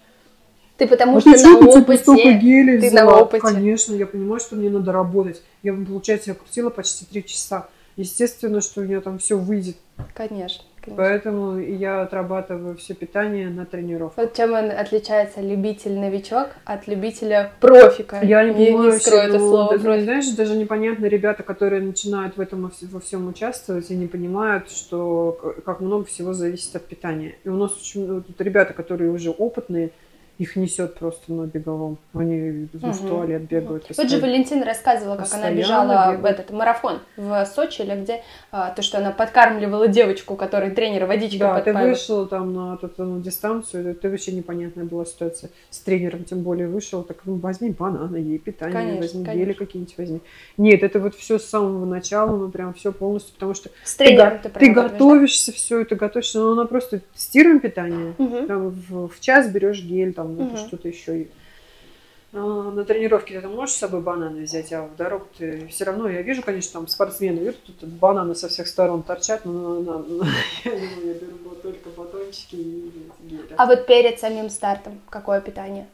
Ты 0.79 0.87
потому 0.87 1.19
а 1.19 1.21
что 1.21 1.33
ты 1.33 1.43
на 1.43 1.59
опыте. 1.59 2.03
столько 2.03 2.33
гелей 2.33 2.79
ты 2.79 2.89
взяла? 2.89 3.13
на 3.13 3.19
опыте. 3.19 3.43
Конечно, 3.43 3.95
я 3.95 4.07
понимаю, 4.07 4.41
что 4.41 4.55
мне 4.55 4.71
надо 4.71 4.93
работать. 4.93 5.43
Я, 5.63 5.75
получается, 5.75 6.31
я 6.31 6.35
крутила 6.35 6.71
почти 6.71 7.05
три 7.05 7.25
часа. 7.25 7.69
Естественно, 7.97 8.61
что 8.61 8.81
у 8.81 8.85
меня 8.85 9.01
там 9.01 9.19
все 9.19 9.37
выйдет. 9.37 9.77
Конечно. 10.15 10.63
Конечно. 10.89 10.97
Поэтому 10.97 11.59
я 11.59 12.03
отрабатываю 12.03 12.77
все 12.77 12.95
питание 12.95 13.49
на 13.49 13.67
тренировках. 13.67 14.25
Вот 14.25 14.35
чем 14.35 14.53
он 14.53 14.71
отличается 14.71 15.41
любитель-новичок 15.41 16.49
от 16.65 16.87
любителя-профика? 16.87 18.21
Я 18.23 18.45
не 18.45 18.53
понимаю, 18.53 18.93
не 18.93 18.99
скрою 18.99 19.23
это 19.23 19.39
слово. 19.39 19.79
Даже, 19.79 20.03
знаешь, 20.05 20.29
даже 20.31 20.57
непонятно 20.57 21.07
ребята, 21.07 21.43
которые 21.43 21.83
начинают 21.83 22.37
в 22.37 22.41
этом 22.41 22.71
во 22.83 23.01
всем 23.01 23.29
участвовать 23.29 23.91
и 23.91 23.97
не 23.97 24.07
понимают, 24.07 24.71
что 24.71 25.55
как 25.65 25.81
много 25.81 26.05
всего 26.05 26.33
зависит 26.33 26.75
от 26.77 26.85
питания. 26.85 27.37
И 27.45 27.49
у 27.49 27.57
нас 27.57 27.73
очень 27.81 28.13
вот, 28.13 28.25
ребята, 28.39 28.73
которые 28.75 29.11
уже 29.11 29.31
опытные, 29.31 29.91
их 30.39 30.55
несет 30.55 30.95
просто 30.95 31.33
на 31.33 31.47
беговом. 31.47 31.99
Они 32.15 32.69
угу. 32.73 32.93
в 32.93 33.09
туалет 33.09 33.43
бегают. 33.43 33.87
Вот 33.97 34.09
же 34.09 34.19
Валентина 34.19 34.65
рассказывала, 34.65 35.17
как 35.17 35.35
она 35.35 35.51
бежала 35.51 36.13
бегают. 36.13 36.21
в 36.21 36.25
этот 36.25 36.51
марафон 36.51 37.01
в 37.17 37.45
Сочи, 37.47 37.83
или 37.83 38.01
где, 38.01 38.23
а, 38.53 38.71
то, 38.71 38.83
что 38.83 38.99
она 38.99 39.11
подкармливала 39.11 39.89
девочку, 39.89 40.37
которой 40.37 40.71
тренер 40.71 41.07
водичкой 41.07 41.41
Да, 41.41 41.55
подпаивал. 41.55 41.83
ты 41.83 41.89
вышел 41.89 42.27
там 42.27 42.55
на 42.55 42.79
эту 42.81 43.03
на 43.03 43.21
дистанцию, 43.21 43.91
это 43.91 44.09
вообще 44.09 44.31
непонятная 44.31 44.85
была 44.85 45.05
ситуация. 45.05 45.51
С 45.71 45.81
тренером 45.81 46.23
тем 46.23 46.43
более 46.43 46.69
вышел, 46.69 47.03
так 47.03 47.19
ну, 47.25 47.35
возьми 47.37 47.71
бананы, 47.71 48.17
ей 48.17 48.39
питание, 48.39 48.75
конечно, 48.75 49.01
возьми 49.01 49.25
конечно. 49.25 49.45
гели 49.45 49.53
какие-нибудь 49.55 49.99
возьми. 49.99 50.21
Нет, 50.57 50.85
это 50.85 51.01
вот 51.01 51.17
все 51.17 51.41
с 51.41 51.47
самого 51.47 51.85
начала, 51.85 52.37
мы 52.37 52.49
прям 52.49 52.75
все 52.75 52.93
полностью, 52.93 53.35
потому 53.35 53.55
что 53.55 53.71
с 53.83 53.97
тренером 53.97 54.39
ты, 54.39 54.51
ты 54.51 54.71
готовишься, 54.71 55.51
да? 55.51 55.57
все, 55.57 55.81
это 55.81 55.97
готовишься, 55.97 56.39
но 56.39 56.53
она 56.53 56.65
просто 56.65 57.01
тестируем 57.13 57.59
питание, 57.59 58.15
угу. 58.19 58.47
там 58.47 58.69
в, 58.71 59.09
в 59.09 59.21
час 59.21 59.51
берешь 59.51 59.83
гель, 59.83 60.15
там 60.15 60.28
там 60.37 60.47
угу. 60.49 60.57
что-то 60.57 60.89
еще. 60.89 61.27
А, 62.33 62.39
на 62.71 62.85
тренировке 62.85 63.41
ты 63.41 63.49
можешь 63.49 63.75
с 63.75 63.79
собой 63.79 64.01
бананы 64.01 64.43
взять, 64.43 64.73
а 64.73 64.83
в 64.83 64.97
дорогу 64.97 65.27
ты 65.37 65.67
все 65.69 65.85
равно, 65.85 66.09
я 66.09 66.23
вижу, 66.23 66.43
конечно, 66.43 66.73
там 66.75 66.89
спортсмены 66.89 67.39
идут, 67.39 67.63
тут 67.65 67.89
бананы 67.89 68.35
со 68.35 68.49
всех 68.49 68.69
сторон 68.69 69.03
торчат, 69.03 69.45
но, 69.45 69.81
но, 69.81 69.99
но 69.99 70.25
я, 70.65 70.73
я 70.73 71.15
беру 71.15 71.55
только 71.63 71.89
батончики 71.91 72.57
и. 72.57 72.93
А 73.57 73.67
вот 73.67 73.87
перед 73.87 74.19
самим 74.19 74.51
стартом 74.51 75.01
какое 75.09 75.41
питание? 75.41 75.87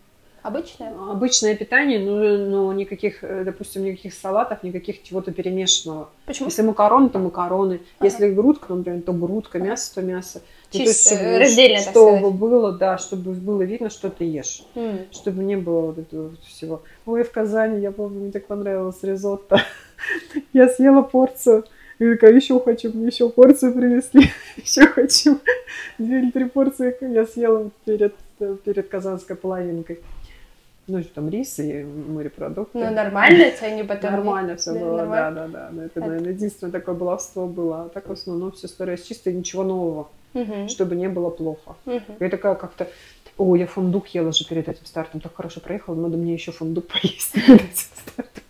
Обычное? 0.45 0.93
Обычное 1.11 1.57
питание, 1.57 1.99
но, 1.99 2.37
но 2.37 2.73
никаких, 2.75 3.25
э, 3.25 3.45
допустим, 3.45 3.83
никаких 3.83 4.13
салатов, 4.13 4.63
никаких 4.63 5.03
чего-то 5.03 5.33
перемешанного. 5.33 6.11
Почему? 6.27 6.49
Если 6.49 6.61
макароны, 6.61 7.09
то 7.09 7.19
макароны. 7.19 7.81
Ага. 7.99 8.05
Если 8.05 8.31
грудка, 8.31 8.75
например, 8.75 9.01
то 9.01 9.15
грудка, 9.15 9.59
мясо, 9.59 9.95
то 9.95 10.03
мясо. 10.03 10.43
Чисто, 10.79 10.81
ну, 10.81 10.85
то 10.85 10.89
есть, 10.89 11.07
чтобы, 11.07 11.39
раздельно, 11.39 11.81
чтобы 11.81 12.21
так 12.21 12.33
было, 12.33 12.73
да, 12.73 12.99
чтобы 12.99 13.33
было 13.33 13.63
видно, 13.63 13.91
что 13.91 14.11
ты 14.11 14.25
ешь. 14.25 14.63
Mm. 14.75 15.07
Чтобы 15.13 15.45
не 15.45 15.57
было 15.57 15.81
вот 15.87 15.99
этого 15.99 16.33
всего. 16.47 16.83
Ой, 17.07 17.23
в 17.23 17.31
Казани, 17.31 17.81
я 17.81 17.93
помню, 17.93 18.21
мне 18.21 18.33
так 18.33 18.47
понравилось 18.47 19.03
ризотто. 19.03 19.61
я 20.53 20.69
съела 20.69 21.03
порцию. 21.03 21.65
И 21.99 22.11
такая, 22.11 22.35
еще 22.35 22.59
хочу, 22.61 22.93
мне 22.93 23.07
еще 23.07 23.29
порцию 23.29 23.73
привезли. 23.75 24.31
еще 24.57 24.87
хочу. 24.87 25.39
Две 25.99 26.21
или 26.21 26.31
три 26.31 26.47
порции 26.47 26.97
я 27.01 27.25
съела 27.27 27.71
перед, 27.85 28.15
перед 28.65 28.89
казанской 28.89 29.37
половинкой 29.37 30.01
ну, 30.87 31.03
там 31.03 31.29
рис 31.29 31.59
и 31.59 31.83
морепродукты. 31.83 32.79
Ну, 32.79 32.91
нормально 32.91 33.51
тебе 33.51 33.77
не 33.77 33.85
потом? 33.85 34.13
Нормально 34.13 34.57
все 34.57 34.73
было, 34.73 34.99
нормально? 34.99 35.49
да, 35.49 35.49
да, 35.49 35.71
да. 35.73 35.85
Это, 35.85 36.01
наверное, 36.01 36.33
единственейное 36.33 36.79
такое 36.79 36.95
баловство 36.95 37.47
было. 37.47 37.85
А 37.85 37.89
так 37.89 38.09
в 38.09 38.13
основном 38.13 38.53
все 38.53 38.69
стараюсь 38.69 39.03
чисто, 39.03 39.33
ничего 39.33 39.65
нового, 39.65 40.09
угу. 40.35 40.69
чтобы 40.69 40.97
не 40.97 41.09
было 41.09 41.31
плохо. 41.31 41.77
Угу. 41.87 42.17
Я 42.21 42.29
такая 42.29 42.55
как-то, 42.55 42.89
о, 43.39 43.57
я 43.57 43.67
фундук 43.67 44.09
ела 44.09 44.33
же 44.33 44.47
перед 44.47 44.69
этим 44.69 44.85
стартом, 44.85 45.21
так 45.21 45.35
хорошо 45.35 45.61
проехала, 45.61 45.95
надо 45.95 46.17
мне 46.19 46.35
еще 46.35 46.53
фундук 46.53 46.87
поесть 46.93 47.33
перед 47.33 47.63
этим 47.63 47.73
стартом. 47.73 48.44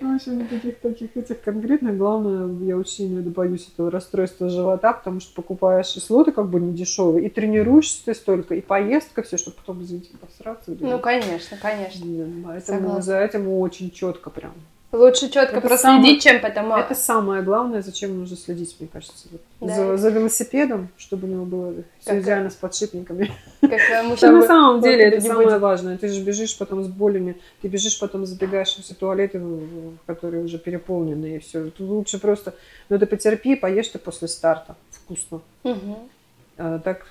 В 0.00 0.14
общем, 0.14 0.38
никаких 0.38 0.78
таких 0.80 1.16
этих 1.16 1.40
конкретных. 1.40 1.96
Главное, 1.96 2.66
я 2.66 2.76
очень 2.76 2.92
сильно 2.92 3.22
боюсь 3.30 3.68
этого 3.72 3.90
расстройства 3.90 4.48
живота, 4.48 4.92
потому 4.92 5.20
что 5.20 5.34
покупаешь 5.34 5.96
и 5.96 6.00
слоты 6.00 6.32
как 6.32 6.48
бы 6.48 6.60
не 6.60 6.72
дешевые, 6.72 7.26
и 7.26 7.30
тренируешься 7.30 8.04
ты 8.04 8.14
столько, 8.14 8.54
и 8.54 8.60
поездка, 8.60 9.22
все, 9.22 9.36
чтобы 9.36 9.56
потом, 9.56 9.82
извините, 9.82 10.10
посраться. 10.18 10.76
Ну, 10.78 10.98
конечно, 10.98 11.56
конечно. 11.60 12.06
Поэтому 12.44 13.00
за 13.00 13.20
этим 13.20 13.48
очень 13.48 13.90
четко 13.90 14.30
прям 14.30 14.52
Лучше 14.90 15.28
четко 15.28 15.58
это 15.58 15.68
проследить, 15.68 16.22
самое, 16.22 16.40
чем 16.40 16.40
потом. 16.40 16.72
Это 16.72 16.94
самое 16.94 17.42
главное, 17.42 17.82
зачем 17.82 18.18
нужно 18.18 18.38
следить, 18.38 18.74
мне 18.80 18.88
кажется. 18.90 19.28
Да. 19.60 19.74
За, 19.74 19.96
за 19.98 20.08
велосипедом, 20.08 20.88
чтобы 20.96 21.28
у 21.28 21.30
него 21.30 21.44
было 21.44 21.74
все 22.00 22.10
как 22.12 22.22
идеально 22.22 22.48
с 22.48 22.54
подшипниками. 22.54 23.30
Как 23.60 23.80
на 24.22 24.42
самом 24.42 24.80
деле 24.80 25.04
это 25.08 25.20
самое 25.20 25.58
важное. 25.58 25.98
Ты 25.98 26.08
же 26.08 26.22
бежишь 26.22 26.56
потом 26.56 26.82
с 26.84 26.88
болями, 26.88 27.36
ты 27.60 27.68
бежишь 27.68 28.00
потом 28.00 28.24
забегаешь 28.24 28.74
в 28.74 28.82
все 28.82 28.94
туалеты, 28.94 29.42
которые 30.06 30.44
уже 30.44 30.58
переполнены, 30.58 31.36
и 31.36 31.38
все. 31.38 31.70
Тут 31.70 31.80
лучше 31.80 32.18
просто, 32.18 32.54
ну 32.88 32.98
ты 32.98 33.04
потерпи, 33.04 33.56
поешь 33.56 33.88
ты 33.88 33.98
после 33.98 34.26
старта. 34.26 34.74
Вкусно. 34.90 35.42
Угу. 35.64 35.98
А, 36.56 36.78
так 36.78 37.06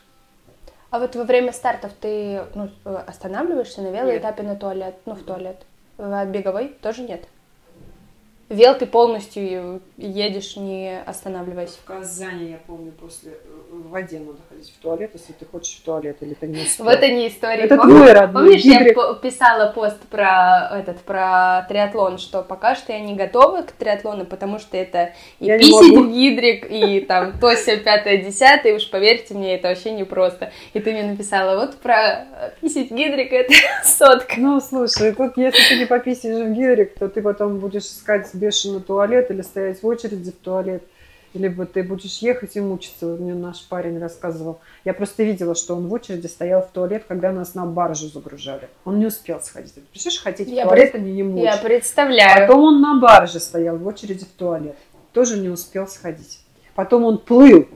а 0.90 1.00
вот 1.00 1.16
во 1.16 1.26
время 1.26 1.52
стартов 1.52 1.92
ты 2.00 2.42
ну, 2.56 2.70
останавливаешься 2.86 3.82
на 3.82 3.90
велоэтапе 3.90 4.42
на 4.42 4.56
туалет, 4.56 4.96
ну 5.06 5.16
в 5.16 5.24
туалет? 5.24 5.58
В 5.98 6.26
беговой 6.28 6.70
тоже 6.82 7.02
нет? 7.02 7.28
Вел 8.50 8.76
ты 8.76 8.86
полностью 8.86 9.82
едешь, 9.98 10.56
не 10.56 11.02
останавливаясь. 11.06 11.72
В 11.72 11.84
Казани, 11.84 12.52
я 12.52 12.60
помню, 12.66 12.94
после 12.94 13.34
в 13.70 13.90
воде 13.90 14.20
надо 14.20 14.38
ходить 14.50 14.74
в 14.74 14.82
туалет, 14.82 15.12
если 15.14 15.34
ты 15.34 15.46
хочешь 15.46 15.78
в 15.78 15.84
туалет, 15.84 16.18
или 16.22 16.34
ты 16.34 16.48
не 16.48 16.62
успел. 16.62 16.86
Вот 16.86 17.02
они 17.02 17.28
истории. 17.28 17.64
Это 17.64 17.76
Помни, 17.76 17.92
твой 17.92 18.14
родной 18.14 18.44
Помнишь, 18.44 18.64
гидрик. 18.64 18.98
я 18.98 19.14
писала 19.16 19.72
пост 19.72 20.00
про 20.10 20.70
этот, 20.80 21.00
про 21.00 21.66
триатлон, 21.68 22.18
что 22.18 22.42
пока 22.42 22.76
что 22.76 22.94
я 22.94 23.00
не 23.00 23.16
готова 23.16 23.64
к 23.64 23.72
триатлону, 23.72 24.26
потому 24.26 24.60
что 24.60 24.78
это 24.78 25.14
и 25.40 25.46
я 25.46 25.58
писить 25.58 26.08
гидрик, 26.14 26.68
и 26.70 27.02
там 27.02 27.38
то, 27.40 27.54
все, 27.56 27.78
пятое, 27.78 28.18
десятое, 28.18 28.76
уж 28.76 28.90
поверьте 28.90 29.34
мне, 29.34 29.56
это 29.56 29.70
вообще 29.70 29.92
непросто. 29.92 30.52
И 30.74 30.80
ты 30.80 30.92
мне 30.92 31.04
написала, 31.04 31.60
вот 31.60 31.76
про 31.76 32.26
писить 32.62 32.92
гидрик 32.92 33.34
это 33.34 33.54
сотка. 33.84 34.36
Ну, 34.38 34.60
слушай, 34.62 35.14
тут 35.14 35.38
если 35.38 35.70
ты 35.70 35.80
не 35.80 35.86
пописишь 35.86 36.38
в 36.38 36.54
гидрик, 36.54 36.98
то 36.98 37.10
ты 37.10 37.22
потом 37.22 37.60
будешь 37.60 37.84
искать 37.84 38.30
бешеный 38.38 38.82
туалет 38.82 39.32
или 39.32 39.42
стоять 39.42 39.82
в 39.82 39.88
очереди 39.88 40.32
в 40.32 40.36
туалет, 40.36 40.84
либо 41.34 41.66
ты 41.66 41.84
будешь 41.84 42.20
ехать 42.20 42.56
и 42.56 42.62
мучиться. 42.62 43.06
Мне 43.06 43.34
наш 43.34 43.64
парень 43.68 44.00
рассказывал. 44.00 44.60
Я 44.86 44.94
просто 44.94 45.24
видела, 45.24 45.56
что 45.56 45.76
он 45.76 45.88
в 45.88 45.94
очереди 45.94 46.28
стоял 46.28 46.62
в 46.62 46.72
туалет, 46.72 47.06
когда 47.08 47.32
нас 47.32 47.54
на 47.56 47.66
баржу 47.66 48.08
загружали. 48.08 48.70
Он 48.86 49.00
не 49.00 49.06
успел 49.06 49.42
сходить. 49.42 49.74
Представляешь, 49.74 50.22
хотеть 50.22 50.48
я 50.50 50.66
в 50.66 50.70
туалет, 50.70 50.92
пред... 50.92 51.02
а 51.02 51.06
не 51.06 51.24
мучить. 51.24 51.44
Я 51.44 51.58
представляю. 51.58 52.48
Потом 52.48 52.64
он 52.64 52.82
на 52.82 53.00
барже 53.00 53.40
стоял 53.40 53.78
в 53.78 53.86
очереди 53.86 54.26
в 54.26 54.38
туалет. 54.38 54.78
Тоже 55.14 55.38
не 55.38 55.50
успел 55.50 55.88
сходить. 55.88 56.40
Потом 56.76 57.04
он 57.04 57.18
плыл 57.18 57.68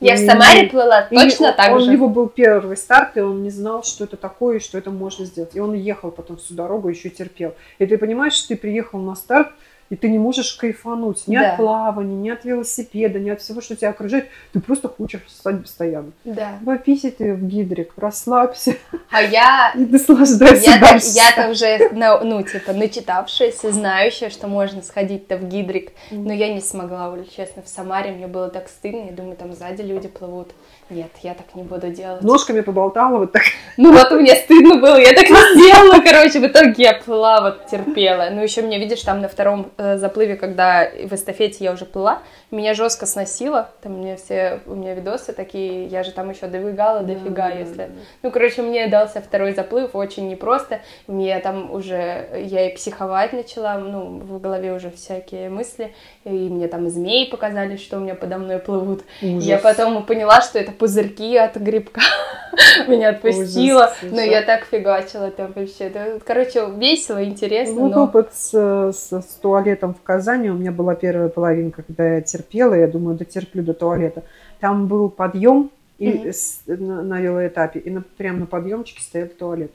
Я 0.00 0.16
в 0.16 0.18
Самаре 0.18 0.68
плыла 0.68 1.02
точно 1.02 1.52
так 1.52 1.72
он, 1.72 1.80
же. 1.80 1.88
У 1.88 1.92
него 1.92 2.08
был 2.08 2.28
первый 2.28 2.76
старт, 2.76 3.16
и 3.16 3.20
он 3.20 3.42
не 3.42 3.50
знал, 3.50 3.82
что 3.82 4.04
это 4.04 4.16
такое, 4.16 4.58
и 4.58 4.60
что 4.60 4.76
это 4.76 4.90
можно 4.90 5.24
сделать. 5.24 5.56
И 5.56 5.60
он 5.60 5.72
ехал 5.72 6.10
потом 6.10 6.36
всю 6.36 6.54
дорогу, 6.54 6.88
еще 6.88 7.08
терпел. 7.08 7.54
И 7.78 7.86
ты 7.86 7.96
понимаешь, 7.96 8.34
что 8.34 8.48
ты 8.48 8.56
приехал 8.56 8.98
на 8.98 9.14
старт, 9.14 9.48
и 9.90 9.96
ты 9.96 10.08
не 10.08 10.18
можешь 10.18 10.52
кайфануть 10.54 11.26
ни 11.28 11.36
Да. 11.36 11.50
от 11.52 11.56
плавания, 11.58 12.14
ни 12.16 12.28
от 12.30 12.44
велосипеда, 12.44 13.18
ни 13.18 13.30
от 13.30 13.40
всего, 13.40 13.60
что 13.60 13.76
тебя 13.76 13.90
окружает. 13.90 14.26
Ты 14.52 14.60
просто 14.60 14.88
хочешь 14.88 15.20
встать 15.26 15.62
постоянно. 15.62 16.12
Да. 16.24 16.58
Пописи 16.64 17.10
ты 17.10 17.34
в 17.34 17.42
гидрик, 17.46 17.92
расслабься 17.96 18.74
А 19.10 19.22
я 19.22 19.72
и 19.76 19.78
наслаждайся 19.78 20.70
Я, 20.72 20.78
дальше. 20.80 21.06
я-то 21.08 21.50
уже, 21.50 21.90
на- 21.92 22.20
ну, 22.20 22.42
типа, 22.42 22.72
начитавшаяся, 22.72 23.70
знающая, 23.72 24.30
что 24.30 24.48
можно 24.48 24.82
сходить-то 24.82 25.36
в 25.36 25.44
гидрик, 25.48 25.92
но 26.10 26.32
я 26.32 26.52
не 26.52 26.60
смогла, 26.60 27.16
честно, 27.36 27.62
в 27.62 27.68
Самаре 27.68 28.10
мне 28.12 28.26
было 28.26 28.48
так 28.48 28.68
стыдно, 28.68 29.06
я 29.06 29.12
думаю, 29.12 29.36
там 29.36 29.52
сзади 29.54 29.82
люди 29.82 30.08
плывут. 30.08 30.50
Нет, 30.88 31.10
я 31.22 31.34
так 31.34 31.54
не 31.56 31.64
буду 31.64 31.88
делать. 31.88 32.22
Ножками 32.22 32.60
поболтала 32.60 33.18
вот 33.18 33.32
так. 33.32 33.42
Ну 33.76 33.92
вот 33.92 34.08
мне 34.12 34.36
стыдно 34.36 34.76
было, 34.76 34.96
я 34.96 35.12
так 35.14 35.28
не 35.28 35.54
сделала, 35.54 36.00
короче, 36.00 36.38
в 36.38 36.46
итоге 36.46 36.74
я 36.76 36.94
плыла, 36.94 37.40
вот 37.40 37.66
терпела. 37.66 38.28
Ну 38.30 38.40
еще 38.40 38.62
мне, 38.62 38.78
видишь, 38.78 39.02
там 39.02 39.20
на 39.20 39.28
втором 39.28 39.72
э, 39.78 39.96
заплыве, 39.98 40.36
когда 40.36 40.88
в 40.88 41.12
эстафете 41.12 41.64
я 41.64 41.72
уже 41.72 41.86
плыла, 41.86 42.22
меня 42.52 42.74
жестко 42.74 43.06
сносило, 43.06 43.70
там 43.82 43.96
у 43.96 43.98
меня 43.98 44.16
все, 44.16 44.60
у 44.66 44.76
меня 44.76 44.94
видосы 44.94 45.32
такие, 45.32 45.86
я 45.86 46.04
же 46.04 46.12
там 46.12 46.30
еще 46.30 46.46
добегала 46.46 47.02
дофига, 47.02 47.48
если... 47.50 47.90
Ну, 48.22 48.30
короче, 48.30 48.62
мне 48.62 48.86
дался 48.86 49.20
второй 49.20 49.54
заплыв, 49.54 49.96
очень 49.96 50.28
непросто, 50.28 50.80
мне 51.08 51.36
там 51.40 51.72
уже, 51.72 52.28
я 52.44 52.70
и 52.70 52.74
психовать 52.74 53.32
начала, 53.32 53.76
ну, 53.78 54.20
в 54.20 54.40
голове 54.40 54.72
уже 54.72 54.90
всякие 54.92 55.50
мысли, 55.50 55.92
и 56.24 56.30
мне 56.30 56.68
там 56.68 56.88
змеи 56.88 57.28
показали, 57.28 57.76
что 57.76 57.96
у 57.96 58.00
меня 58.00 58.14
подо 58.14 58.38
мной 58.38 58.60
плывут. 58.60 59.02
Ужас. 59.20 59.44
Я 59.44 59.58
потом 59.58 60.04
поняла, 60.04 60.40
что 60.40 60.60
это 60.60 60.75
пузырьки 60.78 61.36
от 61.36 61.56
грибка. 61.56 62.00
Меня 62.88 63.10
отпустило. 63.10 63.92
Ужас, 64.02 64.12
Но 64.12 64.20
я 64.20 64.42
так 64.42 64.64
фигачила 64.64 65.30
там 65.30 65.52
вообще. 65.54 65.92
Короче, 66.24 66.64
весело, 66.76 67.22
интересно, 67.24 67.80
Вот 67.80 67.94
но... 67.94 68.04
опыт 68.04 68.30
с, 68.34 68.52
с- 68.92 69.20
с 69.20 69.38
туалетом 69.42 69.94
в 69.94 70.02
Казани. 70.02 70.50
У 70.50 70.54
меня 70.54 70.72
была 70.72 70.94
первая 70.94 71.28
половинка, 71.28 71.82
когда 71.82 72.14
я 72.16 72.20
терпела. 72.22 72.74
Я 72.74 72.86
думаю, 72.88 73.16
дотерплю 73.16 73.62
до 73.62 73.74
туалета. 73.74 74.22
Там 74.60 74.86
был 74.86 75.10
подъем 75.10 75.70
и 75.98 76.08
Мгм. 76.10 76.28
с- 76.28 76.60
на, 76.66 77.02
на 77.02 77.20
велоэтапе. 77.20 77.80
И 77.80 77.90
на, 77.90 78.02
прямо 78.16 78.40
на 78.40 78.46
подъемчике 78.46 79.02
стоял 79.02 79.28
туалет. 79.28 79.72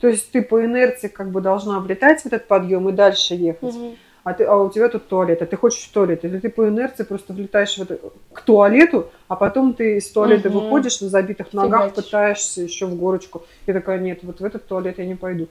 То 0.00 0.08
есть 0.08 0.30
ты 0.32 0.42
по 0.42 0.64
инерции 0.64 1.08
как 1.08 1.30
бы 1.30 1.40
должна 1.40 1.76
облетать 1.76 2.20
в 2.22 2.26
этот 2.26 2.46
подъем 2.48 2.88
и 2.88 2.92
дальше 2.92 3.34
ехать. 3.34 3.74
А, 4.24 4.32
ты, 4.32 4.44
а 4.44 4.56
у 4.56 4.70
тебя 4.70 4.88
тут 4.88 5.06
туалет, 5.06 5.42
а 5.42 5.46
ты 5.46 5.54
хочешь 5.56 5.84
в 5.84 5.92
туалет. 5.92 6.24
И 6.24 6.28
ты 6.40 6.48
по 6.48 6.66
инерции 6.66 7.02
просто 7.04 7.34
влетаешь 7.34 7.76
в 7.76 7.82
это- 7.82 7.98
к 8.32 8.40
туалету, 8.40 9.10
а 9.28 9.36
потом 9.36 9.74
ты 9.74 9.98
из 9.98 10.10
туалета 10.10 10.48
Мгм. 10.48 10.60
выходишь 10.60 11.00
на 11.02 11.08
забитых 11.10 11.52
ногах, 11.52 11.90
Фигачишь. 11.90 12.04
пытаешься 12.06 12.62
еще 12.62 12.86
в 12.86 12.94
горочку. 12.96 13.44
И 13.66 13.72
такая, 13.74 13.98
нет, 13.98 14.20
вот 14.22 14.40
в 14.40 14.44
этот 14.44 14.66
туалет 14.66 14.98
я 14.98 15.04
не 15.04 15.14
пойду. 15.14 15.48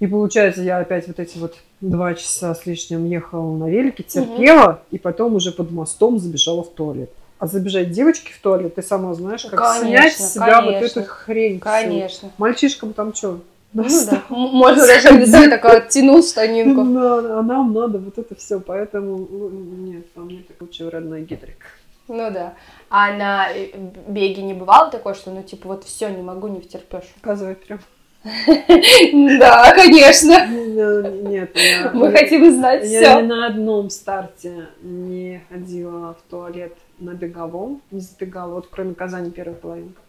И 0.00 0.06
получается, 0.08 0.62
я 0.62 0.78
опять 0.78 1.06
вот 1.06 1.20
эти 1.20 1.38
вот 1.38 1.54
два 1.80 2.14
часа 2.14 2.54
с 2.56 2.66
лишним 2.66 3.06
ехала 3.06 3.56
на 3.56 3.70
велике, 3.70 4.02
терпела, 4.02 4.82
и 4.90 4.98
потом 4.98 5.36
уже 5.36 5.52
под 5.52 5.70
мостом 5.70 6.18
забежала 6.18 6.64
в 6.64 6.70
туалет. 6.70 7.10
А 7.38 7.46
забежать 7.46 7.92
девочке 7.92 8.32
в 8.32 8.40
туалет, 8.40 8.74
ты 8.74 8.82
сама 8.82 9.14
знаешь, 9.14 9.44
как 9.44 9.60
Конечно, 9.60 9.86
снять 9.86 10.12
с 10.16 10.34
себя 10.34 10.60
вот 10.60 10.74
конечно. 10.74 11.00
эту 11.00 11.08
хрень. 11.08 11.60
всю. 11.60 11.64
Конечно. 11.64 12.30
Мальчишкам 12.38 12.92
там 12.94 13.14
что? 13.14 13.38
Ну 13.76 14.06
да. 14.10 14.22
Можно 14.30 14.86
даже 14.86 15.12
написать 15.12 15.50
такой 15.50 15.78
оттянул 15.78 16.22
штанинку. 16.22 16.82
Да, 16.96 17.38
а 17.38 17.42
нам 17.42 17.72
надо 17.72 17.98
вот 17.98 18.18
это 18.18 18.34
все, 18.34 18.58
поэтому 18.60 19.18
ну, 19.30 19.48
нет, 19.50 20.10
по 20.12 20.20
мне 20.20 20.42
так 20.46 20.60
лучше 20.60 20.88
родной 20.90 21.22
гидрик. 21.22 21.66
Ну 22.08 22.30
да. 22.30 22.54
А 22.88 23.12
на 23.12 23.48
э, 23.52 23.68
беге 24.08 24.42
не 24.42 24.54
бывало 24.54 24.90
такое, 24.90 25.14
что 25.14 25.30
ну 25.30 25.42
типа 25.42 25.68
вот 25.68 25.84
все, 25.84 26.08
не 26.08 26.22
могу, 26.22 26.48
не 26.48 26.60
втерпешь? 26.60 27.12
Показывай 27.20 27.54
прям. 27.56 27.80
Да, 29.38 29.72
конечно. 29.74 30.46
Ну, 30.48 31.28
Нет, 31.28 31.50
я, 31.56 31.90
Мы 31.92 32.06
я- 32.06 32.12
хотим 32.18 32.50
знать 32.52 32.84
я 32.88 33.00
все. 33.00 33.20
ни 33.22 33.26
на 33.26 33.46
одном 33.46 33.90
старте 33.90 34.68
не 34.82 35.42
ходила 35.48 36.14
в 36.14 36.30
туалет 36.30 36.76
на 36.98 37.10
беговом, 37.14 37.82
не 37.90 38.00
забегала, 38.00 38.54
вот 38.54 38.68
кроме 38.70 38.94
Казани 38.94 39.30
первая 39.30 39.56
половинка. 39.56 40.00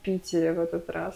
В 0.00 0.04
Питере 0.04 0.52
в 0.52 0.60
этот 0.60 0.88
раз. 0.90 1.14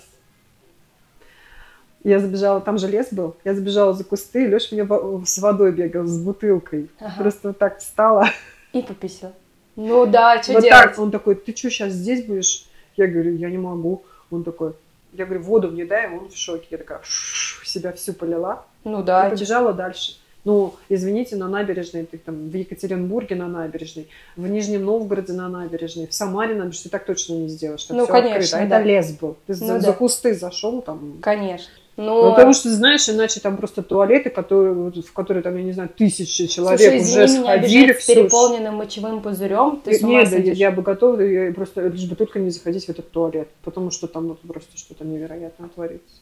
Я 2.05 2.21
забежала, 2.21 2.61
там 2.61 2.79
же 2.79 2.87
лес 2.89 3.09
был, 3.11 3.37
я 3.45 3.55
забежала 3.55 3.93
за 3.93 4.05
кусты, 4.05 4.47
Леша 4.47 4.69
мне 4.73 4.85
во- 4.85 5.23
с 5.27 5.39
водой 5.39 5.73
бегал, 5.73 6.07
с 6.07 6.19
бутылкой. 6.19 6.89
Ага. 7.01 7.15
Просто 7.19 7.49
вот 7.49 7.59
так 7.59 7.79
встала. 7.79 8.29
И 8.73 8.83
пописал. 8.83 9.33
Ну 9.77 10.07
да, 10.07 10.43
что 10.43 10.55
вот 10.55 10.63
делать? 10.63 10.83
так, 10.91 10.99
он 10.99 11.11
такой, 11.11 11.35
ты 11.35 11.55
что, 11.57 11.71
сейчас 11.71 11.93
здесь 11.93 12.25
будешь? 12.25 12.67
Я 12.97 13.07
говорю, 13.07 13.35
я 13.37 13.51
не 13.51 13.59
могу. 13.59 14.03
Он 14.31 14.45
такой, 14.45 14.73
я 15.13 15.25
говорю, 15.25 15.43
воду 15.43 15.71
мне 15.71 15.85
дай, 15.87 16.09
он 16.11 16.29
в 16.29 16.37
шоке. 16.37 16.67
Я 16.71 16.79
такая, 16.79 16.99
«Ш-ш-ш», 17.03 17.67
себя 17.67 17.93
всю 17.93 18.13
полила 18.13 18.65
Ну 18.85 19.01
и 19.01 19.05
да. 19.05 19.29
побежала 19.31 19.73
дальше. 19.73 20.17
Ну, 20.45 20.75
извините, 20.89 21.37
на 21.37 21.49
набережной, 21.49 22.07
ты 22.07 22.17
там 22.19 22.49
в 22.49 22.55
Екатеринбурге 22.55 23.35
на 23.35 23.49
набережной, 23.49 24.09
в 24.37 24.47
Нижнем 24.49 24.85
Новгороде 24.85 25.33
на 25.33 25.49
набережной, 25.49 26.07
в 26.07 26.15
Самаре 26.15 26.55
на 26.55 26.61
набережной, 26.65 26.85
ты 26.85 26.89
так 26.91 27.05
точно 27.07 27.35
не 27.35 27.49
сделаешь. 27.49 27.85
Там 27.85 27.97
Ну, 27.97 28.05
всё 28.05 28.13
конечно, 28.13 28.37
открыто. 28.39 28.57
А 28.59 28.67
да. 28.67 28.79
это 28.81 28.89
лес 28.89 29.13
был. 29.13 29.37
Ты 29.47 29.53
Ну 29.55 29.67
за, 29.67 29.73
да. 29.75 29.81
за 29.81 29.93
кусты 29.93 30.35
зашел 30.35 30.81
там. 30.83 31.19
Конечно. 31.21 31.73
Ну, 31.99 32.27
Ну, 32.27 32.31
потому 32.31 32.53
что, 32.53 32.71
знаешь, 32.71 33.09
иначе 33.09 33.41
там 33.41 33.57
просто 33.57 33.83
туалеты, 33.83 34.31
которые, 34.31 34.73
в 34.73 35.13
которые 35.13 35.43
там, 35.43 35.57
я 35.57 35.65
не 35.65 35.73
знаю, 35.73 35.89
тысячи 35.89 36.47
человек 36.47 36.79
слушай, 36.79 37.01
уже 37.01 37.25
извини, 37.25 37.39
меня 37.41 37.43
сходили. 37.43 37.83
обижать 37.83 38.03
с 38.03 38.07
переполненным 38.07 38.75
мочевым 38.77 39.21
пузырем, 39.21 39.81
ты 39.85 39.99
с 39.99 40.03
ума 40.03 40.21
Нет, 40.21 40.29
сойдешь. 40.29 40.57
я 40.57 40.71
бы 40.71 40.83
готова, 40.83 41.21
я 41.21 41.53
просто 41.53 41.89
лишь 41.89 42.09
бы 42.09 42.15
только 42.15 42.39
не 42.39 42.51
заходить 42.51 42.85
в 42.87 42.89
этот 42.89 43.11
туалет, 43.11 43.49
потому 43.65 43.91
что 43.91 44.07
там 44.07 44.29
вот 44.29 44.41
просто 44.43 44.79
что-то 44.79 45.05
невероятное 45.05 45.69
творится. 45.71 46.21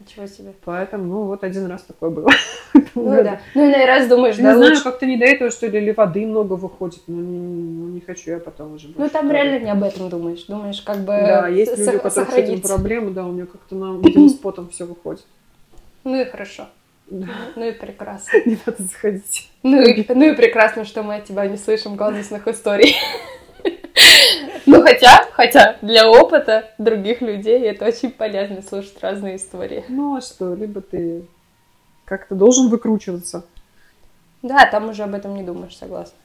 Ничего 0.00 0.26
себе. 0.26 0.52
Поэтому, 0.64 1.04
ну, 1.04 1.22
вот 1.24 1.42
один 1.42 1.66
раз 1.66 1.82
такое 1.82 2.10
было. 2.10 2.30
Ну 2.94 3.22
да. 3.22 3.40
Ну 3.54 3.68
и 3.68 3.68
на 3.70 3.86
раз 3.86 4.08
думаешь, 4.08 4.38
Не 4.38 4.42
да, 4.44 4.56
знаю, 4.56 4.70
лучше. 4.70 4.84
как-то 4.84 5.04
не 5.04 5.18
до 5.18 5.26
этого, 5.26 5.50
что 5.50 5.66
ли, 5.66 5.78
или 5.78 5.90
воды 5.90 6.24
много 6.26 6.54
выходит, 6.54 7.02
но 7.06 7.20
не, 7.20 7.38
ну, 7.38 7.88
не 7.88 8.00
хочу 8.00 8.30
я 8.30 8.38
потом 8.38 8.74
уже. 8.74 8.88
Ну 8.96 9.08
там 9.10 9.30
реально 9.30 9.62
не 9.62 9.70
об 9.70 9.82
этом 9.82 10.08
думаешь. 10.08 10.44
Думаешь, 10.44 10.80
как 10.80 11.00
бы 11.00 11.08
Да, 11.08 11.46
есть 11.48 11.76
люди, 11.76 11.96
у 11.96 12.00
которых 12.00 12.30
с 12.30 12.34
этим 12.34 12.62
проблемы, 12.62 13.10
да, 13.10 13.26
у 13.26 13.32
меня 13.32 13.44
как-то 13.44 13.74
на 13.74 14.00
потом 14.42 14.70
все 14.70 14.84
выходит. 14.86 15.24
Ну 16.04 16.18
и 16.20 16.24
хорошо. 16.24 16.68
Да. 17.10 17.26
Ну 17.54 17.64
и 17.64 17.72
прекрасно. 17.72 18.30
Не 18.46 18.58
надо 18.64 18.82
заходить. 18.82 19.50
Ну 19.62 19.82
и, 19.82 20.06
ну 20.08 20.32
и 20.32 20.34
прекрасно, 20.34 20.84
что 20.84 21.02
мы 21.02 21.16
от 21.16 21.24
тебя 21.24 21.46
не 21.46 21.56
слышим 21.56 21.96
казусных 21.96 22.48
историй. 22.48 22.94
Ну 24.66 24.82
хотя, 24.82 25.24
хотя 25.32 25.76
для 25.80 26.10
опыта 26.10 26.70
других 26.76 27.20
людей 27.20 27.60
это 27.60 27.86
очень 27.86 28.10
полезно 28.10 28.62
слушать 28.62 29.00
разные 29.00 29.36
истории. 29.36 29.84
Ну, 29.88 30.16
а 30.16 30.20
что, 30.20 30.54
либо 30.54 30.80
ты 30.80 31.24
как-то 32.04 32.34
должен 32.34 32.68
выкручиваться. 32.68 33.44
Да, 34.42 34.66
там 34.66 34.88
уже 34.88 35.04
об 35.04 35.14
этом 35.14 35.36
не 35.36 35.44
думаешь, 35.44 35.76
согласна. 35.76 36.16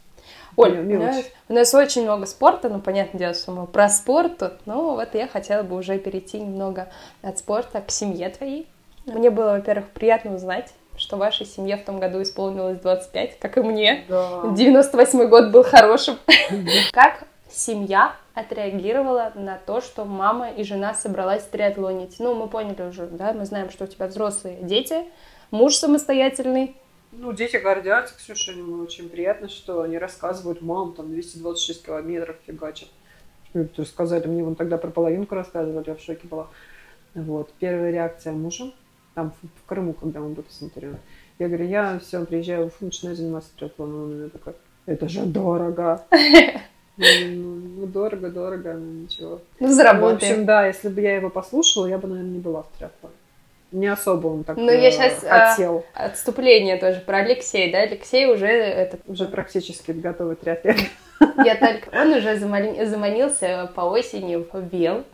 Оль, 0.57 0.77
у 0.79 0.99
нас, 0.99 1.23
у 1.49 1.53
нас 1.53 1.73
очень 1.73 2.03
много 2.03 2.25
спорта, 2.25 2.67
ну, 2.67 2.79
понятное 2.79 3.19
дело, 3.19 3.33
что 3.33 3.51
мы 3.51 3.67
про 3.67 3.89
спорт 3.89 4.37
тут, 4.37 4.53
но 4.65 4.95
вот 4.95 5.15
я 5.15 5.27
хотела 5.27 5.63
бы 5.63 5.77
уже 5.77 5.97
перейти 5.97 6.39
немного 6.39 6.89
от 7.21 7.37
спорта 7.39 7.81
к 7.81 7.89
семье 7.89 8.29
твоей. 8.29 8.67
Мне 9.05 9.29
было, 9.29 9.51
во-первых, 9.51 9.89
приятно 9.91 10.35
узнать, 10.35 10.73
что 11.01 11.17
вашей 11.17 11.45
семье 11.45 11.77
в 11.77 11.83
том 11.83 11.99
году 11.99 12.21
исполнилось 12.21 12.79
25, 12.79 13.39
как 13.39 13.57
и 13.57 13.61
мне. 13.61 14.05
Да. 14.07 14.53
98 14.55 15.27
год 15.27 15.51
был 15.51 15.63
хорошим. 15.63 16.17
Как 16.93 17.23
семья 17.51 18.15
отреагировала 18.33 19.31
на 19.35 19.57
то, 19.57 19.81
что 19.81 20.05
мама 20.05 20.51
и 20.51 20.63
жена 20.63 20.93
собралась 20.93 21.43
триатлонить? 21.43 22.17
Ну, 22.19 22.35
мы 22.35 22.47
поняли 22.47 22.83
уже, 22.83 23.07
да, 23.07 23.33
мы 23.33 23.45
знаем, 23.45 23.69
что 23.69 23.85
у 23.85 23.87
тебя 23.87 24.07
взрослые 24.07 24.57
дети, 24.61 25.03
муж 25.49 25.75
самостоятельный. 25.75 26.75
Ну, 27.11 27.33
дети 27.33 27.57
гордятся, 27.57 28.15
Ксюша, 28.15 28.53
им 28.53 28.81
очень 28.81 29.09
приятно, 29.09 29.49
что 29.49 29.81
они 29.81 29.97
рассказывают, 29.97 30.61
мам, 30.61 30.93
там 30.93 31.09
226 31.09 31.85
километров 31.85 32.37
фигачат. 32.45 32.87
Ну, 33.53 33.63
это 33.63 33.81
Рассказали 33.81 34.27
мне, 34.27 34.43
вон 34.43 34.55
тогда 34.55 34.77
про 34.77 34.91
половинку 34.91 35.35
рассказывали, 35.35 35.83
я 35.87 35.95
в 35.95 35.99
шоке 35.99 36.25
была. 36.27 36.47
Вот, 37.13 37.51
первая 37.59 37.91
реакция 37.91 38.31
мужа, 38.31 38.71
там 39.15 39.31
в, 39.31 39.47
в 39.47 39.65
Крыму, 39.67 39.93
когда 39.93 40.21
он 40.21 40.33
был 40.33 40.43
посмотрел. 40.43 40.93
Я 41.39 41.47
говорю, 41.47 41.65
я 41.65 41.99
все, 41.99 42.23
приезжаю 42.25 42.65
в 42.65 42.67
Уфу, 42.67 42.85
начинаю 42.85 43.15
заниматься 43.15 43.49
триатлоном. 43.57 44.03
Он 44.03 44.11
у 44.11 44.13
меня 44.13 44.29
такой, 44.29 44.53
это 44.85 45.09
же 45.09 45.25
дорого. 45.25 46.03
Ну, 46.97 47.55
ну, 47.77 47.87
дорого, 47.87 48.29
дорого, 48.29 48.73
ну 48.73 49.03
ничего. 49.03 49.41
Ну, 49.59 49.67
В 49.67 49.71
заработаем. 49.71 50.33
общем, 50.33 50.45
да, 50.45 50.67
если 50.67 50.89
бы 50.89 51.01
я 51.01 51.15
его 51.15 51.29
послушала, 51.29 51.87
я 51.87 51.97
бы, 51.97 52.07
наверное, 52.07 52.33
не 52.33 52.39
была 52.39 52.63
в 52.63 52.77
триатлоне. 52.77 53.15
Не 53.71 53.87
особо 53.87 54.27
он 54.27 54.43
так 54.43 54.57
Ну, 54.57 54.69
я 54.69 54.89
э, 54.89 54.91
щас, 54.91 55.23
а, 55.23 55.51
хотел. 55.51 55.85
Отступление 55.93 56.77
тоже 56.77 56.99
про 56.99 57.19
Алексея, 57.19 57.71
да? 57.71 57.79
Алексей 57.79 58.25
уже 58.27 58.45
этот 58.45 58.99
Уже 59.07 59.25
практически 59.25 59.91
готовый 59.91 60.35
триатлет. 60.35 60.77
Я 61.43 61.55
только... 61.55 61.89
Он 61.97 62.11
уже 62.11 62.35
замани- 62.35 62.85
заманился 62.85 63.71
по 63.73 63.81
осени 63.81 64.35
в 64.35 64.69
Вел. 64.71 65.05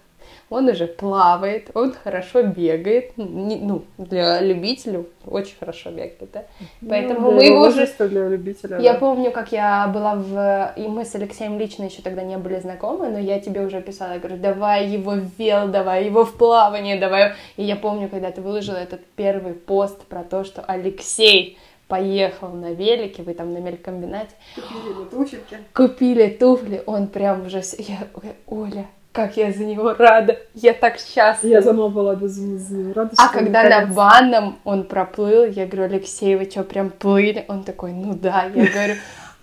Он 0.49 0.69
уже 0.69 0.87
плавает, 0.87 1.69
он 1.73 1.93
хорошо 1.93 2.43
бегает, 2.43 3.11
ну, 3.17 3.83
для 3.97 4.39
любителей 4.41 5.05
очень 5.25 5.55
хорошо 5.59 5.89
бегает, 5.89 6.29
да. 6.31 6.45
Ну 6.81 6.89
Поэтому 6.89 7.19
Ну, 7.19 7.31
мы 7.33 7.43
его 7.45 7.67
уже... 7.67 7.85
для 7.99 8.29
любителя. 8.29 8.79
Я 8.79 8.93
да. 8.93 8.99
помню, 8.99 9.31
как 9.31 9.51
я 9.51 9.87
была 9.87 10.15
в... 10.15 10.73
И 10.77 10.87
мы 10.87 11.03
с 11.03 11.13
Алексеем 11.15 11.59
лично 11.59 11.83
еще 11.83 12.01
тогда 12.01 12.23
не 12.23 12.37
были 12.37 12.59
знакомы, 12.59 13.09
но 13.09 13.19
я 13.19 13.39
тебе 13.39 13.61
уже 13.61 13.81
писала, 13.81 14.13
я 14.13 14.19
говорю, 14.19 14.37
давай 14.37 14.87
его 14.87 15.11
в 15.11 15.29
вел, 15.37 15.67
давай 15.67 16.05
его 16.05 16.23
в 16.23 16.37
плавание, 16.37 16.97
давай... 16.99 17.33
И 17.57 17.63
я 17.63 17.75
помню, 17.75 18.07
когда 18.07 18.31
ты 18.31 18.41
выложила 18.41 18.77
этот 18.77 19.01
первый 19.15 19.53
пост 19.53 20.01
про 20.05 20.23
то, 20.23 20.43
что 20.45 20.61
Алексей 20.61 21.57
поехал 21.87 22.49
на 22.49 22.73
велике, 22.73 23.23
вы 23.23 23.33
там 23.33 23.53
на 23.53 23.59
мелькомбинате, 23.59 24.31
Купили 24.55 25.05
туфельки. 25.09 25.57
купили 25.73 26.27
туфли, 26.29 26.83
он 26.85 27.07
прям 27.07 27.45
уже... 27.45 27.61
Я... 27.77 28.07
Оля, 28.47 28.85
как 29.18 29.35
я 29.35 29.52
за 29.52 29.65
него 29.65 29.95
рада, 29.98 30.38
я 30.53 30.73
так 30.73 30.99
счастлива. 30.99 31.53
Я 31.53 31.61
сама 31.64 31.89
была 31.89 32.14
без, 32.15 32.38
без 32.38 32.95
радости. 32.95 33.19
А 33.19 33.30
когда 33.30 33.64
на 33.64 33.88
банном 33.88 34.60
он 34.64 34.84
проплыл, 34.84 35.45
я 35.45 35.65
говорю, 35.65 35.85
Алексей, 35.85 36.35
вы 36.35 36.45
что, 36.45 36.64
прям 36.64 36.91
плыли? 36.91 37.44
Он 37.48 37.64
такой, 37.64 37.94
ну 37.94 38.14
да. 38.14 38.44
Я 38.53 38.68
говорю, 38.68 38.94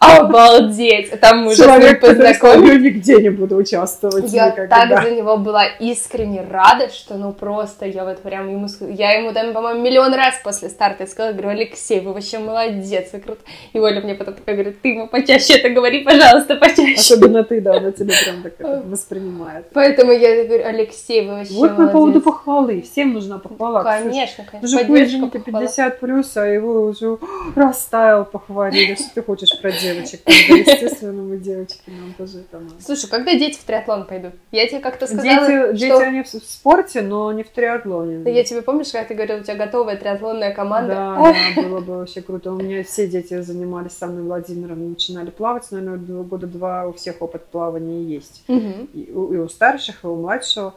обалдеть. 0.05 1.21
Там 1.21 1.41
мы 1.41 1.47
уже 1.49 1.57
с 1.57 1.59
ним 1.59 1.69
Человек, 1.69 2.01
познакомились. 2.01 2.83
нигде 2.83 3.17
не 3.23 3.31
буду 3.31 3.57
участвовать 3.57 4.33
Я 4.33 4.51
никогда. 4.51 4.87
так 4.87 5.03
за 5.05 5.11
него 5.11 5.37
была 5.37 5.65
искренне 5.67 6.45
рада, 6.51 6.89
что 6.91 7.15
ну 7.15 7.33
просто 7.33 7.87
я 7.87 8.05
вот 8.05 8.21
прям 8.23 8.49
ему... 8.51 8.69
Я 8.91 9.13
ему 9.13 9.33
там, 9.33 9.53
по-моему, 9.53 9.81
миллион 9.83 10.15
раз 10.15 10.35
после 10.43 10.69
старта 10.69 11.07
сказала, 11.07 11.33
говорю, 11.33 11.49
Алексей, 11.51 12.01
вы 12.01 12.13
вообще 12.13 12.39
молодец, 12.39 13.11
вы 13.13 13.21
круто. 13.21 13.41
И 13.73 13.79
Оля 13.79 14.01
мне 14.01 14.15
потом 14.15 14.35
такая 14.35 14.55
говорит, 14.55 14.81
ты 14.83 14.89
ему 14.89 15.09
почаще 15.09 15.55
это 15.59 15.71
говори, 15.71 16.03
пожалуйста, 16.05 16.57
почаще. 16.57 16.95
Особенно 16.97 17.45
ты, 17.45 17.61
да, 17.61 17.77
она 17.77 17.93
тебя 17.93 18.15
прям 18.25 18.43
так 18.43 18.85
воспринимает. 18.91 19.67
Поэтому 19.73 20.13
я 20.13 20.45
говорю, 20.45 20.65
Алексей, 20.67 21.27
вы 21.27 21.35
вообще 21.37 21.55
Вот 21.55 21.71
по 21.71 21.75
молодец. 21.77 21.93
поводу 21.93 22.21
похвалы. 22.21 22.83
Всем 22.83 23.13
нужна 23.13 23.39
похвала. 23.39 23.83
Конечно, 23.83 24.45
конечно. 24.51 24.67
Уже 24.69 24.79
поддержка, 24.87 25.05
извините, 25.17 25.39
похвала. 25.39 25.61
50 25.67 26.01
плюс, 26.01 26.37
а 26.37 26.47
его 26.47 26.83
уже 26.87 27.19
растаял, 27.57 28.25
похвалили. 28.25 28.95
Что 28.95 29.05
ты 29.15 29.23
хочешь 29.23 29.61
про 29.61 29.71
девочек? 29.95 30.21
Тогда, 30.25 30.55
естественно, 30.73 31.23
мы 31.23 31.37
девочки, 31.39 31.83
нам 31.87 32.13
тоже 32.17 32.39
это 32.41 32.59
надо. 32.61 32.75
Слушай, 32.81 33.09
когда 33.11 33.33
дети 33.35 33.59
в 33.59 33.65
триатлон 33.65 34.05
пойдут? 34.07 34.33
Я 34.53 34.67
тебе 34.69 34.81
как-то 34.81 35.07
сказала, 35.07 35.47
Дети, 35.47 35.79
дети, 35.79 35.91
что... 35.91 35.99
они 35.99 36.23
в 36.23 36.29
спорте, 36.29 37.03
но 37.03 37.33
не 37.33 37.43
в 37.43 37.49
триатлоне. 37.49 38.19
Да 38.19 38.31
Я 38.31 38.45
тебе 38.45 38.63
помнишь, 38.63 38.91
когда 38.93 39.07
ты 39.09 39.15
говорила, 39.15 39.39
у 39.41 39.43
тебя 39.43 39.55
готовая 39.57 39.97
триатлонная 39.97 40.53
команда? 40.55 40.95
Да, 40.95 41.35
да, 41.57 41.63
было 41.63 41.81
бы 41.81 41.97
вообще 41.99 42.21
круто. 42.23 42.53
У 42.53 42.57
меня 42.57 42.83
все 42.85 43.07
дети 43.07 43.41
занимались 43.41 43.93
со 43.93 44.07
мной 44.07 44.23
Владимиром, 44.25 44.91
начинали 44.91 45.31
плавать, 45.31 45.71
наверное, 45.71 46.23
года 46.25 46.47
два 46.47 46.87
у 46.87 46.93
всех 46.93 47.21
опыт 47.23 47.45
плавания 47.47 48.03
есть. 48.03 48.43
Мгм. 48.49 48.89
И 48.95 49.11
у, 49.13 49.33
и 49.33 49.37
у 49.39 49.49
старших, 49.49 50.05
и 50.05 50.07
у 50.07 50.17
младшего. 50.17 50.75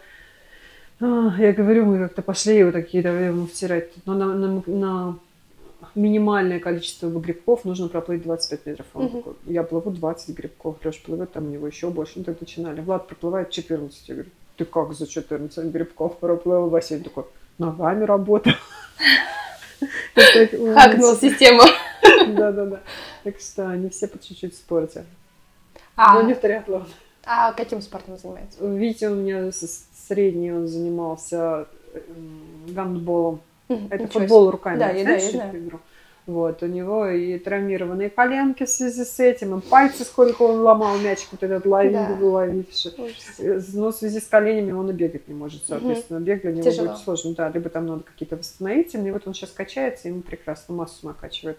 А, 1.00 1.34
Я 1.38 1.54
говорю, 1.54 1.86
мы 1.86 2.00
как-то 2.00 2.22
пошли 2.22 2.64
вот 2.64 2.74
такие 2.74 3.04
давай 3.04 3.26
ему 3.28 3.46
втирать. 3.46 3.90
Но 4.06 4.14
на, 4.16 4.26
на- 4.34 4.64
на 4.66 5.20
минимальное 5.98 6.60
количество 6.60 7.10
грибков 7.10 7.66
нужно 7.66 7.88
проплыть 7.90 8.22
25 8.24 8.66
метров. 8.66 8.86
Он 8.94 9.06
Мгм. 9.06 9.18
такой, 9.18 9.34
я 9.46 9.64
плыву 9.64 9.90
20 9.92 10.36
грибков, 10.36 10.78
Леш 10.86 11.02
плывет, 11.02 11.32
там 11.34 11.46
у 11.48 11.50
него 11.50 11.68
еще 11.68 11.90
больше. 11.90 12.14
Ну, 12.18 12.24
так 12.24 12.40
начинали. 12.40 12.82
Влад 12.82 13.08
проплывает 13.08 13.50
14. 13.50 14.08
Я 14.10 14.16
говорю, 14.16 14.30
ты 14.58 14.66
как 14.66 14.94
за 14.94 15.08
14 15.08 15.66
грибков 15.72 16.18
проплыл? 16.18 16.70
Василий 16.70 17.04
такой, 17.04 17.26
ногами 17.58 18.04
работал. 18.06 18.54
Хакнул 20.16 21.16
систему. 21.16 21.62
Да-да-да. 22.36 22.80
Так 23.24 23.40
что 23.40 23.70
они 23.70 23.90
все 23.90 24.08
по 24.08 24.18
чуть-чуть 24.24 24.54
в 24.54 24.58
спорте. 24.58 25.06
А, 25.96 26.16
Но 26.16 26.22
не 26.28 26.34
в 26.34 26.40
триатлон. 26.40 26.86
а 27.26 27.54
каким 27.54 27.82
спортом 27.82 28.18
занимается? 28.18 28.58
Витя 28.66 29.06
у 29.06 29.16
меня 29.16 29.52
средний, 29.52 30.52
он 30.54 30.68
занимался 30.68 31.68
м, 31.94 32.74
гандболом. 32.74 33.42
Это 33.90 34.08
футбол 34.08 34.52
руками. 34.52 34.80
Да, 34.80 34.92
я- 34.92 35.04
знаешь 35.04 35.24
я 35.24 35.30
знаю. 35.32 35.80
Вот, 36.28 36.62
у 36.62 36.66
него 36.66 37.08
и 37.08 37.40
травмированные 37.40 38.10
коленки 38.10 38.66
в 38.66 38.70
связи 38.70 39.06
с 39.06 39.18
этим, 39.18 39.58
и 39.58 39.62
пальцы, 39.62 40.04
сколько 40.04 40.42
он 40.42 40.60
ломал 40.60 40.98
мячик, 40.98 41.30
вот 41.32 41.42
этот 41.42 41.66
ловил, 41.66 41.94
Да. 41.94 42.18
ловивший. 42.20 42.92
себе. 42.92 43.04
Ужас. 43.06 43.40
Э, 43.40 43.62
Но 43.74 43.92
в 43.92 43.96
связи 43.96 44.20
с 44.20 44.26
коленями 44.28 44.74
он 44.74 44.90
и 44.90 44.94
бегать 44.94 45.30
не 45.30 45.34
может, 45.34 45.66
соответственно, 45.66 46.20
бегать 46.20 46.42
для 46.42 46.52
него 46.52 46.64
Тяжело. 46.64 46.88
будет 46.90 46.98
сложно, 47.00 47.34
да, 47.34 47.48
либо 47.50 47.70
там 47.70 47.88
надо 47.88 48.04
какие-то 48.04 48.36
восстановительные, 48.36 49.14
вот 49.14 49.26
он 49.26 49.34
сейчас 49.34 49.52
качается, 49.52 50.10
ему 50.10 50.22
прекрасно 50.22 50.76
массу 50.76 51.08
накачивает. 51.08 51.58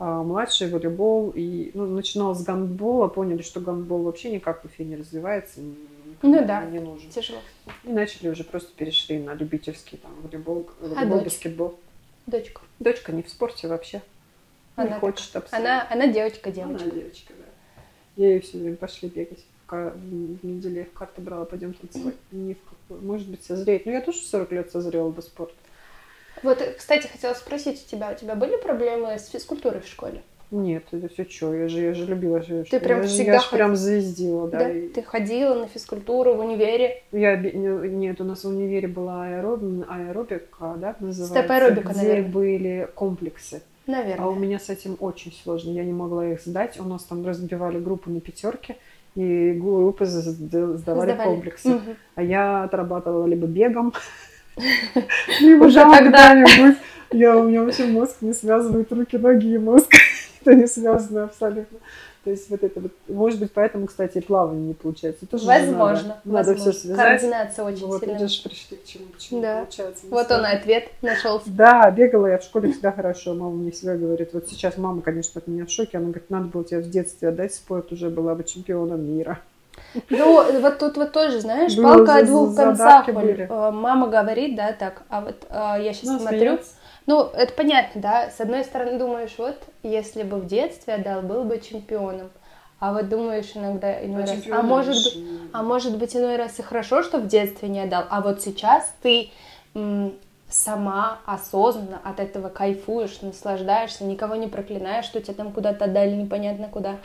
А 0.00 0.22
младший 0.24 0.68
волейбол, 0.68 1.32
и, 1.36 1.70
ну, 1.74 1.86
начинал 1.86 2.34
с 2.34 2.42
гандбола, 2.42 3.06
поняли, 3.06 3.42
что 3.42 3.60
гандбол 3.60 4.02
вообще 4.02 4.30
никак 4.30 4.62
в 4.62 4.64
Уфе 4.64 4.84
не 4.84 4.96
развивается, 4.96 5.60
Ну 6.22 6.44
да. 6.44 6.64
не 6.64 6.80
нужен. 6.80 7.08
Тяжело. 7.10 7.38
И 7.84 7.88
начали 7.92 8.28
уже 8.30 8.42
просто 8.42 8.70
перешли 8.76 9.18
на 9.20 9.34
любительский 9.34 9.96
там 9.96 10.10
волейбол, 10.24 10.68
А 10.80 10.86
волейбол, 10.88 11.18
дочь? 11.18 11.24
баскетбол. 11.24 11.78
Дочка. 12.28 12.60
Дочка 12.78 13.10
не 13.12 13.22
в 13.22 13.30
спорте 13.30 13.68
вообще. 13.68 14.02
Не 14.76 14.84
Она 14.84 15.00
хочет 15.00 15.34
абсолютно. 15.34 15.56
Она, 15.58 15.86
она 15.90 16.06
девочка, 16.12 16.50
Она 16.50 16.78
девочка. 16.78 17.32
да. 17.32 17.82
Я 18.16 18.32
ей 18.32 18.40
все 18.40 18.58
время 18.58 18.76
пошли 18.76 19.08
бегать. 19.08 19.44
В 19.66 19.90
В 19.96 20.44
неделе 20.44 20.84
в 20.84 20.92
карты 20.92 21.22
брала, 21.22 21.46
пойдем 21.46 21.72
танцевать. 21.72 22.16
Ни 22.30 22.52
в 22.52 22.58
какую. 22.62 23.00
Может 23.06 23.28
быть, 23.28 23.42
созреет. 23.44 23.86
Ну, 23.86 23.92
я 23.92 24.02
тоже 24.02 24.20
в 24.20 24.24
40 24.26 24.52
лет 24.52 24.70
созрела 24.70 25.10
до 25.10 25.22
спорта. 25.22 25.54
Вот, 26.42 26.58
кстати, 26.76 27.06
хотела 27.06 27.32
спросить 27.32 27.82
у 27.86 27.90
тебя, 27.90 28.10
у 28.10 28.14
тебя 28.14 28.34
были 28.34 28.56
проблемы 28.58 29.18
с 29.18 29.28
физкультурой 29.28 29.80
в 29.80 29.86
школе? 29.88 30.22
Нет, 30.50 30.84
это 30.92 31.08
все 31.08 31.26
что? 31.28 31.52
Я 31.54 31.68
же, 31.68 31.80
я 31.80 31.92
же 31.94 32.06
любила. 32.06 32.40
же- 32.40 32.64
Ты 32.70 32.80
прям 32.80 32.98
я, 32.98 33.02
же- 33.04 33.08
всегда 33.10 33.32
я 33.34 33.38
же 33.40 33.46
хот- 33.46 33.56
прям 33.56 33.76
звездила, 33.76 34.48
да. 34.48 34.58
Да? 34.60 34.70
и- 34.70 34.88
Ты 34.88 35.02
ходила 35.02 35.54
на 35.54 35.68
физкультуру 35.68 36.34
в 36.34 36.40
универе? 36.40 37.02
Я, 37.12 37.36
не- 37.36 37.88
нет, 37.90 38.20
у 38.20 38.24
нас 38.24 38.44
в 38.44 38.48
универе 38.48 38.88
была 38.88 39.24
аэроб... 39.26 39.60
аэробика, 39.88 40.74
да, 40.78 40.96
называется. 41.00 41.34
Степ-аэробика, 41.38 41.92
где 41.92 41.98
наверное. 42.02 42.28
были 42.30 42.88
комплексы. 42.94 43.62
Наверное. 43.86 44.24
А 44.24 44.28
у 44.28 44.34
меня 44.34 44.58
с 44.58 44.70
этим 44.70 44.96
очень 45.00 45.32
сложно. 45.32 45.70
Я 45.70 45.84
не 45.84 45.92
могла 45.92 46.26
их 46.26 46.40
сдать. 46.40 46.80
У 46.80 46.84
нас 46.84 47.04
там 47.04 47.26
разбивали 47.26 47.78
группу 47.78 48.08
на 48.10 48.20
пятерки, 48.20 48.76
и 49.14 49.52
группы 49.52 50.06
сдавали 50.06 50.76
Сдавали. 50.78 51.16
комплексы. 51.24 51.68
Мгм. 51.68 51.96
А 52.14 52.22
я 52.22 52.64
отрабатывала 52.64 53.26
либо 53.26 53.46
бегом, 53.46 53.92
либо 55.40 55.64
Уже 55.64 55.82
куда-нибудь. 55.84 56.76
Я, 57.12 57.36
у 57.38 57.44
меня 57.48 57.62
вообще 57.64 57.86
мозг 57.86 58.16
не 58.20 58.32
связывает 58.34 58.92
руки, 58.92 59.16
ноги 59.16 59.54
и 59.54 59.58
мозг. 59.58 59.90
Это 60.48 60.54
не 60.60 60.66
связано 60.66 61.24
абсолютно. 61.24 61.78
То 62.24 62.30
есть 62.30 62.50
вот 62.50 62.62
это 62.62 62.80
вот, 62.80 62.92
может 63.06 63.38
быть, 63.38 63.52
поэтому, 63.52 63.86
кстати, 63.86 64.18
и 64.18 64.20
плавание 64.20 64.68
не 64.68 64.74
получается. 64.74 65.24
Тоже 65.26 65.44
же 65.44 65.48
Возможно. 65.48 66.20
Надо, 66.24 66.48
возможно. 66.50 66.72
все 66.72 66.80
связать. 66.80 66.96
Координация 67.20 67.64
очень 67.64 67.86
Вот, 67.86 68.00
сильная. 68.00 68.18
видишь, 68.18 68.42
пришли 68.42 68.76
к 68.76 68.84
чему, 68.84 69.04
почему 69.14 69.42
Да. 69.42 69.56
получается. 69.60 70.06
Вот 70.10 70.30
он 70.30 70.44
и 70.44 70.48
ответ 70.48 70.88
нашелся. 71.00 71.44
Да, 71.50 71.90
бегала 71.90 72.26
я 72.26 72.38
в 72.38 72.42
школе 72.42 72.72
всегда 72.72 72.92
хорошо. 72.92 73.34
Мама 73.34 73.52
мне 73.52 73.70
всегда 73.70 73.96
говорит, 73.96 74.30
вот 74.34 74.48
сейчас 74.48 74.76
мама, 74.76 75.00
конечно, 75.00 75.38
от 75.40 75.46
меня 75.46 75.64
в 75.64 75.70
шоке. 75.70 75.98
Она 75.98 76.06
говорит, 76.08 76.28
надо 76.28 76.46
было 76.46 76.64
тебе 76.64 76.80
в 76.80 76.90
детстве 76.90 77.28
отдать 77.28 77.54
спорт, 77.54 77.92
уже 77.92 78.10
была 78.10 78.34
бы 78.34 78.44
чемпионом 78.44 79.02
мира. 79.04 79.38
Ну, 80.10 80.60
вот 80.60 80.78
тут 80.78 80.96
вот 80.96 81.12
тоже, 81.12 81.40
знаешь, 81.40 81.76
палка 81.80 82.16
о 82.16 82.22
двух 82.24 82.54
концах. 82.56 83.08
Э, 83.08 83.70
Мама 83.70 84.08
говорит, 84.08 84.56
да, 84.56 84.72
так, 84.72 85.02
а 85.08 85.20
вот 85.20 85.36
э, 85.48 85.82
я 85.82 85.92
сейчас 85.94 86.10
Ну, 86.10 86.18
смотрю. 86.18 86.58
Ну, 87.08 87.22
это 87.22 87.54
понятно, 87.54 88.02
да. 88.02 88.30
С 88.30 88.38
одной 88.38 88.64
стороны, 88.64 88.98
думаешь, 88.98 89.34
вот, 89.38 89.56
если 89.82 90.24
бы 90.24 90.36
в 90.36 90.46
детстве 90.46 90.92
отдал, 90.92 91.22
был 91.22 91.44
бы 91.44 91.58
чемпионом. 91.58 92.28
А 92.80 92.92
вот 92.92 93.08
думаешь 93.08 93.50
иногда, 93.54 94.04
иной 94.04 94.26
раз, 94.26 94.40
а 94.52 94.60
может 94.60 94.94
же 94.96 95.08
быть, 95.10 95.18
а 95.52 95.62
может 95.62 95.96
быть 95.96 96.14
иной 96.14 96.36
раз 96.36 96.58
и 96.58 96.62
хорошо, 96.62 97.02
что 97.02 97.16
в 97.18 97.26
детстве 97.26 97.70
не 97.70 97.80
отдал, 97.80 98.04
а 98.10 98.20
вот 98.20 98.42
сейчас 98.42 98.94
ты 99.02 99.30
м, 99.74 100.18
сама 100.50 101.20
осознанно 101.24 101.98
от 102.04 102.20
этого 102.20 102.50
кайфуешь, 102.50 103.22
наслаждаешься, 103.22 104.04
никого 104.04 104.34
не 104.36 104.46
проклинаешь, 104.46 105.06
что 105.06 105.22
тебя 105.22 105.32
там 105.32 105.52
куда-то 105.52 105.86
отдали 105.86 106.14
непонятно 106.14 106.68
куда. 106.68 106.96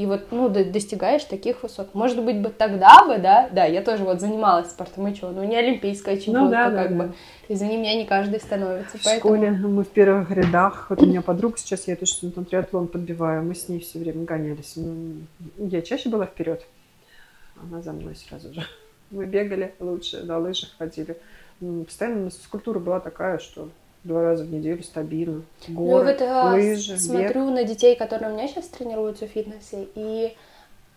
И 0.00 0.06
вот, 0.06 0.28
ну, 0.30 0.48
до- 0.48 0.64
достигаешь 0.64 1.24
таких 1.24 1.62
высот. 1.62 1.94
Может 1.94 2.24
быть, 2.24 2.40
бы 2.40 2.48
тогда 2.48 3.04
бы, 3.06 3.18
да, 3.18 3.50
да, 3.52 3.66
я 3.66 3.82
тоже 3.82 4.02
вот 4.04 4.18
занималась 4.18 4.70
спортом, 4.70 5.06
и 5.08 5.14
что, 5.14 5.30
ну, 5.30 5.44
не 5.44 5.54
олимпийская 5.56 6.16
чемпионка, 6.16 6.40
Ну 6.44 6.50
да, 6.50 6.70
да, 6.70 6.82
как 6.82 6.96
да. 6.96 7.04
бы. 7.04 7.12
Извини 7.48 7.76
меня, 7.76 7.94
не 7.94 8.06
каждый 8.06 8.40
становится, 8.40 8.96
В 8.96 9.04
поэтому... 9.04 9.34
школе 9.34 9.50
мы 9.50 9.84
в 9.84 9.88
первых 9.88 10.30
рядах. 10.30 10.86
Вот 10.88 11.02
у 11.02 11.06
меня 11.06 11.20
подруга 11.20 11.58
сейчас, 11.58 11.86
я 11.86 11.96
тоже 11.96 12.14
на 12.34 12.44
триатлон 12.46 12.88
подбиваю. 12.88 13.42
Мы 13.42 13.54
с 13.54 13.68
ней 13.68 13.80
все 13.80 13.98
время 13.98 14.24
гонялись. 14.24 14.72
Ну, 14.76 15.16
Я 15.58 15.82
чаще 15.82 16.08
была 16.08 16.24
вперед. 16.24 16.64
Она 17.62 17.82
за 17.82 17.92
мной 17.92 18.16
сразу 18.16 18.54
же. 18.54 18.62
Мы 19.10 19.26
бегали 19.26 19.74
лучше, 19.80 20.22
на 20.24 20.38
лыжах 20.38 20.70
ходили. 20.78 21.18
Постоянно 21.84 22.22
у 22.22 22.24
нас 22.24 22.36
физкультура 22.38 22.78
была 22.78 23.00
такая, 23.00 23.38
что 23.38 23.68
два 24.04 24.22
раза 24.22 24.44
в 24.44 24.52
неделю 24.52 24.82
стабильно. 24.82 25.42
Ну, 25.68 25.74
Горы, 25.74 26.12
вот 26.12 26.22
а, 26.22 26.52
лыжи, 26.52 26.92
бег. 26.92 27.00
смотрю 27.00 27.50
на 27.50 27.64
детей, 27.64 27.96
которые 27.96 28.30
у 28.30 28.34
меня 28.34 28.48
сейчас 28.48 28.66
тренируются 28.68 29.26
в 29.26 29.30
фитнесе, 29.30 29.88
и 29.94 30.36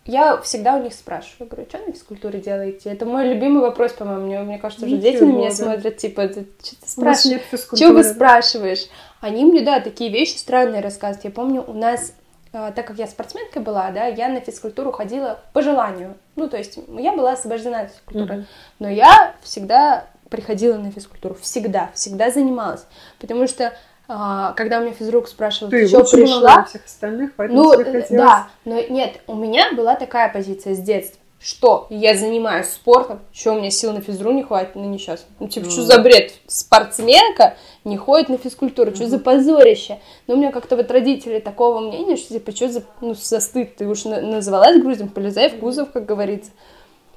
я 0.05 0.38
всегда 0.41 0.75
у 0.75 0.84
них 0.84 0.93
спрашиваю, 0.93 1.49
говорю, 1.49 1.67
что 1.69 1.77
на 1.77 1.93
физкультуре 1.93 2.41
делаете? 2.41 2.89
Это 2.89 3.05
мой 3.05 3.27
любимый 3.30 3.61
вопрос, 3.61 3.93
по-моему. 3.93 4.25
Мне, 4.25 4.39
мне 4.41 4.57
кажется, 4.57 4.85
уже 4.85 4.97
дети 4.97 5.21
на 5.21 5.27
Ничего, 5.27 5.39
меня 5.39 5.49
да. 5.49 5.55
смотрят, 5.55 5.97
типа, 5.97 6.23
что 6.23 6.43
ты 6.43 6.45
спрашиваешь? 6.85 7.41
Чего 7.77 7.93
вы 7.93 8.03
спрашиваешь? 8.03 8.88
Они 9.21 9.45
мне, 9.45 9.61
да, 9.61 9.80
такие 9.80 10.11
вещи 10.11 10.35
странные 10.35 10.81
рассказывают. 10.81 11.23
Я 11.23 11.31
помню, 11.31 11.63
у 11.65 11.73
нас 11.73 12.13
а, 12.51 12.71
так 12.71 12.85
как 12.85 12.97
я 12.97 13.07
спортсменкой 13.07 13.63
была, 13.63 13.89
да, 13.91 14.05
я 14.05 14.27
на 14.27 14.39
физкультуру 14.39 14.91
ходила 14.91 15.39
по 15.53 15.63
желанию. 15.63 16.15
Ну, 16.35 16.47
то 16.47 16.57
есть 16.57 16.77
я 16.99 17.13
была 17.13 17.31
освобождена 17.31 17.81
от 17.81 17.91
физкультуры. 17.91 18.35
Mm-hmm. 18.35 18.45
Но 18.80 18.89
я 18.89 19.35
всегда 19.41 20.05
приходила 20.34 20.77
на 20.77 20.89
физкультуру. 20.89 21.35
Всегда, 21.39 21.91
всегда 21.93 22.31
занималась. 22.31 22.88
Потому 23.19 23.47
что 23.47 23.72
а, 24.07 24.53
когда 24.53 24.80
у 24.80 24.81
меня 24.81 24.93
физрук 24.93 25.27
спрашивал, 25.27 25.69
ты, 25.69 25.84
ты 25.84 25.88
что 25.88 26.03
пришла? 26.18 26.64
всех 26.64 26.85
остальных, 26.85 27.34
поэтому 27.35 27.61
ну, 27.61 27.84
да, 28.10 28.47
но 28.65 28.81
нет, 28.81 29.22
у 29.27 29.35
меня 29.35 29.73
была 29.73 29.95
такая 29.95 30.34
позиция 30.34 30.73
с 30.73 30.80
детства 30.80 31.19
что 31.43 31.88
я 31.89 32.15
занимаюсь 32.15 32.68
спортом, 32.68 33.19
что 33.34 33.51
у 33.51 33.60
меня 33.60 33.69
сил 33.69 33.91
на 33.91 33.99
физру 33.99 34.31
не 34.31 34.43
хватит, 34.43 34.76
ну 34.76 34.85
не 34.85 34.97
сейчас. 34.97 35.26
Ну, 35.39 35.49
типа, 35.49 35.65
mm. 35.65 35.72
что 35.72 35.81
за 35.81 35.99
бред? 35.99 36.31
Спортсменка 36.47 37.57
не 37.84 37.97
ходит 37.97 38.30
на 38.30 38.38
физкультуру, 38.38 38.91
mm-hmm. 38.91 38.95
что 38.95 39.07
за 39.07 39.19
позорище? 39.19 39.99
Но 40.26 40.35
у 40.35 40.38
меня 40.38 40.53
как-то 40.53 40.77
вот 40.77 40.89
родители 40.89 41.39
такого 41.39 41.81
мнения, 41.81 42.15
что 42.15 42.34
типа, 42.34 42.53
что 42.53 42.69
за, 42.69 42.84
ну, 43.01 43.14
за 43.14 43.41
стыд? 43.41 43.76
Ты 43.76 43.88
уж 43.88 44.05
называлась 44.05 44.81
грузом, 44.81 45.10
полезай 45.10 45.49
в 45.49 45.60
кузов, 45.60 45.91
как 45.91 46.05
говорится. 46.05 46.51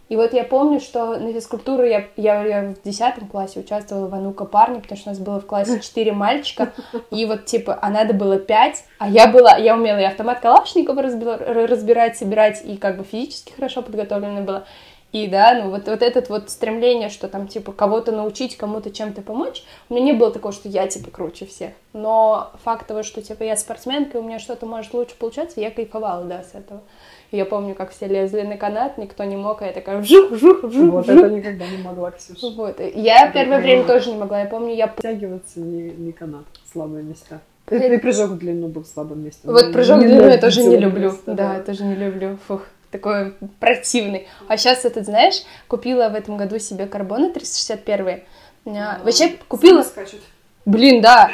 И 0.08 0.14
вот 0.14 0.32
я 0.32 0.44
помню, 0.44 0.78
что 0.80 1.18
на 1.18 1.32
физкультуру 1.32 1.84
я, 1.84 2.04
я, 2.16 2.44
я 2.44 2.74
в 2.74 2.82
10 2.82 3.28
классе 3.30 3.60
участвовала 3.60 4.06
в 4.06 4.14
«А 4.14 4.44
парни», 4.44 4.80
потому 4.80 4.98
что 4.98 5.10
у 5.10 5.12
нас 5.12 5.18
было 5.18 5.40
в 5.40 5.46
классе 5.46 5.80
4 5.82 6.12
мальчика, 6.12 6.72
и 7.10 7.26
вот, 7.26 7.46
типа, 7.46 7.76
а 7.82 7.90
надо 7.90 8.14
было 8.14 8.38
5, 8.38 8.84
а 8.98 9.08
я 9.08 9.26
была, 9.26 9.56
я 9.56 9.74
умела 9.74 9.98
и 9.98 10.04
автомат 10.04 10.40
Калашникова 10.40 11.02
разбирать, 11.02 12.16
собирать, 12.16 12.62
и 12.64 12.76
как 12.76 12.98
бы 12.98 13.04
физически 13.04 13.52
хорошо 13.52 13.82
подготовлена 13.82 14.42
была. 14.42 14.64
И 15.12 15.28
да, 15.28 15.62
ну 15.62 15.70
вот, 15.70 15.86
вот 15.86 16.02
этот 16.02 16.28
вот 16.28 16.50
стремление, 16.50 17.08
что 17.08 17.28
там, 17.28 17.48
типа, 17.48 17.72
кого-то 17.72 18.12
научить, 18.12 18.56
кому-то 18.56 18.90
чем-то 18.90 19.22
помочь, 19.22 19.64
у 19.88 19.94
меня 19.94 20.04
не 20.04 20.12
было 20.12 20.30
такого, 20.30 20.52
что 20.52 20.68
я, 20.68 20.86
типа, 20.86 21.10
круче 21.10 21.46
всех. 21.46 21.70
Но 21.92 22.50
факт 22.64 22.86
того, 22.86 23.02
что, 23.02 23.22
типа, 23.22 23.44
я 23.44 23.56
спортсменка, 23.56 24.18
и 24.18 24.20
у 24.20 24.24
меня 24.24 24.38
что-то 24.38 24.66
может 24.66 24.92
лучше 24.92 25.14
получаться, 25.16 25.60
я 25.60 25.70
кайфовала, 25.70 26.24
да, 26.24 26.42
с 26.42 26.54
этого. 26.54 26.82
Я 27.32 27.44
помню, 27.44 27.74
как 27.74 27.90
все 27.90 28.06
лезли 28.06 28.42
на 28.42 28.56
канат, 28.56 28.98
никто 28.98 29.24
не 29.24 29.36
мог, 29.36 29.62
а 29.62 29.66
я 29.66 29.72
такая 29.72 29.98
вжух, 29.98 30.30
вжух, 30.30 30.62
вжух. 30.62 30.92
Вот 30.92 31.08
это 31.08 31.28
никогда 31.30 31.66
не 31.66 31.78
могла, 31.78 32.10
Ксюша. 32.10 32.50
Вот. 32.50 32.80
Я 32.94 33.30
первое 33.30 33.60
время 33.60 33.84
тоже 33.84 34.10
не 34.10 34.18
могла. 34.18 34.40
Я 34.40 34.46
помню, 34.46 34.74
я... 34.74 34.88
Тягиваться 34.88 35.60
не, 35.60 35.90
не 35.90 36.12
канат, 36.12 36.44
слабые 36.70 37.02
места. 37.02 37.40
И 37.68 37.96
прыжок 37.96 38.30
в 38.30 38.38
длину 38.38 38.68
был 38.68 38.84
слабым 38.84 39.24
местом. 39.24 39.52
Вот 39.52 39.72
прыжок 39.72 39.98
в 39.98 40.02
длину 40.02 40.28
я 40.28 40.38
тоже 40.38 40.62
не 40.62 40.76
люблю. 40.76 41.12
Да, 41.26 41.56
я 41.56 41.62
тоже 41.62 41.84
не 41.84 41.96
люблю. 41.96 42.38
Фух 42.46 42.62
такой 42.90 43.34
противный. 43.60 44.28
А 44.48 44.56
сейчас 44.56 44.84
этот, 44.84 45.06
знаешь, 45.06 45.42
купила 45.68 46.08
в 46.08 46.14
этом 46.14 46.36
году 46.36 46.58
себе 46.58 46.86
карбоны 46.86 47.32
361. 47.32 48.22
А, 48.66 49.00
вообще 49.02 49.36
купила... 49.48 49.84
Блин, 50.64 51.00
да. 51.00 51.30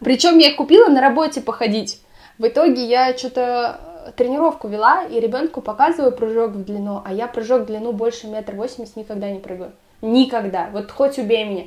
Причем 0.00 0.38
я 0.38 0.50
их 0.50 0.56
купила 0.56 0.88
на 0.88 1.00
работе 1.00 1.40
походить. 1.40 2.00
В 2.38 2.46
итоге 2.46 2.86
я 2.86 3.16
что-то 3.16 4.12
тренировку 4.16 4.68
вела, 4.68 5.04
и 5.04 5.20
ребенку 5.20 5.60
показываю 5.60 6.12
прыжок 6.12 6.52
в 6.52 6.64
длину, 6.64 7.02
а 7.04 7.12
я 7.12 7.26
прыжок 7.26 7.62
в 7.62 7.66
длину 7.66 7.92
больше 7.92 8.26
метр 8.26 8.54
восемьдесят 8.54 8.96
никогда 8.96 9.30
не 9.30 9.40
прыгаю. 9.40 9.72
Никогда. 10.00 10.70
Вот 10.72 10.90
хоть 10.90 11.18
убей 11.18 11.44
меня. 11.44 11.64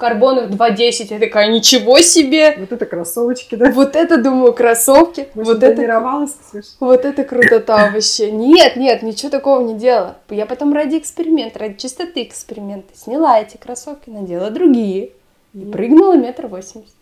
Карбонах 0.00 0.50
2.10 0.50 1.06
я 1.10 1.18
такая, 1.18 1.48
ничего 1.52 2.00
себе! 2.00 2.56
Вот 2.58 2.72
это 2.72 2.86
кроссовочки, 2.86 3.54
да? 3.54 3.70
Вот 3.70 3.94
это, 3.94 4.16
думаю, 4.16 4.54
кроссовки. 4.54 5.28
Может, 5.34 5.54
вот 5.54 5.62
это, 5.62 6.26
Ксюша? 6.50 6.68
вот 6.80 7.04
это 7.04 7.24
крутота 7.24 7.90
вообще. 7.92 8.30
Нет, 8.30 8.76
нет, 8.76 9.02
ничего 9.02 9.28
такого 9.28 9.62
не 9.62 9.74
делала. 9.74 10.16
Я 10.30 10.46
потом 10.46 10.72
ради 10.72 10.96
эксперимента, 10.96 11.58
ради 11.58 11.76
чистоты 11.76 12.22
эксперимента 12.22 12.96
сняла 12.96 13.38
эти 13.38 13.58
кроссовки, 13.58 14.08
надела 14.08 14.50
другие 14.50 15.10
и 15.52 15.64
прыгнула 15.66 16.14
метр 16.14 16.46
восемьдесят. 16.46 16.94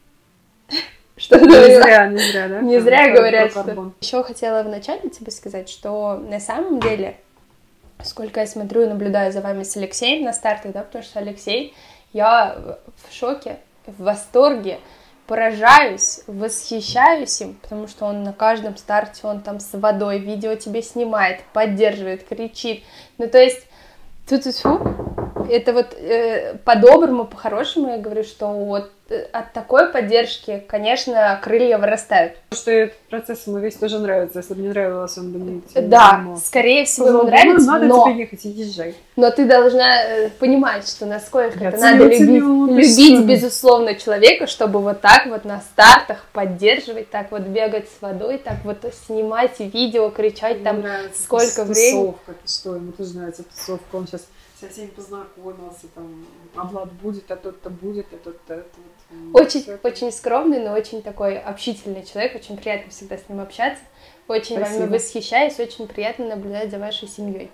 Что 1.17 1.39
не 1.41 1.81
зря, 1.81 2.07
не 2.09 2.19
зря, 2.19 2.49
да? 2.49 2.61
Не 2.61 2.81
зря 2.81 3.15
говорят, 3.15 3.53
что... 3.53 3.93
Еще 4.01 4.23
хотела 4.25 4.65
вначале 4.65 5.09
тебе 5.09 5.31
сказать, 5.31 5.69
что 5.69 6.17
на 6.17 6.41
самом 6.41 6.81
деле, 6.81 7.17
сколько 8.03 8.41
я 8.41 8.47
смотрю 8.47 8.83
и 8.83 8.87
наблюдаю 8.87 9.33
за 9.33 9.41
вами 9.41 9.63
с 9.63 9.77
Алексеем 9.77 10.25
на 10.25 10.33
стартах, 10.33 10.73
да, 10.73 10.83
потому 10.83 11.05
что 11.05 11.21
Алексей, 11.21 11.75
я 12.13 12.79
в 13.09 13.15
шоке, 13.15 13.59
в 13.87 14.03
восторге, 14.03 14.81
поражаюсь, 15.27 16.23
восхищаюсь 16.27 17.41
им, 17.43 17.55
потому 17.55 17.87
что 17.87 18.07
он 18.07 18.23
на 18.23 18.33
каждом 18.33 18.77
старте, 18.77 19.27
он 19.27 19.43
там 19.43 19.61
с 19.61 19.79
водой, 19.79 20.19
видео 20.19 20.55
тебе 20.55 20.83
снимает, 20.83 21.45
поддерживает, 21.53 22.27
кричит. 22.27 22.83
Ну, 23.19 23.29
то 23.29 23.39
есть, 23.39 23.67
тут 24.27 24.47
это 25.51 25.73
вот 25.73 25.95
э, 25.95 26.55
по-доброму, 26.65 27.25
по-хорошему 27.25 27.91
я 27.91 27.99
говорю, 27.99 28.25
что 28.25 28.49
вот 28.49 28.91
от 29.33 29.53
такой 29.55 29.91
поддержки, 29.91 30.63
конечно, 30.69 31.41
крылья 31.43 31.79
вырастают. 31.79 32.35
Что 32.53 32.71
этот 32.71 32.99
процесс 33.09 33.47
ему 33.47 33.59
весь 33.59 33.77
тоже 33.77 33.99
нравится. 33.99 34.41
Если 34.41 34.53
бы 34.53 34.61
не 34.61 34.69
нравилось, 34.69 35.17
он 35.17 35.33
бы 35.33 35.39
не 35.39 35.63
Да, 35.89 36.25
не 36.27 36.37
скорее 36.37 36.85
всего, 36.85 37.09
ему 37.09 37.23
нравится, 37.23 37.67
надо 37.67 37.87
но... 37.87 38.05
тебе 38.05 38.21
ехать, 38.21 38.45
и 38.45 38.49
езжай. 38.51 38.95
Но 39.17 39.31
ты 39.31 39.47
должна 39.47 40.05
э, 40.05 40.29
понимать, 40.39 40.87
что 40.87 41.07
насколько 41.07 41.59
Я 41.59 41.71
это 41.71 41.79
надо 41.79 42.05
любить, 42.05 42.21
любить, 42.31 43.25
безусловно, 43.25 43.95
человека, 43.95 44.47
чтобы 44.47 44.81
вот 44.81 45.01
так 45.01 45.27
вот 45.27 45.45
на 45.45 45.61
стартах 45.61 46.27
поддерживать, 46.33 47.11
так 47.11 47.31
вот 47.31 47.43
бегать 47.43 47.89
с 47.89 48.03
водой, 48.03 48.37
так 48.37 48.57
вот 48.65 48.79
снимать 49.07 49.59
видео, 49.59 50.11
кричать 50.11 50.63
там 50.63 50.85
сколько 51.15 51.65
времени. 51.65 52.13
Тусовка, 52.13 52.33
ты 52.33 52.53
что, 52.53 52.75
ему 52.77 52.93
тоже 52.93 53.17
нравится 53.17 53.43
тусовка, 53.45 53.97
он 53.97 54.07
сейчас 54.07 54.27
со 54.61 54.69
всеми 54.69 54.89
познакомился, 54.89 55.87
там, 55.95 56.27
а 56.57 56.65
Влад 56.65 56.93
будет, 56.93 57.31
а 57.31 57.37
тот-то 57.37 57.71
будет, 57.71 58.07
а 58.13 58.17
тот-то... 58.17 58.55
Это 58.55 58.69
вот, 59.11 59.43
очень, 59.43 59.63
все 59.63 59.79
очень 59.83 60.11
скромный, 60.11 60.61
но 60.61 60.73
очень 60.73 61.03
такой 61.03 61.39
общительный 61.39 62.05
человек, 62.05 62.35
очень 62.35 62.57
приятно 62.57 62.91
всегда 62.91 63.19
с 63.19 63.29
ним 63.29 63.41
общаться, 63.41 63.83
очень 64.27 64.57
Спасибо. 64.57 64.81
вами 64.81 64.95
восхищаюсь, 64.95 65.61
очень 65.61 65.87
приятно 65.87 66.27
наблюдать 66.27 66.71
за 66.71 66.79
вашей 66.79 67.09
семьей. 67.09 67.51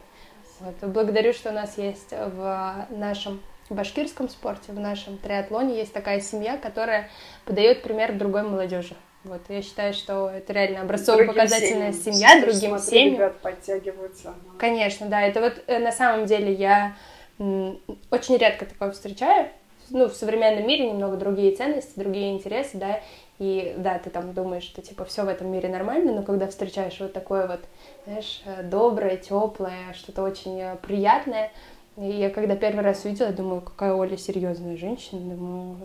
Вот. 0.61 0.75
Благодарю, 0.91 1.33
что 1.33 1.51
у 1.51 1.53
нас 1.53 1.77
есть 1.79 2.11
в 2.11 2.87
нашем 2.91 3.41
башкирском 3.69 4.29
спорте, 4.29 4.73
в 4.73 4.81
нашем 4.81 5.19
триатлоне 5.19 5.79
есть 5.79 5.93
такая 5.93 6.21
семья, 6.21 6.57
которая 6.57 7.11
подает 7.45 7.83
пример 7.83 8.17
другой 8.17 8.43
молодежи. 8.43 8.97
Вот, 9.25 9.41
я 9.49 9.63
считаю, 9.63 9.95
что 9.95 10.29
это 10.29 10.53
реально 10.53 10.83
образцово-показательная 10.83 11.93
семья 11.93 12.41
другим 12.43 12.79
смотри, 12.79 12.99
семьям. 12.99 13.15
ребят 13.15 13.39
подтягиваются. 13.41 14.29
Ага. 14.29 14.59
Конечно, 14.59 15.07
да. 15.07 15.23
Это 15.23 15.41
вот 15.41 15.55
э, 15.67 15.79
на 15.79 15.93
самом 15.93 16.27
деле 16.27 16.53
я 16.53 16.95
очень 17.39 18.37
редко 18.37 18.67
такое 18.67 18.93
встречаю. 18.93 19.49
Ну, 19.91 20.09
в 20.09 20.15
современном 20.15 20.67
мире 20.67 20.91
немного 20.91 21.17
другие 21.17 21.55
ценности, 21.55 21.99
другие 21.99 22.33
интересы, 22.33 22.79
да, 22.79 23.01
и 23.39 23.75
да, 23.77 23.99
ты 23.99 24.11
там 24.11 24.33
думаешь, 24.33 24.63
что 24.63 24.81
типа 24.81 25.05
все 25.05 25.25
в 25.25 25.29
этом 25.29 25.51
мире 25.51 25.69
нормально, 25.69 26.13
но 26.13 26.23
когда 26.23 26.47
встречаешь 26.47 26.99
вот 27.01 27.13
такое 27.13 27.47
вот, 27.47 27.61
знаешь, 28.07 28.43
э, 28.47 28.63
доброе, 28.63 29.17
теплое, 29.17 29.93
что-то 29.95 30.23
очень 30.23 30.61
э, 30.61 30.77
приятное, 30.77 31.51
и 31.97 32.07
я 32.07 32.31
когда 32.31 32.57
первый 32.57 32.83
раз 32.83 33.05
увидела, 33.05 33.31
думаю, 33.33 33.61
какая 33.61 33.95
Оля 33.95 34.17
серьезная 34.17 34.77
женщина, 34.77 35.35
думаю, 35.35 35.77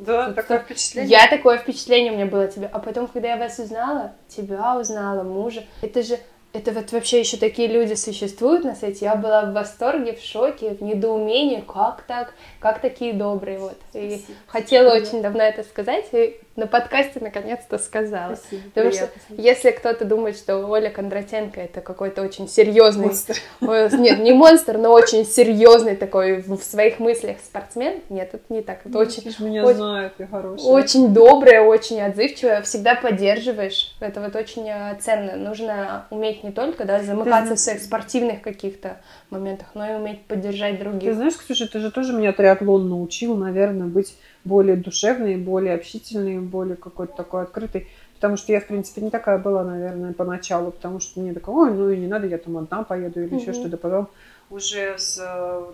да, 0.00 0.26
Тут 0.26 0.36
такое 0.36 0.60
впечатление. 0.60 1.10
Я 1.10 1.28
такое 1.28 1.58
впечатление 1.58 2.12
у 2.12 2.16
меня 2.16 2.26
было 2.26 2.48
тебя. 2.48 2.70
А 2.72 2.78
потом, 2.78 3.06
когда 3.06 3.28
я 3.28 3.36
вас 3.36 3.58
узнала, 3.58 4.12
тебя 4.28 4.78
узнала, 4.78 5.22
мужа, 5.22 5.64
это 5.82 6.02
же 6.02 6.18
это 6.52 6.72
вот 6.72 6.90
вообще 6.90 7.20
еще 7.20 7.36
такие 7.36 7.68
люди 7.68 7.94
существуют 7.94 8.64
на 8.64 8.74
свете. 8.74 9.04
Я 9.04 9.14
была 9.14 9.44
в 9.44 9.52
восторге, 9.52 10.14
в 10.14 10.20
шоке, 10.20 10.70
в 10.70 10.82
недоумении, 10.82 11.60
как 11.60 12.02
так, 12.02 12.34
как 12.58 12.80
такие 12.80 13.12
добрые 13.12 13.58
вот. 13.58 13.76
И 13.92 14.16
Спасибо. 14.16 14.38
хотела 14.48 14.88
Спасибо. 14.88 15.06
очень 15.08 15.22
давно 15.22 15.42
это 15.42 15.62
сказать, 15.62 16.06
и 16.12 16.40
на 16.56 16.66
подкасте 16.66 17.20
наконец-то 17.20 17.78
сказала. 17.78 18.34
Спасибо. 18.34 18.62
Потому 18.74 18.90
Приятно. 18.90 19.20
что 19.22 19.42
если 19.42 19.70
кто-то 19.70 20.04
думает, 20.04 20.36
что 20.36 20.66
Оля 20.66 20.90
Кондратенко 20.90 21.60
это 21.60 21.80
какой-то 21.80 22.22
очень 22.22 22.48
серьезный... 22.48 23.06
Монстр. 23.06 23.36
Нет, 23.60 24.18
не 24.18 24.32
монстр, 24.32 24.76
но 24.76 24.92
очень 24.92 25.24
серьезный 25.24 25.94
такой 25.94 26.42
в 26.42 26.56
своих 26.62 26.98
мыслях 26.98 27.38
спортсмен. 27.38 28.00
Нет, 28.08 28.30
это 28.34 28.42
не 28.48 28.62
так. 28.62 28.80
Это 28.80 28.90
ну, 28.90 28.98
очень... 28.98 29.32
меня 29.38 29.64
очень, 29.64 29.76
знают, 29.76 30.16
ты 30.16 30.26
хорошая. 30.26 30.66
Очень 30.66 31.14
добрая, 31.14 31.62
очень 31.62 32.00
отзывчивая, 32.02 32.62
всегда 32.62 32.96
поддерживаешь. 32.96 33.94
Это 34.00 34.20
вот 34.20 34.34
очень 34.34 34.68
э, 34.68 34.96
ценно. 35.00 35.36
Нужно 35.36 36.06
уметь 36.10 36.42
не 36.42 36.50
только 36.50 36.84
да, 36.84 37.00
замыкаться 37.00 37.54
в 37.54 37.60
своих 37.60 37.80
спортивных 37.80 38.42
каких-то 38.42 39.00
моментах, 39.30 39.68
но 39.74 39.88
и 39.88 39.94
уметь 39.94 40.26
поддержать 40.26 40.80
других. 40.80 41.10
Ты 41.10 41.14
знаешь, 41.14 41.36
Ксюша, 41.36 41.68
ты 41.68 41.78
же 41.78 41.90
тоже 41.92 42.12
меня 42.12 42.32
триатлон 42.32 42.88
научил, 42.88 43.36
наверное, 43.36 43.86
быть 43.86 44.16
более 44.44 44.76
душевной, 44.76 45.36
более 45.36 45.74
общительной, 45.74 46.38
более 46.38 46.76
какой-то 46.76 47.14
такой 47.16 47.42
открытой. 47.42 47.88
Потому 48.14 48.36
что 48.36 48.52
я, 48.52 48.60
в 48.60 48.66
принципе, 48.66 49.00
не 49.00 49.10
такая 49.10 49.38
была, 49.38 49.64
наверное, 49.64 50.12
поначалу, 50.12 50.70
потому 50.70 51.00
что 51.00 51.20
мне 51.20 51.32
такое, 51.32 51.70
ой, 51.70 51.74
ну 51.74 51.90
и 51.90 51.96
не 51.96 52.06
надо, 52.06 52.26
я 52.26 52.36
там 52.36 52.58
одна 52.58 52.82
поеду 52.82 53.20
или 53.20 53.30
mm-hmm. 53.30 53.40
еще 53.40 53.52
что-то. 53.54 53.78
Потом 53.78 54.08
уже 54.50 54.98
с, 54.98 55.14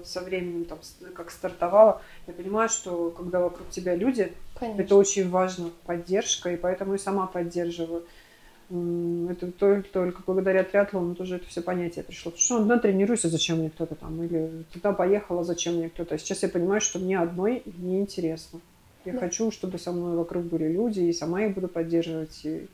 со 0.05 0.21
временем, 0.21 0.65
там, 0.65 0.79
как 1.15 1.31
стартовала, 1.31 2.03
я 2.27 2.35
понимаю, 2.35 2.69
что 2.69 3.11
когда 3.11 3.41
вокруг 3.41 3.69
тебя 3.71 3.97
люди, 3.97 4.33
Конечно. 4.59 4.83
это 4.83 4.97
очень 4.97 5.29
важно, 5.29 5.71
поддержка, 5.87 6.51
и 6.51 6.57
поэтому 6.57 6.95
и 6.95 6.99
сама 6.99 7.27
поддерживаю. 7.27 8.05
Это 8.69 9.53
только, 9.53 9.89
только 9.91 10.23
благодаря 10.27 10.65
триатлону 10.65 11.15
тоже 11.15 11.37
это 11.37 11.47
все 11.47 11.63
понятие 11.63 12.03
пришло. 12.05 12.33
Потому 12.33 12.43
что 12.43 12.65
ну, 12.65 12.81
тренируйся, 12.81 13.29
зачем 13.29 13.59
мне 13.59 13.71
кто-то 13.71 13.95
там, 13.95 14.23
или 14.23 14.65
туда 14.73 14.93
поехала, 14.93 15.45
зачем 15.45 15.77
мне 15.77 15.89
кто-то. 15.89 16.19
Сейчас 16.19 16.43
я 16.43 16.49
понимаю, 16.49 16.81
что 16.81 16.99
мне 16.99 17.19
одной 17.19 17.63
неинтересно. 17.79 18.61
Я 19.05 19.13
да. 19.13 19.21
хочу, 19.21 19.53
чтобы 19.53 19.79
со 19.79 19.93
мной 19.93 20.17
вокруг 20.17 20.45
были 20.45 20.67
люди, 20.67 21.01
и 21.01 21.13
сама 21.13 21.45
их 21.45 21.55
буду 21.55 21.69
поддерживать. 21.69 22.45
И 22.45 22.67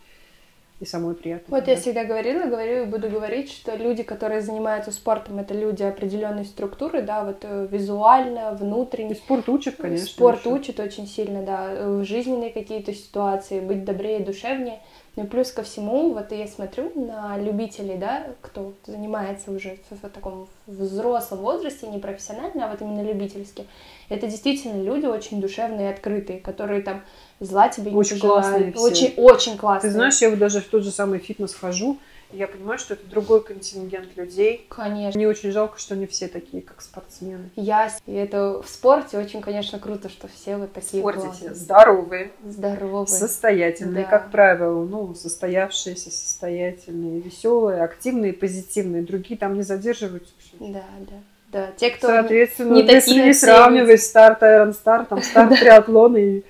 и 0.82 0.84
самой 0.84 1.14
приятной. 1.14 1.60
Вот 1.60 1.68
я 1.68 1.76
всегда 1.76 2.04
говорила, 2.04 2.46
говорю 2.46 2.82
и 2.82 2.86
буду 2.86 3.08
говорить, 3.08 3.50
что 3.52 3.76
люди, 3.76 4.02
которые 4.02 4.40
занимаются 4.40 4.90
спортом, 4.90 5.38
это 5.38 5.54
люди 5.54 5.84
определенной 5.84 6.44
структуры, 6.44 7.02
да, 7.02 7.24
вот 7.24 7.38
э, 7.42 7.68
визуально, 7.70 8.52
внутренне. 8.52 9.12
И 9.12 9.14
спорт 9.14 9.48
учит, 9.48 9.76
конечно. 9.76 10.06
Спорт 10.06 10.40
еще. 10.40 10.48
учит 10.48 10.80
очень 10.80 11.06
сильно, 11.06 11.44
да, 11.44 11.86
в 11.86 12.04
жизненные 12.04 12.50
какие-то 12.50 12.92
ситуации, 12.92 13.60
быть 13.60 13.84
добрее, 13.84 14.20
душевнее. 14.20 14.80
Ну 15.14 15.24
и 15.24 15.26
плюс 15.26 15.52
ко 15.52 15.62
всему, 15.62 16.14
вот 16.14 16.32
я 16.32 16.46
смотрю 16.46 16.90
на 16.94 17.36
любителей, 17.36 17.98
да, 17.98 18.28
кто 18.40 18.72
занимается 18.86 19.50
уже 19.50 19.78
в, 19.90 19.96
в 19.96 20.08
таком 20.08 20.48
взрослом 20.66 21.40
возрасте, 21.40 21.86
не 21.86 21.98
профессионально, 21.98 22.64
а 22.64 22.70
вот 22.70 22.80
именно 22.80 23.02
любительски. 23.02 23.66
Это 24.08 24.26
действительно 24.26 24.82
люди 24.82 25.04
очень 25.04 25.42
душевные 25.42 25.90
и 25.90 25.92
открытые, 25.92 26.40
которые 26.40 26.80
там 26.80 27.02
зла 27.40 27.68
тебе 27.68 27.90
не 27.90 27.96
очень 27.96 28.18
Классные 28.18 28.72
очень, 28.74 29.12
очень 29.18 29.58
классные. 29.58 29.90
Ты 29.90 29.94
знаешь, 29.94 30.18
я 30.22 30.30
вот 30.30 30.38
даже 30.38 30.60
в 30.60 30.68
тот 30.68 30.82
же 30.82 30.90
самый 30.90 31.18
фитнес 31.18 31.54
хожу, 31.54 31.98
я 32.32 32.48
понимаю, 32.48 32.78
что 32.78 32.94
это 32.94 33.06
другой 33.06 33.42
контингент 33.42 34.16
людей. 34.16 34.66
Конечно. 34.68 35.18
Мне 35.18 35.28
очень 35.28 35.50
жалко, 35.52 35.78
что 35.78 35.96
не 35.96 36.06
все 36.06 36.28
такие, 36.28 36.62
как 36.62 36.80
спортсмены. 36.80 37.50
Я, 37.56 37.90
и 38.06 38.12
это 38.12 38.62
в 38.62 38.68
спорте 38.68 39.18
очень, 39.18 39.40
конечно, 39.40 39.78
круто, 39.78 40.08
что 40.08 40.28
все 40.28 40.56
вот 40.56 40.72
такие 40.72 41.02
В 41.02 41.16
спорте 41.16 41.54
здоровые. 41.54 42.32
Здоровые. 42.44 43.06
Состоятельные, 43.06 44.04
да. 44.04 44.10
как 44.10 44.30
правило, 44.30 44.84
ну, 44.84 45.14
состоявшиеся, 45.14 46.10
состоятельные, 46.10 47.20
веселые, 47.20 47.82
активные, 47.82 48.32
позитивные. 48.32 49.02
Другие 49.02 49.38
там 49.38 49.54
не 49.54 49.62
задерживаются. 49.62 50.32
Да, 50.58 50.84
да. 51.00 51.16
Да, 51.52 51.70
те, 51.76 51.90
кто 51.90 52.06
Соответственно, 52.06 52.72
не 52.72 52.80
если 52.80 53.20
не 53.20 53.34
сравнивать 53.34 54.02
старт 54.02 54.42
Iron 54.42 54.70
Star, 54.70 55.04
там 55.04 55.22
старт 55.22 55.60
триатлона 55.60 56.16
и 56.16 56.42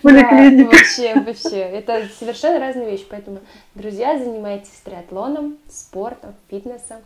поликлиника. 0.00 0.76
вообще, 0.76 1.14
вообще. 1.14 1.58
Это 1.58 2.06
совершенно 2.16 2.60
разные 2.60 2.92
вещи. 2.92 3.04
Поэтому, 3.10 3.40
друзья, 3.74 4.16
занимайтесь 4.16 4.80
триатлоном, 4.84 5.58
спортом, 5.68 6.36
фитнесом, 6.48 6.98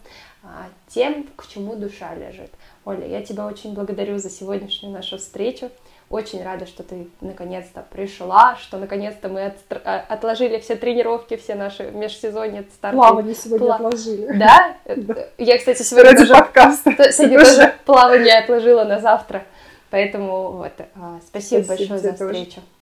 а, 0.43 0.69
тем, 0.89 1.27
к 1.37 1.47
чему 1.47 1.75
душа 1.75 2.15
лежит. 2.15 2.51
Оля, 2.85 3.07
я 3.07 3.23
тебя 3.23 3.47
очень 3.47 3.73
благодарю 3.73 4.19
за 4.19 4.29
сегодняшнюю 4.29 4.93
нашу 4.93 5.17
встречу. 5.17 5.71
Очень 6.11 6.43
рада, 6.43 6.65
что 6.65 6.83
ты 6.83 7.09
наконец-то 7.21 7.85
пришла, 7.91 8.57
что 8.57 8.79
наконец-то 8.79 9.29
мы 9.29 9.47
от, 9.47 9.57
а, 9.85 10.05
отложили 10.09 10.59
все 10.59 10.75
тренировки, 10.75 11.37
все 11.37 11.55
наши 11.55 11.91
межсезонье 11.91 12.65
старты. 12.73 12.97
Плавание 12.97 13.35
сегодня 13.35 13.67
Пла... 13.67 13.77
отложили. 13.77 14.27
Да? 14.39 14.77
Я, 15.37 15.59
кстати, 15.59 15.83
сегодня 15.83 16.13
Ради 16.13 16.21
тоже, 16.21 16.33
подкаста. 16.33 17.13
сегодня 17.13 17.45
тоже 17.45 17.75
плавание 17.85 18.39
отложила 18.39 18.85
на 18.85 19.01
завтра. 19.01 19.45
Поэтому 19.91 20.53
вот, 20.53 20.73
а, 20.97 21.19
спасибо, 21.27 21.65
спасибо 21.65 21.69
большое 21.69 21.99
за 21.99 22.13
встречу. 22.13 22.55
Тоже. 22.55 22.78